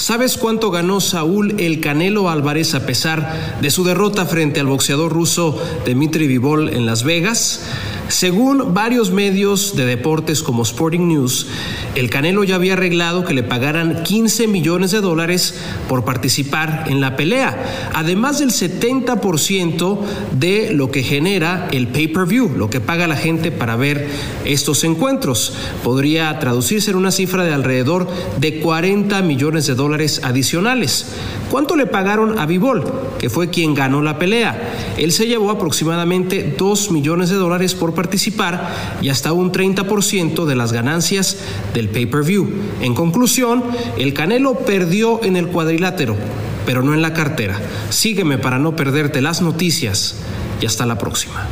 ¿Sabes 0.00 0.38
cuánto 0.38 0.70
ganó 0.70 0.98
Saúl 1.02 1.60
El 1.60 1.80
Canelo 1.80 2.30
Álvarez 2.30 2.74
a 2.74 2.86
pesar 2.86 3.58
de 3.60 3.70
su 3.70 3.84
derrota 3.84 4.24
frente 4.24 4.58
al 4.58 4.66
boxeador 4.66 5.12
ruso 5.12 5.62
Dmitry 5.84 6.26
Vivol 6.26 6.70
en 6.70 6.86
Las 6.86 7.04
Vegas? 7.04 7.66
Según 8.10 8.74
varios 8.74 9.12
medios 9.12 9.76
de 9.76 9.86
deportes 9.86 10.42
como 10.42 10.64
Sporting 10.64 11.06
News, 11.06 11.46
el 11.94 12.10
Canelo 12.10 12.42
ya 12.42 12.56
había 12.56 12.72
arreglado 12.72 13.24
que 13.24 13.34
le 13.34 13.44
pagaran 13.44 14.02
15 14.02 14.48
millones 14.48 14.90
de 14.90 15.00
dólares 15.00 15.54
por 15.88 16.04
participar 16.04 16.86
en 16.88 17.00
la 17.00 17.14
pelea, 17.14 17.90
además 17.94 18.40
del 18.40 18.50
70% 18.50 20.00
de 20.32 20.72
lo 20.72 20.90
que 20.90 21.04
genera 21.04 21.68
el 21.70 21.86
pay-per-view, 21.86 22.50
lo 22.56 22.68
que 22.68 22.80
paga 22.80 23.06
la 23.06 23.14
gente 23.14 23.52
para 23.52 23.76
ver 23.76 24.08
estos 24.44 24.82
encuentros. 24.82 25.54
Podría 25.84 26.36
traducirse 26.40 26.90
en 26.90 26.96
una 26.96 27.12
cifra 27.12 27.44
de 27.44 27.54
alrededor 27.54 28.08
de 28.40 28.58
40 28.58 29.22
millones 29.22 29.68
de 29.68 29.76
dólares 29.76 30.20
adicionales. 30.24 31.06
¿Cuánto 31.48 31.76
le 31.76 31.86
pagaron 31.86 32.38
a 32.40 32.46
Vivol, 32.46 32.84
que 33.18 33.30
fue 33.30 33.50
quien 33.50 33.74
ganó 33.74 34.02
la 34.02 34.18
pelea? 34.18 34.72
Él 34.96 35.12
se 35.12 35.26
llevó 35.26 35.50
aproximadamente 35.50 36.54
2 36.56 36.90
millones 36.90 37.28
de 37.28 37.36
dólares 37.36 37.74
por 37.74 37.99
participar 38.04 38.68
y 39.02 39.10
hasta 39.10 39.34
un 39.34 39.52
30% 39.52 40.46
de 40.46 40.56
las 40.56 40.72
ganancias 40.72 41.36
del 41.74 41.90
pay-per-view. 41.90 42.48
En 42.80 42.94
conclusión, 42.94 43.62
el 43.98 44.14
Canelo 44.14 44.60
perdió 44.60 45.22
en 45.22 45.36
el 45.36 45.48
cuadrilátero, 45.48 46.16
pero 46.64 46.82
no 46.82 46.94
en 46.94 47.02
la 47.02 47.12
cartera. 47.12 47.60
Sígueme 47.90 48.38
para 48.38 48.58
no 48.58 48.74
perderte 48.74 49.20
las 49.20 49.42
noticias 49.42 50.14
y 50.62 50.66
hasta 50.66 50.86
la 50.86 50.96
próxima. 50.96 51.46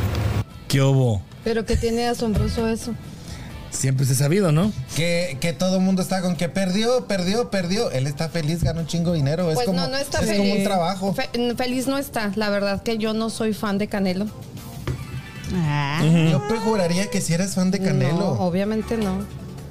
¿Qué 0.67 0.81
hubo? 0.81 1.21
Pero 1.43 1.65
que 1.65 1.77
tiene 1.77 2.07
asombroso 2.07 2.67
eso. 2.67 2.95
Siempre 3.69 4.03
se 4.07 4.13
ha 4.13 4.15
sabido, 4.15 4.51
¿no? 4.51 4.73
Que, 4.95 5.37
que 5.39 5.53
todo 5.53 5.75
el 5.75 5.83
mundo 5.83 6.01
está 6.01 6.23
con 6.23 6.35
que 6.35 6.49
perdió, 6.49 7.05
perdió, 7.05 7.51
perdió. 7.51 7.91
Él 7.91 8.07
está 8.07 8.27
feliz, 8.27 8.63
gana 8.63 8.81
un 8.81 8.87
chingo 8.87 9.11
de 9.11 9.17
dinero. 9.17 9.47
Es 9.49 9.53
Pues 9.55 9.67
como, 9.67 9.79
no, 9.81 9.87
no 9.87 9.97
está 9.97 10.19
es 10.21 10.25
feliz. 10.25 10.39
como 10.39 10.53
un 10.55 10.63
trabajo. 10.63 11.13
Fe- 11.13 11.29
feliz 11.55 11.85
no 11.85 11.99
está. 11.99 12.31
La 12.35 12.49
verdad 12.49 12.81
que 12.81 12.97
yo 12.97 13.13
no 13.13 13.29
soy 13.29 13.53
fan 13.53 13.77
de 13.77 13.87
Canelo. 13.87 14.25
Ah, 15.53 16.01
Yo 16.31 16.41
te 16.47 16.57
juraría 16.57 17.09
que 17.09 17.21
si 17.21 17.33
eres 17.33 17.55
fan 17.55 17.71
de 17.71 17.79
Canelo. 17.79 18.17
No, 18.17 18.31
obviamente 18.33 18.97
no. 18.97 19.25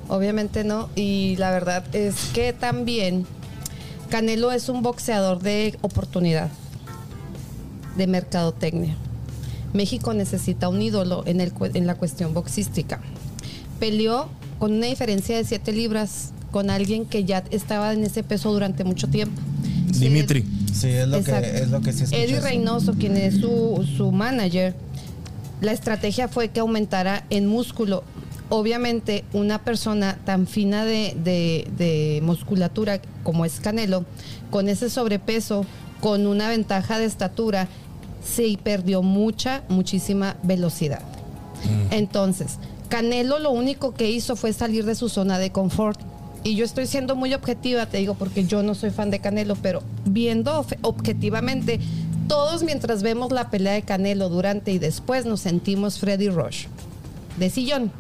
Obviamente 0.09 0.65
no. 0.65 0.89
Y 0.95 1.37
la 1.37 1.51
verdad 1.51 1.85
es 1.95 2.15
que 2.33 2.53
también 2.53 3.27
Canelo 4.11 4.53
es 4.53 4.69
un 4.69 4.83
boxeador 4.83 5.41
de 5.41 5.79
oportunidad, 5.83 6.49
de 7.97 8.07
mercadotecnia. 8.07 8.97
México 9.73 10.15
necesita 10.15 10.69
un 10.69 10.81
ídolo 10.81 11.23
en, 11.27 11.41
el, 11.41 11.53
en 11.75 11.87
la 11.87 11.95
cuestión 11.95 12.33
boxística. 12.33 13.01
Peleó 13.79 14.29
con 14.59 14.73
una 14.73 14.87
diferencia 14.87 15.37
de 15.37 15.45
7 15.45 15.73
libras 15.73 16.33
con 16.51 16.71
alguien 16.71 17.05
que 17.05 17.25
ya 17.25 17.45
estaba 17.51 17.93
en 17.93 18.05
ese 18.05 18.23
peso 18.23 18.53
durante 18.53 18.85
mucho 18.85 19.09
tiempo. 19.09 19.41
Dimitri. 19.99 20.45
Sí, 20.73 20.89
es 20.89 21.09
lo, 21.09 21.23
que, 21.23 21.33
es 21.33 21.69
lo 21.69 21.81
que 21.81 21.93
sí. 21.93 22.05
Eddie 22.13 22.41
Reynoso, 22.41 22.95
quien 22.95 23.17
es 23.17 23.41
su, 23.41 23.87
su 23.97 24.13
manager, 24.13 24.75
la 25.61 25.73
estrategia 25.73 26.29
fue 26.29 26.49
que 26.51 26.61
aumentara 26.61 27.25
en 27.31 27.47
músculo 27.47 28.05
obviamente 28.51 29.25
una 29.35 29.63
persona 29.63 30.19
tan 30.25 30.47
fina 30.47 30.85
de, 30.85 31.15
de- 31.23 31.69
de 31.77 32.21
musculatura 32.23 33.01
como 33.23 33.45
es 33.45 33.61
Canelo, 33.61 34.05
con 34.51 34.69
ese 34.69 34.89
sobrepeso, 34.89 35.67
con 36.01 36.27
una 36.27 36.49
ventaja 36.49 36.99
de 36.99 37.05
estatura, 37.05 37.69
se 38.25 38.59
perdió 38.63 39.03
mucha, 39.03 39.63
muchísima 39.69 40.37
velocidad. 40.43 41.03
Entonces, 41.91 42.59
Canelo 42.89 43.39
lo 43.39 43.51
único 43.51 43.93
que 43.93 44.11
hizo 44.11 44.35
fue 44.37 44.53
salir 44.53 44.85
de 44.87 44.95
su 44.95 45.09
zona 45.09 45.39
de 45.39 45.51
confort. 45.53 46.01
Y 46.45 46.55
yo 46.55 46.65
estoy 46.65 46.87
siendo 46.87 47.17
muy 47.17 47.35
objetiva, 47.35 47.85
te 47.87 47.99
digo, 47.99 48.15
porque 48.15 48.45
yo 48.47 48.63
no 48.63 48.75
soy 48.75 48.91
fan 48.91 49.11
de 49.11 49.19
Canelo, 49.19 49.57
pero 49.57 49.83
viendo 50.07 50.65
objetivamente, 50.83 51.81
todos 52.29 52.63
mientras 52.63 53.03
vemos 53.03 53.33
la 53.33 53.51
pelea 53.51 53.73
de 53.73 53.83
Canelo 53.83 54.29
durante 54.29 54.71
y 54.71 54.79
después 54.79 55.25
nos 55.25 55.41
sentimos 55.41 55.99
Freddy 55.99 56.29
Rush. 56.29 56.67
De 57.39 57.51
sillón. 57.51 57.91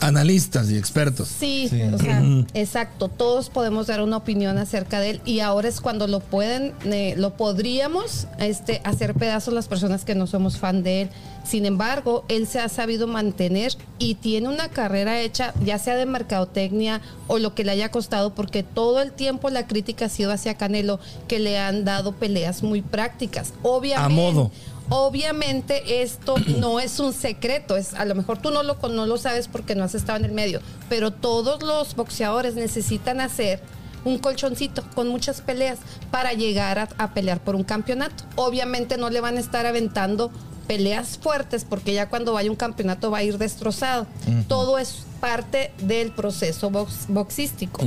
Analistas 0.00 0.70
y 0.70 0.76
expertos. 0.76 1.28
Sí, 1.28 1.68
Sí. 1.68 1.82
o 1.82 1.98
sea, 1.98 2.22
exacto. 2.54 3.08
Todos 3.08 3.50
podemos 3.50 3.86
dar 3.86 4.00
una 4.02 4.16
opinión 4.16 4.58
acerca 4.58 5.00
de 5.00 5.10
él 5.10 5.20
y 5.24 5.40
ahora 5.40 5.68
es 5.68 5.80
cuando 5.80 6.06
lo 6.06 6.20
pueden, 6.20 6.74
eh, 6.84 7.14
lo 7.16 7.36
podríamos 7.36 8.26
este, 8.38 8.80
hacer 8.84 9.14
pedazos 9.14 9.54
las 9.54 9.68
personas 9.68 10.04
que 10.04 10.14
no 10.14 10.26
somos 10.26 10.58
fan 10.58 10.82
de 10.82 11.02
él. 11.02 11.08
Sin 11.44 11.64
embargo, 11.64 12.24
él 12.28 12.46
se 12.48 12.58
ha 12.58 12.68
sabido 12.68 13.06
mantener 13.06 13.72
y 13.98 14.16
tiene 14.16 14.48
una 14.48 14.68
carrera 14.68 15.20
hecha, 15.20 15.54
ya 15.64 15.78
sea 15.78 15.94
de 15.94 16.04
mercadotecnia 16.04 17.00
o 17.28 17.38
lo 17.38 17.54
que 17.54 17.62
le 17.64 17.70
haya 17.70 17.90
costado, 17.90 18.34
porque 18.34 18.62
todo 18.64 19.00
el 19.00 19.12
tiempo 19.12 19.48
la 19.50 19.66
crítica 19.66 20.06
ha 20.06 20.08
sido 20.08 20.32
hacia 20.32 20.54
Canelo, 20.54 20.98
que 21.28 21.38
le 21.38 21.58
han 21.58 21.84
dado 21.84 22.12
peleas 22.12 22.62
muy 22.64 22.82
prácticas. 22.82 23.52
Obviamente. 23.62 24.04
A 24.04 24.08
modo. 24.08 24.50
Obviamente 24.88 26.02
esto 26.02 26.36
no 26.60 26.80
es 26.80 26.98
un 27.00 27.12
secreto, 27.12 27.76
es 27.76 27.94
a 27.94 28.04
lo 28.04 28.14
mejor 28.14 28.38
tú 28.38 28.50
no 28.50 28.62
lo 28.62 28.76
no 28.88 29.06
lo 29.06 29.16
sabes 29.18 29.48
porque 29.48 29.74
no 29.74 29.84
has 29.84 29.94
estado 29.94 30.18
en 30.18 30.24
el 30.26 30.32
medio, 30.32 30.60
pero 30.88 31.10
todos 31.12 31.62
los 31.62 31.94
boxeadores 31.96 32.54
necesitan 32.54 33.20
hacer 33.20 33.60
un 34.04 34.18
colchoncito 34.18 34.84
con 34.94 35.08
muchas 35.08 35.40
peleas 35.40 35.78
para 36.12 36.32
llegar 36.32 36.78
a, 36.78 36.88
a 36.98 37.12
pelear 37.12 37.40
por 37.40 37.56
un 37.56 37.64
campeonato. 37.64 38.22
Obviamente 38.36 38.96
no 38.96 39.10
le 39.10 39.20
van 39.20 39.36
a 39.36 39.40
estar 39.40 39.66
aventando 39.66 40.30
peleas 40.68 41.18
fuertes 41.18 41.64
porque 41.64 41.92
ya 41.92 42.08
cuando 42.08 42.32
vaya 42.32 42.48
un 42.50 42.56
campeonato 42.56 43.10
va 43.10 43.18
a 43.18 43.22
ir 43.24 43.36
destrozado. 43.38 44.06
Todo 44.46 44.78
es 44.78 44.98
parte 45.20 45.72
del 45.82 46.12
proceso 46.12 46.70
box- 46.70 47.06
boxístico. 47.08 47.82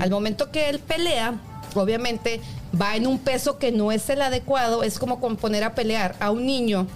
Al 0.00 0.10
momento 0.10 0.52
que 0.52 0.68
él 0.68 0.78
pelea, 0.78 1.34
obviamente 1.80 2.40
va 2.80 2.96
en 2.96 3.06
un 3.06 3.18
peso 3.18 3.58
que 3.58 3.72
no 3.72 3.92
es 3.92 4.08
el 4.10 4.22
adecuado, 4.22 4.82
es 4.82 4.98
como 4.98 5.20
con 5.20 5.36
poner 5.36 5.64
a 5.64 5.74
pelear 5.74 6.14
a 6.20 6.30
un 6.30 6.46
niño 6.46 6.86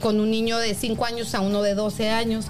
con 0.00 0.20
un 0.20 0.30
niño 0.30 0.58
de 0.58 0.74
5 0.74 1.04
años 1.06 1.34
a 1.34 1.40
uno 1.40 1.62
de 1.62 1.74
12 1.74 2.10
años 2.10 2.46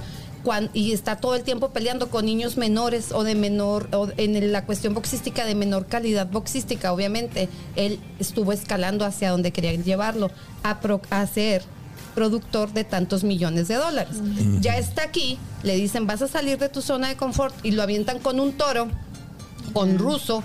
y 0.75 0.93
está 0.93 1.17
todo 1.17 1.37
el 1.37 1.43
tiempo 1.43 1.71
peleando 1.71 2.11
con 2.11 2.27
niños 2.27 2.57
menores 2.59 3.13
o 3.13 3.23
de 3.25 3.35
menor, 3.35 3.89
o 3.93 4.09
en 4.19 4.53
la 4.53 4.67
cuestión 4.67 4.93
boxística 4.93 5.47
de 5.47 5.55
menor 5.55 5.87
calidad 5.87 6.27
boxística, 6.27 6.93
obviamente, 6.93 7.49
él 7.77 7.99
estuvo 8.19 8.53
escalando 8.53 9.07
hacia 9.07 9.31
donde 9.31 9.53
querían 9.53 9.85
llevarlo, 9.85 10.31
a, 10.63 10.81
pro- 10.81 11.01
a 11.09 11.27
ser 11.27 11.63
productor 12.15 12.73
de 12.75 12.85
tantos 12.85 13.25
millones 13.25 13.69
de 13.69 13.77
dólares. 13.77 14.17
Ya 14.61 14.77
está 14.77 15.05
aquí, 15.05 15.39
le 15.63 15.77
dicen, 15.77 16.07
vas 16.07 16.21
a 16.21 16.29
salir 16.29 16.59
de 16.59 16.69
tu 16.69 16.83
zona 16.83 17.09
de 17.09 17.17
confort 17.17 17.55
y 17.65 17.71
lo 17.71 17.83
avientan 17.83 18.19
con 18.19 18.39
un 18.39 18.53
toro, 18.53 18.89
con 19.73 19.99
ruso, 19.99 20.43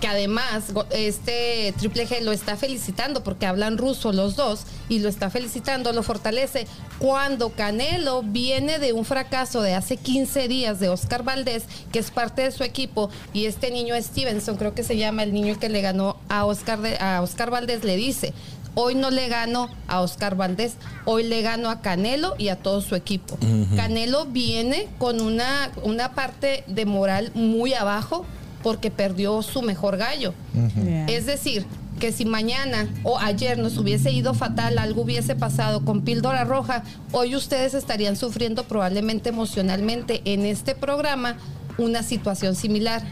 que 0.00 0.06
además 0.08 0.64
este 0.90 1.74
Triple 1.78 2.06
G 2.06 2.20
lo 2.20 2.32
está 2.32 2.56
felicitando 2.56 3.22
porque 3.22 3.46
hablan 3.46 3.78
ruso 3.78 4.12
los 4.12 4.36
dos 4.36 4.60
y 4.88 4.98
lo 5.00 5.08
está 5.08 5.30
felicitando, 5.30 5.92
lo 5.92 6.02
fortalece. 6.02 6.66
Cuando 6.98 7.50
Canelo 7.50 8.22
viene 8.22 8.78
de 8.78 8.92
un 8.92 9.04
fracaso 9.04 9.62
de 9.62 9.74
hace 9.74 9.96
15 9.96 10.48
días 10.48 10.80
de 10.80 10.88
Oscar 10.88 11.22
Valdés, 11.22 11.64
que 11.92 11.98
es 11.98 12.10
parte 12.10 12.42
de 12.42 12.50
su 12.52 12.62
equipo, 12.64 13.10
y 13.32 13.46
este 13.46 13.70
niño 13.70 13.94
Stevenson, 14.00 14.56
creo 14.56 14.74
que 14.74 14.82
se 14.84 14.96
llama 14.96 15.22
el 15.22 15.32
niño 15.32 15.58
que 15.58 15.68
le 15.68 15.80
ganó 15.80 16.16
a 16.28 16.44
Oscar, 16.44 16.80
de- 16.80 16.96
a 16.98 17.20
Oscar 17.22 17.50
Valdés, 17.50 17.84
le 17.84 17.96
dice, 17.96 18.32
Hoy 18.78 18.94
no 18.94 19.10
le 19.10 19.28
gano 19.28 19.70
a 19.88 20.02
Oscar 20.02 20.36
Valdés, 20.36 20.74
hoy 21.06 21.22
le 21.24 21.40
gano 21.40 21.70
a 21.70 21.80
Canelo 21.80 22.34
y 22.36 22.48
a 22.48 22.56
todo 22.56 22.82
su 22.82 22.94
equipo. 22.94 23.38
Canelo 23.74 24.26
viene 24.26 24.86
con 24.98 25.22
una, 25.22 25.70
una 25.82 26.12
parte 26.14 26.62
de 26.66 26.84
moral 26.84 27.30
muy 27.32 27.72
abajo 27.72 28.26
porque 28.62 28.90
perdió 28.90 29.42
su 29.42 29.62
mejor 29.62 29.96
gallo. 29.96 30.34
Yeah. 30.54 31.06
Es 31.06 31.26
decir, 31.26 31.66
que 31.98 32.12
si 32.12 32.24
mañana 32.24 32.88
o 33.02 33.18
ayer 33.18 33.58
nos 33.58 33.78
hubiese 33.78 34.12
ido 34.12 34.34
fatal, 34.34 34.78
algo 34.78 35.02
hubiese 35.02 35.34
pasado 35.34 35.84
con 35.84 36.02
píldora 36.02 36.44
roja, 36.44 36.82
hoy 37.12 37.34
ustedes 37.34 37.74
estarían 37.74 38.16
sufriendo 38.16 38.64
probablemente 38.64 39.30
emocionalmente 39.30 40.20
en 40.24 40.44
este 40.44 40.74
programa 40.74 41.36
una 41.78 42.02
situación 42.02 42.54
similar. 42.54 43.02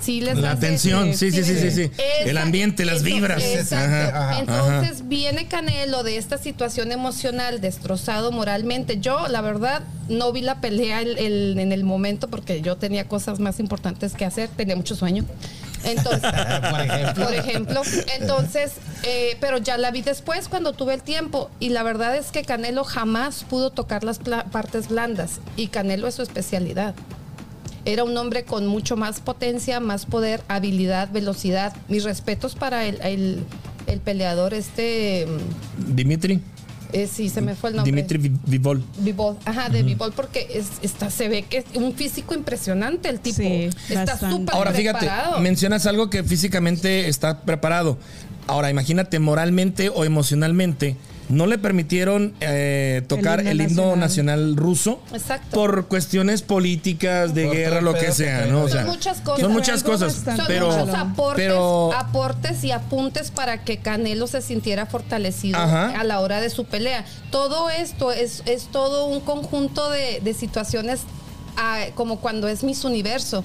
Sí 0.00 0.20
les 0.20 0.36
La 0.38 0.58
tensión, 0.58 1.14
sí, 1.14 1.30
sí, 1.30 1.42
sí, 1.44 1.70
sí, 1.70 1.90
El 2.24 2.36
ambiente, 2.38 2.84
las 2.84 3.02
vibras. 3.02 3.42
exacto. 3.42 4.40
Entonces 4.40 5.08
viene 5.08 5.46
Canelo 5.48 6.02
de 6.02 6.16
esta 6.18 6.36
situación 6.38 6.92
emocional, 6.92 7.60
destrozado 7.60 8.32
moralmente. 8.32 8.98
Yo, 9.00 9.28
la 9.28 9.40
verdad, 9.40 9.82
no 10.08 10.32
vi 10.32 10.42
la 10.42 10.60
pelea 10.60 11.00
el- 11.00 11.18
el- 11.18 11.58
en 11.58 11.72
el 11.72 11.84
momento 11.84 12.28
porque 12.28 12.60
yo 12.60 12.76
tenía 12.76 13.08
cosas 13.08 13.40
más 13.40 13.60
importantes 13.60 14.12
que 14.14 14.24
hacer, 14.24 14.48
tenía 14.50 14.76
mucho 14.76 14.94
sueño. 14.96 15.24
Entonces, 15.84 16.22
Por 16.70 16.80
ejemplo. 16.80 17.24
por 17.26 17.34
ejemplo. 17.34 17.82
Entonces, 18.18 18.72
eh, 19.02 19.36
pero 19.40 19.58
ya 19.58 19.76
la 19.76 19.90
vi 19.90 20.00
después 20.02 20.48
cuando 20.48 20.72
tuve 20.72 20.94
el 20.94 21.02
tiempo. 21.02 21.50
Y 21.60 21.68
la 21.70 21.82
verdad 21.82 22.16
es 22.16 22.30
que 22.30 22.42
Canelo 22.42 22.84
jamás 22.84 23.44
pudo 23.48 23.70
tocar 23.70 24.02
las 24.02 24.18
partes 24.18 24.88
blandas. 24.88 25.40
Y 25.56 25.66
Canelo 25.68 26.08
es 26.08 26.14
su 26.14 26.22
especialidad. 26.22 26.94
Era 27.84 28.04
un 28.04 28.16
hombre 28.16 28.44
con 28.44 28.66
mucho 28.66 28.96
más 28.96 29.20
potencia, 29.20 29.78
más 29.80 30.06
poder, 30.06 30.42
habilidad, 30.48 31.10
velocidad. 31.12 31.74
Mis 31.88 32.04
respetos 32.04 32.54
para 32.54 32.86
el, 32.86 33.00
el- 33.02 33.44
el 33.86 34.00
peleador 34.00 34.54
este... 34.54 35.26
Dimitri. 35.76 36.40
eh, 36.94 37.06
sí, 37.06 37.28
se 37.28 37.42
me 37.42 37.54
fue 37.54 37.68
el 37.70 37.76
nombre. 37.76 37.92
Dimitri 37.92 38.16
Vi- 38.18 38.38
Vivol. 38.46 38.82
Bivol, 39.00 39.36
ajá, 39.44 39.68
de 39.68 39.82
Bivol, 39.82 40.12
porque 40.14 40.46
es, 40.54 40.68
está, 40.80 41.10
se 41.10 41.28
ve 41.28 41.42
que 41.42 41.58
es 41.58 41.64
un 41.74 41.92
físico 41.92 42.32
impresionante 42.34 43.10
el 43.10 43.20
tipo. 43.20 43.36
Sí, 43.36 43.68
está 43.90 44.16
súper 44.18 44.54
Ahora 44.54 44.72
fíjate, 44.72 45.06
mencionas 45.40 45.84
algo 45.86 46.08
que 46.08 46.24
físicamente 46.24 47.08
está 47.08 47.40
preparado. 47.40 47.98
Ahora 48.46 48.70
imagínate 48.70 49.18
moralmente 49.18 49.90
o 49.90 50.04
emocionalmente. 50.06 50.96
No 51.28 51.46
le 51.46 51.58
permitieron 51.58 52.34
eh, 52.40 53.02
tocar 53.08 53.40
himno 53.40 53.50
el 53.50 53.60
himno 53.62 53.96
nacional, 53.96 54.00
nacional. 54.40 54.56
ruso 54.56 55.02
Exacto. 55.12 55.50
por 55.56 55.86
cuestiones 55.88 56.42
políticas, 56.42 57.34
de 57.34 57.46
Por 57.46 57.54
guerra, 57.56 57.80
lo 57.80 57.94
que 57.94 58.12
sea, 58.12 58.44
que 58.44 58.50
¿no? 58.50 58.62
O 58.62 58.68
trae. 58.68 58.72
sea, 58.72 58.82
Son 58.82 58.90
muchas 58.94 59.20
cosas. 59.20 59.40
Son 59.40 59.52
muchas 59.52 59.82
cosas, 59.82 60.12
Son 60.14 60.36
muchos 60.36 60.94
aportes, 60.94 61.36
pero 61.36 61.92
aportes 61.94 62.62
y 62.64 62.72
apuntes 62.72 63.30
para 63.30 63.64
que 63.64 63.78
Canelo 63.78 64.26
se 64.26 64.42
sintiera 64.42 64.86
fortalecido 64.86 65.58
Ajá. 65.58 65.98
a 65.98 66.04
la 66.04 66.20
hora 66.20 66.40
de 66.40 66.50
su 66.50 66.64
pelea. 66.64 67.04
Todo 67.30 67.70
esto 67.70 68.12
es, 68.12 68.42
es 68.46 68.64
todo 68.66 69.06
un 69.06 69.20
conjunto 69.20 69.90
de, 69.90 70.20
de 70.22 70.34
situaciones 70.34 71.00
ah, 71.56 71.86
como 71.94 72.20
cuando 72.20 72.48
es 72.48 72.62
Miss 72.64 72.84
Universo. 72.84 73.44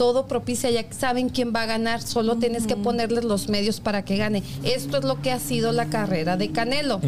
Todo 0.00 0.26
propicia, 0.26 0.70
ya 0.70 0.82
saben 0.98 1.28
quién 1.28 1.52
va 1.54 1.60
a 1.64 1.66
ganar, 1.66 2.00
solo 2.00 2.36
tienes 2.36 2.66
que 2.66 2.74
ponerles 2.74 3.22
los 3.22 3.50
medios 3.50 3.80
para 3.80 4.02
que 4.02 4.16
gane. 4.16 4.42
Esto 4.64 4.96
es 4.96 5.04
lo 5.04 5.20
que 5.20 5.30
ha 5.30 5.38
sido 5.38 5.72
la 5.72 5.90
carrera 5.90 6.38
de 6.38 6.50
Canelo. 6.52 7.02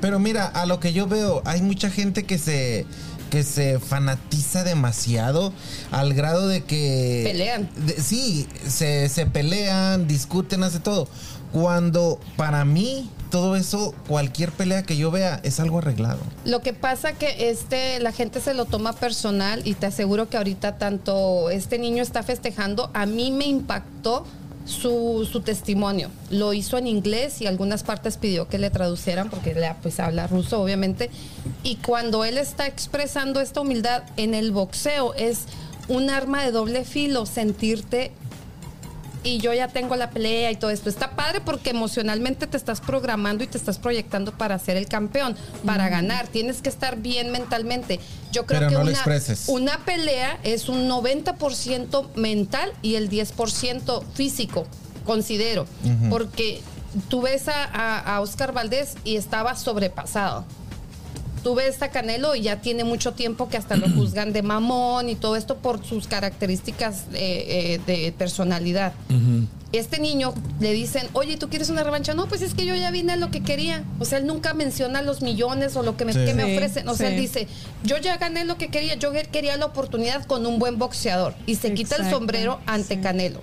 Pero 0.00 0.18
mira, 0.18 0.46
a 0.46 0.66
lo 0.66 0.80
que 0.80 0.92
yo 0.92 1.06
veo, 1.06 1.42
hay 1.44 1.62
mucha 1.62 1.90
gente 1.90 2.24
que 2.24 2.38
se 2.38 2.86
que 3.30 3.44
se 3.44 3.78
fanatiza 3.78 4.64
demasiado 4.64 5.52
al 5.92 6.12
grado 6.14 6.48
de 6.48 6.64
que 6.64 7.22
Pelean. 7.24 7.70
de- 7.86 8.00
sí, 8.02 8.48
se, 8.66 9.08
se 9.08 9.26
pelean, 9.26 10.08
discuten, 10.08 10.64
hace 10.64 10.80
todo. 10.80 11.06
Cuando 11.52 12.18
para 12.36 12.64
mí 12.64 13.08
todo 13.34 13.56
eso, 13.56 13.92
cualquier 14.06 14.52
pelea 14.52 14.84
que 14.84 14.96
yo 14.96 15.10
vea 15.10 15.40
es 15.42 15.58
algo 15.58 15.78
arreglado. 15.78 16.20
Lo 16.44 16.60
que 16.60 16.72
pasa 16.72 17.14
que 17.14 17.50
este 17.50 17.98
la 17.98 18.12
gente 18.12 18.40
se 18.40 18.54
lo 18.54 18.64
toma 18.64 18.92
personal 18.92 19.60
y 19.64 19.74
te 19.74 19.86
aseguro 19.86 20.28
que 20.28 20.36
ahorita 20.36 20.78
tanto 20.78 21.50
este 21.50 21.80
niño 21.80 22.00
está 22.00 22.22
festejando, 22.22 22.92
a 22.94 23.06
mí 23.06 23.32
me 23.32 23.46
impactó 23.46 24.24
su, 24.66 25.28
su 25.28 25.40
testimonio. 25.40 26.10
Lo 26.30 26.52
hizo 26.52 26.78
en 26.78 26.86
inglés 26.86 27.40
y 27.40 27.48
algunas 27.48 27.82
partes 27.82 28.18
pidió 28.18 28.46
que 28.46 28.58
le 28.58 28.70
traducieran 28.70 29.28
porque 29.30 29.50
él 29.50 29.64
pues 29.82 29.98
habla 29.98 30.28
ruso 30.28 30.62
obviamente. 30.62 31.10
Y 31.64 31.74
cuando 31.84 32.24
él 32.24 32.38
está 32.38 32.68
expresando 32.68 33.40
esta 33.40 33.62
humildad 33.62 34.04
en 34.16 34.34
el 34.34 34.52
boxeo 34.52 35.12
es 35.14 35.46
un 35.88 36.08
arma 36.08 36.44
de 36.44 36.52
doble 36.52 36.84
filo 36.84 37.26
sentirte 37.26 38.12
y 39.24 39.38
yo 39.38 39.52
ya 39.54 39.68
tengo 39.68 39.96
la 39.96 40.10
pelea 40.10 40.50
y 40.52 40.56
todo 40.56 40.70
esto. 40.70 40.88
Está 40.88 41.16
padre 41.16 41.40
porque 41.40 41.70
emocionalmente 41.70 42.46
te 42.46 42.56
estás 42.56 42.80
programando 42.80 43.42
y 43.42 43.46
te 43.46 43.58
estás 43.58 43.78
proyectando 43.78 44.32
para 44.32 44.58
ser 44.58 44.76
el 44.76 44.86
campeón, 44.86 45.34
para 45.66 45.88
ganar. 45.88 46.28
Tienes 46.28 46.60
que 46.62 46.68
estar 46.68 46.98
bien 46.98 47.32
mentalmente. 47.32 47.98
Yo 48.32 48.46
creo 48.46 48.60
Pero 48.60 48.68
que 48.68 48.74
no 48.76 48.80
una, 48.82 48.92
una 49.48 49.78
pelea 49.84 50.38
es 50.44 50.68
un 50.68 50.88
90% 50.88 52.14
mental 52.16 52.72
y 52.82 52.94
el 52.96 53.08
10% 53.10 54.04
físico, 54.14 54.66
considero. 55.04 55.66
Porque 56.10 56.60
tú 57.08 57.22
ves 57.22 57.48
a, 57.48 57.64
a- 57.64 58.16
a 58.16 58.20
Oscar 58.20 58.52
Valdés 58.52 58.94
y 59.04 59.16
estaba 59.16 59.56
sobrepasado. 59.56 60.44
Tú 61.44 61.54
ves 61.54 61.80
a 61.82 61.90
Canelo 61.90 62.34
y 62.34 62.40
ya 62.40 62.60
tiene 62.60 62.82
mucho 62.82 63.12
tiempo 63.12 63.48
que 63.48 63.56
hasta 63.56 63.76
lo 63.76 63.88
juzgan 63.94 64.32
de 64.32 64.42
mamón 64.42 65.08
y 65.08 65.14
todo 65.14 65.36
esto 65.36 65.58
por 65.58 65.84
sus 65.84 66.08
características 66.08 67.04
eh, 67.12 67.78
eh, 67.78 67.80
de 67.86 68.12
personalidad. 68.12 68.94
Este 69.72 69.98
niño 69.98 70.32
le 70.60 70.72
dicen, 70.72 71.08
oye, 71.14 71.36
¿tú 71.36 71.48
quieres 71.48 71.68
una 71.68 71.82
revancha? 71.82 72.14
No, 72.14 72.26
pues 72.28 72.42
es 72.42 72.54
que 72.54 72.64
yo 72.64 72.76
ya 72.76 72.92
vine 72.92 73.14
a 73.14 73.16
lo 73.16 73.32
que 73.32 73.42
quería. 73.42 73.82
O 73.98 74.04
sea, 74.04 74.18
él 74.18 74.26
nunca 74.26 74.54
menciona 74.54 75.02
los 75.02 75.20
millones 75.20 75.74
o 75.76 75.82
lo 75.82 75.96
que 75.96 76.04
me, 76.04 76.12
Sí. 76.12 76.24
que 76.24 76.32
me 76.32 76.44
ofrecen. 76.44 76.88
O 76.88 76.94
sea, 76.94 77.08
él 77.08 77.20
dice, 77.20 77.48
yo 77.82 77.98
ya 77.98 78.16
gané 78.16 78.44
lo 78.44 78.56
que 78.56 78.68
quería, 78.68 78.94
yo 78.94 79.10
quería 79.32 79.56
la 79.56 79.66
oportunidad 79.66 80.24
con 80.26 80.46
un 80.46 80.60
buen 80.60 80.78
boxeador. 80.78 81.34
Y 81.46 81.56
se 81.56 81.74
quita 81.74 81.96
el 81.96 82.08
sombrero 82.08 82.60
ante 82.66 82.94
sí. 82.94 83.00
Canelo. 83.00 83.40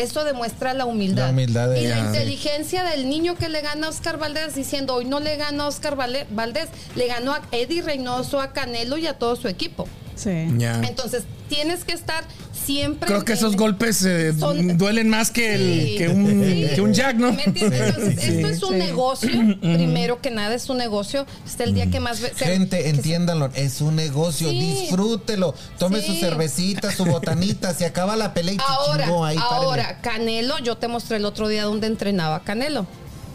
Eso 0.00 0.24
demuestra 0.24 0.74
la 0.74 0.86
humildad. 0.86 1.24
La 1.24 1.30
humildad 1.30 1.68
de 1.68 1.82
y 1.82 1.86
la 1.86 1.98
inteligencia 1.98 2.84
del 2.84 3.08
niño 3.08 3.36
que 3.36 3.48
le 3.48 3.60
gana 3.60 3.88
a 3.88 3.90
Oscar 3.90 4.18
Valdés 4.18 4.54
diciendo, 4.54 4.94
hoy 4.94 5.04
no 5.04 5.20
le 5.20 5.36
gana 5.36 5.64
a 5.64 5.66
Oscar 5.68 5.96
Valdés, 5.96 6.68
le 6.96 7.06
ganó 7.06 7.34
a 7.34 7.42
Eddie 7.52 7.82
Reynoso, 7.82 8.40
a 8.40 8.52
Canelo 8.52 8.96
y 8.96 9.06
a 9.06 9.18
todo 9.18 9.36
su 9.36 9.48
equipo. 9.48 9.86
Sí. 10.22 10.30
Entonces, 10.30 11.22
tienes 11.48 11.84
que 11.84 11.92
estar 11.94 12.24
siempre... 12.52 13.06
Creo 13.06 13.24
que 13.24 13.32
en- 13.32 13.38
esos 13.38 13.56
golpes 13.56 14.02
eh, 14.04 14.34
Son- 14.38 14.76
duelen 14.76 15.08
más 15.08 15.30
que, 15.30 15.54
el, 15.54 15.96
que, 15.98 16.08
un, 16.08 16.44
Sí. 16.44 16.66
que 16.74 16.80
un 16.82 16.92
jack, 16.92 17.16
¿no? 17.16 17.32
¿Me 17.32 17.44
entiendes? 17.44 17.80
Entonces, 17.80 18.24
esto 18.24 18.48
es 18.48 18.62
un 18.62 18.72
Sí. 18.74 18.78
negocio, 18.78 19.30
primero 19.60 20.20
que 20.20 20.30
nada 20.30 20.54
es 20.54 20.68
un 20.68 20.76
negocio. 20.76 21.24
Hasta 21.46 21.64
el 21.64 21.72
día 21.74 21.90
que 21.90 22.00
más... 22.00 22.20
ve- 22.20 22.32
Gente, 22.36 22.82
que 22.82 22.88
entiéndanlo, 22.90 23.48
es 23.54 23.80
un 23.80 23.96
negocio, 23.96 24.50
Sí. 24.50 24.60
disfrútelo, 24.60 25.54
tome 25.78 26.00
Sí. 26.02 26.08
su 26.08 26.14
cervecita, 26.16 26.92
su 26.92 27.06
botanita, 27.06 27.72
se 27.72 27.86
acaba 27.86 28.14
la 28.16 28.34
pelea 28.34 28.54
y 28.54 28.58
Ahora, 28.66 29.04
ahí, 29.06 29.36
párenle. 29.38 29.42
ahora, 29.66 30.00
Canelo, 30.02 30.58
yo 30.58 30.76
te 30.76 30.86
mostré 30.88 31.16
el 31.16 31.24
otro 31.24 31.48
día 31.48 31.64
donde 31.64 31.86
entrenaba 31.86 32.40
Canelo. 32.44 32.86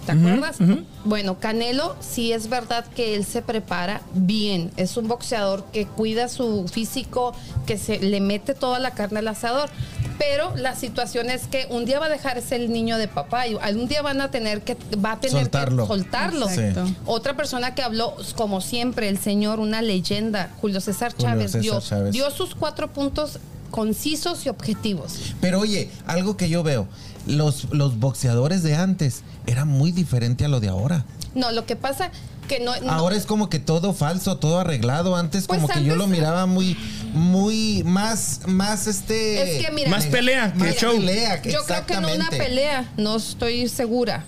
¿Te 0.05 0.11
acuerdas? 0.11 0.57
Bueno, 1.03 1.39
Canelo 1.39 1.95
sí 1.99 2.31
es 2.31 2.49
verdad 2.49 2.85
que 2.95 3.15
él 3.15 3.25
se 3.25 3.41
prepara 3.41 4.01
bien. 4.13 4.71
Es 4.77 4.97
un 4.97 5.07
boxeador 5.07 5.65
que 5.71 5.85
cuida 5.85 6.29
su 6.29 6.67
físico, 6.67 7.33
que 7.65 7.77
se 7.77 7.99
le 7.99 8.19
mete 8.21 8.53
toda 8.53 8.79
la 8.79 8.91
carne 8.91 9.19
al 9.19 9.27
asador. 9.27 9.69
Pero 10.17 10.55
la 10.55 10.75
situación 10.75 11.29
es 11.29 11.47
que 11.47 11.67
un 11.69 11.85
día 11.85 11.99
va 11.99 12.05
a 12.05 12.09
dejarse 12.09 12.55
el 12.55 12.71
niño 12.71 12.97
de 12.97 13.07
papá 13.07 13.47
y 13.47 13.57
algún 13.61 13.87
día 13.87 14.01
van 14.01 14.21
a 14.21 14.31
tener 14.31 14.61
que 14.61 14.77
va 15.03 15.13
a 15.13 15.19
tener 15.19 15.43
Soltarlo. 15.43 15.83
que 15.83 15.87
soltarlo. 15.87 16.47
Otra 17.05 17.35
persona 17.35 17.75
que 17.75 17.81
habló, 17.81 18.15
como 18.35 18.61
siempre, 18.61 19.09
el 19.09 19.17
señor, 19.17 19.59
una 19.59 19.81
leyenda, 19.81 20.51
Julio 20.61 20.79
César 20.79 21.11
Julio 21.13 21.27
Chávez, 21.27 21.51
César 21.51 21.61
dio, 21.61 21.79
Chávez. 21.81 22.11
dio 22.13 22.31
sus 22.31 22.55
cuatro 22.55 22.93
puntos 22.93 23.39
concisos 23.71 24.45
y 24.45 24.49
objetivos. 24.49 25.33
Pero 25.41 25.59
oye, 25.59 25.89
algo 26.07 26.37
que 26.37 26.47
yo 26.47 26.63
veo, 26.63 26.87
los, 27.25 27.67
los 27.71 27.99
boxeadores 27.99 28.63
de 28.63 28.75
antes 28.75 29.23
eran 29.45 29.67
muy 29.67 29.91
diferente 29.91 30.45
a 30.45 30.47
lo 30.47 30.59
de 30.59 30.69
ahora. 30.69 31.05
No, 31.33 31.51
lo 31.51 31.65
que 31.65 31.75
pasa 31.75 32.11
que 32.45 32.59
no. 32.59 32.71
no- 32.81 32.91
Ahora 32.91 33.15
es 33.15 33.25
como 33.25 33.49
que 33.49 33.59
todo 33.59 33.93
falso, 33.93 34.37
todo 34.37 34.59
arreglado. 34.59 35.15
Antes 35.15 35.47
Pues 35.47 35.57
como 35.61 35.67
que 35.67 35.83
yo 35.83 35.93
antes- 35.93 35.97
lo 35.97 36.07
miraba 36.07 36.45
muy, 36.45 36.77
muy 37.13 37.83
más, 37.85 38.41
más 38.45 38.87
este. 38.87 39.57
Es 39.59 39.65
que 39.65 39.71
mira- 39.71 39.89
Más 39.89 40.05
pelea 40.05 40.51
que 40.53 40.59
más 40.59 40.75
show. 40.75 40.95
pelea, 40.95 41.41
que 41.41 41.51
yo 41.51 41.63
creo 41.63 41.85
que 41.85 41.93
en 41.93 42.05
una 42.05 42.29
pelea 42.29 42.91
no 42.97 43.15
estoy 43.15 43.67
segura. 43.69 44.25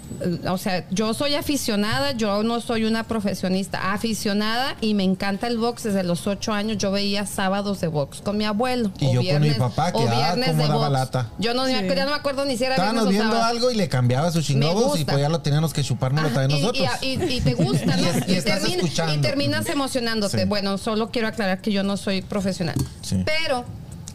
O 0.49 0.57
sea, 0.57 0.85
yo 0.89 1.13
soy 1.13 1.35
aficionada, 1.35 2.13
yo 2.13 2.41
no 2.43 2.61
soy 2.61 2.85
una 2.85 3.03
profesionista, 3.03 3.93
aficionada 3.93 4.75
y 4.81 4.93
me 4.93 5.03
encanta 5.03 5.47
el 5.47 5.57
box 5.57 5.83
desde 5.83 6.03
los 6.03 6.25
ocho 6.27 6.53
años. 6.53 6.77
Yo 6.77 6.91
veía 6.91 7.25
sábados 7.25 7.81
de 7.81 7.87
box 7.87 8.21
con 8.21 8.37
mi 8.37 8.45
abuelo. 8.45 8.91
Y 8.99 9.05
o 9.07 9.13
yo 9.13 9.15
con 9.15 9.41
mi 9.41 9.49
viernes- 9.49 9.57
papá, 9.57 9.91
que, 9.91 9.97
o 9.99 10.07
ah, 10.09 10.15
viernes 10.15 10.49
cómo 10.49 10.63
de 10.63 10.67
daba 10.69 10.79
box. 10.87 10.91
lata. 10.91 11.29
Yo 11.39 11.53
no, 11.53 11.63
me 11.63 11.69
Sí. 11.69 11.75
acuerdo- 11.75 11.95
ya 11.95 12.05
no 12.05 12.11
me 12.11 12.17
acuerdo 12.17 12.45
ni 12.45 12.57
si 12.57 12.63
era 12.63 12.75
Estábamos 12.75 13.03
viernes 13.09 13.19
viendo 13.19 13.35
sábado. 13.35 13.51
algo 13.51 13.71
y 13.71 13.75
le 13.75 13.89
cambiaba 13.89 14.31
sus 14.31 14.45
chingobos 14.45 14.99
y 14.99 15.05
pues 15.05 15.19
ya 15.19 15.29
lo 15.29 15.41
teníamos 15.41 15.73
que 15.73 15.83
chupárnoslo 15.83 16.29
también 16.29 16.59
y- 16.59 16.61
nosotros. 16.61 16.87
Y, 17.01 17.05
y- 17.07 17.37
y 17.37 17.41
te 17.41 17.53
gusta, 17.53 17.85
¿no? 17.97 18.06
Y 18.15 18.17
es- 18.19 18.27
y 18.29 18.33
estás 18.35 18.59
termina- 18.61 18.75
escuchando. 18.83 19.13
y 19.15 19.17
terminas 19.21 19.67
emocionándote. 19.69 20.39
Sí. 20.39 20.45
Bueno, 20.45 20.77
solo 20.77 21.09
quiero 21.09 21.27
aclarar 21.27 21.61
que 21.61 21.71
yo 21.71 21.83
no 21.83 21.97
soy 21.97 22.21
profesional. 22.21 22.75
Sí. 23.01 23.23
Pero 23.25 23.65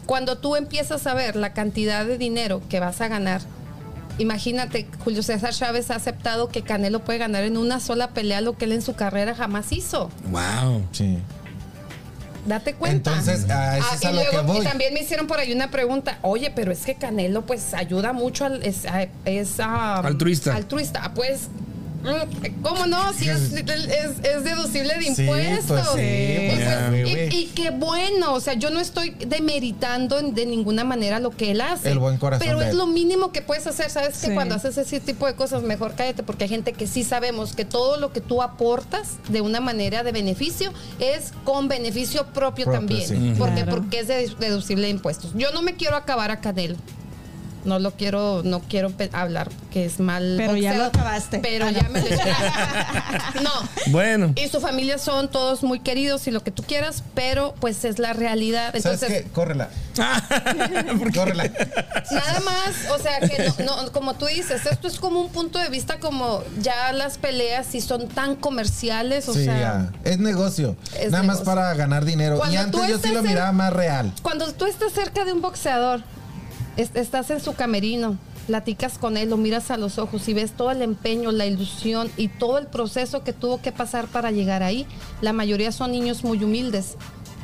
cuando 0.05 0.37
tú 0.37 0.55
empiezas 0.55 1.07
a 1.07 1.13
ver 1.13 1.35
la 1.35 1.53
cantidad 1.53 2.05
de 2.05 2.17
dinero 2.17 2.61
que 2.69 2.79
vas 2.79 2.99
a 3.01 3.07
ganar, 3.07 3.41
imagínate, 4.17 4.87
Julio 5.03 5.23
César 5.23 5.53
Chávez 5.53 5.89
ha 5.91 5.95
aceptado 5.95 6.49
que 6.49 6.61
Canelo 6.61 7.03
puede 7.03 7.19
ganar 7.19 7.43
en 7.43 7.57
una 7.57 7.79
sola 7.79 8.09
pelea 8.09 8.41
lo 8.41 8.57
que 8.57 8.65
él 8.65 8.73
en 8.73 8.81
su 8.81 8.93
carrera 8.95 9.33
jamás 9.35 9.71
hizo. 9.71 10.09
Wow. 10.29 10.83
Sí. 10.91 11.17
Date 12.45 12.73
cuenta. 12.73 13.11
Entonces, 13.11 13.49
a 13.49 13.77
eso 13.77 13.87
Ah, 13.89 13.95
es 13.95 14.05
a 14.05 14.11
y 14.11 14.15
lo 14.15 14.21
que 14.21 14.31
luego, 14.33 14.61
y 14.61 14.65
también 14.65 14.93
me 14.93 14.99
hicieron 15.01 15.27
por 15.27 15.39
ahí 15.39 15.53
una 15.53 15.71
pregunta. 15.71 16.19
Oye, 16.23 16.51
pero 16.53 16.73
es 16.73 16.85
que 16.85 16.95
Canelo, 16.95 17.43
pues, 17.45 17.73
ayuda 17.73 18.11
mucho 18.11 18.43
al. 18.43 18.61
Es, 18.63 18.85
a- 18.85 19.07
es, 19.23 19.61
ah, 19.61 19.99
Altruista. 19.99 20.53
Altruista. 20.53 21.01
Ah, 21.05 21.13
Pues. 21.13 21.47
Mm, 22.03 22.61
¿Cómo 22.61 22.85
no? 22.85 23.13
Si 23.13 23.29
es, 23.29 23.51
es, 23.53 24.19
es 24.23 24.43
deducible 24.43 24.93
de 24.95 25.13
Sí, 25.15 25.21
impuestos. 25.23 25.87
pues 25.87 26.05
sí, 26.05 26.47
pues, 26.49 27.33
y, 27.33 27.51
qué 27.55 27.69
bueno, 27.71 28.33
o 28.33 28.39
sea, 28.39 28.53
yo 28.53 28.69
no 28.69 28.79
estoy 28.79 29.11
demeritando 29.25 30.21
de 30.21 30.45
ninguna 30.45 30.83
manera 30.83 31.19
lo 31.19 31.31
que 31.31 31.51
él 31.51 31.61
hace. 31.61 31.91
El 31.91 31.99
buen 31.99 32.17
corazón 32.17 32.45
Pero 32.47 32.59
de 32.59 32.65
es 32.65 32.71
él. 32.71 32.77
lo 32.77 32.87
mínimo 32.87 33.31
que 33.31 33.41
puedes 33.41 33.67
hacer, 33.67 33.89
¿sabes? 33.89 34.17
Que 34.19 34.33
cuando 34.33 34.55
haces 34.55 34.77
ese 34.77 34.99
tipo 34.99 35.25
de 35.25 35.35
cosas, 35.35 35.63
mejor 35.63 35.95
cállate, 35.95 36.23
porque 36.23 36.45
hay 36.45 36.49
gente 36.49 36.73
que 36.73 36.87
sí 36.87 37.03
sabemos 37.03 37.55
que 37.55 37.65
todo 37.65 37.97
lo 37.97 38.11
que 38.13 38.21
tú 38.21 38.41
aportas 38.41 39.17
de 39.29 39.41
una 39.41 39.59
manera 39.61 40.03
de 40.03 40.11
beneficio 40.11 40.71
es 40.99 41.31
con 41.43 41.67
beneficio 41.67 42.25
propio, 42.27 42.65
Propio, 42.65 42.71
también. 42.73 43.07
sí. 43.07 43.15
Ujú. 43.31 43.37
Porque, 43.39 43.63
Claro. 43.63 43.71
porque 43.71 43.99
es 43.99 44.07
dedu- 44.09 44.37
deducible 44.37 44.83
de 44.83 44.89
impuestos. 44.89 45.31
Yo 45.35 45.51
no 45.51 45.61
me 45.61 45.75
quiero 45.75 45.95
acabar 45.95 46.31
a 46.31 46.39
Canelo. 46.41 46.75
No 47.65 47.79
lo 47.79 47.91
quiero, 47.91 48.41
no 48.43 48.59
quiero 48.59 48.91
hablar 49.13 49.49
que 49.71 49.85
es 49.85 49.99
mal. 49.99 50.35
Pero 50.37 50.55
ya 50.57 50.73
lo 50.73 50.85
acabaste. 50.85 51.39
Pero 51.39 51.65
Ah, 51.67 51.71
ya 51.71 51.83
no. 51.83 51.89
me 51.89 52.01
lo 52.01 52.07
No. 53.41 53.51
Bueno. 53.87 54.33
Y 54.35 54.47
su 54.49 54.59
familia 54.59 54.97
son 54.97 55.29
todos 55.29 55.63
muy 55.63 55.79
queridos 55.79 56.27
y 56.27 56.31
lo 56.31 56.43
que 56.43 56.51
tú 56.51 56.63
quieras, 56.63 57.03
pero 57.15 57.55
pues 57.59 57.85
es 57.85 57.99
la 57.99 58.13
realidad. 58.13 58.67
¿Sabes 58.79 58.85
Entonces, 59.03 59.23
qué? 59.23 59.29
Córrela. 59.31 59.69
¿Por 60.99 61.11
qué? 61.11 61.19
Córrela. 61.19 61.43
Nada 62.11 62.39
más, 62.41 62.91
o 62.91 62.99
sea, 63.01 63.19
que 63.21 63.51
no, 63.63 63.81
no, 63.83 63.91
como 63.91 64.13
tú 64.15 64.25
dices, 64.25 64.65
esto 64.65 64.87
es 64.87 64.99
como 64.99 65.21
un 65.21 65.29
punto 65.29 65.59
de 65.59 65.69
vista 65.69 65.99
como 65.99 66.43
ya 66.61 66.91
las 66.93 67.17
peleas 67.17 67.65
si 67.67 67.81
son 67.81 68.07
tan 68.07 68.35
comerciales, 68.35 69.27
o 69.29 69.33
sí, 69.33 69.45
sea, 69.45 69.59
ya. 69.59 69.91
Es 70.03 70.19
negocio. 70.19 70.75
Es 70.99 71.11
Nada 71.11 71.23
más 71.23 71.41
para 71.41 71.73
ganar 71.75 72.05
dinero. 72.05 72.37
Cuando 72.37 72.53
y 72.55 72.57
antes 72.57 72.87
yo 72.89 72.97
sí 72.99 73.09
lo 73.13 73.19
en- 73.19 73.25
miraba 73.27 73.51
más 73.51 73.73
real. 73.73 74.11
cuando 74.21 74.51
tú 74.53 74.65
estás 74.65 74.91
cerca 74.93 75.25
de 75.25 75.33
un 75.33 75.41
boxeador, 75.41 76.01
es- 76.77 76.95
estás 76.95 77.29
en 77.29 77.39
su 77.39 77.53
camerino, 77.53 78.17
platicas 78.47 78.97
con 78.97 79.15
él, 79.17 79.29
lo 79.29 79.37
miras 79.37 79.71
a 79.71 79.77
los 79.77 79.97
ojos 79.97 80.27
y 80.27 80.33
ves 80.33 80.51
todo 80.51 80.71
el 80.71 80.81
empeño, 80.81 81.31
la 81.31 81.45
ilusión 81.45 82.09
y 82.17 82.27
todo 82.27 82.57
el 82.57 82.67
proceso 82.67 83.23
que 83.23 83.31
tuvo 83.33 83.61
que 83.61 83.71
pasar 83.71 84.07
para 84.07 84.31
llegar 84.31 84.63
ahí. 84.63 84.85
La 85.21 85.31
mayoría 85.33 85.71
son 85.71 85.91
niños 85.91 86.23
muy 86.23 86.43
humildes, 86.43 86.95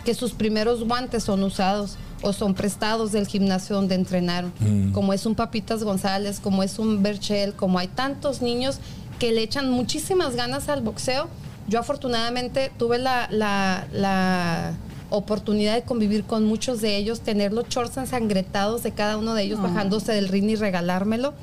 que 0.04 0.14
sus 0.14 0.32
primeros 0.34 0.84
guantes 0.84 1.24
son 1.24 1.44
usados 1.44 1.98
o 2.22 2.34
son 2.34 2.54
prestados 2.54 3.14
del 3.14 3.28
gimnasio 3.28 3.76
donde 3.78 3.96
entrenaron, 3.96 4.52
como 4.94 5.14
es 5.14 5.26
un 5.26 5.36
Papitas 5.36 5.84
González, 5.86 6.42
como 6.42 6.64
es 6.64 6.78
un 6.80 7.02
Berchel, 7.02 7.54
como 7.54 7.80
hay 7.80 7.88
tantos 7.88 8.42
niños 8.42 8.80
que 9.20 9.32
le 9.32 9.42
echan 9.44 9.70
muchísimas 9.70 10.36
ganas 10.36 10.68
al 10.68 10.82
boxeo. 10.82 11.30
Yo 11.70 11.80
afortunadamente 11.80 12.72
tuve 12.78 12.98
la, 12.98 13.28
la, 13.32 13.88
la 13.94 14.74
oportunidad 15.10 15.76
de 15.76 15.84
convivir 15.84 16.24
con 16.24 16.46
muchos 16.46 16.82
de 16.82 16.98
ellos, 16.98 17.22
tener 17.22 17.54
los 17.54 17.68
shorts 17.68 17.98
ensangretados 17.98 18.84
de 18.84 18.92
cada 18.92 19.18
uno 19.18 19.34
de 19.34 19.44
ellos 19.44 19.62
bajándose 19.62 20.12
del 20.12 20.28
ring 20.28 20.50
y 20.50 20.56
regalármelo. 20.56 21.34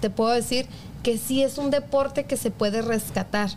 Te 0.00 0.10
puedo 0.10 0.30
decir 0.30 0.66
que 1.02 1.18
sí 1.18 1.42
es 1.42 1.58
un 1.58 1.70
deporte 1.70 2.24
que 2.24 2.36
se 2.36 2.50
puede 2.50 2.82
rescatar 2.82 3.50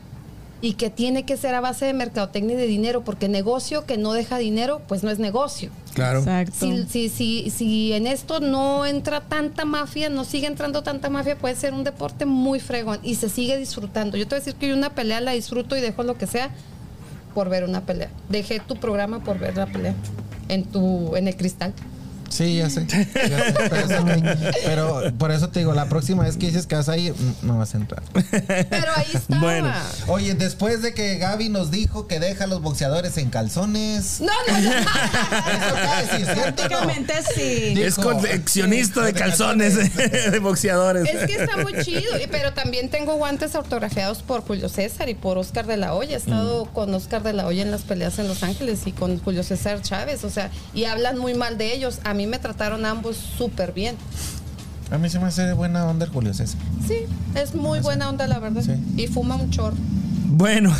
y 0.62 0.74
que 0.74 0.90
tiene 0.90 1.24
que 1.24 1.38
ser 1.38 1.56
a 1.56 1.62
base 1.62 1.86
de 1.86 1.94
mercadotecnia 1.94 2.56
y 2.56 2.58
de 2.58 2.68
dinero, 2.68 3.04
porque 3.04 3.30
negocio 3.30 3.86
que 3.86 3.98
no 3.98 4.14
deja 4.14 4.38
dinero, 4.38 4.82
pues 4.88 5.04
no 5.04 5.10
es 5.10 5.20
negocio. 5.20 5.72
Claro. 5.94 6.20
Exacto. 6.20 6.54
Si, 6.60 6.86
si, 6.90 7.10
si, 7.10 7.50
si 7.50 7.94
en 7.94 8.08
esto 8.08 8.40
no 8.40 8.86
entra 8.86 9.22
tanta 9.22 9.66
mafia, 9.66 10.10
no 10.10 10.26
sigue 10.26 10.48
entrando 10.48 10.84
tanta 10.84 11.10
mafia, 11.10 11.38
puede 11.38 11.56
ser 11.56 11.74
un 11.74 11.84
deporte 11.84 12.26
muy 12.26 12.60
fregón 12.60 13.00
y 13.04 13.16
se 13.16 13.30
sigue 13.30 13.58
disfrutando. 13.58 14.18
Yo 14.18 14.26
te 14.28 14.36
voy 14.36 14.38
a 14.38 14.44
decir 14.44 14.56
que 14.56 14.68
yo 14.68 14.76
una 14.76 14.94
pelea 14.94 15.22
la 15.22 15.32
disfruto 15.32 15.78
y 15.78 15.82
dejo 15.82 16.04
lo 16.04 16.18
que 16.18 16.28
sea 16.28 16.50
por 17.34 17.50
ver 17.50 17.64
una 17.64 17.82
pelea. 17.82 18.10
Dejé 18.30 18.60
tu 18.60 18.76
programa 18.76 19.20
por 19.20 19.40
ver 19.40 19.58
la 19.58 19.66
pelea 19.66 19.94
en 20.48 20.66
tu 20.66 21.16
en 21.16 21.28
el 21.28 21.36
cristal. 21.36 21.74
Sí, 22.30 22.58
ya 22.58 22.70
sé. 22.70 22.86
Ya 22.88 23.04
sé, 23.06 23.54
pero, 23.70 23.76
eso 23.76 24.04
me- 24.06 24.38
pero 24.66 25.02
por 25.18 25.32
eso 25.32 25.50
te 25.50 25.60
digo, 25.60 25.74
la 25.74 25.86
próxima 25.88 26.24
vez 26.24 26.38
que 26.38 26.48
dices 26.48 26.68
que 26.68 26.76
vas 26.76 26.90
a 26.90 26.98
ir, 26.98 27.14
mm, 27.14 27.48
no 27.48 27.58
vas 27.58 27.74
a 27.74 27.78
entrar. 27.78 28.04
Pero 28.14 28.92
ahí 28.96 29.08
estaba. 29.14 29.42
Bueno. 29.42 29.74
Oye, 30.08 30.34
después 30.36 30.82
de 30.82 30.94
que 30.94 31.18
Gaby 31.18 31.50
nos 31.50 31.72
dijo 31.72 32.08
que 32.08 32.20
deja 32.20 32.46
a 32.46 32.48
los 32.48 32.62
boxeadores 32.62 33.18
en 33.18 33.30
calzones. 33.30 34.22
No, 34.22 34.28
no, 34.48 34.60
no. 34.60 34.70
¿Eso 34.72 35.76
qué 35.76 36.18
decir, 36.18 36.26
cierto 36.34 36.40
o 36.40 36.40
no? 36.40 36.44
Prácticamente 36.70 37.14
sí. 37.36 37.74
Dijo- 37.76 37.86
Es 37.88 37.96
coleccionista 37.96 39.02
de 39.04 39.14
calzones 39.14 39.76
de 40.32 40.40
boxeadores. 40.40 41.08
Es 41.08 41.26
que 41.26 41.36
está 41.44 41.58
muy 41.58 41.74
chido, 41.84 42.18
y- 42.24 42.28
pero 42.28 42.54
también 42.54 42.90
tengo 42.90 43.16
guantes 43.16 43.56
autografiados 43.56 44.22
por 44.22 44.42
Julio 44.42 44.70
César 44.70 45.10
y 45.10 45.14
por 45.16 45.38
Oscar 45.38 45.66
de 45.68 45.78
la 45.78 45.94
Hoya. 45.94 46.16
He 46.16 46.20
estado 46.20 46.66
con 46.66 46.94
Oscar 46.94 47.24
de 47.24 47.34
la 47.34 47.46
Hoya 47.48 47.62
en 47.64 47.72
las 47.72 47.82
peleas 47.82 48.20
en 48.20 48.28
Los 48.28 48.44
Ángeles 48.44 48.82
y 48.86 48.92
con 48.92 49.20
Julio 49.20 49.44
César 49.44 49.82
Chávez, 49.82 50.24
o 50.24 50.30
sea, 50.30 50.50
y 50.74 50.86
hablan 50.86 51.18
muy 51.18 51.34
mal 51.34 51.58
de 51.58 51.74
ellos. 51.74 52.00
A 52.04 52.14
mí 52.20 52.28
me 52.28 52.38
trataron 52.38 52.86
ambos 52.86 53.16
súper 53.16 53.72
bien. 53.72 53.96
A 54.92 54.98
mí 54.98 55.10
se 55.10 55.20
me 55.20 55.28
hace 55.28 55.54
buena 55.54 55.86
onda 55.86 56.06
el 56.06 56.12
Julio 56.12 56.34
César. 56.34 56.60
Sí, 56.86 57.06
es 57.34 57.56
muy 57.56 57.80
buena 57.80 58.10
onda, 58.10 58.28
la 58.28 58.40
verdad. 58.40 58.62
Sí. 58.62 58.74
Y 59.02 59.08
fuma 59.08 59.36
un 59.36 59.50
chorro. 59.52 59.78
Bueno, 60.28 60.76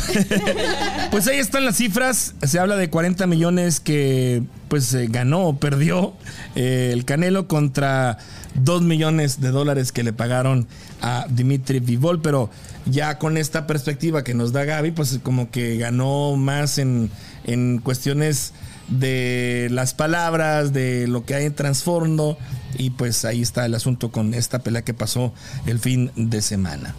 pues 1.10 1.26
ahí 1.28 1.38
están 1.38 1.64
las 1.64 1.78
cifras. 1.78 2.34
Se 2.42 2.58
habla 2.58 2.76
de 2.76 2.90
40 2.90 3.26
millones 3.26 3.80
que 3.80 4.42
pues 4.68 4.92
eh, 4.92 5.06
ganó 5.08 5.46
o 5.46 5.56
perdió 5.56 6.12
eh, 6.56 6.90
el 6.92 7.06
Canelo 7.06 7.48
contra 7.48 8.18
2 8.56 8.82
millones 8.82 9.40
de 9.40 9.48
dólares 9.48 9.92
que 9.92 10.02
le 10.02 10.12
pagaron 10.12 10.68
a 11.00 11.24
Dimitri 11.30 11.80
Vivol, 11.80 12.20
pero 12.20 12.50
ya 12.84 13.18
con 13.18 13.38
esta 13.38 13.66
perspectiva 13.66 14.24
que 14.24 14.34
nos 14.34 14.52
da 14.52 14.66
Gaby, 14.66 14.90
pues 14.90 15.18
como 15.22 15.50
que 15.50 15.78
ganó 15.78 16.36
más 16.36 16.76
en, 16.76 17.10
en 17.44 17.78
cuestiones 17.78 18.52
de 18.90 19.68
las 19.70 19.94
palabras, 19.94 20.72
de 20.72 21.06
lo 21.06 21.24
que 21.24 21.34
hay 21.34 21.46
en 21.46 21.54
trasfondo, 21.54 22.36
y 22.76 22.90
pues 22.90 23.24
ahí 23.24 23.40
está 23.42 23.64
el 23.66 23.74
asunto 23.74 24.10
con 24.12 24.34
esta 24.34 24.58
pelea 24.60 24.82
que 24.82 24.94
pasó 24.94 25.32
el 25.66 25.78
fin 25.78 26.10
de 26.16 26.42
semana. 26.42 26.94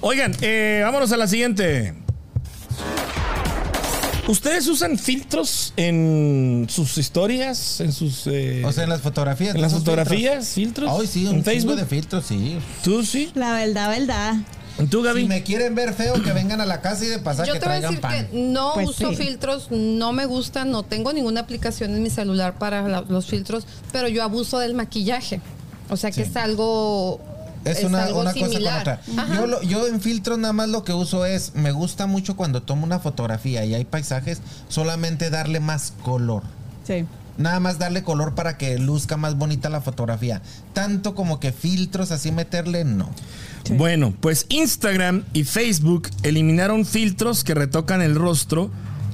Oigan, 0.00 0.34
eh, 0.40 0.80
vámonos 0.84 1.12
a 1.12 1.16
la 1.16 1.26
siguiente. 1.26 1.94
¿Ustedes 4.28 4.68
usan 4.68 4.96
filtros 4.96 5.72
en 5.76 6.66
sus 6.68 6.96
historias? 6.98 7.80
En 7.80 7.92
sus. 7.92 8.26
eh, 8.28 8.62
O 8.64 8.70
sea, 8.70 8.84
en 8.84 8.90
las 8.90 9.00
fotografías. 9.00 9.54
¿En 9.56 9.60
las 9.60 9.72
¿esos 9.72 9.82
fotografías? 9.82 10.48
¿Filtros? 10.50 10.88
Ay, 11.00 11.06
sí, 11.08 11.26
¿En 11.26 11.36
un 11.38 11.44
Facebook? 11.44 11.72
Facebook 11.74 11.76
de 11.76 11.86
filtros, 11.86 12.26
sí. 12.26 12.58
¿Tú 12.84 13.04
sí? 13.04 13.30
La 13.34 13.52
verdad, 13.54 13.88
verdad. 13.90 14.34
¿Tú, 14.90 15.02
Gaby? 15.02 15.22
Si 15.22 15.28
me 15.28 15.42
quieren 15.42 15.74
ver 15.74 15.92
feo, 15.94 16.14
que 16.22 16.32
vengan 16.32 16.60
a 16.60 16.66
la 16.66 16.80
casa 16.80 17.04
y 17.04 17.08
de 17.08 17.18
pasar 17.18 17.46
Yo 17.46 17.52
que 17.54 17.60
te 17.60 17.66
voy 17.66 17.76
a 17.76 17.80
traigan 17.80 17.90
decir 17.94 18.00
pan. 18.00 18.28
que 18.30 18.42
no 18.52 18.72
Pues 18.74 18.88
uso 18.90 19.10
sí. 19.10 19.16
filtros, 19.16 19.70
no 19.70 20.12
me 20.12 20.24
gustan, 20.26 20.70
no 20.70 20.82
tengo 20.82 21.12
ninguna 21.12 21.40
aplicación 21.40 21.94
en 21.94 22.02
mi 22.02 22.10
celular 22.10 22.58
para 22.58 22.86
la- 22.88 23.02
los 23.02 23.26
filtros, 23.26 23.66
pero 23.92 24.08
yo 24.08 24.22
abuso 24.22 24.58
del 24.58 24.74
maquillaje. 24.74 25.40
O 25.90 25.96
sea 25.96 26.10
que 26.10 26.24
Sí. 26.24 26.30
es 26.30 26.36
algo. 26.36 27.20
Es 27.64 27.84
una, 27.84 28.04
algo 28.04 28.20
una 28.20 28.30
cosa 28.32 28.40
con 28.44 28.50
similar. 28.52 28.80
otra. 28.80 29.00
Yo, 29.34 29.46
lo- 29.46 29.60
yo 29.62 29.86
en 29.86 30.00
filtros 30.00 30.38
nada 30.38 30.54
más 30.54 30.70
lo 30.70 30.82
que 30.82 30.94
uso 30.94 31.26
es, 31.26 31.54
me 31.54 31.72
gusta 31.72 32.06
mucho 32.06 32.34
cuando 32.34 32.62
tomo 32.62 32.84
una 32.86 33.00
fotografía 33.00 33.66
y 33.66 33.74
hay 33.74 33.84
paisajes, 33.84 34.40
solamente 34.68 35.28
darle 35.28 35.60
más 35.60 35.92
color. 36.02 36.42
Sí. 36.86 37.04
Nada 37.40 37.58
más 37.58 37.78
darle 37.78 38.02
color 38.04 38.34
para 38.34 38.56
que 38.58 38.78
luzca 38.78 39.16
más 39.16 39.36
bonita 39.36 39.68
la 39.70 39.80
fotografía. 39.80 40.42
Tanto 40.74 41.14
como 41.14 41.40
que 41.40 41.52
filtros 41.52 42.10
así 42.12 42.30
meterle, 42.32 42.84
no. 42.84 43.10
Sí. 43.64 43.72
Bueno, 43.74 44.14
pues 44.20 44.46
Instagram 44.48 45.24
y 45.32 45.44
Facebook 45.44 46.08
eliminaron 46.22 46.84
filtros 46.86 47.42
que 47.44 47.54
retocan 47.54 48.02
el 48.02 48.14
rostro 48.14 48.70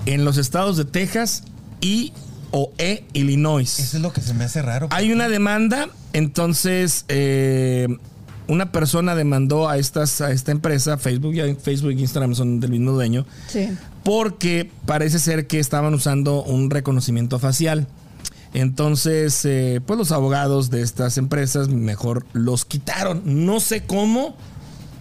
en 0.06 0.24
los 0.24 0.36
estados 0.38 0.76
de 0.76 0.84
Texas 0.84 1.44
y 1.80 2.12
o 2.52 2.72
e 2.78 3.04
Illinois. 3.12 3.78
Eso 3.78 3.96
es 3.96 4.02
lo 4.02 4.12
que 4.12 4.20
se 4.20 4.34
me 4.34 4.44
hace 4.44 4.62
raro. 4.62 4.88
Hay 4.90 5.12
una 5.12 5.28
demanda, 5.28 5.88
entonces 6.12 7.04
eh, 7.08 7.88
una 8.48 8.70
persona 8.72 9.14
demandó 9.14 9.68
a 9.68 9.78
estas 9.78 10.20
a 10.20 10.30
esta 10.30 10.52
empresa, 10.52 10.96
Facebook 10.98 11.34
y 11.34 11.54
Facebook 11.54 11.90
e 11.90 12.00
Instagram 12.00 12.34
son 12.34 12.60
del 12.60 12.70
mismo 12.70 12.92
dueño, 12.92 13.26
Sí. 13.48 13.68
porque 14.04 14.70
parece 14.86 15.18
ser 15.18 15.46
que 15.48 15.58
estaban 15.58 15.92
usando 15.94 16.42
un 16.44 16.70
reconocimiento 16.70 17.38
facial. 17.40 17.88
Entonces, 18.57 19.44
eh, 19.44 19.82
pues 19.84 19.98
los 19.98 20.12
abogados 20.12 20.70
de 20.70 20.80
estas 20.80 21.18
empresas 21.18 21.68
mejor 21.68 22.24
los 22.32 22.64
quitaron. 22.64 23.20
No 23.44 23.61
sé 23.61 23.82
cómo, 23.82 24.34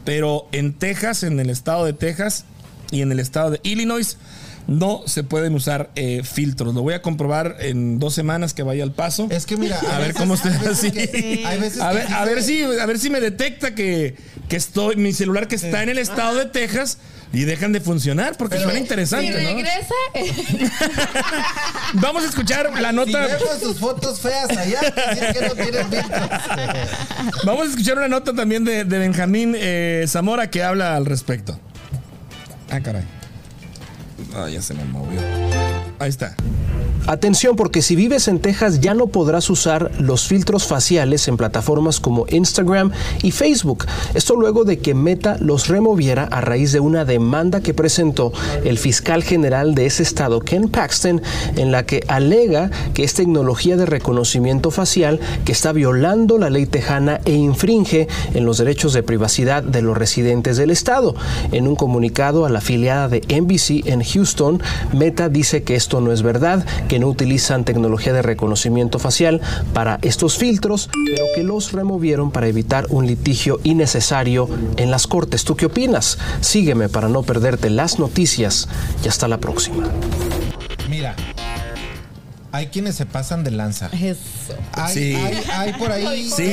pero 0.03 0.47
en 0.51 0.74
Texas, 0.74 1.24
en 1.24 1.39
el 1.39 1.49
estado 1.49 1.86
de 1.86 1.93
Texas 1.93 2.43
y 2.91 3.01
en 3.01 3.14
el 3.14 3.20
estado 3.22 3.51
de 3.51 3.62
Illinois, 3.64 4.18
no 4.68 5.03
se 5.06 5.24
pueden 5.24 5.53
usar 5.56 5.89
eh, 5.95 6.22
filtros. 6.24 6.76
Lo 6.76 6.82
voy 6.82 6.95
a 6.95 7.01
comprobar 7.01 7.56
en 7.62 7.97
dos 7.97 8.14
semanas 8.14 8.53
que 8.53 8.62
vaya 8.64 8.84
al 8.84 8.91
paso. 8.91 9.28
Es 9.32 9.45
que 9.45 9.56
mira, 9.56 9.80
a, 9.80 9.99
ver 9.99 10.14
veces- 10.14 10.16
cómo 10.22 10.34
veces 10.34 10.68
así. 10.68 11.43
a 11.45 12.26
ver 12.26 12.43
si, 12.43 12.62
a 12.64 12.86
ver 12.86 12.99
si 12.99 13.10
me 13.10 13.22
detecta 13.22 13.74
que, 13.74 14.18
que 14.49 14.58
estoy, 14.58 14.97
mi 14.97 15.14
celular 15.14 15.47
que 15.47 15.56
está 15.56 15.82
en 15.82 15.88
el 15.88 15.97
estado 15.97 16.36
de 16.39 16.47
Texas 16.47 16.97
y 17.34 17.43
dejan 17.43 17.71
de 17.73 17.82
funcionar, 17.82 18.38
porque 18.38 18.57
suena 18.59 18.80
interesante, 18.80 19.28
Si 19.28 19.43
¿no? 19.43 19.49
regresa, 19.55 19.93
Vamos 21.95 22.23
a 22.23 22.28
escuchar 22.28 22.71
la 22.80 22.89
Si 22.91 22.95
nota. 22.95 23.19
vemos 23.28 23.59
sus 23.61 23.80
fotos 23.80 24.19
feas 24.19 24.49
allá, 24.49 24.80
que 25.34 25.41
no 25.47 25.53
tienen. 25.55 25.88
Vamos 27.45 27.67
a 27.67 27.69
escuchar 27.71 27.97
una 27.97 28.07
nota 28.07 28.34
también 28.34 28.63
de, 28.63 28.84
de 28.86 28.99
Benjamín 28.99 29.53
eh, 29.57 30.05
Zamora 30.07 30.49
que 30.49 30.63
habla 30.63 30.95
al 30.95 31.05
respecto. 31.05 31.59
Ah, 32.69 32.80
caray. 32.82 33.03
Ah, 34.36 34.49
ya 34.49 34.61
se 34.61 34.73
me 34.73 34.84
movió. 34.86 35.19
Ahí 35.99 36.09
está. 36.09 36.36
Atención 37.08 37.56
porque 37.56 37.84
si 37.84 37.95
vives 37.95 38.28
en 38.28 38.39
Texas 38.39 38.80
ya 38.80 38.95
no 38.95 39.08
podrás 39.08 39.51
usar 39.51 39.91
los 39.99 40.28
filtros 40.28 40.66
faciales 40.66 41.28
en 41.28 41.38
plataformas 41.38 41.99
como 41.99 42.26
Instagram 42.30 42.91
y 43.22 43.30
Facebook. 43.30 43.86
Esto 44.16 44.36
luego 44.36 44.64
de 44.64 44.80
que 44.80 44.95
Meta 44.95 45.38
los 45.39 45.68
removiera 45.68 46.24
a 46.24 46.41
raíz 46.41 46.72
de 46.72 46.80
una 46.80 47.06
demanda 47.06 47.62
que 47.62 47.76
presentó 47.76 48.34
el 48.64 48.80
fiscal 48.80 49.24
general 49.24 49.76
de 49.76 49.86
ese 49.86 50.01
estado, 50.01 50.39
Ken 50.39 50.68
Paxton, 50.68 51.22
en 51.58 51.72
la 51.72 51.86
que 51.86 52.03
alega 52.08 52.72
que 52.95 53.03
es 53.03 53.14
tecnología 53.14 53.78
de 53.78 53.86
reconocimiento 53.86 54.72
facial 54.72 55.20
que 55.45 55.51
está 55.51 55.74
violando 55.74 56.39
la 56.39 56.49
ley 56.49 56.66
tejana 56.66 57.22
e 57.26 57.34
infringe 57.34 58.08
en 58.34 58.45
los 58.45 58.58
derechos 58.58 58.93
de 58.93 59.03
privacidad 59.03 59.62
de 59.62 59.84
los 59.84 59.95
residentes 59.95 60.58
del 60.58 60.72
estado. 60.72 61.14
En 61.51 61.68
un 61.68 61.76
comunicado 61.76 62.47
a 62.47 62.49
la 62.49 62.60
afiliada 62.60 63.10
de 63.10 63.22
NBC 63.22 63.88
en 63.88 64.03
Houston, 64.03 64.62
Meta 64.91 65.30
dice 65.30 65.62
que 65.62 65.76
esto 65.76 66.01
no 66.01 66.12
es 66.12 66.24
verdad, 66.24 66.66
que 66.88 66.95
no 67.00 67.08
utilizan 67.08 67.64
tecnología 67.66 68.14
de 68.14 68.22
reconocimiento 68.22 69.00
facial 69.00 69.41
para 69.74 70.00
estos 70.02 70.38
filtros, 70.38 70.89
pero 71.06 71.26
que 71.36 71.43
los 71.43 71.72
removieron 71.72 72.32
para 72.32 72.48
evitar 72.48 72.86
un 72.89 73.06
litigio 73.08 73.60
innecesario 73.64 74.50
en 74.78 74.91
las 74.91 75.08
cortes. 75.08 75.43
¿Tú 75.43 75.56
qué 75.56 75.66
opinas? 75.68 76.18
Sígueme 76.41 76.89
para 76.89 77.08
no 77.10 77.24
perderte 77.24 77.70
las 77.70 78.00
noticias 78.00 78.68
y 79.04 79.08
hasta 79.08 79.28
la 79.28 79.39
próxima. 79.39 79.88
Mira, 80.89 81.16
hay 82.52 82.68
quienes 82.68 82.96
se 82.96 83.06
pasan 83.06 83.43
de 83.43 83.52
lanza. 83.52 83.89
Eso. 83.91 84.20
Hay, 84.74 84.93
Sí. 84.93 85.16
hay, 85.16 85.43
hay 85.52 85.74
por 85.74 85.91
ahí. 85.91 86.30
Sí, 86.30 86.43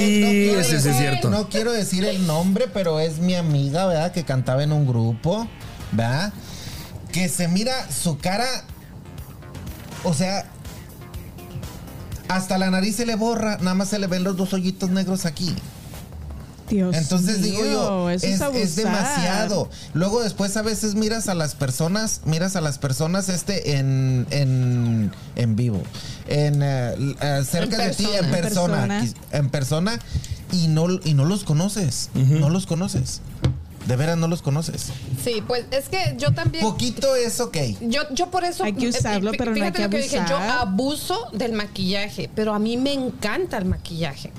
quiero 0.49 0.61
ese 0.61 0.81
sí 0.81 0.89
es 0.89 0.97
cierto. 0.97 1.31
No 1.31 1.49
quiero 1.49 1.71
decir 1.73 2.05
el 2.05 2.27
nombre, 2.27 2.67
pero 2.73 2.99
es 2.99 3.19
mi 3.19 3.35
amiga, 3.35 3.87
¿verdad? 3.87 4.13
Que 4.13 4.25
cantaba 4.25 4.63
en 4.65 4.73
un 4.73 4.87
grupo, 4.87 5.47
¿verdad? 5.93 6.33
Que 7.13 7.29
se 7.29 7.47
mira 7.47 7.73
su 7.93 8.19
cara. 8.19 8.47
O 10.05 10.15
sea. 10.15 10.47
Hasta 12.29 12.57
la 12.57 12.71
nariz 12.71 12.97
se 12.97 13.05
le 13.05 13.15
borra, 13.15 13.59
nada 13.59 13.75
más 13.75 13.89
se 13.89 13.99
le 13.99 14.07
ven 14.07 14.25
los 14.25 14.37
dos 14.37 14.53
hoyitos 14.55 14.89
negros 14.91 15.27
aquí. 15.27 15.55
Dios 16.71 16.97
Entonces 16.97 17.43
digo 17.43 17.63
yo, 17.63 18.09
eso 18.09 18.27
es, 18.27 18.35
es, 18.37 18.41
abusar. 18.41 18.63
es 18.63 18.77
demasiado. 18.77 19.69
Luego 19.93 20.23
después 20.23 20.57
a 20.57 20.63
veces 20.63 20.95
miras 20.95 21.29
a 21.29 21.35
las 21.35 21.55
personas, 21.55 22.23
miras 22.25 22.57
a 22.57 22.63
las 22.63 22.79
personas 22.79 23.29
este 23.29 23.77
en, 23.77 24.27
en, 24.31 25.13
en 25.37 25.57
vivo, 25.57 25.83
en 26.29 26.63
eh, 26.63 26.95
eh, 27.21 27.43
cerca 27.47 27.85
En 27.85 27.91
de 27.91 27.95
ti, 27.97 28.07
en 28.07 28.31
persona. 28.31 28.87
persona, 28.87 28.87
En 28.87 28.89
persona. 28.89 29.03
quiz- 29.03 29.15
en 29.39 29.51
persona, 29.51 29.99
y 30.53 30.69
no, 30.69 30.87
y 31.05 31.13
no 31.13 31.27
los 31.27 31.45
conoces, 31.45 32.09
no 32.15 32.49
los 32.49 32.65
conoces. 32.65 33.21
De 33.87 33.97
veras 33.97 34.17
no 34.17 34.29
los 34.29 34.43
conoces. 34.43 34.89
Sí, 35.25 35.43
pues 35.47 35.65
es 35.71 35.89
que 35.89 36.15
yo 36.17 36.33
también. 36.33 36.65
Poquito 36.65 37.17
es 37.17 37.41
ok. 37.41 37.57
Yo, 37.81 38.03
yo 38.13 38.31
por 38.31 38.45
eso. 38.45 38.65
Hay 38.65 38.73
que 38.75 38.87
eh, 38.87 38.91
usarlo, 38.91 39.33
fí- 39.33 39.37
pero 39.39 39.51
no 39.51 39.57
hay 39.57 39.71
fíjate 39.73 39.77
que 39.79 39.85
lo 39.85 39.91
que 39.91 40.03
dije, 40.03 40.21
yo 40.29 40.37
abuso 40.37 41.29
del 41.33 41.53
maquillaje, 41.53 42.31
pero 42.35 42.55
a 42.55 42.59
mí 42.59 42.77
me 42.77 42.93
encanta 42.93 43.59
el 43.59 43.65
maquillaje. 43.65 44.33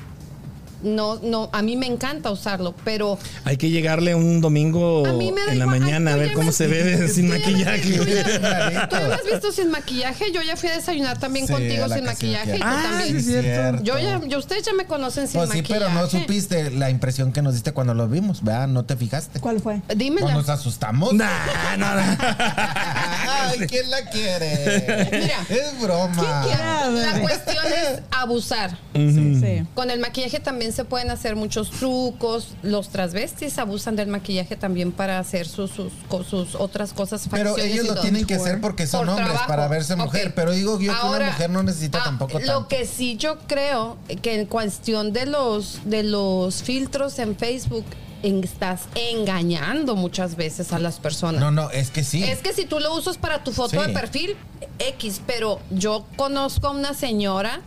No, 0.84 1.15
no, 1.23 1.49
a 1.53 1.61
mí 1.61 1.77
me 1.77 1.88
encanta 1.88 2.29
usarlo, 2.31 2.75
pero 2.84 3.17
Hay 3.45 3.57
que 3.57 3.69
llegarle 3.69 4.15
un 4.15 4.41
domingo 4.41 5.03
en 5.07 5.57
la. 5.59 5.63
Ay, 5.65 5.69
mañana 5.69 6.13
a 6.13 6.15
ver 6.17 6.34
cómo 6.34 6.47
me- 6.47 6.51
se 6.51 6.67
ve 6.67 7.07
sin 7.07 7.29
maquillaje. 7.29 7.97
Tú 7.97 8.03
ya, 8.05 8.88
tú 8.89 8.95
ya 8.97 9.07
me 9.07 9.13
has 9.15 9.23
visto 9.25 9.51
sin 9.51 9.71
maquillaje. 9.71 10.31
Yo 10.31 10.41
ya 10.41 10.55
fui 10.57 10.69
a 10.69 10.75
desayunar 10.75 11.17
también 11.19 11.47
Sí, 11.47 11.53
contigo 11.53 11.88
sin 11.89 12.03
maquillaje 12.05 12.49
y 12.57 12.59
tú 12.59 12.65
Kiara. 12.65 12.79
Ah, 12.79 12.84
también. 12.89 13.23
sí, 13.23 13.34
es 13.34 13.41
cierto. 13.43 13.84
Yo 13.84 13.97
ya, 13.97 14.21
yo, 14.27 14.38
ustedes 14.39 14.63
ya 14.63 14.73
me 14.73 14.86
conocen 14.86 15.27
sin 15.27 15.39
Pues 15.39 15.49
sí, 15.51 15.57
maquillaje. 15.57 15.86
pero 15.86 15.93
no 15.93 16.07
supiste 16.09 16.69
la 16.71 16.89
impresión 16.89 17.31
que 17.31 17.41
nos 17.41 17.53
diste 17.53 17.71
cuando 17.71 17.93
los 17.93 18.09
vimos, 18.11 18.43
¿verdad? 18.43 18.67
No 18.67 18.84
te 18.84 18.95
fijaste. 18.97 19.39
¿Cuál 19.39 19.61
fue? 19.61 19.81
Dímela. 19.95 20.21
Cuando 20.21 20.41
nos 20.41 20.49
asustamos. 20.49 21.13
Nah, 21.13 21.29
no, 21.77 21.95
no. 21.95 22.01
Ay, 23.41 23.59
¿quién 23.67 23.89
la 23.89 24.05
quiere? 24.09 25.09
Mira. 25.11 25.45
es 25.49 25.81
broma. 25.81 26.43
quiere? 26.43 27.01
La 27.01 27.21
cuestión 27.21 27.65
es 27.65 28.01
abusar. 28.11 28.77
Sí, 28.93 29.39
sí. 29.39 29.67
Con 29.73 29.89
el 29.89 29.99
maquillaje 29.99 30.39
también 30.39 30.71
se 30.73 30.86
pueden 30.86 31.09
hacer 31.09 31.36
muchos 31.36 31.71
trucos. 31.71 32.49
Los 32.61 32.89
transvestis 32.89 33.57
abusan 33.57 33.95
del 33.95 34.07
maquillaje 34.07 34.55
también 34.55 34.91
para 34.91 35.19
hacer 35.19 35.47
sus, 35.47 35.71
sus, 35.71 36.55
otras 36.55 36.93
cosas. 36.93 37.27
Pero 37.31 37.57
ellos 37.57 37.88
lo 37.88 37.99
tienen 38.01 38.25
que 38.25 38.36
hacer 38.36 38.61
porque 38.61 38.88
son 38.88 39.01
Por 39.01 39.09
hombres, 39.09 39.27
trabajo. 39.27 39.47
para 39.47 39.67
verse 39.67 39.95
mujer. 39.95 40.34
Pero 40.36 40.51
digo 40.51 40.79
yo 40.79 40.93
que 40.93 41.07
una 41.07 41.25
mujer 41.25 41.49
no 41.49 41.63
necesita 41.63 41.99
ah, 41.99 42.03
tampoco 42.05 42.39
Lo 42.39 42.45
tanto. 42.45 42.67
que 42.67 42.86
sí 42.86 43.17
yo 43.17 43.39
creo 43.47 43.97
que 44.21 44.39
en 44.39 44.45
cuestión 44.45 45.13
de 45.13 45.25
los, 45.25 45.79
de 45.86 46.03
los 46.03 46.63
filtros 46.63 47.19
en 47.19 47.36
Facebook, 47.36 47.86
en- 48.24 48.43
estás 48.43 48.82
engañando 48.95 49.95
muchas 49.95 50.36
veces 50.36 50.74
a 50.74 50.80
las 50.80 50.99
personas. 50.99 51.39
No, 51.41 51.51
no, 51.51 51.69
es 51.69 51.91
que 51.91 52.03
sí. 52.03 52.24
Es 52.24 52.39
que 52.39 52.53
si 52.53 52.65
tú 52.65 52.80
lo 52.80 52.93
usas 52.95 53.17
para 53.17 53.43
tu 53.43 53.51
foto 53.51 53.80
Sí. 53.82 53.88
de 53.88 53.93
perfil, 53.93 54.36
X, 54.80 55.21
pero 55.28 55.59
yo 55.69 56.05
conozco 56.15 56.67
a 56.67 56.71
una 56.71 56.93
señora 56.93 57.61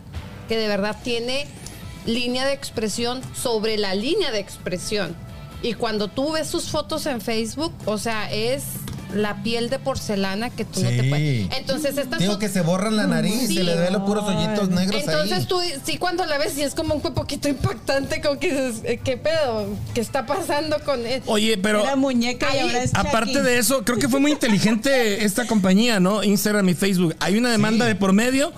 que 0.48 0.57
de 0.57 0.68
verdad 0.68 0.96
tiene 1.02 1.46
línea 2.07 2.44
de 2.46 2.52
expresión 2.52 3.20
sobre 3.34 3.76
la 3.78 3.94
línea 3.94 4.30
de 4.30 4.38
expresión. 4.38 5.14
Y 5.62 5.74
cuando 5.74 6.09
tú 6.09 6.32
ves 6.32 6.46
sus 6.48 6.70
fotos 6.70 7.07
en 7.07 7.20
Facebook, 7.20 7.72
o 7.86 7.98
sea, 7.98 8.30
es 8.30 8.62
la 9.14 9.42
piel 9.42 9.70
de 9.70 9.78
porcelana 9.78 10.50
que 10.50 10.64
tú 10.64 10.80
no 10.82 10.88
te 10.88 11.02
Sí. 11.02 11.09
puedes. 11.09 11.48
Entonces 11.59 11.96
estas 11.98 12.18
Digo 12.18 12.32
son- 12.32 12.40
que 12.40 12.48
se 12.48 12.61
borran 12.62 12.96
la 12.96 13.07
nariz, 13.07 13.48
Sí. 13.48 13.54
se 13.57 13.62
le 13.64 13.74
ven 13.76 13.92
los 13.92 14.02
puros 14.02 14.24
hoyitos 14.24 14.68
negros 14.70 15.00
entonces 15.00 15.38
ahí. 15.38 15.46
tú, 15.46 15.61
sí, 15.84 15.98
cuando 15.98 16.24
la 16.26 16.38
ves, 16.38 16.57
y 16.59 16.62
es 16.62 16.74
como 16.74 16.94
un 16.94 17.00
poquito 17.00 17.48
impactante, 17.48 18.20
como 18.20 18.38
que 18.38 18.50
dices, 18.50 18.80
eh, 18.84 19.00
¿qué 19.02 19.16
pedo? 19.16 19.66
¿Qué 19.94 20.00
está 20.00 20.26
pasando 20.26 20.76
con 20.84 21.07
él? 21.07 21.22
Oye, 21.26 21.57
pero 21.59 21.82
Era 21.82 21.96
muñeca 21.96 22.54
y 22.54 22.59
ahora 22.61 22.82
es 22.82 22.94
aparte 22.94 23.32
Chucky. 23.34 23.44
de 23.44 23.59
eso, 23.59 23.84
creo 23.84 23.98
que 23.98 24.09
fue 24.09 24.20
muy 24.20 24.32
inteligente 24.32 24.86
esta 25.24 25.46
compañía, 25.46 26.00
¿no? 26.00 26.22
Instagram 26.24 26.68
y 26.68 26.74
Facebook. 26.74 27.14
Hay 27.20 27.36
una 27.38 27.50
demanda 27.50 27.84
Sí. 27.84 27.88
de 27.90 27.94
por 27.96 28.12
medio. 28.12 28.52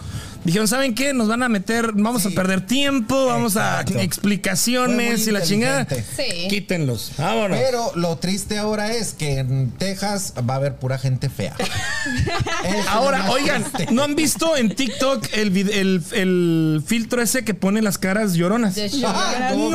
Dijeron, 0.48 0.66
¿saben 0.66 0.94
qué? 0.94 1.12
Nos 1.12 1.28
van 1.28 1.42
a 1.42 1.50
meter, 1.50 1.92
vamos 1.92 2.22
Sí. 2.22 2.28
a 2.32 2.34
perder 2.34 2.64
tiempo, 2.64 3.26
vamos 3.26 3.52
Exacto. 3.54 3.98
a 3.98 4.02
explicaciones 4.02 5.26
y 5.26 5.30
la 5.30 5.42
chingada. 5.42 5.86
Sí. 6.16 6.48
Quítenlos. 6.48 7.12
Vámonos. 7.18 7.58
Pero 7.58 7.92
lo 7.96 8.16
triste 8.16 8.56
ahora 8.56 8.94
es 8.94 9.12
que 9.12 9.40
en 9.40 9.72
Texas 9.72 10.32
va 10.48 10.54
a 10.54 10.56
haber 10.56 10.76
pura 10.76 10.96
gente 10.98 11.28
fea. 11.28 11.54
Ahora, 12.88 13.30
oigan, 13.30 13.62
triste. 13.62 13.92
¿no 13.92 14.02
han 14.02 14.14
visto 14.16 14.56
en 14.56 14.74
TikTok 14.74 15.26
el, 15.34 15.52
vid- 15.52 15.70
el, 15.70 16.02
el 16.12 16.82
filtro 16.86 17.20
ese 17.20 17.44
que 17.44 17.52
pone 17.54 17.82
las 17.82 17.98
caras 17.98 18.32
lloronas? 18.34 18.74
Ah, 19.04 19.50
No 19.54 19.68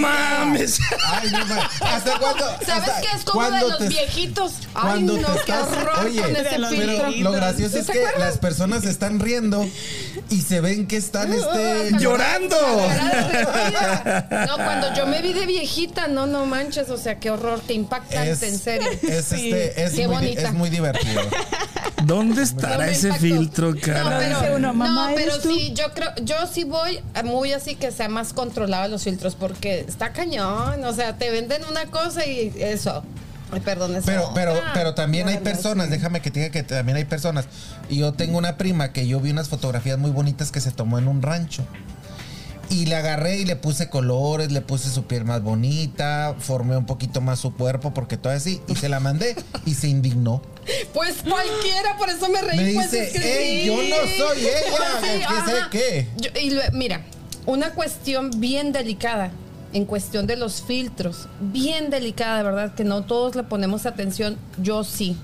mames. 0.00 0.78
Ay, 1.06 1.30
no 1.30 1.38
mames. 1.46 1.64
¿Hasta 1.80 2.18
cuándo? 2.18 2.44
¿Sabes 2.66 2.88
hasta 2.90 3.00
qué 3.00 3.08
es 3.16 3.24
como 3.24 3.50
de 3.50 3.60
los 3.60 3.78
te- 3.78 3.88
viejitos? 3.88 4.52
Ay, 4.74 4.82
Cuando 4.82 5.16
no, 5.16 5.28
te 5.28 5.32
qué 5.46 5.52
estás. 5.52 5.68
horror 5.68 6.04
Oye, 6.04 6.20
con 6.22 6.36
ese 6.36 6.44
pero 6.50 6.68
filtro. 6.68 7.10
lo 7.22 7.32
gracioso 7.32 7.78
es 7.78 7.86
¿Te 7.86 7.92
que 7.94 8.04
las 8.18 8.38
personas 8.38 8.84
están 8.84 9.18
riendo 9.20 9.66
y 10.28 10.40
se 10.42 10.60
ven 10.60 10.86
que 10.86 10.96
están 10.96 11.32
este, 11.32 11.92
Llorando. 11.98 12.56
No, 14.46 14.56
cuando 14.56 14.92
yo 14.94 15.06
me 15.06 15.22
vi 15.22 15.32
de 15.32 15.46
viejita, 15.46 16.08
no, 16.08 16.26
no 16.26 16.46
manches, 16.46 16.90
o 16.90 16.96
sea, 16.98 17.18
qué 17.18 17.30
horror, 17.30 17.60
qué 17.66 17.74
impactante, 17.74 18.30
Es, 18.30 18.42
en 18.42 18.58
serio. 18.58 18.88
es, 19.02 19.32
este, 19.32 19.82
es, 19.84 19.92
Qué 19.92 20.06
muy, 20.06 20.16
bonita. 20.16 20.42
es 20.42 20.52
muy 20.52 20.70
divertido. 20.70 21.22
¿Dónde 22.04 22.36
No 22.36 22.42
estará 22.42 22.88
ese 22.88 23.08
impactó. 23.08 23.26
filtro, 23.26 23.70
No, 23.74 23.80
cara? 23.80 24.20
Dice 24.20 24.36
pero, 24.40 24.56
uno, 24.56 24.74
"Mamá, 24.74 25.08
no, 25.10 25.14
pero 25.14 25.32
¿eres 25.32 25.42
tú?" 25.42 25.52
sí, 25.54 25.72
yo 25.74 25.92
creo, 25.94 26.10
yo 26.22 26.36
sí 26.52 26.64
voy 26.64 27.00
muy 27.24 27.52
así 27.52 27.74
que 27.76 27.90
sea 27.92 28.08
más 28.08 28.32
controlado 28.32 28.88
los 28.88 29.04
filtros, 29.04 29.34
porque 29.34 29.80
está 29.86 30.12
cañón, 30.12 30.82
o 30.84 30.92
sea, 30.94 31.16
te 31.16 31.30
venden 31.30 31.62
una 31.64 31.86
cosa 31.86 32.24
y 32.26 32.52
eso. 32.58 33.02
Perdón, 33.64 34.00
Pero, 34.06 34.30
pero, 34.34 34.54
pero 34.74 34.94
también 34.94 35.28
hay 35.28 35.38
personas, 35.38 35.86
sí. 35.86 35.92
déjame 35.92 36.20
que 36.22 36.30
te 36.30 36.40
diga 36.40 36.52
que 36.52 36.62
también 36.62 36.96
hay 36.96 37.04
personas. 37.04 37.46
Y 37.88 37.98
yo 37.98 38.12
tengo 38.12 38.38
una 38.38 38.56
prima 38.56 38.92
que 38.92 39.06
yo 39.08 39.20
vi 39.20 39.30
unas 39.30 39.48
fotografías 39.48 39.98
muy 39.98 40.10
bonitas 40.10 40.52
que 40.52 40.60
se 40.60 40.70
tomó 40.70 40.98
en 40.98 41.08
un 41.08 41.20
rancho. 41.22 41.64
Y 42.68 42.86
le 42.86 42.94
agarré 42.94 43.38
y 43.38 43.44
le 43.44 43.56
puse 43.56 43.88
colores, 43.90 44.52
le 44.52 44.60
puse 44.60 44.88
su 44.90 45.04
piel 45.04 45.24
más 45.24 45.42
bonita, 45.42 46.36
formé 46.38 46.76
un 46.76 46.86
poquito 46.86 47.20
más 47.20 47.40
su 47.40 47.52
cuerpo 47.52 47.92
porque 47.92 48.16
todo 48.16 48.32
así. 48.32 48.60
Y 48.68 48.76
se 48.76 48.88
la 48.88 49.00
mandé 49.00 49.34
y 49.66 49.74
se 49.74 49.88
indignó. 49.88 50.42
Pues 50.94 51.16
cualquiera, 51.28 51.96
por 51.98 52.10
eso 52.10 52.28
me 52.28 52.40
reí. 52.42 52.56
Me 52.58 52.74
pues, 52.74 52.90
dice, 52.92 53.04
es 53.08 53.12
que 53.12 53.42
"Ey, 53.42 53.60
sí. 53.62 53.66
yo 53.66 53.76
no 53.76 53.96
soy 54.28 54.38
ella, 54.46 55.00
sí, 55.00 55.18
que 55.18 55.50
sé 55.50 55.60
qué". 55.72 56.08
Yo- 56.18 56.40
y 56.40 56.50
lo- 56.50 56.62
mira, 56.72 57.00
una 57.46 57.72
cuestión 57.72 58.30
bien 58.38 58.70
delicada 58.70 59.32
en 59.72 59.84
cuestión 59.84 60.26
de 60.26 60.36
los 60.36 60.62
filtros, 60.62 61.28
bien 61.40 61.90
delicada, 61.90 62.38
de 62.38 62.42
verdad, 62.44 62.74
que 62.74 62.84
no 62.84 63.02
todos 63.02 63.36
le 63.36 63.42
ponemos 63.44 63.86
atención, 63.86 64.36
yo 64.62 64.84
sí. 64.84 65.16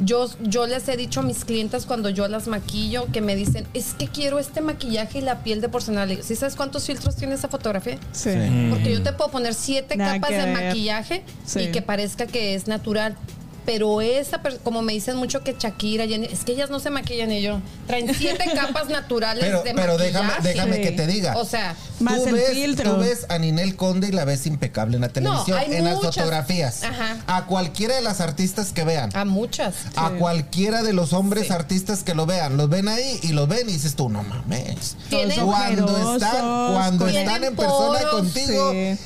Yo, 0.00 0.28
yo 0.40 0.66
les 0.66 0.88
he 0.88 0.96
dicho 0.96 1.20
a 1.20 1.22
mis 1.22 1.44
clientes 1.44 1.86
cuando 1.86 2.08
yo 2.08 2.26
las 2.26 2.48
maquillo 2.48 3.06
que 3.12 3.20
me 3.20 3.36
dicen, 3.36 3.64
es 3.74 3.94
que 3.94 4.08
quiero 4.08 4.40
este 4.40 4.60
maquillaje 4.60 5.18
y 5.18 5.22
la 5.22 5.44
piel 5.44 5.60
de 5.60 5.68
porcelana. 5.68 6.06
Le 6.06 6.16
digo, 6.16 6.26
¿Sí 6.26 6.34
sabes 6.34 6.56
cuántos 6.56 6.84
filtros 6.84 7.14
tiene 7.14 7.34
esa 7.34 7.48
fotografía? 7.48 7.96
Sí. 8.10 8.30
Porque 8.70 8.92
yo 8.92 9.02
te 9.02 9.12
puedo 9.12 9.30
poner 9.30 9.54
siete 9.54 9.96
Nada 9.96 10.14
capas 10.14 10.30
de 10.30 10.36
ver. 10.38 10.52
maquillaje 10.52 11.22
Sí. 11.46 11.60
y 11.60 11.70
que 11.70 11.80
parezca 11.80 12.26
que 12.26 12.54
es 12.56 12.66
natural. 12.66 13.16
Pero 13.64 14.00
esa, 14.00 14.40
como 14.64 14.82
me 14.82 14.92
dicen 14.92 15.16
mucho 15.16 15.42
que 15.44 15.54
Shakira, 15.58 16.04
es 16.04 16.44
que 16.44 16.52
ellas 16.52 16.68
no 16.70 16.80
se 16.80 16.90
maquillan 16.90 17.30
y 17.30 17.42
yo. 17.42 17.60
Traen 17.86 18.12
siete 18.14 18.44
capas 18.54 18.88
naturales 18.88 19.44
Pero, 19.44 19.62
de 19.62 19.72
pero 19.74 19.98
déjame, 19.98 20.26
maquillaje. 20.28 20.48
déjame 20.48 20.76
Sí. 20.76 20.82
que 20.82 20.90
te 20.92 21.06
diga. 21.06 21.36
O 21.36 21.44
sea, 21.44 21.76
Más 22.00 22.16
tú 22.22 22.26
el 22.28 22.34
ves, 22.34 22.50
filtro. 22.50 22.94
Tú 22.94 23.00
ves 23.00 23.26
a 23.28 23.38
Ninel 23.38 23.76
Conde 23.76 24.08
y 24.08 24.12
la 24.12 24.24
ves 24.24 24.46
impecable 24.46 24.96
en 24.96 25.02
la 25.02 25.10
televisión, 25.10 25.56
hay 25.58 25.72
en 25.74 25.84
las 25.84 26.00
fotografías. 26.00 26.82
Ajá. 26.82 27.18
A 27.26 27.46
cualquiera 27.46 27.94
de 27.94 28.02
las 28.02 28.20
artistas 28.20 28.72
que 28.72 28.84
vean. 28.84 29.10
a 29.14 29.24
muchas. 29.24 29.74
A 29.96 30.10
cualquiera 30.10 30.82
de 30.82 30.92
los 30.92 31.12
hombres 31.12 31.46
Sí. 31.46 31.52
artistas 31.52 32.02
que 32.02 32.14
lo 32.14 32.26
vean, 32.26 32.56
los 32.56 32.68
ven 32.68 32.88
ahí 32.88 33.20
y 33.22 33.28
los 33.28 33.46
ven 33.48 33.68
y 33.68 33.72
dices 33.74 33.94
tú, 33.94 34.08
no 34.08 34.22
mames. 34.24 34.96
Cuando 35.44 36.14
están, 36.14 36.72
cuando 36.72 37.06
están 37.06 37.44
en 37.44 37.54
persona 37.56 37.98
poros, 38.00 38.10
contigo, 38.12 38.72
Sí. 38.72 38.98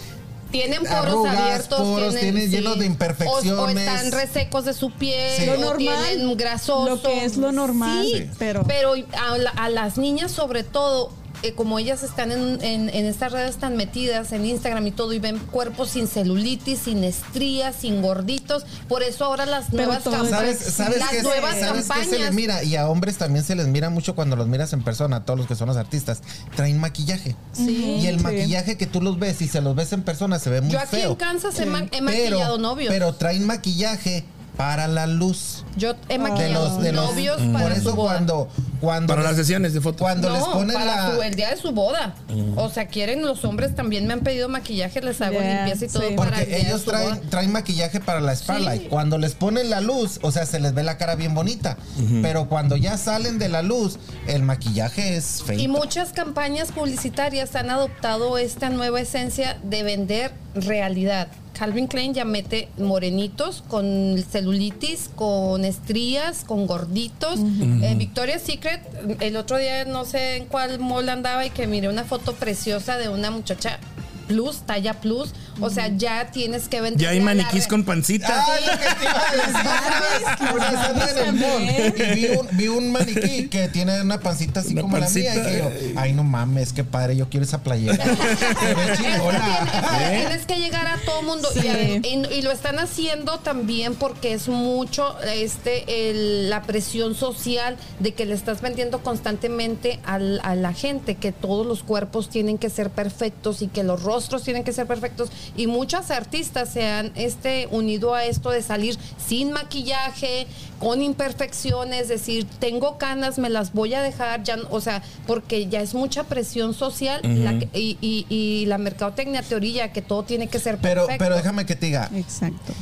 Tienen 0.51 0.79
poros 0.85 0.95
Arrugas, 1.07 1.37
abiertos, 1.37 1.81
poros, 1.81 2.15
tienen 2.17 2.51
llenos 2.51 2.79
de 2.79 2.87
imperfecciones. 2.87 3.53
O, 3.53 3.63
o 3.65 3.69
están 3.69 4.13
resecos 4.13 4.65
de 4.65 4.75
su 4.75 4.91
piel, 4.93 5.33
Sí. 5.41 5.47
Lo 5.47 5.55
o 5.55 5.57
normal, 5.59 5.79
tienen 6.09 6.37
grasoso. 6.37 6.89
lo 6.89 7.03
que 7.03 7.25
es 7.25 7.37
lo 7.37 7.53
normal, 7.53 8.05
Sí, 8.07 8.13
Sí. 8.19 8.31
pero- 8.39 8.63
pero 8.65 8.95
a, 8.95 9.39
la- 9.39 9.51
a 9.51 9.69
las 9.69 9.99
niñas 9.99 10.31
sobre 10.31 10.63
todo, 10.63 11.11
eh, 11.47 11.55
como 11.55 11.79
ellas 11.79 12.03
están 12.03 12.33
en, 12.33 12.63
en- 12.63 12.89
en 12.91 13.07
estas 13.07 13.33
redes 13.33 13.57
tan 13.57 13.77
metidas, 13.77 14.33
en 14.33 14.45
Instagram 14.47 14.87
y 14.87 14.91
todo, 14.91 15.13
y 15.13 15.19
ven 15.19 15.39
cuerpos 15.39 15.91
sin 15.91 16.09
celulitis, 16.09 16.81
sin 16.81 17.05
estrías, 17.05 17.77
sin 17.77 18.03
gorditos, 18.03 18.65
por 18.89 19.03
eso 19.03 19.25
ahora 19.25 19.47
las 19.47 19.67
Pero 19.71 19.85
nuevas 19.85 20.03
campañas, 20.05 20.31
¿Sabes, 20.31 20.59
sabes 20.59 20.99
las 20.99 21.23
nuevas 21.23 21.57
sabes 21.87 22.09
se 22.09 22.19
les 22.19 22.33
mira? 22.33 22.63
Y 22.63 22.77
a 22.77 22.89
hombres 22.89 23.17
también 23.17 23.45
se 23.45 23.55
les 23.55 23.67
mira 23.69 23.91
mucho 23.91 24.15
cuando 24.15 24.37
los 24.37 24.49
miras 24.49 24.73
en 24.73 24.83
persona, 24.83 25.17
a 25.17 25.25
todos 25.25 25.39
los 25.39 25.49
que 25.49 25.55
son 25.55 25.69
los 25.69 25.77
artistas. 25.77 26.23
Traen 26.55 26.79
maquillaje. 26.79 27.37
Sí. 27.53 27.99
Y 28.01 28.07
el 28.07 28.19
Sí. 28.19 28.23
maquillaje 28.25 28.77
que 28.77 28.87
tú 28.87 29.01
los 29.01 29.19
ves 29.19 29.41
y 29.43 29.49
se 29.49 29.61
los 29.61 29.75
ves 29.75 29.93
en 29.93 30.03
persona 30.03 30.39
se 30.39 30.51
ve 30.51 30.61
muy 30.61 30.73
Yo 30.73 30.79
aquí 30.81 30.97
feo. 30.97 31.11
en 31.11 31.17
Kansas 31.17 31.59
he, 31.61 31.67
ma- 31.67 31.81
he 31.81 31.89
pero, 31.91 32.05
maquillado 32.05 32.59
novios. 32.59 32.93
pero 32.93 33.15
traen 33.15 33.47
maquillaje 33.47 34.25
para 34.57 34.89
la 34.89 35.07
luz. 35.07 35.65
Yo 35.77 35.95
he 36.09 36.15
De 36.15 36.19
maquillado 36.19 36.69
los, 36.71 36.83
de 36.83 36.93
los, 36.93 37.11
novios 37.11 37.37
por 37.43 37.53
para 37.53 37.75
eso 37.75 37.91
su 37.91 37.97
boda. 37.97 38.13
cuando, 38.15 38.49
cuando 38.81 39.07
Para 39.09 39.21
les- 39.23 39.31
las 39.33 39.37
sesiones 39.39 39.75
de 39.75 39.81
fotos. 39.83 40.01
cuando 40.01 40.31
les 40.31 40.41
no, 40.41 40.53
ponen 40.53 40.73
para 40.77 40.85
la 41.11 41.15
su- 41.15 41.23
el 41.23 41.35
día 41.35 41.51
de 41.51 41.57
su 41.57 41.73
boda. 41.73 42.15
O 42.57 42.71
sea, 42.71 42.87
quieren 42.89 43.23
los 43.23 43.45
hombres 43.45 43.75
también 43.75 44.07
me 44.07 44.15
han 44.15 44.21
pedido 44.21 44.49
maquillaje, 44.49 45.01
les 45.03 45.21
hago 45.21 45.39
Ya, 45.41 45.65
limpieza 45.67 45.85
y 45.85 45.89
todo 45.89 46.03
para 46.03 46.11
el 46.11 46.17
Porque 46.17 46.47
día 46.47 46.57
de 46.57 46.63
ellos 46.69 46.85
boda. 46.87 46.99
traen, 47.03 47.31
traen 47.31 47.53
maquillaje 47.53 48.01
para 48.01 48.21
la 48.21 48.33
espalda 48.33 48.73
Sí. 48.73 48.83
y 48.85 48.89
cuando 48.89 49.19
les 49.19 49.35
ponen 49.35 49.69
la 49.69 49.81
luz, 49.83 50.19
o 50.23 50.31
sea, 50.33 50.47
se 50.47 50.59
les 50.61 50.73
ve 50.75 50.83
la 50.83 50.97
cara 50.97 51.15
bien 51.17 51.35
bonita. 51.35 51.77
Pero 52.23 52.49
cuando 52.49 52.77
ya 52.77 52.97
salen 52.97 53.39
de 53.39 53.49
la 53.51 53.61
luz, 53.63 53.99
el 54.27 54.43
maquillaje 54.43 55.17
es 55.17 55.43
feo. 55.45 55.59
Y 55.59 55.69
muchas 55.69 56.13
campañas 56.13 56.73
publicitarias 56.73 57.55
han 57.57 57.69
adoptado 57.71 58.39
esta 58.39 58.71
nueva 58.71 59.01
esencia 59.01 59.59
de 59.63 59.83
vender 59.83 60.33
realidad. 60.55 61.29
Calvin 61.57 61.87
Klein 61.87 62.13
ya 62.13 62.25
mete 62.27 62.69
morenitos 62.77 63.63
con 63.67 64.23
celulitis, 64.31 65.11
con 65.15 65.65
estrías, 65.65 66.45
con 66.45 66.67
gorditos. 66.67 67.41
En 67.41 67.97
Victoria's 67.97 68.43
Secret, 68.43 68.83
el 69.21 69.37
otro 69.37 69.57
día 69.57 69.85
no 69.87 70.05
sé 70.05 70.37
en 70.37 70.47
cuál 70.47 70.79
mall 70.79 71.09
andaba 71.09 71.47
y 71.47 71.51
que 71.51 71.67
miré 71.67 71.89
una 71.89 72.05
foto 72.05 72.35
preciosa 72.35 72.99
de 72.99 73.09
una 73.09 73.31
muchacha 73.31 73.79
plus, 74.27 74.59
talla 74.67 74.95
plus. 74.95 75.31
O 75.61 75.71
sea, 75.71 75.89
ya 75.89 76.31
tienes 76.31 76.69
que 76.69 76.81
vender. 76.83 77.01
Ya 77.01 77.11
hay 77.11 77.21
maniquís 77.21 77.67
con 77.67 77.85
pancita. 77.85 78.29
Ah, 78.29 78.57
lo 78.61 78.73
que 78.79 78.87
te 78.95 79.05
iba 79.05 79.23
a 79.23 79.33
decir. 79.37 80.55
Una 80.55 80.71
vez 80.71 80.79
ando 80.79 81.09
en 81.09 81.19
el 81.29 81.33
mall 81.35 81.63
y 81.97 82.15
vi 82.15 82.27
un, 82.37 82.49
vi 82.53 82.69
un 82.69 82.93
maniquí 82.93 83.49
que 83.49 83.69
tiene 83.69 84.01
una 84.03 84.21
pancita 84.21 84.61
así 84.61 84.73
Una 84.75 84.83
como 84.83 84.99
la 84.99 85.09
mía. 85.09 85.35
Y 85.35 85.39
pancita. 85.39 85.51
que 85.51 85.59
yo, 85.95 86.01
ay, 86.01 86.13
no 86.13 86.25
mames, 86.25 86.73
qué 86.73 86.85
padre, 86.85 87.17
yo 87.17 87.29
quiero 87.31 87.45
esa 87.45 87.63
playera. 87.63 88.05
Chingona. 88.97 89.99
Tienes 90.11 90.47
que 90.47 90.57
llegar 90.57 90.87
a 90.87 90.99
todo 91.05 91.23
mundo 91.23 91.49
y, 91.55 91.61
Sí. 91.61 91.69
a- 91.69 91.83
y- 91.83 92.27
y 92.39 92.43
lo 92.43 92.51
están 92.53 92.79
haciendo 92.79 93.39
también 93.39 93.95
porque 93.95 94.33
es 94.33 94.49
mucho 94.49 95.17
este 95.23 96.11
el- 96.11 96.51
la 96.51 96.63
presión 96.63 97.15
social 97.15 97.77
de 98.01 98.15
que 98.15 98.27
le 98.27 98.35
estás 98.35 98.61
vendiendo 98.61 99.03
constantemente 99.03 100.01
al- 100.05 100.41
a 100.43 100.55
la 100.55 100.73
gente 100.73 101.15
que 101.15 101.33
todos 101.33 101.67
los 101.67 101.83
cuerpos 101.83 102.29
tienen 102.29 102.59
que 102.59 102.71
ser 102.71 102.91
perfectos 102.91 103.63
y 103.63 103.69
que 103.69 103.83
los 103.83 104.03
rostros 104.17 104.43
tienen 104.43 104.65
que 104.65 104.73
ser 104.73 104.87
perfectos 104.87 105.29
y 105.57 105.67
muchas 105.67 106.11
artistas 106.11 106.71
se 106.71 106.87
han 106.89 107.13
este 107.15 107.69
unido 107.71 108.15
a 108.15 108.25
esto 108.25 108.51
de 108.51 108.63
salir 108.63 108.99
sin 109.25 109.53
maquillaje 109.53 110.47
con 110.81 111.03
imperfecciones, 111.03 112.03
es 112.03 112.09
decir, 112.09 112.47
tengo 112.59 112.97
canas, 112.99 113.39
me 113.39 113.51
las 113.51 113.73
voy 113.73 113.93
a 113.95 114.01
dejar, 114.03 114.43
ya, 114.43 114.57
no- 114.57 114.69
o 114.71 114.81
sea, 114.81 115.03
porque 115.27 115.69
ya 115.69 115.81
es 115.83 115.95
mucha 115.95 116.25
presión 116.25 116.73
social 116.75 117.21
la 117.23 117.59
que- 117.59 117.69
y, 117.79 117.99
y- 118.01 118.27
y 118.29 118.67
la 118.67 118.79
mercadotecnia 118.79 119.43
te 119.43 119.55
orilla 119.55 119.93
que 119.93 120.03
todo 120.03 120.23
tiene 120.25 120.49
que 120.49 120.59
ser 120.59 120.79
Pero, 120.79 121.03
perfecto. 121.03 121.25
pero 121.25 121.37
déjame 121.37 121.67
que 121.67 121.77
te 121.77 121.87
diga, 121.87 122.11
Exacto. 122.15 122.73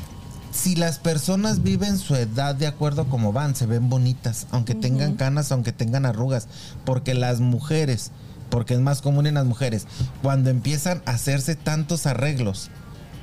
si 0.53 0.76
las 0.76 0.99
personas 1.01 1.62
viven 1.62 1.99
su 1.99 2.14
edad 2.14 2.55
de 2.55 2.66
acuerdo 2.68 3.07
como 3.09 3.32
van, 3.32 3.57
se 3.57 3.66
ven 3.66 3.89
bonitas, 3.91 4.47
aunque 4.53 4.74
tengan 4.74 5.14
canas, 5.16 5.51
aunque 5.53 5.72
tengan 5.72 6.07
arrugas, 6.07 6.47
porque 6.85 7.14
las 7.14 7.41
mujeres, 7.41 8.11
porque 8.55 8.74
es 8.74 8.80
más 8.80 9.02
común 9.02 9.26
en 9.26 9.34
las 9.34 9.44
mujeres, 9.46 9.84
cuando 10.22 10.48
empiezan 10.48 11.02
a 11.07 11.11
hacerse 11.11 11.57
tantos 11.57 12.07
arreglos 12.07 12.70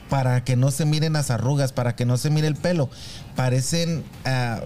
para 0.09 0.43
que 0.43 0.57
no 0.57 0.71
se 0.71 0.84
miren 0.84 1.13
las 1.13 1.32
arrugas, 1.32 1.71
para 1.71 1.95
que 1.95 2.03
no 2.05 2.17
se 2.17 2.29
mire 2.29 2.47
el 2.47 2.55
pelo, 2.57 2.89
parecen 3.38 4.03
ah, 4.25 4.59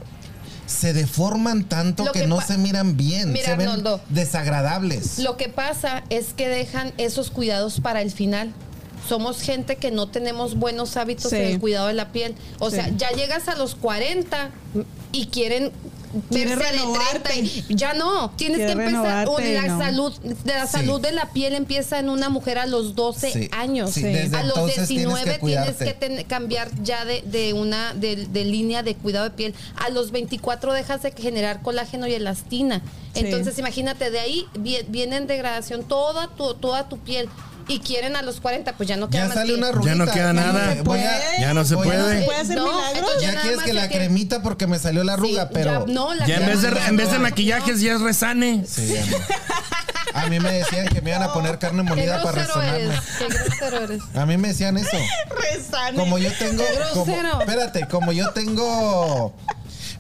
se 0.66 0.94
deforman 0.94 1.66
tanto 1.66 2.06
que, 2.12 2.22
que 2.22 2.28
no 2.28 2.42
se 2.42 2.58
miran 2.58 2.98
bien, 2.98 3.32
Mira, 3.32 3.46
se 3.46 3.56
ven 3.58 3.68
Arnoldo. 3.70 4.02
desagradables. 4.10 5.20
Lo 5.20 5.38
que 5.38 5.50
pasa 5.50 6.04
es 6.10 6.34
que 6.34 6.50
dejan 6.50 6.94
esos 6.98 7.30
cuidados 7.30 7.80
para 7.80 8.02
el 8.02 8.10
final. 8.10 8.52
somos 9.08 9.44
gente 9.44 9.76
que 9.76 9.92
no 9.92 10.08
tenemos 10.08 10.56
buenos 10.56 10.98
hábitos 10.98 11.30
Sí. 11.30 11.36
en 11.36 11.44
el 11.44 11.60
cuidado 11.60 11.86
de 11.90 11.94
la 11.94 12.12
piel. 12.12 12.34
O 12.58 12.72
Sí. 12.72 12.78
sea, 12.78 12.90
ya 12.98 13.12
llegas 13.12 13.48
a 13.50 13.56
los 13.56 13.76
40 13.76 14.50
y 15.12 15.28
quieren 15.28 15.72
verse 16.30 16.56
de 16.56 16.56
renovarte. 16.56 17.20
30 17.30 17.52
y 17.70 17.76
ya 17.76 17.94
no, 17.94 18.32
tienes 18.32 18.58
que 18.60 18.72
empezar 18.72 19.28
o 19.28 19.38
renovarte, 19.38 19.54
la 19.54 19.68
no. 19.68 19.80
salud 19.80 20.14
de 20.20 20.54
la 20.54 20.66
Sí. 20.68 20.72
salud 20.72 21.02
de 21.02 21.12
la 21.12 21.30
piel 21.32 21.54
empieza 21.56 22.00
en 22.00 22.10
una 22.10 22.30
mujer 22.30 22.58
a 22.58 22.66
los 22.66 22.96
12 22.96 23.32
Sí. 23.32 23.50
años. 23.52 23.92
Sí, 23.92 24.06
A 24.06 24.44
los 24.44 24.58
entonces 24.58 24.88
19 24.88 25.40
tienes 25.40 25.76
que 25.78 25.94
ten- 25.94 26.24
cambiar 26.26 26.70
ya 26.84 27.06
de, 27.06 27.22
de 27.24 27.54
una 27.54 27.94
de, 27.94 28.16
de 28.28 28.46
línea 28.46 28.84
de 28.84 28.96
cuidado 28.96 29.26
de 29.26 29.32
piel. 29.32 29.54
A 29.76 29.90
los 29.90 30.12
24 30.12 30.74
dejas 30.74 31.02
de 31.04 31.12
generar 31.12 31.62
colágeno 31.62 32.08
y 32.08 32.14
elastina. 32.14 32.82
Entonces, 33.14 33.58
imagínate, 33.60 34.12
de 34.12 34.20
ahí 34.20 34.46
vie- 34.56 34.86
viene 34.90 35.16
en 35.18 35.28
degradación 35.28 35.84
toda 35.84 36.28
tu, 36.36 36.54
toda 36.56 36.90
tu 36.90 36.98
piel. 36.98 37.30
Y 37.68 37.80
quieren 37.80 38.16
a 38.16 38.22
los 38.22 38.40
40, 38.42 38.74
pues 38.74 38.88
ya 38.88 38.96
no 38.96 39.10
queda 39.10 39.22
Ya 39.24 39.26
más 39.28 39.34
sale 39.36 39.54
que- 39.54 39.58
una 39.58 39.68
arruguita. 39.70 39.92
Ya 39.98 40.06
no 40.06 40.12
queda 40.12 40.34
nada. 40.34 40.76
Voy 40.84 41.00
a- 41.00 41.40
Ya 41.40 41.54
no 41.54 41.66
se 41.66 41.74
voy 41.76 41.88
a- 41.88 41.92
puede. 41.92 42.24
¿Puede 42.26 42.40
hacer 42.40 42.58
No, 42.58 42.66
milagros? 42.68 42.92
entonces 42.98 43.22
Ya 43.34 43.42
quieres 43.42 43.62
que 43.64 43.74
la 43.74 43.90
que- 43.90 43.96
cremita 43.98 44.42
porque 44.44 44.68
me 44.68 44.78
salió 44.78 45.04
la 45.04 45.14
arruga, 45.14 45.44
Sí, 45.44 45.50
pero. 45.54 45.86
ya- 45.88 45.94
no, 45.94 46.14
la 46.14 46.28
Ya 46.28 46.36
en 46.38 46.46
vez 46.46 46.62
de, 46.62 46.70
crema 46.70 46.88
en 46.88 46.98
vez 46.98 47.08
de 47.10 47.16
no. 47.18 47.24
maquillajes 47.24 47.82
ya 47.82 47.94
es 47.94 48.02
resane. 48.02 48.64
Sí, 48.68 48.88
ya 48.94 49.06
no. 49.06 49.18
A 50.14 50.28
mí 50.28 50.40
me 50.40 50.52
decían 50.54 50.88
que 50.88 51.02
me 51.02 51.10
iban 51.10 51.24
a 51.24 51.34
poner 51.34 51.60
carne 51.60 51.84
Qué 51.84 51.90
molida 51.90 52.24
para 52.24 52.44
grosero 52.46 52.62
qué 52.62 53.28
grosero 53.28 53.84
eres. 53.84 54.02
A 54.16 54.26
mí 54.26 54.38
me 54.38 54.50
decían 54.50 54.78
eso. 54.78 54.96
Resane. 55.52 55.98
Como 55.98 56.18
yo 56.20 56.32
tengo. 56.38 56.64
Como, 56.94 57.06
grosero. 57.06 57.40
espérate, 57.42 57.88
como 57.88 58.12
yo 58.14 58.30
tengo. 58.32 59.36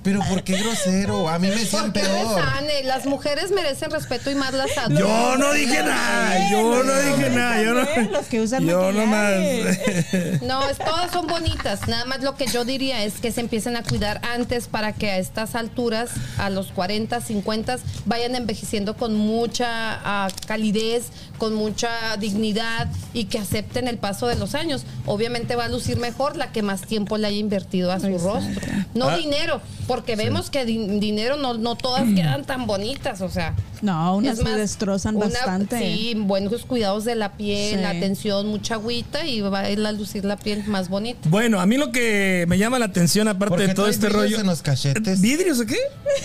Pero 0.06 0.22
¿por 0.30 0.44
qué 0.44 0.56
grosero? 0.58 1.28
A 1.28 1.38
mí 1.40 1.50
me 1.50 1.56
decían 1.56 1.92
peor. 1.92 2.08
resane, 2.38 2.84
las 2.84 3.06
mujeres 3.06 3.52
merecen 3.52 3.90
respeto 3.92 4.32
y 4.32 4.36
más 4.36 4.54
las 4.54 4.78
adultas. 4.78 5.00
Yo 5.00 5.36
no 5.38 5.52
dije 5.52 5.82
nada, 5.84 6.50
yo 6.52 6.84
no 6.84 6.94
dije 7.02 7.30
nada, 7.32 7.62
yo 7.62 7.74
no. 7.74 8.12
Los 8.12 8.28
que 8.28 8.40
usan 8.42 8.66
Yo 8.66 8.92
maquillaje. 8.94 10.40
nomás. 10.40 10.42
No, 10.44 10.70
es- 10.70 10.78
todas 10.78 11.12
son 11.12 11.28
bonitas. 11.28 11.88
Nada 11.88 12.06
más 12.06 12.22
lo 12.22 12.36
que 12.36 12.46
yo 12.48 12.64
diría 12.66 13.04
es 13.04 13.16
que 13.16 13.32
se 13.32 13.42
empiecen 13.42 13.76
a 13.76 13.84
cuidar 13.84 14.22
antes 14.32 14.68
para 14.68 14.94
que 14.94 15.10
a 15.12 15.18
estas 15.18 15.56
alturas, 15.56 16.12
a 16.38 16.50
los 16.50 16.68
40, 16.72 17.20
50, 17.20 17.78
vayan 18.06 18.36
envejeciendo 18.36 18.96
con 18.96 19.16
mucha 19.16 19.68
ah, 20.04 20.28
calidez, 20.48 21.06
con 21.40 21.54
mucha 21.56 22.16
dignidad 22.18 22.88
y 23.14 23.26
que 23.26 23.40
acepten 23.40 23.88
el 23.88 23.98
paso 23.98 24.28
de 24.28 24.36
los 24.36 24.56
años. 24.56 24.86
Obviamente 25.08 25.56
va 25.56 25.66
a 25.66 25.70
lucir 25.70 25.98
mejor 25.98 26.38
la 26.38 26.52
que 26.52 26.62
más 26.62 26.82
tiempo 26.82 27.18
le 27.18 27.28
haya 27.28 27.38
invertido 27.38 27.92
a 27.92 28.00
su 28.00 28.08
Exacto. 28.08 28.34
rostro. 28.36 28.72
No 28.94 29.10
Ah. 29.10 29.18
dinero, 29.18 29.62
porque 29.96 30.16
vemos 30.16 30.50
que 30.50 30.66
di- 30.66 31.00
dinero 31.00 31.38
no, 31.38 31.54
no 31.56 31.76
todas 31.76 32.04
quedan 32.16 32.46
tan 32.46 32.68
bonitas, 32.68 33.22
o 33.22 33.30
sea. 33.30 33.54
No, 33.82 34.16
unas 34.18 34.40
más, 34.42 34.54
se 34.54 34.60
destrozan 34.60 35.16
una- 35.16 35.28
bastante. 35.28 35.78
Sí, 35.80 36.14
buenos 36.18 36.66
cuidados 36.66 37.06
de 37.06 37.16
la 37.16 37.34
piel, 37.34 37.76
Sí. 37.76 37.82
la 37.82 37.90
atención, 37.92 38.48
mucha 38.48 38.76
agüita 38.76 39.26
y 39.26 39.42
va 39.42 39.60
a 39.62 39.70
ir 39.70 39.86
a 39.86 39.92
lucir 39.92 40.26
la 40.26 40.38
piel 40.38 40.64
más 40.66 40.90
bonita. 40.90 41.20
Bueno, 41.30 41.60
a 41.60 41.66
mí 41.66 41.78
lo 41.78 41.92
que 41.92 42.46
me 42.48 42.58
llama 42.58 42.80
la 42.80 42.86
atención, 42.86 43.28
aparte 43.28 43.50
¿Por 43.50 43.60
qué 43.60 43.68
de 43.68 43.74
todo 43.74 43.88
este 43.88 44.08
brillos 44.08 44.22
rollo. 44.24 44.40
en 44.42 44.48
los 44.48 44.62
cachetes? 44.62 45.22
¿Vidrios 45.22 45.60
o 45.60 45.66
qué? 45.66 45.78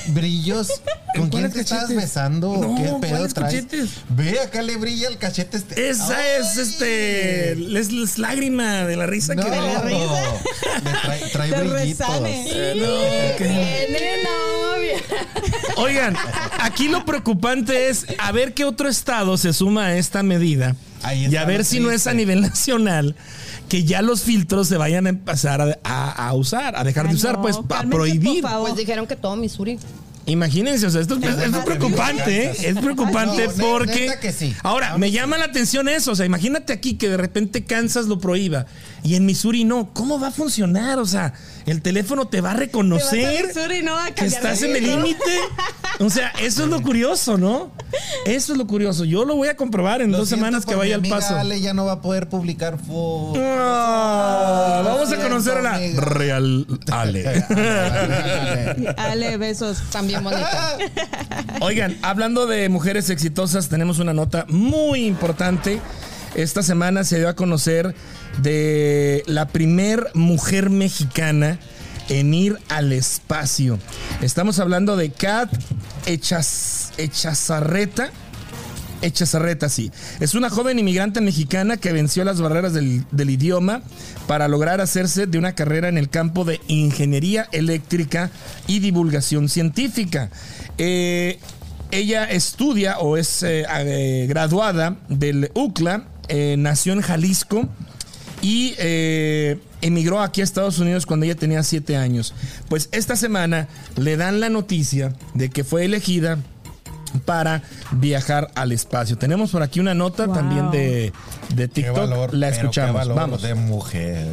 Brillos. 0.08 0.68
¿Con 1.16 1.28
quién 1.28 1.50
te 1.50 1.64
cachetes? 1.64 1.94
besando? 1.96 2.56
No, 2.56 2.76
¿Qué 2.76 2.84
pedo 2.84 2.98
¿cuáles 3.00 3.34
traes? 3.34 3.54
cachetes? 3.54 3.90
Ve, 4.10 4.38
acá 4.38 4.62
le 4.62 4.76
brilla 4.76 5.08
el 5.08 5.18
cachete 5.18 5.56
este. 5.56 5.90
Esa 5.90 6.16
Ay. 6.16 6.24
es 6.40 6.56
este. 6.56 7.52
Es, 7.78 7.88
es 7.90 8.18
lágrima 8.18 8.84
de 8.86 8.96
la 8.96 9.06
risa 9.06 9.34
No, 9.34 9.42
que 9.44 9.50
le 9.50 9.78
risa. 9.80 10.22
trae, 11.02 11.20
trae 11.32 11.50
brillitos. 11.64 12.06
resane. 12.08 12.46
Tiene 13.64 14.22
novia. 14.22 14.98
Oigan, 15.76 16.16
aquí 16.60 16.88
lo 16.88 17.04
preocupante 17.04 17.88
es 17.88 18.06
a 18.18 18.32
ver 18.32 18.54
qué 18.54 18.64
otro 18.64 18.88
estado 18.88 19.36
se 19.36 19.52
suma 19.52 19.86
a 19.86 19.96
esta 19.96 20.22
medida 20.22 20.76
Ahí 21.02 21.26
y 21.26 21.36
a 21.36 21.44
ver 21.44 21.64
si 21.64 21.80
no 21.80 21.90
es 21.90 22.06
a 22.06 22.12
nivel 22.14 22.40
nacional 22.42 23.16
que 23.68 23.84
ya 23.84 24.02
los 24.02 24.22
filtros 24.22 24.68
se 24.68 24.76
vayan 24.76 25.06
a 25.06 25.10
empezar 25.10 25.60
a, 25.60 25.78
a- 25.84 26.28
a 26.28 26.32
usar, 26.34 26.74
a 26.76 26.82
dejar 26.84 27.08
de 27.08 27.14
usar, 27.14 27.36
no, 27.36 27.42
pues 27.42 27.56
a 27.56 27.82
prohibir. 27.84 28.42
por 28.42 28.50
favor. 28.50 28.68
Pues 28.70 28.78
dijeron 28.80 29.06
que 29.06 29.14
todo 29.16 29.36
Missouri. 29.36 29.78
Imagínense, 30.26 30.86
o 30.86 30.90
sea, 30.90 31.00
esto 31.00 31.14
es, 31.16 31.64
preocupante, 31.64 32.44
¿eh? 32.46 32.52
Es 32.62 32.76
preocupante 32.78 33.48
No, 33.48 33.52
porque... 33.64 34.00
neta 34.08 34.20
que 34.20 34.32
sí. 34.32 34.54
Ahora, 34.62 34.98
me 34.98 35.10
llama 35.10 35.38
la 35.38 35.46
atención 35.46 35.88
eso, 35.88 36.12
o 36.12 36.14
sea, 36.14 36.26
imagínate 36.26 36.72
aquí 36.72 36.94
que 36.94 37.08
de 37.08 37.16
repente 37.16 37.64
Kansas 37.64 38.06
lo 38.06 38.18
prohíba 38.18 38.66
y 39.02 39.14
en 39.14 39.26
Missouri 39.26 39.64
no, 39.64 39.90
¿cómo 39.92 40.20
va 40.20 40.28
a 40.28 40.30
funcionar? 40.30 40.98
O 40.98 41.06
sea, 41.06 41.32
el 41.66 41.82
teléfono 41.82 42.28
te 42.28 42.40
va 42.40 42.52
a 42.52 42.54
reconocer 42.54 43.46
Missouri, 43.46 43.82
¿no? 43.82 43.96
A 43.96 44.10
que 44.10 44.26
estás 44.26 44.62
en 44.62 44.76
el 44.76 44.86
límite. 44.86 45.38
O 45.98 46.10
sea, 46.10 46.28
eso 46.40 46.64
es 46.64 46.68
lo 46.70 46.82
curioso, 46.82 47.36
¿no? 47.36 47.70
Eso 48.24 48.52
es 48.52 48.58
lo 48.58 48.66
curioso. 48.66 49.04
Yo 49.04 49.24
lo 49.24 49.36
voy 49.36 49.48
a 49.48 49.56
comprobar 49.56 50.00
en 50.02 50.12
Lo 50.12 50.18
dos 50.18 50.28
semanas 50.28 50.64
que 50.64 50.74
vaya 50.74 50.94
al 50.94 51.02
paso. 51.02 51.36
Ale 51.36 51.60
ya 51.60 51.74
no 51.74 51.84
va 51.84 51.92
a 51.92 52.00
poder 52.00 52.28
publicar 52.28 52.78
fotos. 52.78 53.42
Ah, 53.42 54.82
vamos 54.84 55.12
a 55.12 55.16
conocer 55.16 55.58
a 55.58 55.62
la 55.62 55.74
amiga. 55.74 56.00
Real 56.00 56.66
Ale. 56.90 57.44
Ale, 58.96 59.36
besos. 59.36 59.82
También 59.90 60.22
bonita. 60.24 60.78
Oigan, 61.60 61.98
hablando 62.02 62.46
de 62.46 62.68
mujeres 62.68 63.10
exitosas, 63.10 63.68
tenemos 63.68 63.98
una 63.98 64.12
nota 64.12 64.46
muy 64.48 65.04
importante. 65.06 65.80
Esta 66.34 66.62
semana 66.62 67.04
se 67.04 67.18
dio 67.18 67.28
a 67.28 67.34
conocer 67.34 67.94
de 68.42 69.22
la 69.26 69.48
primer 69.48 70.08
mujer 70.14 70.70
mexicana 70.70 71.58
en 72.08 72.32
ir 72.34 72.58
al 72.68 72.92
espacio. 72.92 73.78
Estamos 74.22 74.58
hablando 74.58 74.96
de 74.96 75.10
Kat 75.10 75.50
Echaz- 76.06 76.90
Echazarreta. 76.98 78.10
Echazarreta, 79.02 79.68
sí. 79.70 79.90
Es 80.20 80.34
una 80.34 80.50
joven 80.50 80.78
inmigrante 80.78 81.20
mexicana 81.22 81.78
que 81.78 81.90
venció 81.92 82.22
las 82.24 82.40
barreras 82.40 82.74
del, 82.74 83.04
del 83.10 83.30
idioma 83.30 83.82
para 84.26 84.46
lograr 84.46 84.80
hacerse 84.80 85.26
de 85.26 85.38
una 85.38 85.54
carrera 85.54 85.88
en 85.88 85.96
el 85.98 86.10
campo 86.10 86.44
de 86.44 86.60
ingeniería 86.68 87.48
eléctrica 87.52 88.30
y 88.66 88.80
divulgación 88.80 89.48
científica. 89.48 90.30
Eh, 90.78 91.38
ella 91.90 92.24
estudia 92.24 92.98
o 92.98 93.16
es 93.16 93.42
eh, 93.42 93.64
eh, 93.68 94.26
graduada 94.28 94.96
del 95.08 95.50
UCLA, 95.54 96.04
eh, 96.30 96.54
nació 96.56 96.92
en 96.92 97.02
Jalisco 97.02 97.68
y 98.40 98.74
eh, 98.78 99.58
emigró 99.82 100.20
aquí 100.20 100.40
a 100.40 100.44
Estados 100.44 100.78
Unidos 100.78 101.04
cuando 101.06 101.26
ella 101.26 101.34
tenía 101.34 101.62
siete 101.62 101.96
años. 101.96 102.34
Pues 102.68 102.88
esta 102.92 103.16
semana 103.16 103.68
le 103.96 104.16
dan 104.16 104.40
la 104.40 104.48
noticia 104.48 105.14
de 105.34 105.50
que 105.50 105.64
fue 105.64 105.84
elegida 105.84 106.38
para 107.20 107.62
viajar 107.92 108.50
al 108.54 108.72
espacio. 108.72 109.16
Tenemos 109.18 109.50
por 109.50 109.62
aquí 109.62 109.80
una 109.80 109.94
nota 109.94 110.26
Wow. 110.26 110.34
también 110.34 110.70
de, 110.70 111.12
de 111.54 111.62
Qué 111.64 111.68
TikTok. 111.68 111.96
valor, 111.96 112.34
la 112.34 112.48
pero 112.48 112.58
qué 112.58 112.62
escuchamos. 112.66 112.94
valor 112.94 113.16
Vamos. 113.16 113.42
de 113.42 113.54
mujer. 113.54 114.26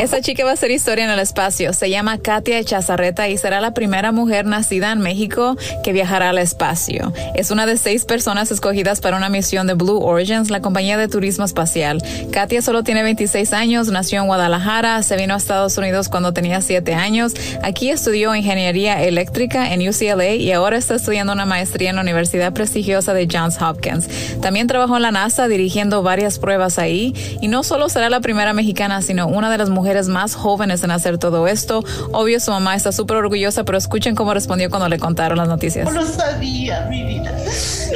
Esta 0.00 0.20
chica 0.20 0.44
va 0.44 0.50
a 0.50 0.54
hacer 0.54 0.70
historia 0.70 1.04
en 1.04 1.10
el 1.10 1.18
espacio. 1.18 1.72
Se 1.72 1.90
llama 1.90 2.18
Katia 2.18 2.58
Echazarreta 2.58 3.28
y 3.28 3.38
será 3.38 3.60
la 3.60 3.72
primera 3.74 4.12
mujer 4.12 4.46
nacida 4.46 4.92
en 4.92 4.98
México 5.00 5.56
que 5.82 5.92
viajará 5.92 6.30
al 6.30 6.38
espacio. 6.38 7.12
Es 7.34 7.50
una 7.50 7.66
de 7.66 7.76
seis 7.76 8.04
personas 8.04 8.50
escogidas 8.50 9.00
para 9.00 9.16
una 9.16 9.28
misión 9.28 9.66
de 9.66 9.74
Blue 9.74 10.02
Origins, 10.02 10.50
la 10.50 10.60
compañía 10.60 10.96
de 10.96 11.08
turismo 11.08 11.44
espacial. 11.44 12.02
Katia 12.32 12.62
solo 12.62 12.82
tiene 12.82 13.02
26 13.02 13.52
años, 13.52 13.88
nació 13.88 14.20
en 14.20 14.26
Guadalajara, 14.26 15.02
se 15.02 15.16
vino 15.16 15.34
a 15.34 15.36
Estados 15.36 15.76
Unidos 15.78 16.08
cuando 16.08 16.32
tenía 16.32 16.60
7 16.60 16.94
años. 16.94 17.32
Aquí 17.62 17.90
estudió 17.90 18.34
ingeniería 18.34 19.02
eléctrica 19.02 19.72
en 19.72 19.88
UCLA 19.88 20.34
y 20.34 20.52
ahora 20.52 20.76
está 20.76 20.94
estudiando 20.96 21.32
una 21.32 21.46
maestría 21.46 21.63
en 21.80 21.96
la 21.96 22.02
Universidad 22.02 22.52
prestigiosa 22.52 23.14
de 23.14 23.28
Johns 23.30 23.60
Hopkins. 23.60 24.08
También 24.40 24.66
trabajó 24.66 24.96
en 24.96 25.02
la 25.02 25.10
NASA 25.10 25.48
dirigiendo 25.48 26.02
varias 26.02 26.38
pruebas 26.38 26.78
ahí 26.78 27.14
y 27.40 27.48
no 27.48 27.62
solo 27.62 27.88
será 27.88 28.10
la 28.10 28.20
primera 28.20 28.52
mexicana, 28.52 29.02
sino 29.02 29.26
una 29.26 29.50
de 29.50 29.58
las 29.58 29.70
mujeres 29.70 30.08
más 30.08 30.34
jóvenes 30.34 30.82
en 30.84 30.90
hacer 30.90 31.18
todo 31.18 31.48
esto. 31.48 31.84
Obvio, 32.12 32.40
su 32.40 32.50
mamá 32.50 32.74
está 32.74 32.92
súper 32.92 33.16
orgullosa, 33.16 33.64
pero 33.64 33.78
escuchen 33.78 34.14
cómo 34.14 34.34
respondió 34.34 34.70
cuando 34.70 34.88
le 34.88 34.98
contaron 34.98 35.38
las 35.38 35.48
noticias. 35.48 35.84
No 35.84 36.00
lo 36.00 36.06
sabía, 36.06 36.86
mi 36.88 37.04
vida. 37.04 37.32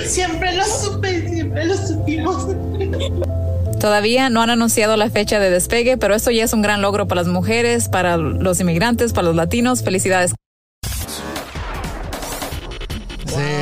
Siempre 0.07 0.55
lo 0.55 0.64
supe, 0.64 1.29
siempre 1.29 1.64
lo 1.66 1.77
supimos. 1.77 2.47
Todavía 3.81 4.29
no 4.29 4.43
han 4.43 4.51
anunciado 4.51 4.97
la 4.97 5.09
fecha 5.09 5.39
de 5.39 5.51
despegue, 5.51 5.97
pero 5.99 6.14
esto 6.14 6.33
ya 6.33 6.45
es 6.45 6.53
un 6.53 6.62
gran 6.62 6.83
logro 6.83 7.07
para 7.07 7.23
las 7.23 7.31
mujeres, 7.31 7.89
para 7.89 8.16
los 8.16 8.61
inmigrantes, 8.61 9.12
para 9.12 9.29
los 9.29 9.37
latinos. 9.37 9.83
Felicidades. 9.83 10.35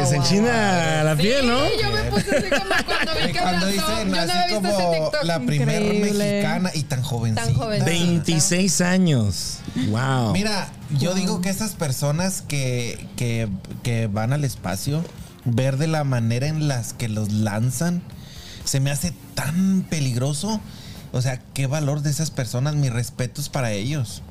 Se, 0.07 0.11
se 0.11 0.17
enchina 0.17 1.05
la 1.05 1.17
piel, 1.17 1.47
¿no? 1.47 1.61
Sí, 1.67 1.71
yo 1.83 1.91
me 1.93 2.03
puse 2.11 2.37
así 2.37 2.49
como 2.51 2.85
cuando 2.87 3.13
vi 3.27 3.33
que 3.33 3.39
cuando 3.41 3.67
abrazó. 3.67 3.69
dicen 3.69 4.09
Yo 4.09 4.15
no 4.17 4.21
así 4.23 4.31
había 4.31 4.47
visto 4.47 4.69
ese 4.69 4.77
como 4.85 4.93
TikTok. 5.11 5.25
la 5.25 5.41
primera 5.41 5.81
Increíble. 5.81 6.13
mexicana 6.33 6.71
y 6.75 6.83
tan 6.85 7.03
jovencita. 7.03 7.45
Tan 7.47 7.55
jovencita. 7.55 7.85
26 7.91 8.81
años. 8.81 9.59
Wow. 9.91 10.33
Mira, 10.33 10.69
yo 10.99 11.15
digo 11.15 11.41
que 11.41 11.51
esas 11.51 11.75
personas 11.75 12.43
que, 12.43 13.07
que, 13.17 13.49
que 13.83 14.07
van 14.07 14.33
al 14.33 14.45
espacio, 14.45 15.05
ver 15.45 15.77
de 15.77 15.87
la 15.87 16.05
manera 16.05 16.47
en 16.47 16.69
las 16.69 16.93
que 16.93 17.09
los 17.09 17.33
lanzan, 17.33 18.03
se 18.65 18.81
me 18.81 18.91
hace 18.91 19.13
tan 19.35 19.83
peligroso. 19.89 20.61
O 21.13 21.23
sea, 21.23 21.39
qué 21.55 21.67
valor 21.67 22.03
de 22.03 22.11
esas 22.11 22.31
personas, 22.31 22.75
mis 22.75 22.93
respetos 22.93 23.49
para 23.49 23.71
ellos. 23.73 24.23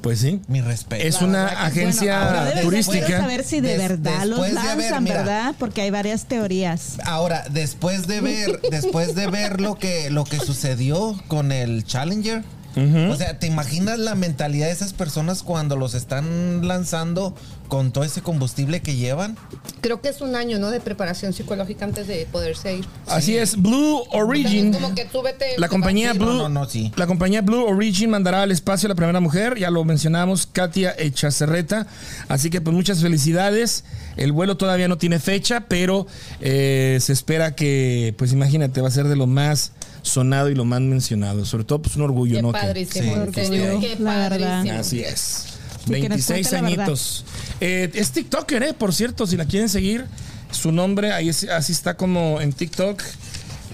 Pues 0.00 0.18
sí. 0.20 0.40
Mi 0.48 0.60
respeto. 0.62 1.04
Es 1.06 1.20
una 1.20 1.44
Bueno, 1.44 1.58
agencia 1.60 2.22
ahora 2.26 2.44
debes 2.44 2.56
de 2.56 2.62
turística. 2.62 3.20
saber 3.20 3.44
si 3.44 3.60
de 3.60 3.68
Des- 3.76 3.78
verdad 3.88 4.24
los 4.24 4.40
después 4.40 4.52
de 4.54 4.58
haber, 4.70 4.84
lanzan, 4.90 5.04
mira. 5.04 5.16
¿verdad? 5.18 5.54
Porque 5.58 5.82
hay 5.82 5.90
varias 5.90 6.24
teorías. 6.26 6.96
Ahora, 7.04 7.44
después 7.50 8.06
de 8.06 8.20
ver, 8.22 8.60
después 8.70 9.14
de 9.14 9.26
ver 9.26 9.60
lo 9.60 9.78
que, 9.78 10.08
lo 10.10 10.24
que 10.24 10.38
sucedió 10.40 11.20
con 11.28 11.52
el 11.52 11.84
Challenger, 11.84 12.42
o 12.76 13.16
sea, 13.16 13.38
¿te 13.38 13.46
imaginas 13.48 13.98
la 13.98 14.14
mentalidad 14.14 14.66
de 14.68 14.72
esas 14.72 14.92
personas 14.94 15.42
cuando 15.42 15.76
los 15.76 15.94
están 15.94 16.66
lanzando 16.66 17.34
con 17.70 17.90
todo 17.92 18.04
ese 18.04 18.20
combustible 18.20 18.82
que 18.82 18.96
llevan? 18.96 19.38
Creo 19.80 20.02
que 20.02 20.10
es 20.10 20.20
un 20.20 20.36
año, 20.36 20.58
¿no? 20.58 20.70
De 20.70 20.80
preparación 20.80 21.32
psicológica 21.32 21.86
antes 21.86 22.06
de 22.06 22.26
poderse 22.30 22.76
ir. 22.76 22.84
Así 23.06 23.38
es, 23.38 23.56
Blue 23.56 24.02
Origin. 24.12 24.74
Como 24.74 24.94
que 24.94 25.06
tú 25.06 25.22
vete. 25.22 25.54
La 25.56 25.68
compañía 25.68 26.12
Blue, 26.12 26.26
no, 26.34 26.48
no, 26.50 26.66
sí. 26.68 26.92
la 26.96 27.06
compañía 27.06 27.40
Blue 27.40 27.64
Origin 27.64 28.10
mandará 28.10 28.42
al 28.42 28.52
espacio 28.52 28.88
a 28.88 28.90
la 28.90 28.94
primera 28.94 29.20
mujer, 29.20 29.56
ya 29.58 29.70
lo 29.70 29.82
mencionamos, 29.84 30.46
Katia 30.46 30.94
Echacerreta. 30.98 31.86
Así 32.28 32.50
que 32.50 32.60
pues 32.60 32.76
muchas 32.76 33.00
felicidades. 33.00 33.84
El 34.18 34.32
vuelo 34.32 34.58
todavía 34.58 34.88
no 34.88 34.98
tiene 34.98 35.18
fecha, 35.20 35.64
pero 35.68 36.06
eh, 36.42 36.98
se 37.00 37.12
espera 37.14 37.54
que, 37.54 38.14
pues 38.18 38.32
imagínate, 38.32 38.82
va 38.82 38.88
a 38.88 38.90
ser 38.90 39.06
de 39.06 39.16
lo 39.16 39.26
más 39.26 39.72
sonado 40.02 40.50
y 40.50 40.54
lo 40.54 40.64
más 40.64 40.80
mencionado. 40.80 41.44
Sobre 41.46 41.64
todo, 41.64 41.80
pues 41.80 41.94
un 41.96 42.02
orgullo, 42.02 42.36
Qué 42.36 42.42
¿no? 42.42 42.52
Que- 42.52 42.58
padrísimo. 42.58 43.14
Sí, 43.32 43.40
en 43.40 43.80
sí, 43.80 43.88
La 44.00 44.28
verdad. 44.28 44.48
padrísimo. 44.58 44.80
Así 44.80 45.00
es. 45.00 45.44
Sí, 45.86 45.92
que 45.94 46.08
nos 46.10 46.26
26 46.26 46.48
cuente 46.48 46.50
la 46.56 46.60
verdad. 46.68 46.84
añitos. 46.84 47.24
Eh, 47.60 47.90
es 47.94 48.10
TikToker, 48.12 48.62
¿eh? 48.62 48.74
Por 48.74 48.94
cierto, 48.94 49.26
si 49.26 49.36
la 49.36 49.44
quieren 49.44 49.68
seguir, 49.68 50.06
su 50.50 50.72
nombre, 50.72 51.12
ahí 51.12 51.28
es- 51.28 51.48
así 51.48 51.72
está 51.72 51.94
como 51.96 52.40
en 52.40 52.52
TikTok. 52.52 53.02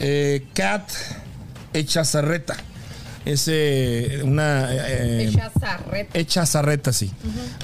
Eh, 0.00 0.44
Kat 0.54 0.88
Echazarreta. 1.72 2.56
Es 3.24 3.46
eh, 3.48 4.20
una... 4.24 4.68
eh, 4.72 5.28
Echa 5.28 5.50
zarreta. 5.58 6.18
Echazarreta, 6.18 6.92
sí. 6.92 7.10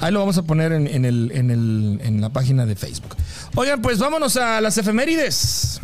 Ahí 0.01 0.11
lo 0.11 0.19
vamos 0.19 0.37
a 0.37 0.43
poner 0.43 0.73
en, 0.73 0.87
en 0.87 1.05
el, 1.05 1.31
en, 1.33 1.51
el- 1.51 1.99
en 2.03 2.19
la 2.21 2.29
página 2.29 2.65
de 2.65 2.75
Facebook. 2.75 3.15
Oigan, 3.55 3.81
pues 3.81 3.97
vámonos 3.99 4.35
a 4.37 4.59
las 4.61 4.77
efemérides. 4.77 5.79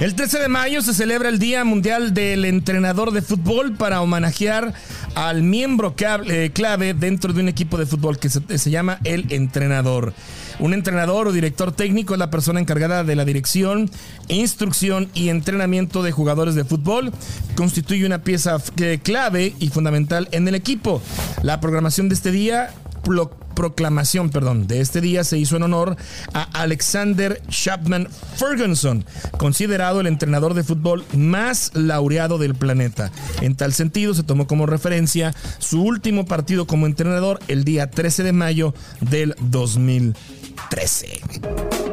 El 0.00 0.14
13 0.14 0.38
de 0.38 0.48
mayo 0.48 0.80
se 0.80 0.94
celebra 0.94 1.28
el 1.28 1.38
Día 1.38 1.62
Mundial 1.64 2.14
del 2.14 2.46
Entrenador 2.46 3.10
de 3.12 3.20
Fútbol 3.20 3.74
para 3.76 4.00
homenajear 4.00 4.72
al 5.14 5.42
miembro 5.42 5.94
eh, 5.98 6.50
clave 6.52 6.94
dentro 6.94 7.32
de 7.32 7.40
un 7.40 7.48
equipo 7.48 7.76
de 7.76 7.86
fútbol 7.86 8.18
que 8.18 8.28
se, 8.28 8.58
se 8.58 8.70
llama 8.70 8.98
el 9.04 9.32
entrenador. 9.32 10.14
Un 10.58 10.74
entrenador 10.74 11.28
o 11.28 11.32
director 11.32 11.72
técnico 11.72 12.14
es 12.14 12.18
la 12.18 12.30
persona 12.30 12.60
encargada 12.60 13.02
de 13.02 13.16
la 13.16 13.24
dirección, 13.24 13.90
instrucción 14.28 15.08
y 15.14 15.30
entrenamiento 15.30 16.02
de 16.02 16.12
jugadores 16.12 16.54
de 16.54 16.64
fútbol. 16.64 17.12
Constituye 17.54 18.04
una 18.04 18.22
pieza 18.22 18.58
clave 19.02 19.54
y 19.58 19.68
fundamental 19.68 20.28
en 20.32 20.46
el 20.48 20.54
equipo. 20.54 21.00
La 21.42 21.60
programación 21.60 22.08
de 22.08 22.14
este 22.14 22.30
día 22.30 22.74
proclamación, 23.54 24.30
perdón, 24.30 24.66
de 24.66 24.80
este 24.80 25.00
día 25.00 25.24
se 25.24 25.38
hizo 25.38 25.56
en 25.56 25.64
honor 25.64 25.96
a 26.32 26.42
Alexander 26.60 27.40
Chapman 27.48 28.08
Ferguson, 28.36 29.04
considerado 29.38 30.00
el 30.00 30.06
entrenador 30.06 30.54
de 30.54 30.64
fútbol 30.64 31.04
más 31.14 31.72
laureado 31.74 32.38
del 32.38 32.54
planeta. 32.54 33.10
En 33.40 33.54
tal 33.56 33.72
sentido, 33.72 34.14
se 34.14 34.22
tomó 34.22 34.46
como 34.46 34.66
referencia 34.66 35.34
su 35.58 35.82
último 35.82 36.24
partido 36.24 36.66
como 36.66 36.86
entrenador 36.86 37.40
el 37.48 37.64
día 37.64 37.90
13 37.90 38.22
de 38.22 38.32
mayo 38.32 38.74
del 39.00 39.34
2013. 39.40 41.20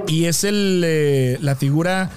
Y 0.08 0.26
es 0.26 0.44
el, 0.44 0.84
eh, 0.86 1.38
la 1.42 1.56
figura 1.56 2.12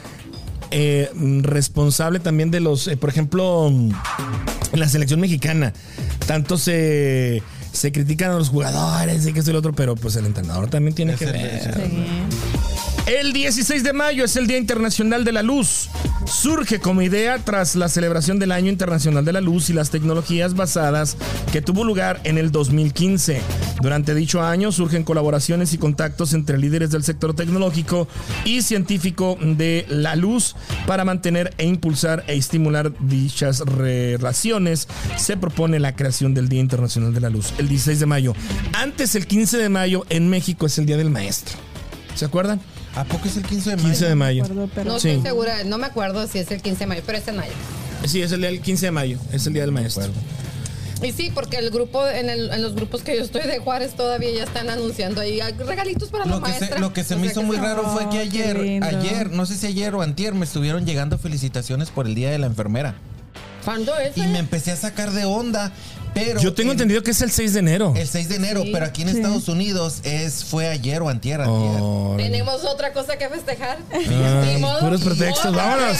eh, 0.71 1.11
responsable 1.43 2.21
también 2.21 2.51
de 2.51 2.61
los, 2.61 2.87
eh, 2.87 2.97
por 2.97 3.11
ejemplo, 3.11 3.67
en 3.69 3.93
la 4.73 4.89
selección 4.89 5.21
mexicana. 5.21 5.73
Tanto 6.27 6.57
se, 6.59 7.43
se 7.73 7.93
critican 7.93 8.33
a 8.33 8.35
los 8.35 8.49
jugadores 8.51 9.27
y 9.27 9.33
que 9.33 9.39
esto 9.41 9.51
y 9.51 9.55
lo 9.55 9.61
otro, 9.61 9.73
pero 9.73 9.95
pues 9.97 10.17
el 10.17 10.27
entrenador 10.27 10.69
también 10.69 10.95
tiene 10.95 11.13
Es 11.13 11.19
que 11.19 11.25
el- 11.27 11.33
ver. 11.33 11.45
es 11.55 11.67
el- 13.07 13.21
El 13.31 13.33
16 13.33 13.83
de 13.85 13.93
mayo 13.93 14.25
es 14.25 14.37
el 14.37 14.47
Día 14.47 14.59
Internacional 14.59 15.25
de 15.25 15.33
la 15.33 15.43
Luz. 15.43 15.89
Surge 16.27 16.81
como 16.81 17.03
idea 17.03 17.39
tras 17.39 17.75
la 17.77 17.89
celebración 17.89 18.39
del 18.39 18.51
Año 18.53 18.71
Internacional 18.71 19.25
de 19.25 19.33
la 19.33 19.41
Luz 19.41 19.71
y 19.71 19.73
las 19.73 19.91
tecnologías 19.91 20.55
basadas 20.55 21.17
que 21.53 21.61
tuvo 21.63 21.85
lugar 21.85 22.21
en 22.25 22.39
el 22.39 22.51
2015. 22.51 23.41
Durante 23.83 24.15
dicho 24.15 24.43
año 24.43 24.73
surgen 24.73 25.05
colaboraciones 25.05 25.73
y 25.73 25.79
contactos 25.79 26.33
entre 26.35 26.59
líderes 26.59 26.91
del 26.91 27.03
sector 27.05 27.35
tecnológico 27.35 28.09
y 28.45 28.63
científico 28.63 29.39
de 29.41 29.87
la 29.89 30.17
luz 30.17 30.55
para 30.87 31.05
mantener 31.05 31.55
e 31.59 31.67
impulsar 31.67 32.25
e 32.27 32.35
estimular 32.37 32.93
dichas 33.01 33.61
relaciones. 33.61 34.89
Se 35.17 35.37
propone 35.37 35.79
la 35.81 35.95
creación 35.97 36.35
del 36.35 36.49
Día 36.49 36.61
Internacional 36.61 37.15
de 37.15 37.21
la 37.21 37.31
Luz 37.31 37.53
el 37.59 37.69
16 37.69 38.01
de 38.01 38.07
mayo. 38.07 38.35
Antes, 38.75 39.15
el 39.15 39.27
15 39.27 39.57
de 39.59 39.69
mayo, 39.69 40.05
en 40.11 40.29
México 40.29 40.67
es 40.67 40.79
el 40.79 40.87
Día 40.87 40.97
del 40.97 41.11
Maestro. 41.11 41.57
¿Se 42.15 42.25
acuerdan? 42.25 42.61
¿A 42.95 43.05
poco 43.05 43.29
es 43.29 43.37
el 43.37 43.45
15 43.45 43.71
de 43.71 43.77
mayo? 43.77 43.89
15 43.89 44.07
de 44.09 44.15
mayo. 44.15 44.45
Acuerdo, 44.45 44.85
No 44.93 44.99
Sí. 45.01 45.09
estoy 45.11 45.23
segura, 45.23 45.65
no 45.65 45.79
me 45.79 45.87
acuerdo 45.87 46.27
si 46.27 46.39
es 46.39 46.51
el 46.51 46.61
15 46.61 46.81
de 46.81 46.87
mayo, 46.87 47.03
pero 47.07 47.19
es 47.19 47.29
en 47.29 47.37
mayo. 47.37 47.53
Sí, 48.07 48.21
es 48.23 48.33
el 48.33 48.41
día 48.41 48.51
del 48.51 48.61
15 48.61 48.87
de 48.87 48.93
mayo. 48.93 49.19
Es 49.33 49.47
el 49.47 49.53
día 49.53 49.63
del 49.63 49.73
maestro. 49.73 50.05
Y 51.03 51.13
sí, 51.13 51.31
porque 51.35 51.57
el 51.57 51.71
grupo, 51.71 52.07
en, 52.07 52.29
el- 52.29 52.51
en 52.51 52.61
los 52.61 52.75
grupos 52.75 53.03
que 53.03 53.17
yo 53.17 53.23
estoy 53.23 53.43
de 53.43 53.59
Juárez 53.59 53.95
todavía 53.95 54.31
ya 54.33 54.45
están 54.45 54.69
anunciando 54.69 55.23
ahí 55.23 55.41
"Ay, 55.41 55.55
regalitos 55.55 56.11
para 56.11 56.27
la 56.27 56.33
Lo 56.33 56.43
que, 56.43 56.51
maestra. 56.51 56.75
se, 56.77 56.79
lo 56.79 56.93
que 56.93 57.05
se 57.05 57.15
O 57.15 57.19
me 57.19 57.27
hizo 57.29 57.41
que 57.41 57.47
muy 57.47 57.57
raro 57.57 57.85
fue 57.89 58.09
que 58.11 58.19
ayer, 58.19 58.83
ayer, 58.83 59.31
no 59.31 59.47
sé 59.47 59.57
si 59.57 59.67
ayer 59.67 59.95
o 59.95 60.03
antier, 60.03 60.35
me 60.35 60.45
estuvieron 60.45 60.85
llegando 60.85 61.17
felicitaciones 61.17 61.89
por 61.91 62.07
el 62.07 62.15
Día 62.15 62.31
de 62.31 62.39
la 62.39 62.47
Enfermera. 62.47 62.97
¿Cuándo 63.65 63.97
es? 63.99 64.17
Y 64.17 64.23
eh? 64.23 64.27
me 64.29 64.39
empecé 64.41 64.73
a 64.73 64.77
sacar 64.77 65.11
de 65.13 65.25
onda, 65.25 65.73
pero... 66.15 66.41
Yo 66.41 66.53
tengo 66.55 66.71
en- 66.71 66.77
entendido 66.77 67.03
que 67.03 67.11
es 67.13 67.21
el 67.23 67.31
6 67.31 67.53
de 67.55 67.59
enero. 67.61 67.93
El 67.97 68.07
6 68.09 68.29
de 68.29 68.37
enero, 68.37 68.63
Sí. 68.63 68.71
pero 68.73 68.87
aquí 68.87 69.03
en 69.03 69.09
Estados 69.11 69.49
Unidos 69.49 70.01
es 70.05 70.45
fue 70.45 70.69
ayer 70.69 71.01
o 71.03 71.09
antier, 71.09 71.41
antier. 71.41 71.81
Órale. 71.81 72.23
Tenemos 72.31 72.65
otra 72.65 72.93
cosa 72.93 73.17
que 73.17 73.29
festejar. 73.29 73.79
Ay, 73.93 74.59
modo. 74.61 74.81
puros 74.81 75.01
pretextos, 75.03 75.55
vámonos. 75.55 75.97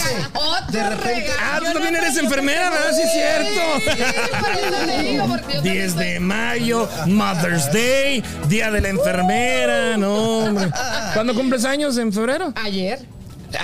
De 0.71 0.89
repente-. 0.91 1.31
Ah, 1.41 1.59
tú 1.59 1.73
también 1.73 1.97
eres 1.97 2.17
enfermera, 2.17 2.71
¿verdad? 2.71 2.91
Sí, 2.95 3.03
es 3.03 3.13
cierto. 3.13 3.61
Sí, 3.81 4.03
por 4.41 4.51
eso 4.51 4.87
te 4.87 5.03
digo, 5.03 5.27
porque 5.27 5.55
yo 5.55 5.63
10 5.63 5.89
también 5.95 6.13
de 6.15 6.21
mayo, 6.21 6.89
Mother's 7.07 7.73
Day, 7.73 8.23
Día 8.49 8.71
de 8.71 8.81
la 8.81 8.89
Enfermera, 8.89 9.97
no, 9.97 10.15
hombre. 10.45 10.69
¿Cuándo 11.15 11.35
cumples 11.35 11.65
años? 11.65 11.97
¿En 11.99 12.13
febrero? 12.13 12.53
Ayer. 12.63 13.01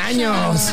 años. 0.04 0.60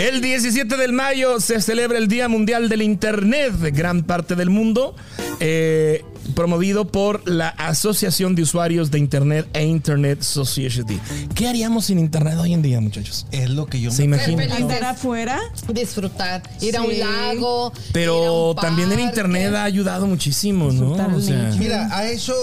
el 0.00 0.22
17 0.22 0.78
de 0.78 0.88
mayo 0.88 1.40
se 1.40 1.60
celebra 1.60 1.98
el 1.98 2.08
Día 2.08 2.26
Mundial 2.26 2.70
del 2.70 2.80
Internet 2.80 3.52
de 3.52 3.70
gran 3.70 4.02
parte 4.02 4.34
del 4.34 4.48
mundo, 4.48 4.96
eh, 5.40 6.02
promovido 6.34 6.86
por 6.86 7.28
la 7.28 7.50
Asociación 7.50 8.34
de 8.34 8.40
Usuarios 8.42 8.90
de 8.90 8.98
Internet 8.98 9.46
e 9.52 9.66
Internet 9.66 10.22
Society. 10.22 10.98
¿Qué 11.34 11.48
haríamos 11.48 11.84
sin 11.84 11.98
Internet 11.98 12.38
hoy 12.38 12.54
en 12.54 12.62
día, 12.62 12.80
muchachos? 12.80 13.26
Es 13.30 13.50
lo 13.50 13.66
que 13.66 13.78
yo 13.78 13.90
¿Se 13.90 14.08
me 14.08 14.16
imagina? 14.16 14.42
Felices. 14.44 14.62
Andar 14.62 14.84
afuera. 14.84 15.38
Disfrutar, 15.68 16.42
ir 16.62 16.78
a 16.78 16.82
un 16.82 16.98
lago. 16.98 17.70
ir 17.74 17.80
a 17.80 17.92
Pero 17.92 18.50
un 18.52 18.56
también 18.56 18.90
el. 18.92 19.00
Internet 19.00 19.54
ha 19.54 19.64
ayudado 19.64 20.06
muchísimo, 20.06 20.72
¿no? 20.72 20.92
O 21.14 21.20
sea. 21.20 21.54
Mira, 21.58 21.94
ha 21.94 22.10
hecho. 22.10 22.34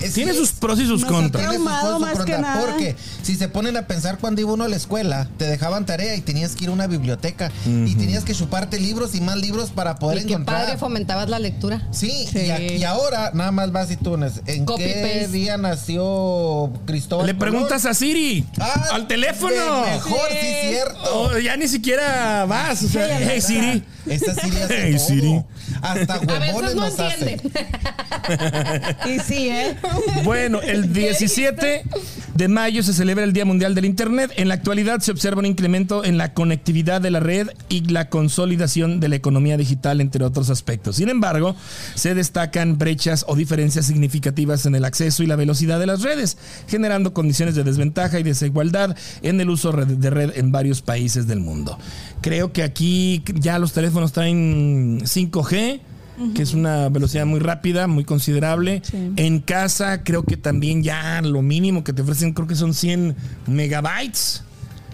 Es- 0.00 0.12
tiene 0.14 0.34
sus 0.34 0.52
pros 0.52 0.78
y 0.80 0.86
sus 0.86 1.04
contras. 1.04 1.42
Tiene 1.48 1.56
sus 1.58 1.64
Traumado 1.66 1.98
pros 1.98 2.00
y 2.00 2.10
sus 2.10 2.18
más 2.18 2.26
que 2.26 2.32
contras, 2.32 2.40
nada. 2.56 2.66
Porque 2.70 2.96
si 3.22 3.36
se 3.36 3.48
ponen 3.48 3.76
a 3.76 3.86
pensar 3.86 4.18
cuando 4.18 4.40
iba 4.40 4.52
uno 4.52 4.64
a 4.64 4.68
la 4.68 4.76
escuela, 4.76 5.28
te 5.38 5.46
dejaban 5.46 5.86
tarea 5.86 6.14
y 6.16 6.20
tenías 6.20 6.54
que 6.54 6.64
ir 6.64 6.70
a 6.70 6.72
una 6.72 6.86
biblioteca 6.86 7.50
y 7.66 7.94
tenías 7.94 8.24
que 8.24 8.34
chuparte 8.34 8.78
libros 8.80 9.14
y 9.14 9.20
más 9.20 9.36
libros 9.36 9.70
para 9.70 9.96
poder 9.96 10.18
Y 10.18 10.26
qué 10.26 10.32
encontrar. 10.34 10.62
padre 10.64 10.78
fomentabas 10.78 11.28
la 11.28 11.38
lectura. 11.38 11.86
Sí, 11.92 12.26
Sí. 12.30 12.40
Y, 12.46 12.50
a- 12.50 12.60
y 12.60 12.84
ahora 12.84 13.30
nada 13.34 13.50
más 13.52 13.72
vas 13.72 13.90
y 13.90 13.96
tú, 13.96 14.14
¿en 14.46 14.64
Copy 14.64 14.82
qué 14.82 15.18
paste. 15.20 15.28
día 15.28 15.56
nació 15.56 16.70
Cristóbal? 16.86 17.26
Le 17.26 17.34
preguntas 17.34 17.82
Colón? 17.82 17.90
a 17.90 17.94
Siri, 17.94 18.46
Ah, 18.60 18.88
al 18.92 19.06
teléfono. 19.06 19.82
mejor, 19.86 20.28
sí, 20.30 20.36
Sí. 20.40 20.68
cierto. 20.70 20.98
Oh, 21.14 21.38
ya 21.38 21.56
ni 21.56 21.68
siquiera 21.68 22.44
vas. 22.46 22.82
O 22.82 22.88
sea, 22.88 23.18
hey 23.20 23.40
Siri. 23.40 23.82
Esta 24.06 24.34
Siri 24.34 24.56
hace 24.60 24.82
Hey, 24.82 24.96
todo. 24.96 25.06
Siri. 25.06 25.42
Hasta 25.82 26.14
A 26.14 26.18
huevones 26.20 26.40
veces 26.40 26.74
no 26.74 26.82
nos 26.82 27.00
hace. 27.00 27.32
entiende. 27.34 27.66
Y 29.06 29.18
sí, 29.20 29.48
¿eh? 29.50 29.76
Bueno, 30.24 30.60
el 30.62 30.92
17 30.94 31.82
de 32.34 32.48
mayo 32.48 32.82
se 32.82 32.94
celebra 32.94 33.24
el 33.24 33.32
Día 33.32 33.44
Mundial 33.44 33.74
del 33.74 33.84
Internet. 33.84 34.32
En 34.36 34.48
la 34.48 34.54
actualidad 34.54 35.00
se 35.00 35.10
observa 35.10 35.40
un 35.40 35.46
incremento 35.46 36.04
en 36.04 36.16
la 36.16 36.32
conectividad 36.32 37.00
de 37.00 37.10
la 37.10 37.20
red 37.20 37.48
y 37.68 37.82
la 37.82 38.08
consolidación 38.08 38.98
de 39.00 39.08
la 39.08 39.16
economía 39.16 39.56
digital, 39.56 40.00
entre 40.00 40.24
otros 40.24 40.48
aspectos. 40.48 40.96
Sin 40.96 41.08
embargo, 41.10 41.54
se 41.94 42.14
destacan 42.14 42.78
brechas 42.78 43.24
o 43.28 43.36
diferencias 43.36 43.84
significativas 43.86 44.64
en 44.66 44.74
el 44.74 44.84
acceso 44.84 45.22
y 45.22 45.26
la 45.26 45.36
velocidad 45.36 45.78
de 45.78 45.86
las 45.86 46.02
redes, 46.02 46.38
generando 46.68 47.12
condiciones 47.12 47.54
de 47.54 47.64
desventaja 47.64 48.18
y 48.18 48.22
desigualdad 48.22 48.96
en 49.22 49.40
el 49.40 49.50
uso 49.50 49.72
de 49.72 50.10
red 50.10 50.32
en 50.36 50.50
varios 50.50 50.80
países 50.82 51.26
del 51.26 51.40
mundo. 51.40 51.78
Creo 52.24 52.52
que 52.54 52.62
aquí 52.62 53.22
ya 53.34 53.58
los 53.58 53.74
teléfonos 53.74 54.12
traen 54.12 55.00
5G. 55.02 55.80
que 56.34 56.42
es 56.42 56.54
una 56.54 56.88
velocidad 56.88 57.26
muy 57.26 57.38
rápida, 57.38 57.86
muy 57.86 58.04
considerable. 58.04 58.80
Sí. 58.82 59.12
En 59.16 59.40
casa 59.40 60.04
creo 60.04 60.22
que 60.22 60.38
también 60.38 60.82
ya 60.82 61.20
lo 61.22 61.42
mínimo 61.42 61.84
que 61.84 61.92
te 61.92 62.00
ofrecen 62.00 62.32
creo 62.32 62.46
que 62.48 62.54
son 62.54 62.72
100 62.72 63.14
megabytes. 63.46 64.42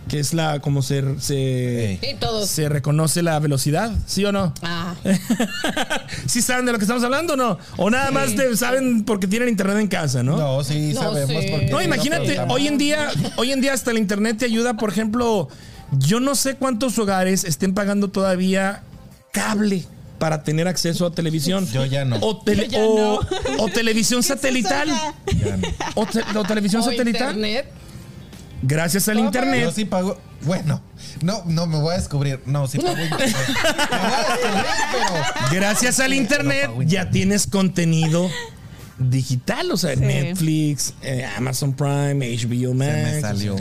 que 0.09 0.19
es 0.19 0.35
la 0.35 0.59
como 0.59 0.83
se 0.83 1.05
se, 1.21 2.01
todos. 2.19 2.49
se 2.51 2.69
reconoce 2.69 3.23
la 3.23 3.39
velocidad, 3.39 3.93
¿sí 4.07 4.25
o 4.25 4.33
no? 4.33 4.53
Ah. 4.63 4.95
¿Sí 6.27 6.43
saben 6.43 6.67
de 6.67 6.73
lo 6.73 6.79
que 6.79 6.85
estamos 6.85 7.05
hablando 7.05 7.35
o 7.35 7.37
no? 7.37 7.59
O 7.77 7.91
nada 7.91 8.11
más 8.11 8.35
te- 8.35 8.57
saben 8.57 9.05
porque 9.05 9.29
tienen 9.29 9.49
internet 9.51 9.77
en 9.79 9.87
casa, 9.87 10.25
¿no? 10.25 10.37
No, 10.37 10.65
sí, 10.65 10.93
No 10.95 11.03
sabemos. 11.03 11.45
porque 11.51 11.69
No, 11.71 11.81
imagínate, 11.81 12.41
hoy 12.49 12.67
en 12.67 12.77
día, 12.77 13.09
hoy 13.37 13.53
en 13.53 13.61
día 13.61 13.73
hasta 13.73 13.93
el 13.93 13.99
internet 13.99 14.39
te 14.39 14.47
ayuda, 14.47 14.77
por 14.77 14.91
ejemplo, 14.91 15.49
yo 15.93 16.21
no 16.21 16.35
sé 16.35 16.55
cuántos 16.57 16.99
hogares 16.99 17.45
estén 17.45 17.75
pagando 17.75 18.09
todavía 18.09 18.83
cable 19.33 19.85
para 20.19 20.43
tener 20.45 20.69
acceso 20.69 21.07
a 21.07 21.13
televisión. 21.13 21.67
Yo 21.73 21.85
ya 21.87 22.05
no. 22.05 22.17
O, 22.21 22.43
tele- 22.43 22.69
Yo 22.69 22.71
ya 22.71 22.79
o- 22.85 23.21
no. 23.57 23.65
o 23.65 23.69
televisión 23.69 24.21
¿Qué 24.23 24.27
es 24.27 24.31
eso, 24.31 24.35
satelital. 24.37 24.89
Ya 24.89 25.57
no. 25.57 25.69
O, 25.95 26.07
te- 26.07 26.39
o 26.39 26.45
televisión 26.45 26.83
O 26.83 26.85
satelital. 26.85 27.35
internet. 27.37 27.67
Gracias 28.63 29.09
al 29.09 29.17
Yo 29.17 29.25
internet. 29.25 29.73
sí 29.75 29.87
pago. 29.87 30.19
Bueno, 30.43 30.83
no, 31.23 31.43
no 31.47 31.67
me 31.67 31.79
voy 31.79 31.95
a 31.95 31.97
descubrir. 31.99 32.41
No, 32.47 32.67
sí 32.67 32.79
pago 32.79 32.99
internet. 33.03 33.35
Me 33.91 33.99
voy 33.99 34.13
a 34.13 34.19
descubrir, 34.29 34.67
pero. 34.93 35.51
Gracias 35.53 36.01
al 36.01 36.13
internet 36.15 36.71
ya 36.87 37.11
tienes 37.11 37.47
contenido 37.47 38.29
digital, 38.99 39.71
o 39.71 39.77
sea, 39.79 39.95
Sí. 39.95 40.01
Netflix, 40.01 40.93
eh, 41.03 41.27
Amazon 41.37 41.73
Prime, 41.73 42.37
HBO 42.37 42.75
Max. 42.75 42.91
Se 42.93 43.15
me 43.15 43.21
salió. 43.23 43.57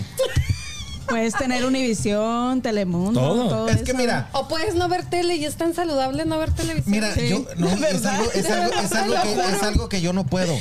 Puedes 1.09 1.33
tener 1.33 1.65
Univisión, 1.65 2.61
Telemundo, 2.61 3.19
Todo. 3.19 3.49
todo. 3.49 3.67
Es 3.69 3.81
que 3.83 3.93
mira, 3.93 4.29
O 4.33 4.47
puedes 4.47 4.75
no 4.75 4.87
ver 4.87 5.05
tele 5.05 5.35
y 5.35 5.45
es 5.45 5.55
tan 5.55 5.73
saludable 5.73 6.25
no 6.25 6.37
ver 6.37 6.51
televisión. 6.51 6.91
Mira, 6.91 7.13
Sí, 7.13 7.29
yo 7.29 7.45
no, 7.57 7.67
es, 7.69 8.05
algo, 8.05 8.31
es, 8.33 8.49
algo, 8.49 8.73
es 8.73 8.91
algo 8.93 9.15
que, 9.23 9.55
es 9.55 9.63
algo 9.63 9.89
que 9.89 10.01
yo 10.01 10.13
no 10.13 10.25
puedo. 10.25 10.55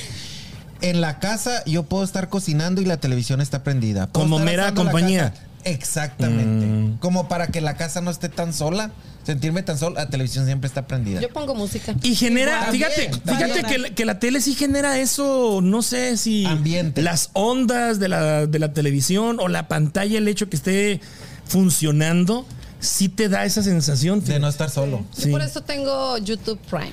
En 0.81 1.01
la 1.01 1.19
casa 1.19 1.65
yo 1.65 1.83
puedo 1.83 2.05
estar 2.05 2.29
cocinando 2.29 2.81
y 2.81 2.85
la 2.85 2.99
televisión 2.99 3.41
está 3.41 3.63
prendida. 3.63 4.07
Puedo 4.07 4.27
Como 4.27 4.39
mera 4.39 4.75
compañía. 4.75 5.35
Mm. 5.35 5.49
Exactamente. 5.69 6.99
Como 7.01 7.29
para 7.29 7.49
que 7.49 7.61
la 7.61 7.77
casa 7.77 8.01
no 8.01 8.11
esté 8.11 8.29
tan 8.29 8.53
sola, 8.53 8.91
sentirme 9.29 9.63
tan 9.63 9.77
sola, 9.79 10.05
la 10.05 10.09
televisión 10.11 10.47
siempre 10.47 10.69
está 10.69 10.87
prendida. 10.87 11.21
Yo 11.21 11.29
pongo 11.29 11.55
música. 11.55 11.95
Y 12.03 12.15
genera, 12.15 12.71
Igual. 12.73 12.73
fíjate, 12.73 13.09
También, 13.09 13.23
fíjate 13.25 13.61
también. 13.61 13.67
que, 13.67 13.79
la- 13.79 13.95
que 13.95 14.05
la 14.07 14.19
tele 14.19 14.41
sí 14.41 14.55
genera 14.55 14.99
eso, 14.99 15.61
no 15.63 15.83
sé 15.83 16.17
si 16.17 16.47
Ambiente. 16.47 17.03
las 17.03 17.29
ondas 17.35 17.99
de 17.99 18.09
la, 18.09 18.47
de 18.47 18.59
la 18.59 18.73
televisión 18.73 19.37
o 19.41 19.49
la 19.49 19.69
pantalla, 19.69 20.17
el 20.17 20.29
hecho 20.29 20.49
que 20.49 20.57
esté 20.57 21.01
funcionando, 21.47 22.47
sí 22.81 23.09
te 23.09 23.29
da 23.29 23.45
esa 23.45 23.63
sensación. 23.63 24.25
de 24.25 24.39
no 24.39 24.49
estar 24.49 24.71
solo. 24.71 25.05
Yo 25.17 25.23
Sí. 25.25 25.31
por 25.31 25.43
eso 25.43 25.61
tengo 25.63 26.17
YouTube 26.19 26.59
Prime. 26.71 26.93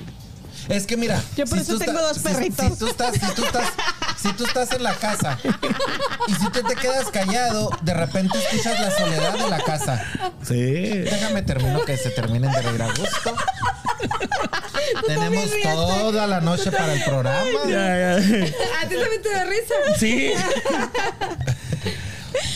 Es 0.68 0.86
que 0.86 0.96
mira, 0.96 1.20
Yo 1.36 1.44
por 1.46 1.58
eso 1.58 1.74
tú 1.74 1.78
tengo 1.78 2.00
dos 2.00 2.16
si- 2.16 2.22
perritos. 2.22 2.66
Si, 2.72 2.76
tú 2.78 2.86
estás, 2.88 3.14
si, 3.14 3.34
tú 3.34 3.44
estás, 3.44 3.68
si 4.20 4.32
tú 4.32 4.44
estás 4.44 4.72
en 4.72 4.82
la 4.82 4.94
casa 4.94 5.38
y 6.26 6.34
si 6.34 6.50
tú 6.50 6.62
te 6.62 6.74
quedas 6.74 7.08
callado, 7.10 7.70
de 7.82 7.94
repente 7.94 8.36
escuchas 8.38 8.80
la 8.80 8.90
soledad 8.90 9.34
de 9.38 9.48
la 9.48 9.58
casa. 9.62 10.04
Sí. 10.46 10.54
Déjame 10.54 11.42
termino 11.42 11.84
que 11.84 11.96
se 11.96 12.10
terminen 12.10 12.50
de 12.52 12.62
reír 12.62 12.82
a 12.82 12.86
gusto. 12.88 13.34
Tenemos 15.06 15.44
toda 15.62 16.26
la 16.26 16.40
noche 16.40 16.70
para 16.72 16.92
el 16.94 17.02
programa. 17.04 17.44
Ya, 17.68 17.70
ya. 17.98 18.16
¿A 18.16 18.88
ti 18.88 18.94
también 18.96 19.22
te 19.22 19.30
da 19.30 19.44
risa? 19.44 19.74
Sí. 19.98 20.32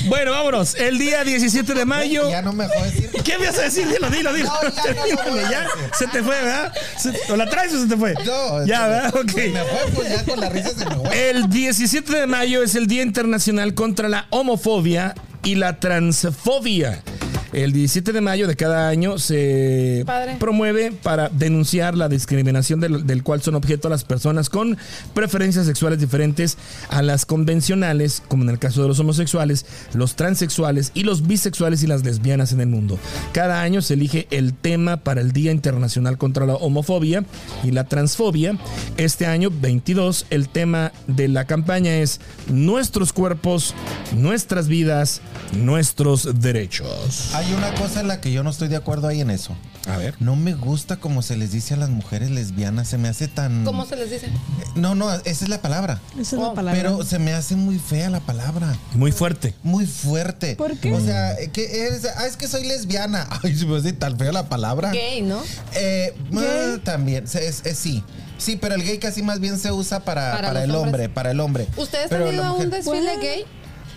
Bueno, 0.07 0.33
vámonos. 0.33 0.75
El 0.77 0.99
día 0.99 1.25
17 1.25 1.75
de 1.75 1.85
mayo. 1.85 2.29
Ya 2.31 2.43
no 2.43 2.53
me 2.53 2.67
decir. 2.67 3.11
¿Qué 3.25 3.39
me 3.39 3.47
vas 3.47 3.59
a 3.59 3.63
decir? 3.63 3.87
Dilo, 3.89 4.09
dilo, 4.11 4.33
dilo. 4.33 4.49
No, 4.49 5.07
ya 5.07 5.31
no 5.31 5.51
Ya, 5.51 5.67
se 5.99 6.07
te 6.07 6.23
fue, 6.23 6.35
¿verdad? 6.37 6.73
¿O 7.31 7.37
la 7.37 7.49
traes 7.49 7.75
o 7.75 7.83
se 7.83 7.89
te 7.89 7.97
fue? 7.97 8.15
No, 8.25 8.67
Ya, 8.67 8.87
¿verdad? 8.87 9.15
Ok. 9.15 9.35
Me 9.35 9.65
fue, 9.65 9.93
pues 9.95 10.09
ya 10.11 10.25
con 10.25 10.41
la 10.41 10.49
risa 10.49 10.71
se 10.71 10.85
me 10.87 10.95
fue. 10.97 11.31
El 11.31 11.49
17 11.49 12.13
de 12.17 12.27
mayo 12.27 12.63
es 12.63 12.75
el 12.75 12.87
Día 12.87 13.03
Internacional 13.03 13.75
contra 13.75 14.09
la 14.09 14.27
Homofobia 14.31 15.15
y 15.45 15.57
la 15.57 15.79
Transfobia. 15.81 17.03
El 17.53 17.73
17 17.73 18.13
de 18.13 18.21
mayo 18.21 18.47
de 18.47 18.57
cada 18.57 18.89
año 18.89 19.19
se 19.19 20.05
Padre. 20.07 20.37
promueve 20.39 20.93
para 20.93 21.29
denunciar 21.29 21.97
la 21.97 22.09
discriminación 22.09 22.81
del, 22.81 23.07
del 23.07 23.23
cual 23.23 23.43
son 23.43 23.57
objeto 23.57 23.89
las 23.89 24.05
personas 24.05 24.49
con 24.49 24.79
preferencias 25.15 25.67
sexuales 25.67 25.99
diferentes 25.99 26.59
a 26.89 27.03
las 27.03 27.27
convencionales, 27.27 28.23
como 28.29 28.45
en 28.45 28.51
el 28.51 28.59
caso 28.59 28.83
de 28.83 28.89
los 28.89 29.01
homosexuales, 29.01 29.67
los 29.95 30.15
transexuales 30.15 30.93
y 30.95 31.03
los 31.03 31.27
bisexuales 31.27 31.83
y 31.83 31.87
las 31.87 32.05
lesbianas 32.05 32.53
en 32.53 32.61
el 32.61 32.69
mundo. 32.69 32.99
Cada 33.33 33.63
año 33.63 33.83
se 33.83 33.95
elige 33.95 34.29
el 34.31 34.55
tema 34.55 34.99
para 34.99 35.21
el 35.21 35.33
Día 35.33 35.53
Internacional 35.53 36.19
contra 36.19 36.47
la 36.47 36.55
Homofobia 36.55 37.25
y 37.65 37.73
la 37.73 37.85
Transfobia. 37.85 38.57
Este 38.97 39.27
año 39.27 39.51
22 39.51 40.27
el 40.31 40.49
tema 40.49 40.93
de 41.07 41.29
la 41.29 41.47
campaña 41.47 41.97
es 41.97 42.21
Nuestros 42.49 43.13
cuerpos, 43.13 43.75
nuestras 44.15 44.69
vidas, 44.69 45.21
nuestros 45.57 46.41
derechos. 46.41 47.35
Hay 47.41 47.55
una 47.55 47.73
cosa 47.75 48.01
en 48.01 48.09
la 48.09 48.21
que 48.21 48.31
yo 48.33 48.43
no 48.43 48.51
estoy 48.51 48.69
de 48.69 48.77
acuerdo 48.77 49.09
ahí 49.09 49.23
en 49.23 49.31
eso. 49.31 49.57
A 49.89 49.97
ver. 49.97 50.15
No 50.21 50.37
me 50.37 50.53
gusta 50.53 50.99
como 50.99 51.23
se 51.23 51.39
les 51.39 51.53
dice 51.53 51.73
a 51.73 51.79
las 51.79 51.89
mujeres 51.89 52.31
lesbianas. 52.31 52.87
Se 52.87 52.99
me 52.99 53.09
hace 53.09 53.29
tan. 53.29 53.65
¿Cómo 53.65 53.87
se 53.87 53.97
les 53.97 54.11
dice? 54.11 54.29
No, 54.75 54.95
no, 54.95 55.11
esa 55.11 55.45
es 55.45 55.49
la 55.49 55.63
palabra. 55.63 56.01
Esa 56.19 56.37
es 56.37 56.43
Oh, 56.43 56.49
la 56.49 56.53
palabra. 56.55 56.79
Pero 56.79 57.03
se 57.03 57.19
me 57.19 57.33
hace 57.33 57.57
muy 57.57 57.79
fea 57.79 58.11
la 58.11 58.21
palabra. 58.21 58.77
Muy 58.93 59.11
fuerte. 59.11 59.55
Muy 59.63 59.87
fuerte. 59.87 60.55
¿Por 60.57 60.77
qué? 60.77 60.93
O 60.93 61.01
sea, 61.01 61.35
que 61.51 61.87
es, 61.89 62.05
ah, 62.15 62.27
es 62.27 62.37
que 62.37 62.47
soy 62.47 62.67
lesbiana. 62.69 63.27
Ay, 63.43 63.57
se 63.57 63.65
me 63.65 63.79
hace 63.79 63.95
tan 63.95 64.19
fea 64.19 64.33
la 64.33 64.51
palabra. 64.51 64.91
Gay, 64.91 65.23
¿no? 65.23 65.41
Eh, 65.77 66.15
¿Gay? 66.31 66.45
ah, 66.47 66.79
también, 66.85 67.25
es, 67.25 67.35
es- 67.65 67.79
sí. 67.79 68.05
Sí, 68.37 68.57
pero 68.57 68.75
el 68.75 68.83
gay 68.83 68.99
casi 68.99 69.23
más 69.23 69.39
bien 69.41 69.59
se 69.59 69.71
usa 69.71 70.01
para, 70.01 70.33
Para 70.41 70.65
el 70.65 70.75
hombre, 70.75 71.09
para 71.11 71.31
el 71.31 71.41
hombre. 71.41 71.67
¿Ustedes 71.77 72.07
Pero 72.09 72.27
han 72.29 72.35
ido 72.35 72.45
a 72.45 72.53
un 72.53 72.71
desfile 72.71 73.01
Bueno. 73.03 73.21
gay? 73.23 73.45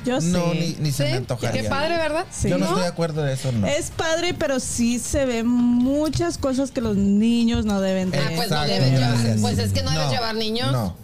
Yo 0.06 0.22
sí. 0.22 0.28
No, 0.28 0.54
ni, 0.54 0.76
ni 0.80 0.92
se 0.92 1.06
¿Sí? 1.06 1.12
me 1.12 1.18
antojaría. 1.18 1.62
Qué 1.62 1.70
padre, 1.70 1.98
¿verdad? 1.98 2.26
Sí. 2.32 2.50
Yo 2.50 2.58
no 2.58 2.66
¿No? 2.66 2.72
estoy 2.72 2.84
de 2.84 2.90
acuerdo 2.90 3.24
de 3.24 3.34
eso, 3.34 3.52
no. 3.52 3.68
Es 3.68 3.92
padre, 3.92 4.34
pero 4.34 4.60
sí 4.60 5.00
se 5.00 5.26
ven 5.26 5.48
muchas 5.48 6.38
cosas 6.38 6.72
que 6.72 6.82
los 6.82 6.98
niños 6.98 7.66
no 7.66 7.82
deben 7.82 8.12
de. 8.12 8.20
Ah, 8.20 8.32
pues 8.36 8.50
no 8.50 8.62
deben 8.64 8.94
llevar. 8.94 9.16
Pues 9.42 9.58
es 9.60 9.72
que 9.72 9.84
no 9.84 9.92
debes 9.92 10.12
llevar 10.12 10.36
niños. 10.36 10.72
No. 10.72 11.03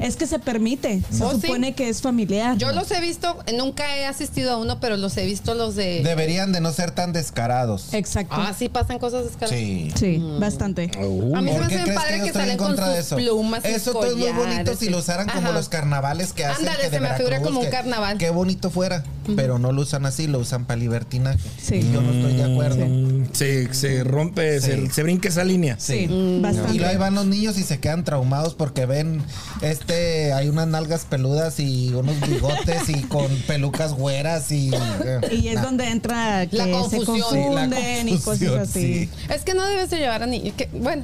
Es 0.00 0.16
que 0.16 0.26
se 0.26 0.38
permite. 0.38 1.02
Se 1.10 1.22
¿Oh, 1.24 1.32
sí? 1.34 1.42
supone 1.42 1.74
que 1.74 1.88
es 1.88 2.00
familiar. 2.02 2.56
Yo 2.56 2.72
los 2.72 2.90
he 2.90 3.00
visto, 3.00 3.36
nunca 3.56 3.96
he 3.96 4.06
asistido 4.06 4.52
a 4.52 4.56
uno, 4.56 4.80
pero 4.80 4.96
los 4.96 5.16
he 5.16 5.24
visto 5.26 5.54
los 5.54 5.76
de. 5.76 6.02
Deberían 6.02 6.52
de 6.52 6.60
no 6.60 6.72
ser 6.72 6.90
tan 6.90 7.12
descarados. 7.12 7.92
Exacto. 7.92 8.34
Ah, 8.36 8.54
sí 8.58 8.68
pasan 8.68 8.98
cosas 8.98 9.24
descaradas. 9.24 9.58
Sí. 9.58 9.92
Sí, 9.96 10.22
bastante. 10.38 10.90
A 10.94 10.98
mí 11.40 11.50
se 11.52 11.58
¿Por 11.58 11.60
me 11.60 11.66
hace 11.66 11.84
que 11.84 11.92
padre 11.92 12.20
que, 12.20 12.26
en 12.28 12.32
salen 12.32 12.56
con 12.56 12.76
sus 12.76 12.86
eso? 12.88 13.16
plumas, 13.16 13.64
Eso 13.64 13.92
todo 13.92 14.06
es 14.06 14.16
muy 14.16 14.30
bonito 14.32 14.74
si 14.76 14.86
y- 14.86 14.88
lo 14.90 14.98
usaran 14.98 15.28
como 15.28 15.52
los 15.52 15.68
carnavales 15.68 16.32
que 16.32 16.44
hacen 16.44 16.66
Ándale, 16.68 16.84
que 16.84 16.90
de 16.90 16.96
se 16.96 17.00
me 17.00 17.14
figura 17.14 17.40
como 17.42 17.60
un 17.60 17.66
que- 17.66 17.70
carnaval. 17.70 18.18
Qué 18.18 18.30
bonito 18.30 18.70
fuera, 18.70 19.04
pero 19.36 19.58
no 19.58 19.72
lo 19.72 19.82
usan 19.82 20.06
así, 20.06 20.26
lo 20.26 20.38
usan 20.38 20.64
para 20.64 20.78
libertinaje. 20.80 21.38
Sí. 21.62 21.76
Y 21.76 21.92
yo 21.92 22.00
no 22.00 22.12
estoy 22.12 22.36
de 22.36 22.52
acuerdo. 22.52 22.86
Mm, 22.86 23.20
Se, 23.32 23.72
se 23.74 24.02
rompe, 24.04 24.60
Sí. 24.60 24.66
se, 24.66 24.90
se 24.90 25.02
brinca 25.02 25.28
esa 25.28 25.44
línea. 25.44 25.76
Sí, 25.78 26.06
Y 26.10 26.40
bastante. 26.40 26.84
ahí 26.84 26.96
van 26.96 27.14
los 27.14 27.26
niños 27.26 27.58
y 27.58 27.62
se 27.62 27.78
quedan 27.80 28.04
traumados 28.04 28.54
porque 28.54 28.86
ven, 28.86 29.22
este, 29.62 29.89
hay 29.94 30.48
unas 30.48 30.66
nalgas 30.68 31.04
peludas 31.04 31.58
y 31.60 31.92
unos 31.94 32.18
bigotes 32.20 32.88
y 32.88 33.02
con 33.02 33.26
pelucas 33.46 33.92
güeras 33.94 34.50
y... 34.52 34.70
eh, 34.74 35.20
Y 35.32 35.48
es 35.48 35.56
nah. 35.56 35.62
donde 35.62 35.88
entra 35.88 36.46
que 36.46 36.56
La 36.56 36.64
se 36.64 36.70
confusión. 36.70 37.06
Sí, 37.06 37.36
la 37.38 37.60
confunden 37.62 38.08
y 38.08 38.18
cosas 38.18 38.68
así. 38.68 38.80
sí. 39.04 39.10
Es 39.28 39.42
que 39.42 39.54
no 39.54 39.66
debes 39.66 39.90
de 39.90 39.98
llevar 39.98 40.22
a 40.22 40.26
niños. 40.26 40.54
que- 40.56 40.68
Bueno, 40.72 41.02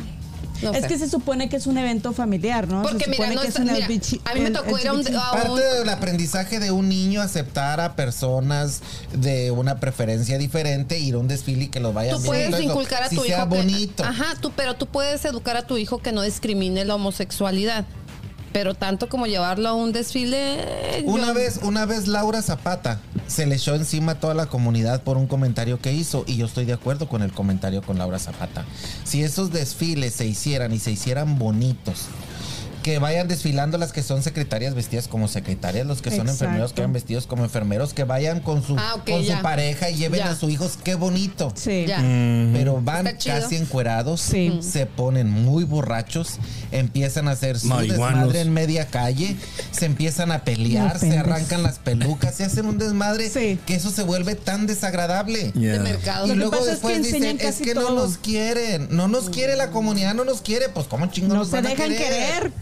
no 0.62 0.72
Es 0.72 0.82
sé. 0.82 0.88
que 0.88 0.98
se 0.98 1.08
supone 1.10 1.50
que 1.50 1.56
es 1.56 1.66
un 1.66 1.76
evento 1.76 2.14
familiar, 2.14 2.66
¿no? 2.66 2.80
Porque 2.82 3.04
se 3.04 3.10
mira, 3.10 3.26
no 3.34 3.42
que 3.42 3.48
está- 3.48 3.62
es 3.62 3.70
mira, 3.72 3.86
a 4.24 4.34
mí 4.34 4.40
me 4.40 4.50
tocó 4.50 4.78
ir 4.78 4.88
a 4.88 4.92
un, 4.94 5.00
LGBT. 5.00 5.14
a 5.16 5.32
un- 5.32 5.40
Parte 5.60 5.64
del 5.78 5.88
aprendizaje 5.90 6.58
de 6.60 6.70
un 6.70 6.88
niño 6.88 7.20
aceptar 7.20 7.78
a 7.80 7.94
personas 7.94 8.80
de 9.12 9.50
una 9.50 9.80
preferencia 9.80 10.38
diferente, 10.38 10.98
ir 10.98 11.14
a 11.14 11.18
un 11.18 11.28
desfile 11.28 11.64
y 11.64 11.68
que 11.68 11.78
los 11.78 11.92
vayan 11.92 12.14
Tú 12.16 12.22
viendo, 12.22 12.30
puedes 12.48 12.54
eso. 12.54 12.62
inculcar 12.70 13.02
a 13.02 13.08
Si 13.10 13.16
tu 13.16 13.24
sea 13.24 13.36
hijo 13.40 13.48
que- 13.50 13.56
bonito. 13.56 14.02
ajá, 14.04 14.34
tú, 14.40 14.50
pero 14.56 14.74
tú 14.74 14.86
puedes 14.86 15.22
educar 15.26 15.58
a 15.58 15.66
tu 15.66 15.76
hijo 15.76 15.98
que 15.98 16.12
no 16.12 16.22
discrimine 16.22 16.86
la 16.86 16.94
homosexualidad. 16.94 17.84
Pero 18.56 18.72
tanto 18.74 19.10
como 19.10 19.26
llevarlo 19.26 19.68
a 19.68 19.74
un 19.74 19.92
desfile. 19.92 21.02
Una 21.04 21.26
yo- 21.26 21.34
vez, 21.34 21.60
una 21.62 21.84
vez 21.84 22.08
Laura 22.08 22.40
Zapata 22.40 23.00
se 23.26 23.44
le 23.44 23.56
echó 23.56 23.74
encima 23.74 24.12
a 24.12 24.14
toda 24.14 24.32
la 24.32 24.46
comunidad 24.46 25.02
por 25.02 25.18
un 25.18 25.26
comentario 25.26 25.78
que 25.78 25.92
hizo 25.92 26.24
y 26.26 26.38
yo 26.38 26.46
estoy 26.46 26.64
de 26.64 26.72
acuerdo 26.72 27.06
con 27.06 27.20
el 27.20 27.32
comentario 27.32 27.82
con 27.82 27.98
Laura 27.98 28.18
Zapata. 28.18 28.64
Si 29.04 29.22
esos 29.22 29.52
desfiles 29.52 30.14
se 30.14 30.24
hicieran 30.24 30.72
y 30.72 30.78
se 30.78 30.90
hicieran 30.90 31.38
bonitos, 31.38 32.06
que 32.86 33.00
vayan 33.00 33.26
desfilando 33.26 33.78
las 33.78 33.90
que 33.90 34.00
son 34.04 34.22
secretarias 34.22 34.76
vestidas 34.76 35.08
como 35.08 35.26
secretarias, 35.26 35.88
los 35.88 36.02
que 36.02 36.10
son 36.10 36.20
Exacto. 36.20 36.44
enfermeros 36.44 36.72
que 36.72 36.80
vayan 36.82 36.92
vestidos 36.92 37.26
como 37.26 37.42
enfermeros, 37.42 37.92
que 37.94 38.04
vayan 38.04 38.38
con 38.38 38.62
su, 38.62 38.76
Ah, 38.78 39.02
con 39.04 39.24
su 39.24 39.42
pareja 39.42 39.90
y 39.90 39.96
lleven 39.96 40.20
Ya. 40.20 40.30
a 40.30 40.36
sus 40.36 40.52
hijos, 40.52 40.78
qué 40.84 40.94
bonito. 40.94 41.52
Sí. 41.56 41.84
Ya. 41.88 41.98
Pero 42.52 42.80
van 42.80 43.06
casi 43.24 43.56
encuerados, 43.56 44.20
Sí. 44.20 44.60
se 44.62 44.86
ponen 44.86 45.28
muy 45.28 45.64
borrachos, 45.64 46.38
empiezan 46.70 47.26
a 47.26 47.32
hacer 47.32 47.58
su 47.58 47.66
Marihuanos. 47.66 48.20
desmadre 48.22 48.40
en 48.42 48.52
media 48.52 48.86
calle, 48.86 49.34
se 49.72 49.86
empiezan 49.86 50.30
a 50.30 50.44
pelear, 50.44 50.94
No, 50.94 51.00
se 51.00 51.18
arrancan 51.18 51.64
las 51.64 51.80
pelucas, 51.80 52.36
se 52.36 52.44
hacen 52.44 52.66
un 52.66 52.78
desmadre 52.78 53.28
Sí. 53.30 53.58
que 53.66 53.74
eso 53.74 53.90
se 53.90 54.04
vuelve 54.04 54.36
tan 54.36 54.68
desagradable. 54.68 55.50
Yeah. 55.56 55.72
De 55.72 55.78
mercado. 55.80 56.26
Y 56.26 56.28
Lo 56.28 56.34
luego 56.36 56.58
es 56.58 56.66
después 56.66 56.98
que 56.98 57.02
dicen, 57.02 57.40
es 57.40 57.56
que 57.56 57.74
no 57.74 57.90
nos 57.90 58.16
quieren, 58.18 58.86
no 58.92 59.08
nos 59.08 59.28
quiere 59.28 59.56
la 59.56 59.72
comunidad, 59.72 60.14
no 60.14 60.24
nos 60.24 60.40
quiere, 60.40 60.68
pues 60.68 60.86
cómo 60.86 61.06
chingos 61.08 61.30
No 61.30 61.34
nos 61.40 61.48
se 61.48 61.56
van 61.56 61.66
a 61.66 61.70
dejan 61.70 61.88
querer? 61.90 61.98
querer. 62.06 62.52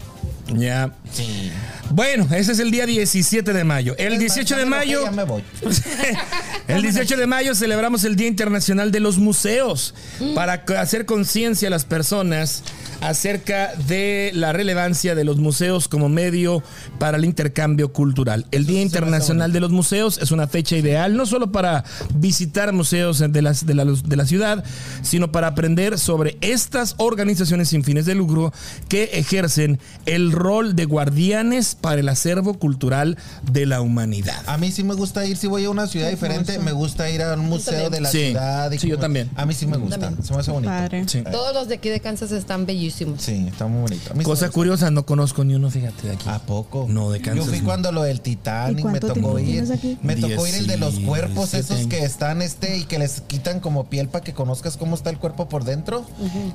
Ya. 0.53 0.91
Sí. 1.11 1.51
Bueno, 1.91 2.27
ese 2.35 2.51
es 2.51 2.59
el 2.59 2.71
día 2.71 2.85
17 2.85 3.53
de 3.53 3.63
mayo. 3.63 3.95
El 3.97 4.17
18 4.19 4.57
de 4.57 4.65
mayo. 4.65 5.03
Ya 5.03 5.11
me 5.11 5.23
voy. 5.23 5.43
El 6.67 6.81
18 6.81 7.17
de 7.17 7.27
mayo 7.27 7.53
celebramos 7.53 8.03
el 8.05 8.15
Día 8.15 8.27
Internacional 8.27 8.91
de 8.91 8.99
los 8.99 9.19
Museos 9.19 9.93
para 10.33 10.63
c- 10.67 10.75
hacer 10.77 11.05
conciencia 11.05 11.67
a 11.67 11.71
las 11.71 11.85
personas 11.85 12.63
acerca 13.01 13.73
de 13.87 14.31
la 14.33 14.51
relevancia 14.51 15.13
de 15.13 15.23
los 15.25 15.37
museos 15.37 15.87
como 15.87 16.09
medio 16.09 16.63
para 16.97 17.17
el 17.17 17.25
intercambio 17.25 17.93
cultural. 17.93 18.47
El 18.51 18.65
Día 18.65 18.81
Internacional 18.81 19.53
de 19.53 19.59
los 19.59 19.69
Museos 19.69 20.17
es 20.17 20.31
una 20.31 20.47
fecha 20.47 20.75
ideal 20.75 21.15
no 21.15 21.27
solo 21.27 21.51
para 21.51 21.83
visitar 22.15 22.73
museos 22.73 23.19
de, 23.19 23.41
las, 23.43 23.65
de, 23.67 23.75
la, 23.75 23.85
de 23.85 24.15
la 24.15 24.25
ciudad, 24.25 24.63
sino 25.03 25.31
para 25.31 25.47
aprender 25.47 25.99
sobre 25.99 26.37
estas 26.41 26.95
organizaciones 26.97 27.69
sin 27.69 27.83
fines 27.83 28.07
de 28.07 28.15
lucro 28.15 28.51
que 28.89 29.03
ejercen 29.13 29.79
el 30.07 30.31
rol 30.35 30.75
de 30.75 30.85
guardianes 30.85 31.75
para 31.79 31.99
el 32.01 32.09
acervo 32.09 32.53
cultural 32.55 33.17
de 33.51 33.65
la 33.65 33.81
humanidad. 33.81 34.41
A 34.47 34.57
mí 34.57 34.71
sí 34.71 34.83
me 34.83 34.93
gusta 34.93 35.25
ir, 35.25 35.37
si 35.37 35.47
voy 35.47 35.65
a 35.65 35.69
una 35.69 35.87
ciudad 35.87 36.09
diferente, 36.09 36.59
me 36.59 36.71
gusta 36.71 37.09
ir 37.09 37.21
a 37.23 37.33
un 37.33 37.41
museo 37.49 37.89
de 37.89 38.01
la 38.01 38.09
Sí, 38.11 38.27
ciudad. 38.29 38.71
y 38.71 38.79
sí, 38.79 38.87
yo 38.87 38.97
también. 38.99 39.29
A 39.35 39.45
mí 39.45 39.53
sí 39.53 39.65
me 39.65 39.77
gusta, 39.77 40.11
se 40.21 40.33
me 40.33 40.39
hace 40.39 40.51
bonito. 40.51 40.71
Padre. 40.71 41.07
Sí. 41.07 41.23
Todos 41.31 41.53
los 41.53 41.67
de 41.67 41.75
aquí 41.75 41.89
de 41.89 41.99
Kansas 41.99 42.31
están 42.31 42.65
bellísimos. 42.65 43.21
Sí, 43.21 43.45
está 43.49 43.67
muy 43.67 43.81
bonito. 43.81 44.11
A 44.11 44.13
mí 44.13 44.19
sí 44.19 44.25
Cosa 44.25 44.49
curiosa, 44.49 44.91
no 44.91 45.05
conozco 45.05 45.43
ni 45.43 45.55
uno, 45.55 45.69
fíjate, 45.69 46.07
de 46.07 46.13
aquí. 46.13 46.27
¿A 46.29 46.39
poco? 46.39 46.85
No, 46.89 47.09
de 47.11 47.21
Kansas, 47.21 47.45
Yo 47.45 47.49
fui 47.49 47.59
no. 47.59 47.65
cuando 47.65 47.91
lo 47.91 48.03
del 48.03 48.17
¿Y 48.17 48.19
Titanic 48.19 48.85
me 48.85 48.99
tocó 48.99 49.39
ir. 49.39 49.63
Me 50.01 50.15
tocó 50.15 50.45
ir 50.47 50.55
el 50.55 50.67
de 50.67 50.77
los 50.77 50.99
cuerpos 50.99 51.53
esos 51.53 51.87
que 51.87 52.03
están 52.03 52.41
este 52.41 52.77
y 52.77 52.83
que 52.85 52.99
les 52.99 53.21
quitan 53.21 53.59
como 53.59 53.85
piel 53.85 54.07
para 54.09 54.23
que 54.23 54.33
conozcas 54.33 54.77
cómo 54.77 54.95
está 54.95 55.09
el 55.09 55.17
cuerpo 55.17 55.47
por 55.49 55.63
dentro. 55.63 56.05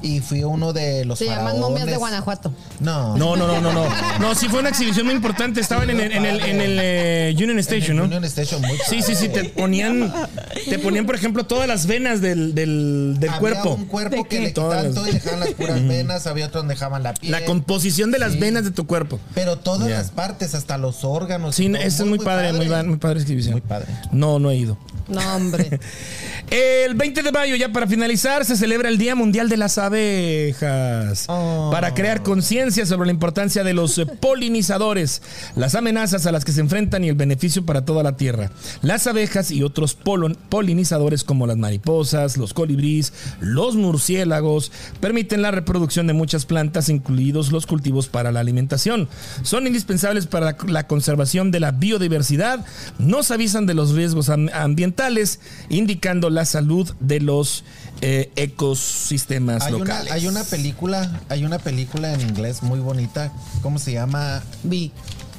Y 0.02 0.20
fui 0.20 0.42
uno 0.44 0.72
de 0.72 1.04
los 1.04 1.18
Se 1.18 1.26
llaman 1.26 1.58
momias 1.60 1.86
de 1.86 1.92
faraones. 1.92 1.98
Guanajuato. 1.98 2.52
No. 2.80 3.16
No, 3.16 3.36
no, 3.36 3.46
no, 3.46 3.60
no, 3.60 3.69
no. 3.72 4.18
No, 4.18 4.34
sí 4.34 4.48
fue 4.48 4.60
una 4.60 4.68
exhibición 4.70 5.06
muy 5.06 5.14
importante. 5.14 5.60
Estaban 5.60 5.90
en 5.90 6.00
el, 6.00 6.12
en 6.12 6.24
el, 6.24 6.40
en 6.40 6.60
el, 6.60 6.78
eh, 6.80 7.32
Union 7.34 7.50
En 7.50 7.56
el 7.56 7.60
Station, 7.60 7.96
¿no? 7.96 8.04
Union 8.04 8.24
Station, 8.24 8.60
muy 8.62 8.78
Sí, 8.88 9.02
sí, 9.02 9.14
sí. 9.14 9.28
Te 9.28 9.44
ponían, 9.44 10.12
te 10.68 10.78
ponían, 10.78 11.06
por 11.06 11.14
ejemplo, 11.14 11.44
todas 11.44 11.66
las 11.68 11.86
venas 11.86 12.20
del, 12.20 12.54
del, 12.54 13.16
del 13.18 13.28
Había 13.30 13.40
cuerpo. 13.40 13.74
un 13.74 13.86
cuerpo 13.86 14.16
¿De 14.16 14.24
que 14.28 14.40
le 14.40 14.48
quitaban 14.48 14.94
todo 14.94 15.08
y 15.08 15.12
dejaban 15.12 15.40
las 15.40 15.50
puras 15.50 15.86
venas, 15.86 16.26
había 16.26 16.46
otros 16.46 16.62
donde 16.62 16.74
dejaban 16.74 17.02
la 17.02 17.14
piel. 17.14 17.32
La 17.32 17.44
composición 17.44 18.10
de 18.10 18.18
las 18.18 18.32
Sí. 18.32 18.38
venas 18.38 18.64
de 18.64 18.70
tu 18.70 18.86
cuerpo. 18.86 19.18
Pero 19.34 19.56
todas 19.58 19.88
Ya. 19.88 19.96
las 19.98 20.10
partes, 20.10 20.54
hasta 20.54 20.78
los 20.78 21.04
órganos. 21.04 21.54
Sí, 21.56 21.66
y 21.66 21.72
todo, 21.72 21.82
eso 21.82 22.02
es 22.04 22.08
muy 22.08 22.18
padre, 22.18 22.52
muy, 22.52 22.68
muy 22.84 22.96
padre 22.98 23.20
exhibición. 23.20 23.52
Muy 23.52 23.60
padre. 23.62 23.86
No, 24.12 24.38
no 24.38 24.50
he 24.50 24.56
ido. 24.56 24.78
No, 25.10 25.20
hombre. 25.36 25.78
El 26.50 26.94
20 26.94 27.22
de 27.22 27.30
mayo, 27.30 27.54
ya 27.54 27.68
para 27.70 27.86
finalizar, 27.86 28.44
se 28.44 28.56
celebra 28.56 28.88
el 28.88 28.98
Día 28.98 29.14
Mundial 29.14 29.48
de 29.48 29.56
las 29.56 29.78
Abejas. 29.78 31.26
Oh. 31.28 31.68
Para 31.70 31.94
crear 31.94 32.22
conciencia 32.24 32.86
sobre 32.86 33.06
la 33.06 33.12
importancia 33.12 33.62
de 33.62 33.72
los 33.72 33.96
eh, 33.98 34.06
polinizadores, 34.20 35.22
las 35.54 35.76
amenazas 35.76 36.26
a 36.26 36.32
las 36.32 36.44
que 36.44 36.50
se 36.52 36.60
enfrentan 36.60 37.04
y 37.04 37.08
el 37.08 37.14
beneficio 37.14 37.64
para 37.64 37.84
toda 37.84 38.02
la 38.02 38.16
tierra. 38.16 38.50
Las 38.82 39.06
abejas 39.06 39.52
y 39.52 39.62
otros 39.62 39.96
polon- 39.96 40.36
polinizadores 40.48 41.22
como 41.22 41.46
las 41.46 41.56
mariposas, 41.56 42.36
los 42.36 42.52
colibríes, 42.52 43.12
los 43.40 43.76
murciélagos, 43.76 44.72
permiten 45.00 45.42
la 45.42 45.52
reproducción 45.52 46.08
de 46.08 46.14
muchas 46.14 46.46
plantas, 46.46 46.88
incluidos 46.88 47.52
los 47.52 47.66
cultivos 47.66 48.08
para 48.08 48.32
la 48.32 48.40
alimentación. 48.40 49.08
Son 49.42 49.68
indispensables 49.68 50.26
para 50.26 50.56
la 50.66 50.86
conservación 50.88 51.52
de 51.52 51.60
la 51.60 51.70
biodiversidad, 51.70 52.64
nos 52.98 53.30
avisan 53.30 53.66
de 53.66 53.74
los 53.74 53.92
riesgos 53.92 54.30
am- 54.30 54.48
ambientales, 55.00 55.40
indicando 55.68 56.30
la 56.30 56.44
salud 56.44 56.92
de 57.00 57.20
los 57.20 57.64
eh, 58.02 58.30
ecosistemas 58.36 59.62
Hay 59.64 59.74
una, 59.74 59.84
locales. 59.84 60.12
hay 60.12 60.26
una 60.26 60.44
película, 60.44 61.20
hay 61.28 61.44
una 61.44 61.58
película 61.58 62.12
en 62.12 62.20
inglés 62.22 62.62
muy 62.62 62.80
bonita. 62.80 63.32
¿Cómo 63.62 63.78
se 63.78 63.92
llama? 63.92 64.42
Vi. 64.62 64.92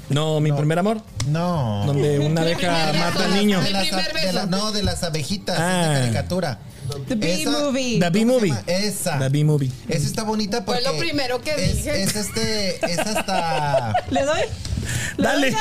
No, 0.09 0.39
mi 0.41 0.49
No. 0.49 0.57
primer 0.57 0.77
amor, 0.79 1.01
No. 1.29 1.83
donde 1.85 2.19
una 2.19 2.41
abeja 2.41 2.91
mata 2.93 3.23
al 3.25 3.33
niño. 3.35 3.61
De 3.61 3.71
las, 3.71 3.89
de 4.13 4.33
la- 4.33 4.45
no, 4.45 4.71
de 4.71 4.83
las 4.83 5.03
abejitas, 5.03 5.57
Ah. 5.59 5.83
esta 5.83 6.01
caricatura. 6.01 6.59
The 7.07 7.15
Bee 7.15 7.41
Esa- 7.43 7.51
Movie. 7.51 7.99
The 7.99 8.09
Bee 8.09 8.21
¿cómo 8.25 8.33
se 8.33 8.39
Movie. 8.39 8.49
llama? 8.49 8.63
Esa. 8.67 9.19
The 9.19 9.29
Bee 9.29 9.43
Movie. 9.45 9.71
Esa 9.87 10.05
está 10.07 10.23
bonita 10.23 10.65
porque. 10.65 10.81
Fue 10.83 10.91
lo 10.91 10.99
primero 10.99 11.41
que 11.41 11.51
es, 11.51 11.77
dije. 11.77 12.03
Es 12.03 12.15
este. 12.15 12.85
Es 12.91 12.99
hasta. 12.99 13.93
¿Le 14.09 14.25
doy? 14.25 14.41
¿Le 15.17 15.23
Dale. 15.23 15.51
doy? 15.51 15.59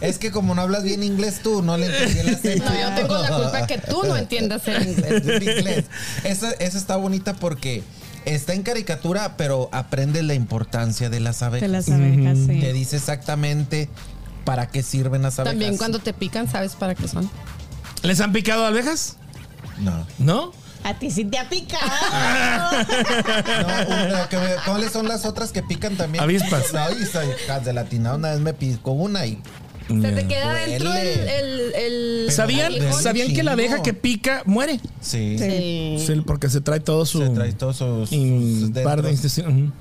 Es 0.00 0.18
que 0.18 0.30
como 0.30 0.54
no 0.54 0.62
hablas 0.62 0.82
bien 0.82 1.02
inglés 1.02 1.40
tú, 1.42 1.62
no 1.62 1.76
le 1.76 1.86
entendí 1.86 2.18
el 2.20 2.34
acento. 2.34 2.64
No, 2.68 2.80
yo 2.80 2.94
tengo 2.94 3.18
la 3.18 3.28
culpa 3.28 3.66
que 3.66 3.78
tú 3.78 4.02
no 4.04 4.16
entiendas 4.16 4.66
el 4.68 4.88
inglés. 4.88 5.10
El 5.26 5.42
inglés. 5.42 5.84
Esa, 6.24 6.52
esa 6.52 6.78
está 6.78 6.96
bonita 6.96 7.34
porque 7.34 7.82
está 8.24 8.54
en 8.54 8.62
caricatura, 8.62 9.36
pero 9.36 9.68
aprendes 9.72 10.24
la 10.24 10.34
importancia 10.34 11.10
de 11.10 11.20
las 11.20 11.42
abejas. 11.42 11.68
De 11.68 11.72
las 11.72 11.88
abejas, 11.88 12.38
sí. 12.38 12.60
Te 12.60 12.72
dice 12.72 12.96
exactamente 12.96 13.88
para 14.44 14.68
qué 14.68 14.82
sirven 14.82 15.22
las 15.22 15.38
abejas. 15.38 15.52
También 15.52 15.76
cuando 15.76 15.98
te 15.98 16.12
pican, 16.12 16.48
¿sabes 16.48 16.74
para 16.74 16.94
qué 16.94 17.08
son? 17.08 17.30
¿Les 18.02 18.20
han 18.20 18.32
picado 18.32 18.64
abejas? 18.64 19.16
No. 19.78 20.06
¿No? 20.18 20.52
A 20.84 20.94
ti 20.94 21.10
sí 21.10 21.24
te 21.24 21.38
ha 21.38 21.48
picado. 21.48 21.84
No, 23.58 24.38
¿Cuáles 24.64 24.92
son 24.92 25.08
las 25.08 25.24
otras 25.26 25.52
que 25.52 25.62
pican 25.62 25.96
también? 25.96 26.22
Avispas. 26.22 26.72
Hijas 26.72 27.64
de 27.64 27.72
latina. 27.72 28.14
Una 28.14 28.30
vez 28.30 28.40
me 28.40 28.54
picó 28.54 28.92
una 28.92 29.26
y. 29.26 29.42
Se 29.88 30.12
te 30.12 30.26
queda 30.26 30.50
Duele. 30.52 30.70
dentro 30.70 30.94
el... 30.94 31.08
el, 31.28 31.74
el- 31.74 32.32
¿Sabían, 32.32 32.72
¿sabían 32.92 33.32
que 33.34 33.42
la 33.42 33.52
abeja 33.52 33.82
que 33.82 33.94
pica 33.94 34.42
muere? 34.44 34.80
Sí. 35.00 35.36
Sí. 35.38 35.96
Sí, 36.06 36.22
porque 36.26 36.48
se 36.50 36.60
trae 36.60 36.80
todo 36.80 37.06
su... 37.06 37.22
Se 37.22 37.30
trae 37.30 37.52
todos 37.54 37.76
sus. 37.76 38.10
sus 38.10 38.70
par 38.84 39.02
de 39.02 39.10
intestinos. 39.10 39.72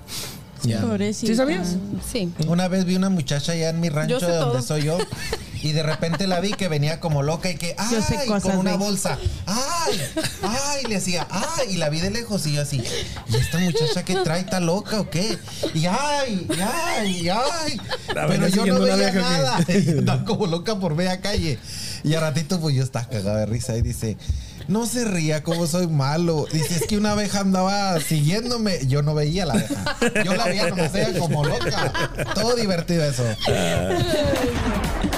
Pobrecita. 0.82 1.28
¿Sí 1.28 1.36
sabías? 1.36 1.78
Sí. 2.12 2.30
Una 2.48 2.68
vez 2.68 2.86
vi 2.86 2.96
una 2.96 3.10
muchacha 3.10 3.52
allá 3.52 3.70
en 3.70 3.80
mi 3.80 3.90
rancho 3.90 4.20
de 4.20 4.28
donde 4.36 4.54
todo. 4.58 4.62
soy 4.62 4.84
yo 4.84 4.98
y 5.62 5.72
de 5.72 5.84
repente 5.84 6.28
la 6.28 6.40
vi 6.40 6.52
que 6.54 6.68
venía 6.68 7.00
como 7.00 7.24
loca 7.24 7.50
y 7.50 7.56
que 7.56 7.76
ay 7.78 7.88
Yo 7.92 8.02
sé 8.02 8.26
cosas 8.26 8.44
con 8.44 8.58
una 8.58 8.72
de- 8.72 8.78
bolsa 8.78 9.18
ay 9.46 10.02
ay 10.44 10.84
le 10.88 10.98
hacía 10.98 11.28
ay 11.30 11.74
y 11.74 11.78
la 11.78 11.90
vi 11.90 12.00
de 12.00 12.10
lejos 12.12 12.46
y 12.48 12.54
yo 12.54 12.62
así 12.62 12.84
y 13.28 13.36
esta 13.36 13.58
muchacha 13.60 14.04
que 14.04 14.16
trae 14.18 14.42
está 14.42 14.60
loca 14.60 15.00
o 15.00 15.10
qué 15.10 15.38
y 15.74 15.86
ay 15.86 16.48
y 16.50 16.62
ay 16.62 17.18
y 17.24 17.30
ay 17.30 17.82
La 18.14 18.28
pero 18.28 18.48
yo 18.48 18.66
no 18.66 18.80
veía 18.80 19.12
nada. 19.12 19.60
Como 20.26 20.48
loca 20.48 20.76
por 20.80 20.96
media 20.96 21.22
calle. 21.22 21.58
Y 22.04 22.14
a 22.14 22.20
ratito 22.20 22.60
pues 22.60 22.76
yo 22.76 22.84
estaba 22.84 23.08
cagada 23.08 23.40
de 23.40 23.46
risa 23.46 23.76
y 23.78 23.82
dice 23.82 24.18
no 24.68 24.86
se 24.86 25.06
ría 25.06 25.44
como 25.44 25.66
soy 25.66 25.88
malo. 25.88 26.46
Dice, 26.52 26.76
es 26.76 26.88
que 26.88 26.98
una 26.98 27.12
abeja 27.14 27.40
andaba 27.40 28.02
siguiéndome. 28.02 28.86
Yo 28.86 29.02
no 29.02 29.14
veía 29.16 29.46
la 29.46 29.54
abeja. 29.54 29.96
Yo 30.26 30.36
la 30.36 30.44
veía 30.44 30.68
nomás 30.70 30.94
ella 30.94 31.18
como 31.20 31.46
loca. 31.46 31.94
Todo 32.36 32.54
divertido 32.56 33.06
eso. 33.06 33.24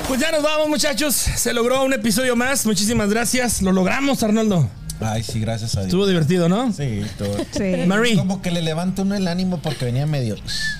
Pues 0.09 0.19
ya 0.19 0.31
nos 0.31 0.41
vamos, 0.43 0.67
muchachos. 0.69 1.13
Se 1.15 1.53
logró 1.53 1.83
un 1.83 1.93
episodio 1.93 2.35
más. 2.35 2.65
Muchísimas 2.65 3.09
gracias. 3.09 3.61
Lo 3.61 3.71
logramos, 3.71 4.21
Arnoldo. 4.23 4.67
Ay, 4.99 5.23
sí, 5.23 5.39
gracias 5.39 5.75
a 5.75 5.81
Dios. 5.81 5.87
Estuvo 5.87 6.07
divertido, 6.07 6.49
¿no? 6.49 6.73
Sí, 6.73 7.03
todo. 7.17 7.37
Sí. 7.55 7.85
Marie, 7.87 8.17
Como 8.17 8.41
que 8.41 8.51
le 8.51 8.61
levanta 8.61 9.03
uno 9.03 9.15
el 9.15 9.27
ánimo 9.29 9.59
porque 9.61 9.85
venía 9.85 10.05
medio. 10.05 10.35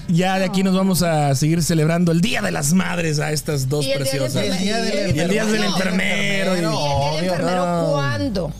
ya 0.10 0.38
de 0.39 0.45
aquí 0.45 0.61
nos 0.64 0.76
vamos 0.76 1.03
a 1.03 1.34
seguir 1.35 1.64
celebrando 1.64 2.11
el 2.11 2.19
Día 2.19 2.41
de 2.41 2.51
las 2.51 2.73
Madres 2.73 3.19
a 3.19 3.31
estas 3.31 3.69
dos 3.69 3.85
Y 3.85 3.91
el 3.91 4.03
Día 4.03 4.11
del 4.14 4.22
preciosas. 4.23 4.43
Y 4.45 4.49
el 4.49 4.57
día 4.64 4.77
del 4.81 5.15
Y 5.15 5.19
el 5.19 5.30
día 5.30 5.45
del 5.45 5.64
enfermero. 5.64 6.56
¿Y 6.56 6.60
el 6.60 6.61
día 6.65 7.11
del 7.22 7.26
enfermero 7.30 7.65
No. 7.84 7.91
cuándo? 7.91 8.51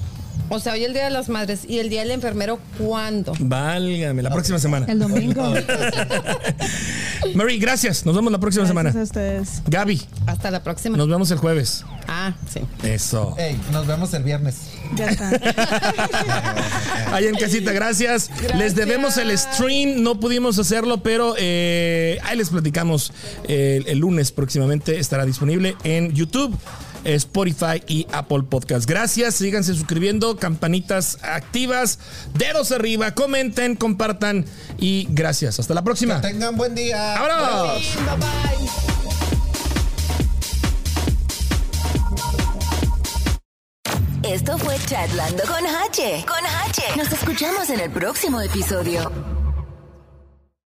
O 0.50 0.60
sea, 0.60 0.74
hoy 0.74 0.84
el 0.84 0.94
día 0.94 1.06
de 1.06 1.10
las 1.12 1.30
madres. 1.30 1.62
¿Y 1.68 1.80
el 1.80 1.90
día 1.90 2.02
del 2.02 2.12
enfermero 2.12 2.60
cuándo? 2.78 3.34
Válgame, 3.40 4.22
la 4.24 4.30
próxima 4.32 4.60
semana. 4.60 4.86
El 4.90 5.00
domingo. 5.00 5.54
Marie, 7.36 7.60
gracias. 7.60 8.06
Nos 8.06 8.16
vemos 8.16 8.32
la 8.32 8.40
próxima 8.40 8.66
Gracias 8.66 8.88
a 8.88 8.90
semana. 8.92 9.04
ustedes. 9.04 9.62
Gaby, 9.68 10.02
Hasta 10.26 10.50
la 10.52 10.64
próxima. 10.64 10.98
nos 10.98 11.08
vemos 11.08 11.30
el 11.32 11.38
jueves. 11.38 11.86
Ah, 12.08 12.34
sí. 12.52 12.62
Eso. 12.84 13.36
Ey, 13.38 13.60
nos 13.72 13.86
vemos 13.86 14.14
el 14.14 14.24
viernes. 14.24 14.56
Ya 14.96 15.10
está. 15.10 15.30
Ahí 17.14 17.28
en 17.28 17.36
casita, 17.36 17.72
gracias. 17.72 18.32
Les 18.58 18.74
debemos 18.76 19.18
el 19.18 19.38
stream, 19.38 20.02
no 20.02 20.20
pudimos 20.20 20.58
hacerlo, 20.58 21.04
pero 21.04 21.36
eh, 21.38 22.18
ahí 22.24 22.38
les 22.38 22.50
platicamos. 22.50 23.14
eh, 23.48 23.84
el 23.86 24.00
lunes 24.00 24.32
próximamente 24.32 24.98
estará 25.00 25.26
disponible 25.26 25.76
en 25.84 26.14
YouTube. 26.14 26.58
Spotify 27.04 27.82
y 27.88 28.08
Apple 28.12 28.44
Podcast. 28.50 28.90
Gracias, 28.90 29.36
síganse 29.36 29.74
suscribiendo, 29.74 30.38
campanitas 30.38 31.18
activas, 31.22 32.00
dedos 32.34 32.72
arriba, 32.72 33.14
comenten, 33.14 33.76
compartan 33.76 34.46
y 34.78 35.08
gracias. 35.12 35.60
Hasta 35.60 35.74
la 35.74 35.84
próxima. 35.84 36.22
Tengan 36.22 36.56
buen 36.58 36.76
día. 36.76 37.16
¡Vámonos! 37.20 37.96
Bye 37.96 38.16
bye. 38.18 38.70
Esto 44.30 44.58
fue 44.60 44.78
Chatlando 44.86 45.44
con 45.44 45.66
H. 45.66 46.26
Con 46.28 46.46
H. 46.46 46.82
Nos 46.98 47.12
escuchamos 47.12 47.70
en 47.72 47.80
el 47.80 47.90
próximo 47.90 48.40
episodio. 48.42 49.39